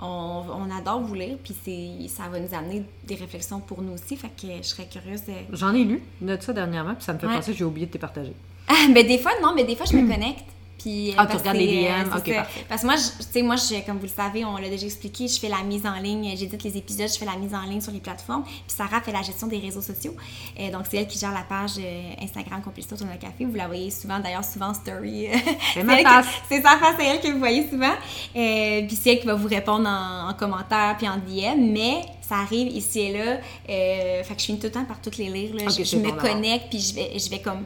On, 0.00 0.44
on 0.50 0.76
adore 0.76 1.00
vous 1.00 1.14
lire, 1.14 1.36
puis 1.42 1.54
c'est- 1.64 2.08
ça 2.08 2.28
va 2.28 2.38
nous 2.38 2.54
amener 2.54 2.84
des 3.04 3.16
réflexions 3.16 3.58
pour 3.60 3.82
nous 3.82 3.92
aussi, 3.94 4.16
fait 4.16 4.28
que 4.28 4.46
je 4.58 4.62
serais 4.62 4.86
curieuse 4.86 5.24
de... 5.24 5.32
J'en 5.52 5.74
ai 5.74 5.82
lu 5.84 6.02
de 6.20 6.36
ça 6.40 6.52
dernièrement, 6.52 6.94
puis 6.94 7.04
ça 7.04 7.12
me 7.14 7.18
fait 7.18 7.26
Ouais. 7.26 7.34
penser 7.36 7.52
que 7.52 7.58
j'ai 7.58 7.64
oublié 7.64 7.86
de 7.86 7.92
te 7.92 7.98
partager. 7.98 8.32
Mais 8.92 9.04
des 9.04 9.18
fois, 9.18 9.32
non, 9.42 9.52
mais 9.54 9.64
des 9.64 9.76
fois, 9.76 9.86
je 9.90 9.96
me 9.96 10.08
connecte. 10.08 10.44
Puis, 10.78 11.10
euh, 11.10 11.14
Ah, 11.16 11.26
tu 11.26 11.32
parce 11.32 11.40
regardes 11.40 11.56
que, 11.56 11.62
les 11.62 11.86
euh, 11.86 12.04
DM, 12.04 12.10
c'est 12.12 12.30
ok, 12.30 12.36
parfait. 12.36 12.64
Parce 12.68 12.82
que 12.82 12.86
moi, 12.86 12.94
tu 12.96 13.24
sais, 13.32 13.42
moi, 13.42 13.56
je, 13.56 13.84
comme 13.84 13.96
vous 13.96 14.04
le 14.04 14.08
savez, 14.08 14.44
on 14.44 14.56
l'a 14.58 14.68
déjà 14.68 14.86
expliqué, 14.86 15.26
je 15.26 15.40
fais 15.40 15.48
la 15.48 15.62
mise 15.64 15.84
en 15.84 15.98
ligne, 16.00 16.36
j'édite 16.36 16.62
les 16.62 16.76
épisodes, 16.76 17.08
je 17.12 17.18
fais 17.18 17.24
la 17.24 17.36
mise 17.36 17.52
en 17.52 17.62
ligne 17.62 17.80
sur 17.80 17.90
les 17.90 17.98
plateformes. 17.98 18.44
Puis 18.44 18.62
Sarah 18.68 19.00
fait 19.00 19.10
la 19.10 19.22
gestion 19.22 19.48
des 19.48 19.58
réseaux 19.58 19.82
sociaux. 19.82 20.14
Euh, 20.60 20.70
donc, 20.70 20.82
c'est 20.88 20.98
elle 20.98 21.08
qui 21.08 21.18
gère 21.18 21.32
la 21.32 21.42
page 21.42 21.72
euh, 21.80 22.22
Instagram 22.22 22.62
Complicité 22.62 22.94
autour 22.94 23.08
d'un 23.08 23.16
café. 23.16 23.44
Vous 23.44 23.56
la 23.56 23.66
voyez 23.66 23.90
souvent, 23.90 24.20
d'ailleurs, 24.20 24.44
souvent 24.44 24.68
en 24.68 24.74
story. 24.74 25.26
C'est 25.74 25.82
ma 25.82 25.98
face. 25.98 26.26
C'est 26.48 26.62
sa 26.62 26.78
face, 26.78 26.94
c'est 26.96 27.06
elle 27.06 27.20
que 27.20 27.28
vous 27.28 27.38
voyez 27.40 27.68
souvent. 27.68 27.94
Euh, 28.36 28.82
puis 28.86 28.96
c'est 28.96 29.10
elle 29.10 29.20
qui 29.20 29.26
va 29.26 29.34
vous 29.34 29.48
répondre 29.48 29.88
en, 29.88 30.30
en 30.30 30.34
commentaire 30.34 30.94
puis 30.96 31.08
en 31.08 31.16
DM. 31.16 31.72
Mais 31.72 32.02
ça 32.20 32.36
arrive 32.36 32.68
ici 32.68 33.00
et 33.00 33.12
là. 33.12 33.38
Euh, 33.68 34.22
fait 34.22 34.34
que 34.34 34.40
je 34.40 34.46
finis 34.46 34.58
tout 34.58 34.66
le 34.66 34.72
temps 34.72 34.84
par 34.84 35.00
toutes 35.00 35.16
les 35.16 35.28
lire. 35.28 35.54
Là. 35.54 35.64
Je 35.68 35.82
je 35.82 35.96
me 35.96 36.10
connecte 36.12 36.66
puis 36.70 36.78
je 36.78 36.94
vais, 36.94 37.18
je 37.18 37.30
vais 37.30 37.40
comme 37.40 37.64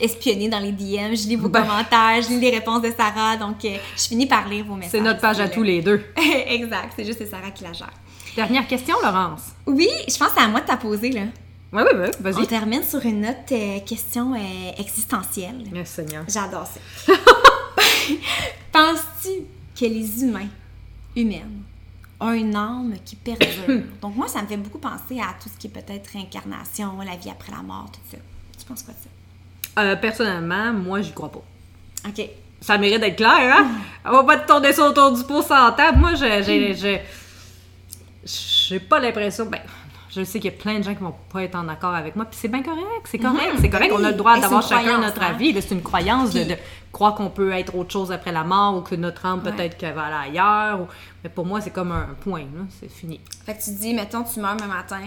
espionner 0.00 0.48
dans 0.48 0.58
les 0.60 0.72
DM, 0.72 1.14
je 1.14 1.28
lis 1.28 1.36
vos 1.36 1.48
Ben. 1.48 1.62
commentaires, 1.62 2.22
je 2.22 2.28
lis 2.28 2.40
les 2.40 2.50
réponses 2.50 2.82
de 2.82 2.92
Sarah, 2.96 3.36
donc 3.36 3.64
euh, 3.64 3.76
je 3.96 4.02
finis 4.02 4.26
par 4.26 4.48
lire 4.48 4.64
vos 4.64 4.74
messages. 4.74 4.92
C'est 4.92 5.00
notre 5.00 5.20
page 5.20 5.40
à 5.40 5.48
tous 5.48 5.62
les 5.62 5.82
deux. 5.82 6.02
exact, 6.46 6.92
c'est 6.96 7.04
juste 7.04 7.18
c'est 7.18 7.26
Sarah 7.26 7.50
qui 7.50 7.64
la 7.64 7.72
gère. 7.72 7.90
Dernière 8.36 8.66
question, 8.66 8.94
Laurence. 9.02 9.42
Oui, 9.66 9.88
je 10.08 10.16
pense 10.16 10.28
que 10.28 10.34
c'est 10.36 10.44
à 10.44 10.48
moi 10.48 10.60
de 10.60 10.66
t'apposer 10.66 11.10
là. 11.10 11.22
Oui, 11.72 11.82
oui, 11.84 11.98
oui, 12.00 12.08
On 12.18 12.22
vas-y. 12.22 12.46
termine 12.46 12.82
sur 12.82 13.04
une 13.04 13.20
note 13.20 13.36
euh, 13.52 13.80
question 13.80 14.32
euh, 14.34 14.38
existentielle. 14.78 15.64
Yes, 15.74 15.88
Seigneur. 15.90 16.24
J'adore 16.28 16.66
ça. 16.66 17.12
Penses-tu 18.72 19.28
que 19.78 19.84
les 19.84 20.22
humains, 20.22 20.48
humaines, 21.16 21.62
ont 22.20 22.32
une 22.32 22.54
âme 22.56 22.94
qui 23.04 23.16
perdure? 23.16 23.82
Donc 24.02 24.16
moi, 24.16 24.28
ça 24.28 24.42
me 24.42 24.46
fait 24.46 24.56
beaucoup 24.56 24.78
penser 24.78 25.20
à 25.20 25.34
tout 25.42 25.48
ce 25.52 25.58
qui 25.58 25.66
est 25.66 25.70
peut-être 25.70 26.08
réincarnation, 26.12 26.98
la 27.04 27.16
vie 27.16 27.30
après 27.30 27.52
la 27.52 27.62
mort, 27.62 27.90
tout 27.92 28.00
ça. 28.10 28.18
Tu 28.58 28.64
penses 28.64 28.82
quoi 28.82 28.94
de 28.94 28.98
ça? 28.98 29.10
Euh, 29.78 29.96
personnellement, 29.96 30.72
moi, 30.72 31.00
j'y 31.00 31.12
crois 31.12 31.30
pas. 31.30 31.42
OK. 32.08 32.28
Ça 32.60 32.76
mérite 32.78 33.00
d'être 33.00 33.16
clair, 33.16 33.56
hein? 33.56 33.68
On 34.04 34.10
va 34.12 34.24
pas 34.24 34.36
te 34.38 34.48
tourner 34.48 34.72
ça 34.72 34.88
autour 34.88 35.12
du 35.12 35.22
pourcentage. 35.24 35.94
Moi, 35.96 36.14
je, 36.14 36.42
j'ai, 36.44 36.74
je- 36.74 36.98
j'ai 38.24 38.80
pas 38.80 38.98
l'impression. 38.98 39.46
Ben, 39.46 39.60
je 40.10 40.24
sais 40.24 40.40
qu'il 40.40 40.50
y 40.50 40.54
a 40.54 40.58
plein 40.58 40.78
de 40.78 40.82
gens 40.84 40.94
qui 40.94 41.02
vont 41.02 41.14
pas 41.32 41.42
être 41.44 41.54
en 41.54 41.68
accord 41.68 41.94
avec 41.94 42.16
moi, 42.16 42.24
puis 42.24 42.36
c'est 42.40 42.48
bien 42.48 42.62
correct, 42.62 42.84
c'est 43.04 43.18
correct, 43.18 43.52
Mhm. 43.54 43.58
c'est 43.60 43.70
correct. 43.70 43.92
Oui. 43.94 44.00
On 44.00 44.04
a 44.04 44.10
le 44.10 44.16
droit 44.16 44.38
d'avoir 44.40 44.66
chacun 44.66 44.98
notre 44.98 45.22
hein. 45.22 45.28
avis. 45.30 45.54
C'est 45.62 45.74
une 45.74 45.82
croyance 45.82 46.30
de, 46.32 46.40
Puis- 46.40 46.48
de 46.48 46.56
croire 46.90 47.14
qu'on 47.14 47.30
peut 47.30 47.52
être 47.52 47.74
autre 47.76 47.92
chose 47.92 48.10
après 48.10 48.32
la 48.32 48.42
mort 48.42 48.76
ou 48.78 48.80
que 48.80 48.94
notre 48.96 49.24
âme 49.26 49.40
Ouais. 49.44 49.52
peut-être 49.52 49.76
qu'elle 49.76 49.94
va 49.94 50.04
aller 50.06 50.30
ailleurs. 50.30 50.80
ou- 50.80 50.86
Mais 51.22 51.30
pour 51.30 51.46
moi, 51.46 51.60
c'est 51.60 51.70
comme 51.70 51.92
un 51.92 52.08
point, 52.20 52.44
c'est 52.80 52.90
fini. 52.90 53.20
Fait 53.46 53.54
que 53.54 53.62
tu 53.62 53.70
dis, 53.70 53.94
mettons, 53.94 54.24
tu 54.24 54.40
meurs 54.40 54.56
un 54.62 54.66
matin, 54.66 55.00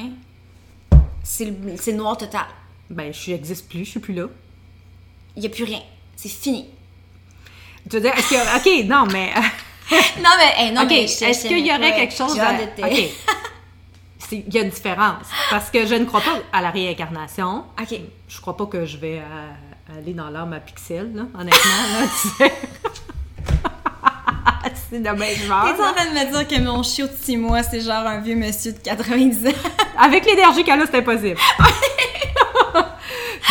c'est 1.24 1.46
le, 1.46 1.54
c'est 1.78 1.92
le 1.92 1.98
noir 1.98 2.16
total. 2.18 2.46
Ben, 2.90 3.12
je 3.14 3.32
n'existe 3.32 3.70
plus, 3.70 3.84
je 3.86 3.90
suis 3.92 4.00
plus 4.00 4.14
là. 4.14 4.26
Il 5.36 5.42
n'y 5.42 5.48
a 5.48 5.50
plus 5.50 5.64
rien. 5.64 5.82
C'est 6.16 6.30
fini. 6.30 6.68
Tu 7.90 7.96
veux 7.96 8.02
dire, 8.02 8.14
est-ce 8.16 8.30
que. 8.30 8.58
Ok, 8.58 8.88
non, 8.88 9.06
mais. 9.12 9.32
Non, 9.92 10.30
mais, 10.38 10.54
hey, 10.64 10.72
non, 10.72 10.84
ok, 10.84 10.92
est-ce 10.94 11.48
qu'il 11.48 11.68
y 11.68 11.70
aurait 11.70 11.94
quelque 11.94 12.16
chose 12.16 12.34
de 12.34 12.86
Ok. 12.86 13.10
Il 14.32 14.54
y 14.54 14.60
a 14.60 14.62
une 14.62 14.70
différence. 14.70 15.26
Parce 15.50 15.70
que 15.70 15.86
je 15.86 15.96
ne 15.96 16.06
crois 16.06 16.22
pas 16.22 16.40
à 16.54 16.62
la 16.62 16.70
réincarnation. 16.70 17.66
OK. 17.78 18.00
Je 18.30 18.40
crois 18.40 18.56
pas 18.56 18.66
que 18.68 18.86
je 18.86 18.96
vais 18.96 19.20
euh, 19.20 19.98
aller 19.98 20.14
dans 20.14 20.30
l'âme 20.30 20.54
à 20.54 20.62
pixel, 20.62 21.12
là, 21.14 21.24
honnêtement. 21.38 22.00
Là, 22.00 22.08
tu 22.08 22.28
sais. 22.38 22.54
c'est 24.90 25.00
de 25.00 25.10
même 25.10 25.36
genre. 25.36 25.76
T'es 25.76 25.84
en 25.84 25.94
train 25.94 26.06
de 26.06 26.12
me 26.12 26.32
dire 26.32 26.48
que 26.48 26.62
mon 26.62 26.84
chiot 26.84 27.08
de 27.08 27.16
6 27.20 27.38
mois, 27.38 27.64
c'est 27.64 27.82
genre 27.82 28.06
un 28.06 28.20
vieux 28.20 28.36
monsieur 28.36 28.72
de 28.72 28.78
90 28.78 29.48
ans? 29.48 29.52
Avec 29.98 30.26
l'énergie 30.26 30.64
qu'elle 30.64 30.82
a, 30.82 30.86
c'est 30.86 30.98
impossible. 30.98 31.38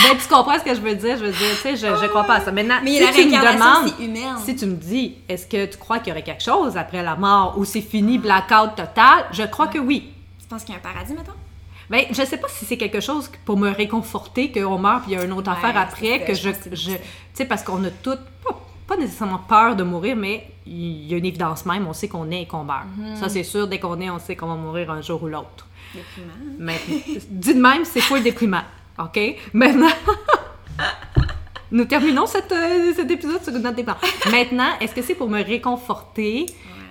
Mais 0.02 0.16
tu 0.18 0.28
comprends 0.28 0.58
ce 0.58 0.64
que 0.64 0.74
je 0.74 0.80
veux 0.80 0.94
dire? 0.94 1.16
Je 1.18 1.24
veux 1.24 1.32
dire, 1.32 1.48
tu 1.50 1.56
sais, 1.56 1.76
je, 1.76 1.86
je 1.86 2.06
crois 2.06 2.24
pas 2.24 2.36
à 2.36 2.40
ça. 2.40 2.52
Maintenant, 2.52 2.78
Mais 2.82 2.92
si 2.94 3.00
la 3.00 3.12
tu 3.12 3.26
me 3.26 3.52
demandes, 3.52 3.92
humaine. 4.00 4.36
si 4.44 4.54
tu 4.56 4.66
me 4.66 4.74
dis, 4.76 5.16
est-ce 5.28 5.46
que 5.46 5.66
tu 5.66 5.76
crois 5.78 5.98
qu'il 5.98 6.08
y 6.08 6.12
aurait 6.12 6.22
quelque 6.22 6.42
chose 6.44 6.76
après 6.76 7.02
la 7.02 7.16
mort 7.16 7.54
ou 7.58 7.64
c'est 7.64 7.80
fini, 7.80 8.18
blackout 8.18 8.76
total, 8.76 9.26
je 9.32 9.42
crois 9.42 9.66
que 9.68 9.78
oui. 9.78 10.12
Tu 10.40 10.46
penses 10.46 10.62
qu'il 10.64 10.74
y 10.74 10.76
a 10.76 10.80
un 10.80 10.82
paradis, 10.92 11.12
mettons? 11.12 11.32
Ben, 11.88 12.04
je 12.10 12.22
sais 12.24 12.36
pas 12.36 12.46
si 12.48 12.64
c'est 12.64 12.76
quelque 12.76 13.00
chose 13.00 13.28
pour 13.44 13.56
me 13.56 13.68
réconforter 13.68 14.52
qu'on 14.52 14.78
meurt 14.78 15.02
puis 15.02 15.12
il 15.12 15.18
y 15.18 15.20
a 15.20 15.24
une 15.24 15.32
autre 15.32 15.50
Ouais, 15.50 15.56
affaire 15.56 15.76
après 15.76 16.24
que 16.24 16.34
je, 16.34 16.50
tu 16.50 16.96
sais 17.34 17.44
parce 17.46 17.64
qu'on 17.64 17.82
a 17.84 17.90
toutes 17.90 18.20
pas, 18.44 18.60
pas 18.86 18.96
nécessairement 18.96 19.38
peur 19.40 19.74
de 19.74 19.82
mourir 19.82 20.14
mais 20.14 20.46
il 20.68 21.08
y 21.08 21.14
a 21.14 21.16
une 21.16 21.24
évidence 21.24 21.66
même, 21.66 21.88
on 21.88 21.92
sait 21.92 22.06
qu'on 22.06 22.30
est 22.30 22.42
et 22.42 22.46
qu'on 22.46 22.62
meurt. 22.62 22.84
Mhm. 22.96 23.16
Ça 23.16 23.28
c'est 23.28 23.42
sûr 23.42 23.66
dès 23.66 23.80
qu'on 23.80 24.00
est, 24.00 24.08
on 24.08 24.20
sait 24.20 24.36
qu'on 24.36 24.46
va 24.46 24.54
mourir 24.54 24.88
un 24.92 25.00
jour 25.02 25.20
ou 25.24 25.26
l'autre. 25.26 25.66
Déprimant. 25.92 26.32
hein? 26.32 26.54
Mais 26.60 26.80
dit 27.28 27.54
de 27.54 27.60
même, 27.60 27.84
c'est 27.84 28.00
full 28.00 28.22
déprimant. 28.22 28.62
OK 29.00 29.18
Maintenant 29.52 29.88
Nous 31.72 31.84
terminons 31.84 32.26
cette, 32.26 32.50
euh, 32.50 32.92
cet 32.94 33.10
épisode 33.10 33.42
sur 33.44 33.52
note 33.52 33.76
déprimante. 33.76 34.02
Maintenant, 34.30 34.76
est-ce 34.80 34.92
que 34.92 35.02
c'est 35.02 35.14
pour 35.14 35.28
me 35.28 35.42
réconforter 35.42 36.46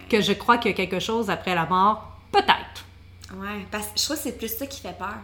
que 0.09 0.21
je 0.21 0.31
crois 0.31 0.57
qu'il 0.57 0.71
y 0.71 0.73
a 0.73 0.77
quelque 0.77 0.99
chose 0.99 1.29
après 1.29 1.53
la 1.53 1.65
mort? 1.65 2.17
Peut-être. 2.31 2.85
Ouais, 3.33 3.65
parce 3.71 3.87
que 3.87 3.99
je 3.99 4.05
trouve 4.05 4.15
que 4.15 4.23
c'est 4.23 4.37
plus 4.37 4.47
ça 4.47 4.65
qui 4.65 4.79
fait 4.79 4.97
peur. 4.97 5.17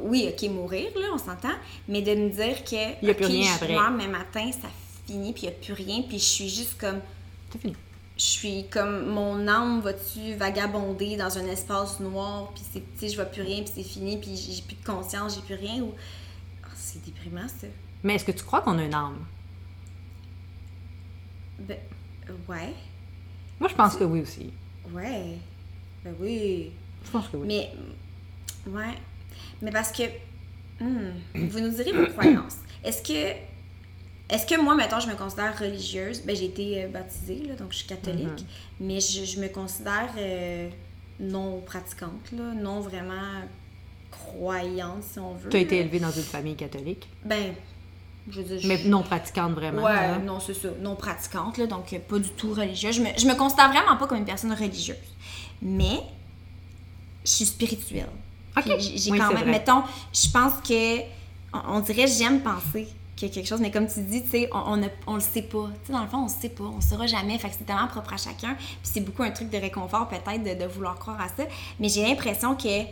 Oui, 0.00 0.28
ok, 0.28 0.48
mourir, 0.50 0.90
là, 0.96 1.08
on 1.12 1.18
s'entend, 1.18 1.54
mais 1.88 2.02
de 2.02 2.14
me 2.14 2.30
dire 2.30 2.64
que. 2.64 3.02
Il 3.02 3.08
y 3.08 3.10
a 3.10 3.14
plus 3.14 3.26
ok, 3.26 3.32
rien 3.32 3.50
je 3.50 3.54
après. 3.56 3.74
meurs, 3.74 3.90
mais 3.90 4.06
matin, 4.06 4.50
ça 4.52 4.68
finit, 5.06 5.32
puis 5.32 5.42
il 5.42 5.48
n'y 5.48 5.54
a 5.54 5.58
plus 5.58 5.72
rien, 5.74 6.02
puis 6.08 6.18
je 6.18 6.24
suis 6.24 6.48
juste 6.48 6.80
comme. 6.80 7.00
C'est 7.50 7.60
fini. 7.60 7.74
Je 8.16 8.22
suis 8.22 8.68
comme. 8.68 9.06
Mon 9.06 9.48
âme 9.48 9.80
va-tu 9.80 10.34
vagabonder 10.34 11.16
dans 11.16 11.36
un 11.36 11.46
espace 11.46 11.98
noir, 12.00 12.52
puis 12.54 12.62
c'est, 12.72 12.80
tu 12.80 12.98
sais, 12.98 13.08
je 13.08 13.16
vois 13.16 13.24
plus 13.24 13.42
rien, 13.42 13.62
puis 13.62 13.72
c'est 13.74 13.82
fini, 13.82 14.18
puis 14.18 14.36
j'ai 14.36 14.62
plus 14.62 14.76
de 14.76 14.84
conscience, 14.84 15.34
j'ai 15.34 15.42
plus 15.42 15.56
rien, 15.56 15.82
ou. 15.82 15.92
Ah, 16.62 16.68
c'est 16.76 17.04
déprimant, 17.04 17.48
ça. 17.48 17.66
Mais 18.04 18.14
est-ce 18.14 18.24
que 18.24 18.32
tu 18.32 18.44
crois 18.44 18.60
qu'on 18.60 18.78
a 18.78 18.84
une 18.84 18.94
âme? 18.94 19.24
Ben, 21.58 21.78
ouais. 22.48 22.74
Moi, 23.58 23.68
je 23.68 23.74
pense 23.74 23.96
que 23.96 24.04
oui 24.04 24.20
aussi. 24.20 24.52
Ouais. 24.92 25.38
Ben 26.04 26.14
oui. 26.20 26.70
Je 27.04 27.10
pense 27.10 27.28
que 27.28 27.36
oui. 27.38 27.46
Mais, 27.46 27.72
ouais. 28.70 28.94
Mais 29.62 29.70
parce 29.70 29.90
que, 29.90 30.02
hmm, 30.80 31.12
vous 31.34 31.60
nous 31.60 31.70
direz 31.70 31.92
vos 31.92 32.06
croyances. 32.12 32.58
Est-ce 32.84 33.02
que, 33.02 33.36
est-ce 34.30 34.46
que 34.46 34.60
moi, 34.60 34.74
mettons, 34.74 35.00
je 35.00 35.06
me 35.08 35.14
considère 35.14 35.58
religieuse? 35.58 36.22
Ben, 36.22 36.34
j'ai 36.34 36.46
été 36.46 36.84
euh, 36.84 36.88
baptisée, 36.88 37.42
là, 37.48 37.54
donc 37.54 37.72
je 37.72 37.78
suis 37.78 37.86
catholique. 37.86 38.26
Mm-hmm. 38.28 38.44
Mais 38.80 39.00
je, 39.00 39.24
je 39.24 39.38
me 39.40 39.48
considère 39.48 40.10
euh, 40.18 40.68
non 41.20 41.60
pratiquante, 41.60 42.32
là, 42.32 42.52
non 42.54 42.80
vraiment 42.80 43.42
croyante, 44.10 45.02
si 45.02 45.18
on 45.18 45.34
veut. 45.34 45.50
Tu 45.50 45.56
as 45.56 45.60
été 45.60 45.78
élevée 45.78 46.00
dans 46.00 46.10
une 46.10 46.22
famille 46.22 46.54
catholique, 46.56 47.08
Ben, 47.24 47.54
je 48.30 48.40
veux 48.40 48.44
dire, 48.44 48.60
je- 48.60 48.68
mais 48.68 48.84
non 48.84 49.02
pratiquante 49.02 49.52
vraiment. 49.52 49.82
Ouais, 49.82 49.92
hein? 49.92 50.18
non, 50.24 50.40
c'est 50.40 50.54
ça. 50.54 50.68
Non 50.80 50.96
pratiquante, 50.96 51.58
là, 51.58 51.66
donc 51.66 51.92
euh, 51.92 51.98
pas 51.98 52.18
du 52.18 52.30
tout 52.30 52.52
religieuse. 52.54 52.96
Je 52.96 53.02
me, 53.02 53.08
je 53.18 53.26
me 53.26 53.34
considère 53.34 53.70
vraiment 53.70 53.96
pas 53.96 54.06
comme 54.06 54.18
une 54.18 54.24
personne 54.24 54.52
religieuse. 54.52 54.96
Mais 55.60 56.00
je 57.24 57.30
suis 57.30 57.44
spirituelle. 57.46 58.08
Ok. 58.56 58.64
J'ai 58.78 59.10
Oui, 59.10 59.18
quand 59.18 59.28
même, 59.32 59.42
vrai. 59.42 59.50
mettons, 59.50 59.82
je 60.12 60.30
pense 60.30 60.54
que 60.66 61.00
on, 61.52 61.76
on 61.76 61.80
dirait 61.80 62.06
j'aime 62.06 62.40
penser 62.40 62.88
qu'il 63.28 63.36
y 63.36 63.40
a 63.40 63.42
quelque 63.42 63.48
chose, 63.48 63.60
mais 63.60 63.70
comme 63.70 63.86
tu 63.86 64.00
dis, 64.00 64.22
tu 64.22 64.30
sais, 64.30 64.50
on, 64.52 64.80
on, 65.06 65.14
le 65.14 65.20
sait 65.20 65.42
pas. 65.42 65.68
Tu 65.82 65.86
sais, 65.86 65.92
dans 65.92 66.02
le 66.02 66.08
fond, 66.08 66.18
on 66.18 66.24
le 66.24 66.28
sait 66.28 66.48
pas, 66.48 66.64
on 66.64 66.76
le 66.76 66.80
saura 66.80 67.06
jamais. 67.06 67.38
Fait 67.38 67.48
que 67.48 67.54
c'est 67.58 67.64
tellement 67.64 67.88
propre 67.88 68.12
à 68.14 68.16
chacun. 68.16 68.54
Puis 68.54 68.78
c'est 68.82 69.00
beaucoup 69.00 69.22
un 69.22 69.30
truc 69.30 69.50
de 69.50 69.58
réconfort, 69.58 70.08
peut-être, 70.08 70.42
de, 70.42 70.62
de 70.62 70.68
vouloir 70.68 70.96
croire 70.96 71.20
à 71.20 71.28
ça. 71.28 71.44
Mais 71.80 71.88
j'ai 71.88 72.02
l'impression 72.02 72.56
que, 72.56 72.84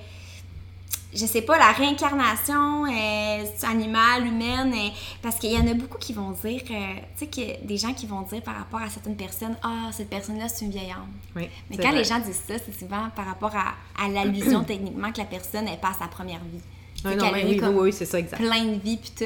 je 1.15 1.27
sais 1.27 1.43
pas, 1.43 1.59
la 1.59 1.73
réincarnation 1.73 2.87
euh, 2.87 3.45
animale, 3.63 4.27
humaine, 4.27 4.73
euh, 4.75 4.89
parce 5.21 5.37
qu'il 5.37 5.53
y 5.53 5.57
en 5.59 5.67
a 5.67 5.75
beaucoup 5.75 5.99
qui 5.99 6.13
vont 6.13 6.31
dire, 6.31 6.63
euh, 6.71 6.95
tu 7.19 7.25
sais, 7.25 7.27
que 7.27 7.67
des 7.67 7.77
gens 7.77 7.93
qui 7.93 8.07
vont 8.07 8.23
dire 8.23 8.43
par 8.43 8.57
rapport 8.57 8.81
à 8.81 8.89
certaines 8.89 9.17
personnes, 9.17 9.57
ah, 9.63 9.91
cette 9.93 10.09
personne-là, 10.09 10.49
c'est 10.49 10.65
une 10.65 10.71
vieille 10.71 10.91
âme. 10.91 11.07
Oui, 11.37 11.49
Mais 11.71 11.77
quand 11.77 11.91
vrai. 11.91 11.99
les 11.99 12.05
gens 12.05 12.19
disent 12.19 12.43
ça, 12.47 12.55
c'est 12.65 12.79
souvent 12.79 13.09
par 13.15 13.27
rapport 13.27 13.55
à, 13.55 13.75
à 14.03 14.09
l'allusion 14.09 14.65
techniquement 14.67 15.13
que 15.13 15.19
la 15.19 15.27
personne, 15.27 15.69
elle 15.69 15.81
passe 15.81 15.99
sa 15.99 16.09
première 16.09 16.41
vie. 16.41 16.61
Ah 17.05 17.15
non, 17.17 17.33
mais 17.33 17.43
eu 17.43 17.49
oui, 17.49 17.57
comme 17.57 17.75
oui, 17.77 17.83
oui, 17.85 17.93
c'est 17.93 18.05
ça, 18.05 18.19
exact. 18.19 18.39
plein 18.39 18.65
de 18.65 18.79
vie 18.79 18.97
puis 18.97 19.13
tout. 19.17 19.25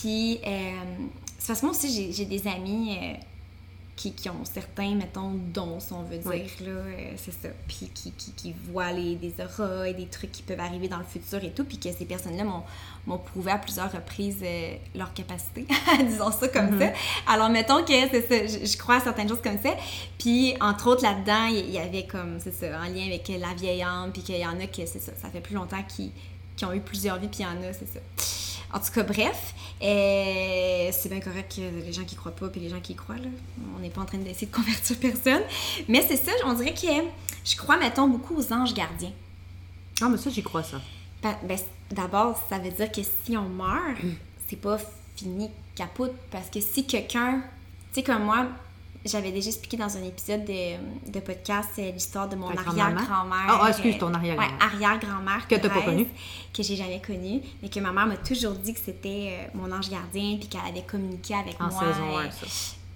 Puis, 0.00 0.40
euh, 0.46 0.72
c'est 1.38 1.48
parce 1.48 1.60
que 1.60 1.66
moi 1.66 1.74
aussi, 1.74 2.12
j'ai- 2.12 2.24
des 2.24 2.46
amis 2.48 2.96
euh, 3.00 3.14
qui, 3.96 4.12
qui 4.12 4.28
ont 4.30 4.44
certains, 4.44 4.94
mettons, 4.94 5.32
dons, 5.52 5.78
si 5.80 5.92
on 5.92 6.02
veut 6.02 6.16
dire, 6.18 6.26
Oui. 6.30 6.42
là, 6.60 6.70
euh, 6.70 7.12
c'est 7.16 7.32
ça. 7.32 7.48
Puis 7.68 7.90
qui, 7.94 8.12
qui, 8.12 8.32
qui 8.32 8.54
voient 8.70 8.90
les, 8.92 9.16
des 9.16 9.34
auras 9.42 9.86
et 9.86 9.94
des 9.94 10.06
trucs 10.06 10.32
qui 10.32 10.42
peuvent 10.42 10.58
arriver 10.60 10.88
dans 10.88 10.96
le 10.98 11.04
futur 11.04 11.42
et 11.44 11.50
tout, 11.50 11.64
puis 11.64 11.78
que 11.78 11.92
ces 11.92 12.04
personnes-là 12.04 12.44
m'ont 12.44 12.62
m'ont 13.04 13.18
prouvé 13.18 13.50
à 13.50 13.58
plusieurs 13.58 13.90
reprises 13.90 14.38
euh, 14.44 14.76
leur 14.94 15.12
capacité, 15.12 15.66
disons 16.06 16.30
ça 16.30 16.46
comme 16.46 16.78
ça. 16.80 16.92
Alors, 17.26 17.48
mettons 17.50 17.82
que 17.84 17.92
c'est 17.92 18.28
ça, 18.28 18.46
je, 18.60 18.64
je 18.64 18.76
crois 18.78 18.96
à 18.96 19.00
certaines 19.00 19.28
choses 19.28 19.42
comme 19.42 19.58
ça. 19.60 19.70
Puis, 20.18 20.54
entre 20.60 20.86
autres, 20.88 21.02
là-dedans, 21.02 21.46
il 21.46 21.68
y, 21.70 21.72
y 21.72 21.78
avait 21.78 22.06
comme, 22.06 22.38
c'est 22.38 22.54
ça, 22.54 22.66
en 22.80 22.84
lien 22.84 23.06
avec 23.06 23.26
la 23.28 23.54
vieille 23.54 23.82
âme, 23.82 24.12
puis 24.12 24.22
qu'il 24.22 24.36
y 24.38 24.46
en 24.46 24.58
a 24.60 24.66
que, 24.68 24.86
c'est 24.86 25.00
ça, 25.00 25.10
ça 25.20 25.28
fait 25.30 25.40
plus 25.40 25.54
longtemps 25.56 25.82
qu'ils 25.82 26.12
qui 26.56 26.64
ont 26.64 26.72
eu 26.72 26.80
plusieurs 26.80 27.18
vies, 27.18 27.26
puis 27.28 27.40
il 27.40 27.42
y 27.42 27.46
en 27.46 27.60
a, 27.68 27.72
c'est 27.72 27.88
ça. 27.92 27.98
En 28.72 28.80
tout 28.80 28.90
cas, 28.92 29.02
bref, 29.02 29.54
euh, 29.82 30.90
c'est 30.92 31.08
bien 31.10 31.20
correct 31.20 31.54
que 31.56 31.84
les 31.84 31.92
gens 31.92 32.04
qui 32.04 32.16
croient 32.16 32.34
pas, 32.34 32.48
puis 32.48 32.60
les 32.60 32.70
gens 32.70 32.80
qui 32.80 32.94
croient, 32.94 33.16
là. 33.16 33.28
On 33.76 33.80
n'est 33.80 33.90
pas 33.90 34.00
en 34.00 34.06
train 34.06 34.18
d'essayer 34.18 34.46
de 34.46 34.54
convertir 34.54 34.96
personne. 34.98 35.42
Mais 35.88 36.04
c'est 36.08 36.16
ça, 36.16 36.32
on 36.46 36.54
dirait 36.54 36.72
que 36.72 36.86
je 37.44 37.56
crois, 37.56 37.76
mettons, 37.76 38.08
beaucoup 38.08 38.36
aux 38.36 38.52
anges 38.52 38.72
gardiens. 38.72 39.12
Ah, 40.00 40.08
mais 40.08 40.16
ça, 40.16 40.30
j'y 40.30 40.42
crois, 40.42 40.62
ça. 40.62 40.80
Ben, 41.22 41.36
d'abord, 41.90 42.40
ça 42.48 42.58
veut 42.58 42.70
dire 42.70 42.90
que 42.90 43.02
si 43.02 43.36
on 43.36 43.48
meurt, 43.48 43.98
c'est 44.48 44.56
pas 44.56 44.78
fini 45.16 45.50
capote. 45.74 46.14
Parce 46.30 46.48
que 46.48 46.60
si 46.60 46.86
quelqu'un, 46.86 47.42
tu 47.92 48.00
sais, 48.00 48.02
comme 48.02 48.24
moi, 48.24 48.48
j'avais 49.04 49.32
déjà 49.32 49.48
expliqué 49.48 49.76
dans 49.76 49.96
un 49.96 50.02
épisode 50.04 50.44
de, 50.44 51.10
de 51.10 51.20
podcast 51.20 51.70
euh, 51.78 51.90
l'histoire 51.90 52.28
de 52.28 52.36
mon 52.36 52.48
arrière-grand-mère. 52.48 53.46
Ah, 53.48 53.60
ah, 53.62 53.68
excuse, 53.70 53.96
euh, 53.96 53.98
ton 53.98 54.14
arrière-grand-mère. 54.14 54.56
Ouais, 54.58 54.64
arrière-grand-mère. 54.64 55.48
Que 55.48 55.56
t'as 55.56 55.68
pas 55.68 55.82
connue? 55.82 56.06
Que 56.52 56.62
j'ai 56.62 56.76
jamais 56.76 57.00
connue. 57.00 57.40
Mais 57.62 57.68
que 57.68 57.80
ma 57.80 57.92
mère 57.92 58.06
m'a 58.06 58.16
toujours 58.16 58.52
dit 58.54 58.74
que 58.74 58.80
c'était 58.80 59.38
euh, 59.40 59.58
mon 59.58 59.72
ange 59.72 59.90
gardien, 59.90 60.36
puis 60.38 60.48
qu'elle 60.48 60.60
avait 60.68 60.82
communiqué 60.86 61.34
avec 61.34 61.60
En 61.60 61.68
moi. 61.68 61.80
saison 61.80 62.18
euh, 62.18 62.26
1, 62.28 62.30
ça. 62.30 62.46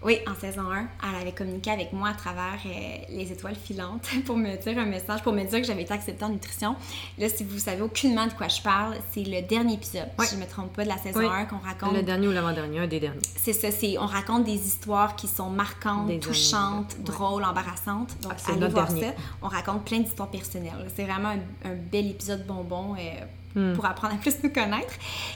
Oui, 0.06 0.18
en 0.26 0.34
saison 0.40 0.62
1, 0.70 0.86
elle 1.10 1.20
avait 1.20 1.32
communiqué 1.32 1.70
avec 1.70 1.92
moi 1.92 2.08
à 2.10 2.14
travers 2.14 2.58
euh, 2.64 2.68
les 3.10 3.30
étoiles 3.32 3.56
filantes 3.56 4.08
pour 4.24 4.36
me 4.36 4.56
dire 4.56 4.78
un 4.78 4.86
message, 4.86 5.22
pour 5.22 5.32
me 5.32 5.42
dire 5.44 5.60
que 5.60 5.66
j'avais 5.66 5.82
été 5.82 5.92
acceptée 5.92 6.24
en 6.24 6.28
nutrition. 6.30 6.76
Là, 7.18 7.28
si 7.28 7.44
vous 7.44 7.58
savez 7.58 7.82
aucunement 7.82 8.26
de 8.26 8.32
quoi 8.32 8.48
je 8.48 8.62
parle, 8.62 8.94
c'est 9.12 9.24
le 9.24 9.42
dernier 9.42 9.74
épisode, 9.74 10.08
Oui. 10.18 10.24
si 10.26 10.36
je 10.36 10.40
ne 10.40 10.44
me 10.46 10.50
trompe 10.50 10.72
pas, 10.72 10.84
de 10.84 10.88
la 10.88 10.96
saison 10.98 11.18
Oui. 11.20 11.26
1 11.26 11.44
qu'on 11.46 11.58
raconte. 11.58 11.92
Le 11.92 12.02
dernier 12.02 12.28
ou 12.28 12.32
l'avant-dernier, 12.32 12.78
un 12.78 12.86
des 12.86 13.00
derniers. 13.00 13.20
C'est 13.36 13.52
ça, 13.52 13.70
c'est 13.70 13.98
on 13.98 14.06
raconte 14.06 14.44
des 14.44 14.54
histoires 14.66 15.16
qui 15.16 15.26
sont 15.28 15.50
marquantes, 15.50 16.06
Des 16.06 16.20
touchantes, 16.20 16.92
années, 16.94 16.98
ouais. 16.98 17.04
drôles, 17.04 17.44
embarrassantes. 17.44 18.16
Donc, 18.22 18.32
Ah, 18.34 18.38
c'est 18.38 18.52
allez 18.52 18.68
voir 18.68 18.86
dernier. 18.86 19.08
ça. 19.08 19.12
On 19.42 19.48
raconte 19.48 19.84
plein 19.84 19.98
d'histoires 19.98 20.30
personnelles. 20.30 20.86
C'est 20.94 21.04
vraiment 21.04 21.30
un, 21.30 21.68
un 21.70 21.74
bel 21.74 22.06
épisode 22.08 22.46
bonbon 22.46 22.94
euh, 22.94 23.24
Hmm. 23.56 23.72
pour 23.72 23.86
apprendre 23.86 24.14
à 24.14 24.18
plus 24.18 24.34
nous 24.44 24.50
connaître. 24.50 24.92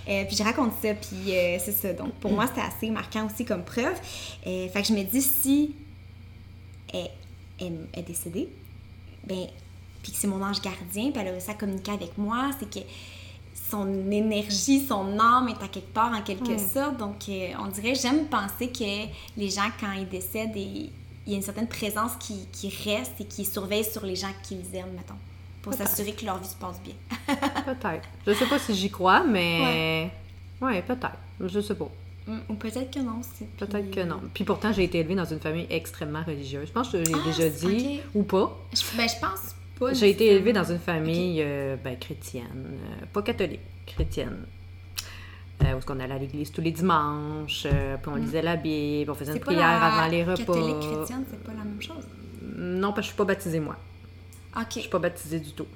Euh, 0.09 0.25
puis 0.27 0.37
je 0.37 0.43
raconte 0.43 0.73
ça, 0.83 0.93
puis 0.95 1.35
euh, 1.35 1.57
c'est 1.59 1.73
ça. 1.73 1.93
Donc, 1.95 2.13
pour 2.21 2.31
moi, 2.33 2.47
c'était 2.47 2.61
assez 2.61 2.91
marquant 2.91 3.25
aussi 3.27 3.45
comme 3.47 3.65
preuve. 3.65 3.99
Euh, 4.47 4.69
fait 4.69 4.83
que 4.83 4.89
je 4.89 4.93
me 4.93 5.03
dis, 5.05 5.23
si 5.23 5.75
elle, 6.93 7.09
elle 7.59 7.87
est 7.95 8.03
décédée, 8.03 8.49
ben, 9.27 9.47
puis 10.03 10.13
que 10.13 10.19
c'est 10.19 10.27
mon 10.27 10.43
ange 10.43 10.61
gardien, 10.61 11.11
puis 11.11 11.21
elle 11.21 11.29
a 11.29 11.31
réussi 11.33 11.51
à 11.51 11.55
communiquer 11.55 11.93
avec 11.93 12.17
moi, 12.19 12.51
c'est 12.59 12.69
que 12.71 12.87
son 13.71 14.11
énergie, 14.11 14.85
son 14.87 15.19
âme 15.19 15.49
est 15.49 15.63
à 15.65 15.69
quelque 15.69 15.93
part 15.93 16.13
en 16.13 16.23
quelque 16.23 16.53
Mm. 16.53 16.59
sorte. 16.59 16.97
Donc, 16.99 17.17
on 17.29 17.67
dirait, 17.69 17.95
j'aime 17.95 18.27
penser 18.27 18.69
que 18.69 19.07
les 19.39 19.49
gens, 19.51 19.71
quand 19.79 19.93
ils 19.93 20.09
décèdent, 20.09 20.57
et- 20.57 20.91
il 21.27 21.33
y 21.33 21.35
a 21.35 21.37
une 21.37 21.43
certaine 21.43 21.69
présence 21.69 22.13
qui, 22.19 22.47
qui 22.53 22.69
reste 22.89 23.13
et 23.21 23.25
qui 23.25 23.45
surveille 23.45 23.85
sur 23.85 24.05
les 24.05 24.17
gens 24.17 24.33
qu'ils 24.43 24.75
aiment, 24.75 24.93
mettons, 24.97 25.15
pour 25.63 25.75
s'assurer 25.75 26.13
que 26.13 26.25
leur 26.25 26.39
vie 26.39 26.49
se 26.49 26.57
passe 26.57 26.81
bien. 26.83 26.95
Peut-être. 27.65 28.09
Je 28.27 28.33
sais 28.33 28.47
pas 28.47 28.59
si 28.59 28.75
j'y 28.75 28.91
crois, 28.91 29.25
mais. 29.25 30.11
Ouais, 30.61 30.83
peut-être. 30.83 31.17
Je 31.41 31.61
sais 31.61 31.75
pas. 31.75 31.89
Mm, 32.27 32.39
Ou 32.51 32.55
peut-être 32.55 32.91
que 32.91 33.01
non. 33.01 33.21
Peut-être 33.59 33.91
que 33.91 34.01
non. 34.01 34.21
Puis 34.35 34.45
pourtant, 34.45 34.73
j'ai 34.73 34.85
été 34.85 34.99
élevée 34.99 35.15
dans 35.15 35.25
une 35.25 35.41
famille 35.41 35.67
extrêmement 35.71 36.23
religieuse. 36.23 36.69
Je 36.69 36.73
pense 36.73 36.91
que 36.91 36.99
je 36.99 37.05
l'ai 37.11 37.17
Ah, 37.19 37.27
déjà 37.27 37.49
dit, 37.49 38.01
ou 38.15 38.23
pas. 38.25 38.59
Je, 38.75 38.83
ben, 38.97 39.09
je 39.09 39.19
pense 39.21 39.55
pas. 39.79 39.95
J'ai 39.95 40.11
été 40.11 40.27
élevée 40.27 40.53
dans 40.53 40.65
une 40.65 40.79
famille 40.79 41.41
euh, 41.43 41.77
ben, 41.83 41.99
chrétienne, 41.99 42.45
euh, 42.67 43.07
pas 43.13 43.23
catholique, 43.23 43.61
chrétienne. 43.87 44.45
Euh, 45.65 45.75
où 45.75 45.79
est-ce 45.79 45.87
qu'on 45.87 45.99
allait 46.01 46.15
à 46.15 46.19
l'église 46.19 46.53
tous 46.53 46.61
les 46.61 46.73
dimanches, 46.73 47.67
puis 48.03 48.13
on 48.13 48.17
lisait 48.17 48.43
la 48.43 48.57
Bible, 48.57 49.11
on 49.11 49.15
faisait 49.15 49.33
Mm. 49.33 49.37
Une 49.37 49.41
prière 49.41 49.61
la 49.63 49.87
avant 49.87 50.11
les 50.11 50.25
repas. 50.25 50.37
Catholique 50.37 50.81
chrétienne, 50.81 51.25
c'est 51.31 51.43
pas 51.43 51.53
la 51.53 51.65
même 51.65 51.81
chose. 51.81 52.07
Non, 52.57 52.89
parce 52.93 52.99
que 52.99 53.03
je 53.03 53.07
suis 53.09 53.17
pas 53.17 53.25
baptisée, 53.25 53.61
moi. 53.61 53.77
Je 54.57 54.61
Ok. 54.63 54.73
suis 54.73 54.89
pas 54.89 54.99
baptisée 54.99 55.41
du 55.41 55.53
tout. 55.53 55.67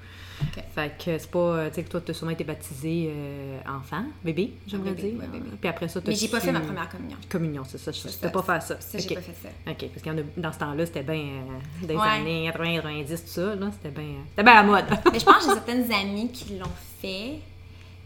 Ok. 0.41 0.63
Fait 0.75 0.91
que 0.97 1.17
c'est 1.17 1.31
pas. 1.31 1.39
euh, 1.39 1.69
Tu 1.69 1.75
sais, 1.75 1.83
que 1.83 1.89
toi, 1.89 2.01
tu 2.01 2.11
as 2.11 2.13
sûrement 2.13 2.31
été 2.33 2.43
baptisé 2.43 3.09
euh, 3.09 3.59
enfant, 3.69 4.03
bébé, 4.23 4.51
j'aimerais 4.67 4.93
dire. 4.93 5.17
ouais, 5.17 5.27
bébé. 5.27 5.45
Puis 5.61 5.69
après 5.69 5.87
ça, 5.87 6.01
t'as 6.01 6.11
Mais 6.11 6.17
j'ai 6.17 6.27
pas 6.27 6.41
fait 6.41 6.51
ma 6.51 6.59
première 6.59 6.89
communion. 6.89 7.17
Communion, 7.29 7.63
c'est 7.65 7.77
ça. 7.77 7.91
Ne 7.91 7.95
ça. 8.11 8.29
pas 8.29 8.41
faire 8.43 8.61
ça. 8.61 8.81
Ça, 8.81 8.97
j'ai 8.97 9.15
pas 9.15 9.21
fait 9.21 9.35
ça. 9.41 9.49
OK, 9.71 9.89
parce 9.93 10.17
a, 10.19 10.21
dans 10.37 10.51
ce 10.51 10.59
temps-là, 10.59 10.85
c'était 10.85 11.03
bien 11.03 11.15
euh, 11.15 11.85
des 11.87 11.95
Ouais. 11.95 12.01
années 12.07 12.45
80, 12.51 12.75
90, 12.81 13.21
tout 13.23 13.29
ça, 13.29 13.55
là, 13.55 13.69
c'était 13.71 13.97
bien 13.97 14.09
c'était 14.31 14.43
bien 14.43 14.53
à 14.53 14.55
la 14.55 14.63
mode. 14.63 14.85
Mais 15.13 15.19
je 15.19 15.25
pense 15.25 15.35
que 15.37 15.43
j'ai 15.43 15.49
certaines 15.53 15.91
amies 15.93 16.29
qui 16.31 16.57
l'ont 16.57 16.65
fait, 17.01 17.39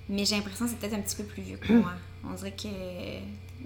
mais 0.08 0.24
j'ai 0.26 0.36
l'impression 0.36 0.66
que 0.66 0.72
c'est 0.72 0.78
peut-être 0.78 0.94
un 0.94 1.02
petit 1.02 1.16
peu 1.16 1.24
plus 1.24 1.42
vieux 1.42 1.58
que 1.58 1.74
moi. 1.74 1.94
On 2.30 2.34
dirait 2.36 2.52
que 2.52 2.68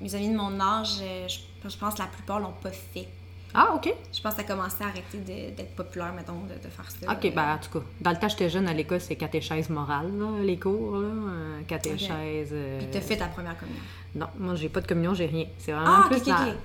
mes 0.02 0.16
amis 0.16 0.30
de 0.30 0.38
mon 0.38 0.58
âge, 0.62 1.00
euh, 1.02 1.28
je, 1.28 1.70
je 1.70 1.78
pense 1.78 1.96
que 1.96 2.00
la 2.00 2.08
plupart 2.08 2.40
l'ont 2.40 2.54
pas 2.62 2.72
fait. 2.72 3.10
Ah, 3.54 3.74
OK. 3.76 3.94
Je 4.14 4.22
pense 4.22 4.34
que 4.36 4.42
ça 4.42 4.46
a 4.48 4.56
commencé 4.56 4.84
à 4.84 4.88
arrêter 4.88 5.18
d'être 5.18 5.76
populaire, 5.76 6.14
mettons, 6.14 6.42
de, 6.42 6.54
de 6.56 6.70
faire 6.70 6.86
ça. 6.90 7.12
OK, 7.12 7.34
ben 7.34 7.54
en 7.54 7.58
tout 7.58 7.80
cas, 7.80 7.86
dans 8.02 8.12
le 8.12 8.18
temps, 8.18 8.28
j'étais 8.30 8.50
jeune 8.50 8.68
à 8.68 8.74
l'école, 8.74 9.00
c'est 9.02 9.16
catéchèse 9.16 9.70
morale, 9.70 10.12
là, 10.18 10.44
les 10.44 10.58
cours, 10.58 10.98
là, 10.98 11.08
euh, 11.08 11.62
catéchèse... 11.68 12.50
euh, 12.52 12.80
Puis 12.80 12.88
t'as 12.92 13.02
fait 13.02 13.18
ta 13.18 13.28
première 13.28 13.58
communion? 13.58 13.82
Non, 14.16 14.28
moi, 14.40 14.56
j'ai 14.56 14.70
pas 14.70 14.82
de 14.82 14.88
communion, 14.88 15.14
j'ai 15.14 15.26
rien. 15.28 15.46
C'est 15.60 15.72
vraiment 15.72 16.02
Ah, 16.04 16.08
plus 16.08 16.18
ok, 16.18 16.22
ok, 16.24 16.28
la- 16.28 16.48
ok. 16.48 16.56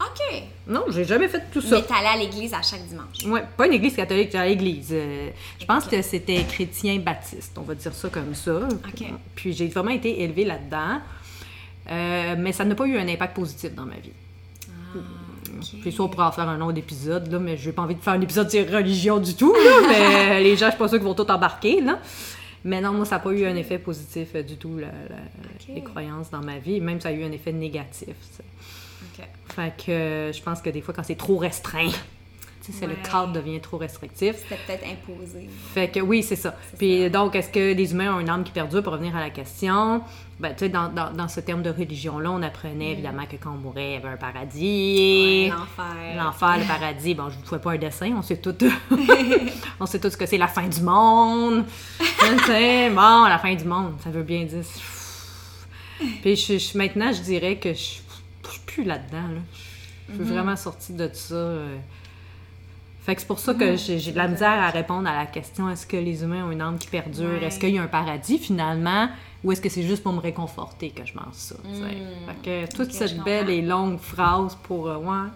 OK! 0.00 0.42
Non, 0.66 0.84
j'ai 0.88 1.04
jamais 1.04 1.28
fait 1.28 1.42
tout 1.52 1.60
ça. 1.60 1.76
Mais 1.76 1.82
t'allais 1.82 2.08
à 2.08 2.16
l'église 2.16 2.52
à 2.52 2.60
chaque 2.62 2.84
dimanche. 2.86 3.24
Ouais, 3.26 3.44
pas 3.56 3.66
une 3.66 3.74
église 3.74 3.94
catholique, 3.94 4.26
j'étais 4.26 4.38
à 4.38 4.46
l'église. 4.46 4.88
Euh, 4.92 5.30
je 5.60 5.64
pense 5.66 5.84
que 5.86 6.02
c'était 6.02 6.42
chrétien 6.44 6.98
baptiste, 6.98 7.56
on 7.56 7.62
va 7.62 7.74
dire 7.76 7.94
ça 7.94 8.08
comme 8.08 8.34
ça. 8.34 8.60
Puis 9.36 9.52
j'ai 9.52 9.68
vraiment 9.68 9.90
été 9.90 10.22
élevée 10.22 10.44
là-dedans. 10.44 10.98
Euh, 11.90 12.34
mais 12.38 12.52
ça 12.52 12.64
n'a 12.64 12.74
pas 12.74 12.86
eu 12.86 12.96
un 12.98 13.06
impact 13.08 13.36
positif 13.36 13.72
dans 13.74 13.84
ma 13.84 13.96
vie. 13.96 14.10
Ah, 14.68 14.98
ok. 15.58 15.80
Puis 15.82 15.92
ça, 15.92 16.02
on 16.02 16.08
pourra 16.08 16.28
en 16.28 16.32
faire 16.32 16.48
un 16.48 16.60
autre 16.60 16.78
épisode, 16.78 17.30
là, 17.32 17.38
mais 17.38 17.56
j'ai 17.56 17.72
pas 17.72 17.82
envie 17.82 17.94
de 17.94 18.00
faire 18.00 18.14
un 18.14 18.20
épisode 18.20 18.50
sur 18.50 18.68
religion 18.70 19.18
du 19.18 19.34
tout, 19.34 19.52
là, 19.54 19.88
mais 19.88 20.40
les 20.42 20.56
gens, 20.56 20.66
je 20.66 20.70
suis 20.72 20.78
pas 20.78 20.88
sûre 20.88 20.98
qu'ils 20.98 21.06
vont 21.06 21.14
tout 21.14 21.30
embarquer, 21.30 21.80
là. 21.80 21.98
Mais 22.66 22.80
non, 22.80 22.92
moi, 22.92 23.04
ça 23.04 23.16
n'a 23.16 23.20
pas 23.20 23.30
eu 23.32 23.44
un 23.46 23.56
effet 23.56 23.78
positif 23.78 24.28
euh, 24.34 24.42
du 24.42 24.56
tout, 24.56 24.76
la- 24.78 24.86
la- 24.86 25.22
Ok. 25.60 25.74
les 25.74 25.82
croyances 25.82 26.30
dans 26.30 26.40
ma 26.40 26.58
vie. 26.58 26.80
Même 26.80 26.98
ça 27.00 27.10
a 27.10 27.12
eu 27.12 27.22
un 27.22 27.30
effet 27.32 27.52
négatif. 27.52 28.14
ça. 28.32 28.42
OK. 29.18 29.26
Fait 29.54 29.72
que 29.84 29.90
euh, 29.92 30.32
je 30.32 30.42
pense 30.42 30.62
que 30.62 30.70
des 30.70 30.80
fois, 30.80 30.94
quand 30.94 31.02
c'est 31.02 31.14
trop 31.14 31.36
restreint, 31.36 31.90
c'est 32.62 32.86
le 32.86 32.94
cadre 32.94 33.34
devient 33.34 33.60
trop 33.60 33.76
restrictif. 33.76 34.36
C'était 34.38 34.58
peut-être 34.66 34.84
imposé. 34.86 35.46
Fait 35.74 35.88
que 35.90 36.00
oui, 36.00 36.22
c'est 36.22 36.36
ça. 36.36 36.56
Puis 36.78 37.02
ça. 37.02 37.08
donc, 37.10 37.36
est-ce 37.36 37.50
que 37.50 37.74
les 37.74 37.92
humains 37.92 38.16
ont 38.16 38.20
une 38.20 38.30
âme 38.30 38.42
qui 38.44 38.52
perdure 38.52 38.82
pour 38.82 38.94
revenir 38.94 39.14
à 39.14 39.20
la 39.20 39.28
question? 39.28 40.00
Ben, 40.40 40.50
tu 40.50 40.60
sais, 40.64 40.68
dans, 40.68 40.88
dans, 40.88 41.12
dans 41.12 41.28
ce 41.28 41.38
terme 41.40 41.62
de 41.62 41.70
religion-là, 41.70 42.30
on 42.30 42.42
apprenait 42.42 42.90
évidemment 42.92 43.24
que 43.24 43.36
quand 43.36 43.52
on 43.52 43.56
mourait, 43.58 43.90
il 43.90 43.92
y 43.92 43.96
avait 43.96 44.08
un 44.08 44.16
paradis. 44.16 45.48
Mm. 45.48 45.54
Ouais, 45.54 45.56
L'enfer. 45.56 46.16
L'enfer, 46.24 46.56
le 46.58 46.64
paradis, 46.66 47.14
bon, 47.14 47.30
je 47.30 47.36
vous 47.38 47.46
fais 47.46 47.58
pas 47.60 47.72
un 47.72 47.78
dessin, 47.78 48.12
on 48.18 48.22
sait 48.22 48.38
tout, 48.38 48.54
on 49.80 49.86
sait 49.86 50.00
tout 50.00 50.10
ce 50.10 50.16
que 50.16 50.26
c'est 50.26 50.38
la 50.38 50.48
fin 50.48 50.66
du 50.66 50.80
monde. 50.82 51.64
Bon, 52.94 53.24
la 53.26 53.38
fin 53.38 53.54
du 53.54 53.64
monde, 53.64 53.94
ça 54.02 54.10
veut 54.10 54.22
bien 54.24 54.44
dire. 54.44 54.64
Puis 56.22 56.36
je, 56.36 56.58
je- 56.58 56.76
maintenant, 56.78 57.12
je 57.12 57.20
dirais 57.22 57.56
que 57.56 57.72
je, 57.72 57.78
je 58.44 58.50
suis 58.50 58.60
plus 58.66 58.84
là-dedans. 58.84 59.28
Là. 59.28 59.40
Je 60.08 60.14
suis 60.14 60.22
Mm-hmm. 60.22 60.26
vraiment 60.34 60.56
sortie 60.56 60.92
de 60.92 61.08
ça. 61.12 61.34
euh. 61.34 61.76
Fait 63.04 63.14
que 63.14 63.20
c'est 63.20 63.26
pour 63.26 63.38
ça 63.38 63.52
que 63.52 63.72
Mhm. 63.72 63.76
j'ai 64.00 64.12
de 64.12 64.16
la 64.16 64.28
misère 64.28 64.48
à 64.62 64.70
répondre 64.70 65.06
à 65.08 65.14
la 65.14 65.26
question 65.26 65.68
est-ce 65.68 65.86
que 65.86 65.96
les 65.98 66.22
humains 66.22 66.46
ont 66.46 66.50
une 66.50 66.62
âme 66.62 66.78
qui 66.78 66.88
perdure? 66.88 67.28
Ouais. 67.38 67.44
Est-ce 67.44 67.58
qu'il 67.58 67.70
y 67.74 67.78
a 67.78 67.82
un 67.82 67.86
paradis 67.86 68.38
finalement? 68.38 69.08
Ou 69.42 69.52
est-ce 69.52 69.60
que 69.60 69.68
c'est 69.68 69.82
juste 69.82 70.02
pour 70.02 70.14
me 70.14 70.20
réconforter 70.20 70.88
que 70.88 71.04
je 71.04 71.12
mange 71.14 71.34
ça 71.34 71.54
tu 71.62 71.74
sais? 71.74 71.82
Mm. 71.82 72.42
Fait 72.42 72.66
que 72.66 72.74
toute 72.76 72.92
cette 72.92 73.18
belle 73.22 73.50
et 73.50 73.60
longue 73.60 73.98
phrase 73.98 74.56
pour. 74.62 74.88
euh, 74.88 74.96
ouais. 74.96 75.28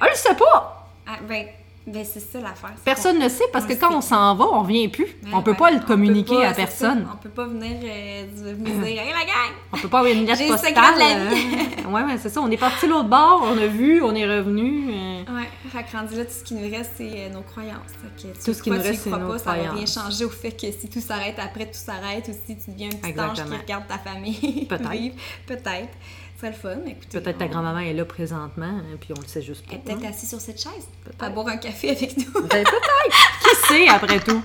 Ah, 0.00 0.06
je 0.12 0.16
sais 0.16 0.34
pas 0.34 0.88
Ah, 1.06 1.18
ben, 1.28 1.46
Ben, 1.92 2.04
c'est 2.04 2.20
ça 2.20 2.38
l'affaire. 2.40 2.74
Personne 2.84 3.18
ne 3.18 3.28
sait 3.28 3.44
parce 3.52 3.64
que 3.64 3.72
quand 3.72 3.94
on 3.94 4.00
s'en 4.00 4.34
va, 4.34 4.44
on 4.52 4.62
vient 4.62 4.88
plus. 4.88 5.04
Ouais, 5.04 5.30
on 5.32 5.42
peut 5.42 5.54
pas 5.54 5.70
le 5.70 5.80
communiquer 5.80 6.36
pas, 6.36 6.48
à 6.48 6.54
personne. 6.54 7.04
ça. 7.04 7.10
On 7.14 7.16
peut 7.16 7.28
pas 7.30 7.46
venir, 7.46 7.76
euh, 7.82 8.24
venir 8.54 8.74
dire 8.74 8.84
Hey 9.02 9.08
la 9.12 9.24
gang! 9.24 9.54
On 9.72 9.76
peut 9.78 9.88
pas 9.88 10.00
avoir 10.00 10.12
une 10.12 10.26
lettre 10.26 10.38
J'ai 10.38 10.48
postale. 10.48 10.74
de 10.74 10.98
la 10.98 11.34
vie. 11.34 11.56
euh, 11.86 11.90
ouais, 11.92 12.02
ouais, 12.02 12.18
c'est 12.20 12.28
ça. 12.28 12.40
On 12.42 12.50
est 12.50 12.56
parti 12.58 12.86
l'autre 12.86 13.08
bord, 13.08 13.42
on 13.44 13.56
a 13.58 13.66
vu, 13.66 14.02
on 14.02 14.14
est 14.14 14.26
revenu. 14.26 14.90
euh, 14.90 15.22
Ouais, 15.32 15.48
là, 15.74 16.24
tout 16.24 16.30
ce 16.30 16.44
qui 16.44 16.54
nous 16.54 16.70
reste, 16.70 16.92
c'est 16.96 17.10
euh, 17.10 17.28
nos 17.30 17.42
croyances. 17.42 17.74
Tout 18.44 18.52
ce 18.54 18.62
qui 18.62 18.70
nous 18.70 18.80
reste, 18.80 19.02
c'est 19.04 19.10
nos 19.10 19.18
pas, 19.28 19.38
ça 19.38 19.44
va 19.46 19.52
rien 19.52 19.66
croyances. 19.68 19.94
changer 19.94 20.24
au 20.24 20.30
fait 20.30 20.52
que 20.52 20.70
si 20.72 20.88
tout 20.88 21.00
s'arrête 21.00 21.36
après, 21.38 21.66
tout 21.66 21.78
s'arrête, 21.78 22.28
ou 22.28 22.32
si 22.46 22.56
tu 22.56 22.70
deviens 22.70 22.88
un 22.88 22.96
petit 22.96 23.20
ange 23.20 23.34
qui 23.44 23.56
regarde 23.56 23.84
ta 23.88 23.98
famille 23.98 24.66
Peut-être. 24.68 25.14
Peut-être. 25.46 25.88
Ce 26.40 26.46
serait 26.46 26.52
le 26.52 26.56
fun, 26.56 26.86
écoutez. 26.88 27.20
Peut-être 27.20 27.38
ta 27.38 27.46
on- 27.46 27.48
grand-maman 27.48 27.80
est 27.80 27.94
là 27.94 28.04
présentement, 28.04 28.66
hein, 28.66 28.96
puis 29.00 29.10
on 29.16 29.20
le 29.20 29.26
sait 29.26 29.42
juste 29.42 29.66
pas. 29.66 29.72
Elle 29.72 29.78
est 29.78 29.82
peut-être 29.82 30.04
hein. 30.04 30.10
assise 30.10 30.28
sur 30.28 30.40
cette 30.40 30.60
chaise, 30.62 30.86
à 31.18 31.30
boire 31.30 31.48
un 31.48 31.56
café 31.56 31.90
avec 31.90 32.16
nous. 32.16 32.32
Ben, 32.32 32.62
peut-être. 32.62 33.40
Qui 33.42 33.66
sait, 33.66 33.88
après 33.88 34.20
tout? 34.20 34.40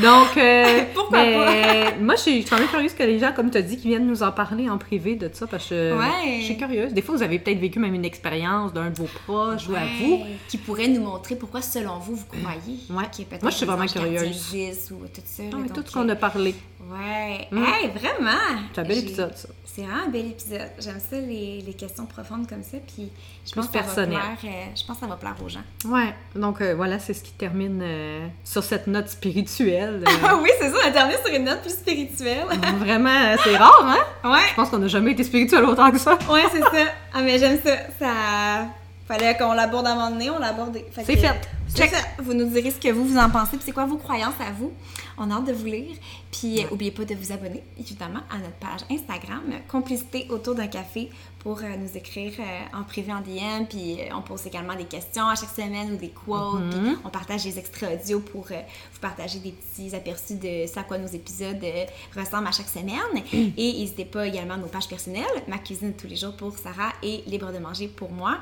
Donc, 0.00 0.36
euh, 0.36 0.82
Pourquoi 0.94 1.18
mais 1.22 1.96
moi, 2.00 2.16
je 2.16 2.22
suis 2.22 2.44
quand 2.44 2.58
même 2.58 2.66
curieuse 2.66 2.92
que 2.94 3.02
les 3.04 3.20
gens, 3.20 3.32
comme 3.32 3.50
tu 3.52 3.58
as 3.58 3.62
dit, 3.62 3.76
qui 3.76 3.86
viennent 3.88 4.06
nous 4.08 4.22
en 4.24 4.32
parler 4.32 4.68
en 4.68 4.78
privé 4.78 5.14
de 5.14 5.30
ça, 5.32 5.46
parce 5.46 5.68
que 5.68 5.96
Ouais. 5.96 6.38
je 6.40 6.44
suis 6.44 6.56
curieuse. 6.56 6.92
Des 6.92 7.02
fois, 7.02 7.14
vous 7.16 7.22
avez 7.22 7.38
peut-être 7.38 7.58
vécu 7.60 7.78
même 7.78 7.94
une 7.94 8.04
expérience 8.04 8.72
d'un 8.72 8.90
de 8.90 8.96
vos 8.96 9.08
proches 9.24 9.68
ou 9.68 9.76
à 9.76 9.84
vous. 10.00 10.24
Qui 10.48 10.58
pourrait 10.58 10.88
nous 10.88 11.02
montrer 11.02 11.36
pourquoi, 11.36 11.62
selon 11.62 11.98
vous, 11.98 12.16
vous 12.16 12.26
croyez. 12.26 12.78
Ouais. 12.90 13.04
a 13.04 13.08
peut-être 13.08 13.42
Moi, 13.42 13.50
je 13.52 13.56
suis 13.58 13.66
vraiment 13.66 13.86
curieuse. 13.86 14.54
ou 14.90 15.06
tout 15.06 15.20
ça. 15.24 15.42
Ah, 15.46 15.50
là, 15.52 15.58
mais 15.62 15.68
tout 15.68 15.82
ce 15.86 15.92
qu'on 15.92 16.08
euh, 16.08 16.12
a 16.12 16.16
parlé. 16.16 16.54
Ouais. 16.90 17.46
Mm. 17.52 17.64
Hey, 17.64 17.90
vraiment! 17.94 18.38
C'est 18.74 18.80
un 18.80 18.84
bel 18.84 18.98
épisode, 18.98 19.36
ça. 19.36 19.48
C'est 19.78 19.84
vraiment 19.84 20.06
un 20.06 20.08
bel 20.08 20.26
épisode. 20.26 20.70
J'aime 20.80 20.98
ça, 20.98 21.16
les, 21.20 21.62
les 21.64 21.72
questions 21.72 22.04
profondes 22.04 22.48
comme 22.48 22.64
ça. 22.64 22.78
Puis 22.84 23.12
je 23.46 23.52
Plus 23.52 23.60
pense, 23.60 23.68
que 23.68 23.78
ça 23.78 24.00
va 24.00 24.06
plaire, 24.06 24.22
euh, 24.44 24.48
je 24.74 24.84
pense 24.84 24.96
que 24.96 25.02
ça 25.02 25.06
va 25.06 25.14
plaire 25.14 25.36
aux 25.44 25.48
gens. 25.48 25.62
Ouais. 25.84 26.12
Donc, 26.34 26.60
euh, 26.60 26.74
voilà, 26.74 26.98
c'est 26.98 27.14
ce 27.14 27.22
qui 27.22 27.30
termine 27.30 27.80
euh, 27.80 28.26
sur 28.42 28.64
cette 28.64 28.88
note 28.88 29.08
spirituelle. 29.08 30.02
Ah 30.24 30.36
oui, 30.42 30.50
c'est 30.60 30.70
ça, 30.70 30.76
on 30.84 30.88
a 30.88 30.90
terminé 30.90 31.16
sur 31.24 31.32
une 31.32 31.44
note 31.44 31.60
plus 31.62 31.70
spirituelle. 31.70 32.46
Vraiment, 32.78 33.36
c'est 33.44 33.56
rare, 33.56 33.84
hein? 33.84 34.30
ouais, 34.32 34.48
Je 34.50 34.54
pense 34.56 34.68
qu'on 34.68 34.78
n'a 34.78 34.88
jamais 34.88 35.12
été 35.12 35.22
spirituel 35.22 35.64
autant 35.64 35.92
que 35.92 35.98
ça. 35.98 36.18
ouais, 36.28 36.42
c'est 36.50 36.60
ça. 36.60 36.92
Ah, 37.14 37.22
mais 37.22 37.38
j'aime 37.38 37.60
ça. 37.64 37.76
Ça. 38.00 38.66
Fallait 39.08 39.36
qu'on 39.38 39.54
l'aborde 39.54 39.86
à 39.86 39.92
un 39.92 39.94
moment 39.94 40.10
donné, 40.10 40.28
on 40.28 40.38
l'a 40.38 40.48
abordé. 40.48 40.84
C'est 40.92 41.04
fait. 41.04 41.34
C'est 41.68 41.88
ça. 41.88 41.96
Vous 42.18 42.34
nous 42.34 42.46
direz 42.46 42.70
ce 42.70 42.78
que 42.78 42.92
vous, 42.92 43.04
vous 43.04 43.18
en 43.18 43.30
pensez, 43.30 43.56
puis 43.56 43.62
c'est 43.64 43.72
quoi 43.72 43.86
vos 43.86 43.96
croyances 43.96 44.34
à 44.40 44.52
vous. 44.52 44.72
On 45.16 45.30
a 45.30 45.34
hâte 45.34 45.46
de 45.46 45.52
vous 45.52 45.66
lire. 45.66 45.96
Puis, 46.30 46.60
euh, 46.60 46.68
oubliez 46.70 46.90
pas 46.90 47.04
de 47.04 47.14
vous 47.14 47.32
abonner, 47.32 47.62
évidemment, 47.78 48.20
à 48.30 48.38
notre 48.38 48.54
page 48.60 48.80
Instagram, 48.90 49.42
Complicité 49.66 50.26
autour 50.30 50.54
d'un 50.54 50.66
café, 50.66 51.10
pour 51.40 51.58
euh, 51.58 51.76
nous 51.76 51.96
écrire 51.96 52.32
euh, 52.38 52.78
en 52.78 52.84
privé 52.84 53.12
en 53.12 53.20
DM. 53.20 53.66
Puis, 53.68 54.00
euh, 54.00 54.14
on 54.14 54.22
pose 54.22 54.46
également 54.46 54.74
des 54.74 54.84
questions 54.84 55.26
à 55.28 55.34
chaque 55.34 55.50
semaine 55.50 55.92
ou 55.92 55.96
des 55.96 56.10
quotes. 56.10 56.70
Puis, 56.70 56.96
on 57.04 57.08
partage 57.08 57.44
des 57.44 57.58
extraits 57.58 58.00
audio 58.00 58.20
pour 58.20 58.46
euh, 58.50 58.60
vous 58.92 59.00
partager 59.00 59.38
des 59.38 59.52
petits 59.52 59.94
aperçus 59.94 60.34
de 60.34 60.66
ce 60.66 60.78
à 60.78 60.82
quoi 60.82 60.98
nos 60.98 61.08
épisodes 61.08 61.62
euh, 61.62 61.84
ressemblent 62.16 62.48
à 62.48 62.52
chaque 62.52 62.68
semaine. 62.68 63.22
Et 63.32 63.72
n'hésitez 63.72 64.04
pas 64.04 64.26
également 64.26 64.54
à 64.54 64.58
nos 64.58 64.66
pages 64.66 64.88
personnelles, 64.88 65.24
Ma 65.48 65.58
cuisine 65.58 65.94
tous 65.94 66.06
les 66.06 66.16
jours 66.16 66.36
pour 66.36 66.56
Sarah 66.58 66.92
et 67.02 67.22
Libre 67.26 67.52
de 67.52 67.58
manger 67.58 67.88
pour 67.88 68.10
moi. 68.10 68.38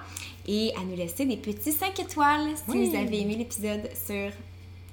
Et 0.49 0.72
à 0.76 0.84
nous 0.84 0.97
laisser 0.97 1.26
des 1.26 1.36
petits 1.36 1.72
5 1.72 1.99
étoiles 2.01 2.49
si 2.57 2.62
Oui. 2.70 2.88
vous 2.88 2.97
avez 2.97 3.20
aimé 3.22 3.34
l'épisode 3.36 3.88
sur 4.07 4.30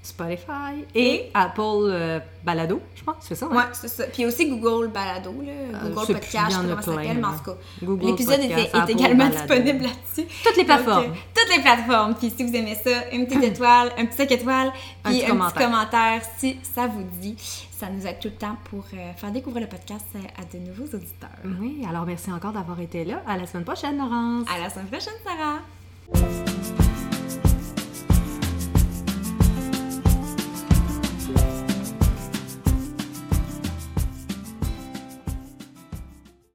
Spotify 0.03 0.83
et 0.93 1.31
Apple 1.33 1.61
euh, 1.61 2.19
Balado, 2.43 2.81
je 2.93 3.03
pense, 3.03 3.15
c'est 3.21 3.35
ça, 3.35 3.47
hein? 3.49 3.55
Ouais, 3.55 3.63
c'est 3.71 3.87
ça. 3.87 4.03
Puis 4.05 4.25
aussi 4.25 4.49
Google 4.49 4.89
Balado, 4.89 5.31
là. 5.41 5.51
Euh, 5.51 5.89
Google 5.89 6.13
Podcast, 6.13 6.57
comment 6.57 6.75
ça 6.75 6.81
s'appelle, 6.91 7.17
mais 7.17 7.25
en 7.25 7.37
tout 7.37 7.43
cas. 7.45 7.57
Google 7.81 8.05
L'épisode 8.07 8.39
est, 8.41 8.89
également 8.91 9.25
Balado. 9.29 9.37
disponible 9.37 9.83
là-dessus. 9.85 10.27
Toutes 10.43 10.57
les 10.57 10.63
Donc, 10.63 10.65
plateformes. 10.65 11.03
euh, 11.05 11.15
toutes 11.33 11.55
les 11.55 11.61
plateformes. 11.63 12.15
Puis 12.15 12.33
si 12.35 12.43
vous 12.43 12.53
aimez 12.53 12.75
ça, 12.75 13.09
une 13.13 13.25
petite 13.27 13.43
étoile, 13.51 13.91
un 13.97 14.05
petit 14.05 14.17
5 14.17 14.31
étoiles, 14.31 14.67
Un 15.05 15.09
puis 15.09 15.19
petit 15.19 15.25
un, 15.25 15.29
commentaire. 15.29 15.53
petit 15.53 15.63
commentaire 15.65 16.21
si 16.37 16.59
ça 16.75 16.87
vous 16.87 17.03
dit. 17.21 17.35
Ça 17.71 17.89
nous 17.89 18.05
aide 18.05 18.19
tout 18.19 18.27
le 18.29 18.35
temps 18.35 18.55
pour 18.69 18.83
euh, 18.93 19.13
faire 19.15 19.31
découvrir 19.31 19.63
le 19.63 19.69
podcast 19.69 20.05
euh, 20.15 20.19
à 20.37 20.43
de 20.53 20.61
nouveaux 20.63 20.85
auditeurs. 20.95 21.29
Oui, 21.59 21.85
alors 21.89 22.05
merci 22.05 22.31
encore 22.31 22.51
d'avoir 22.51 22.79
été 22.81 23.03
là. 23.05 23.21
À 23.27 23.37
la 23.37 23.45
semaine 23.45 23.65
prochaine, 23.65 23.97
Laurence. 23.97 24.47
À 24.53 24.59
la 24.61 24.69
semaine 24.69 24.87
prochaine, 24.87 25.13
Sarah! 25.25 26.92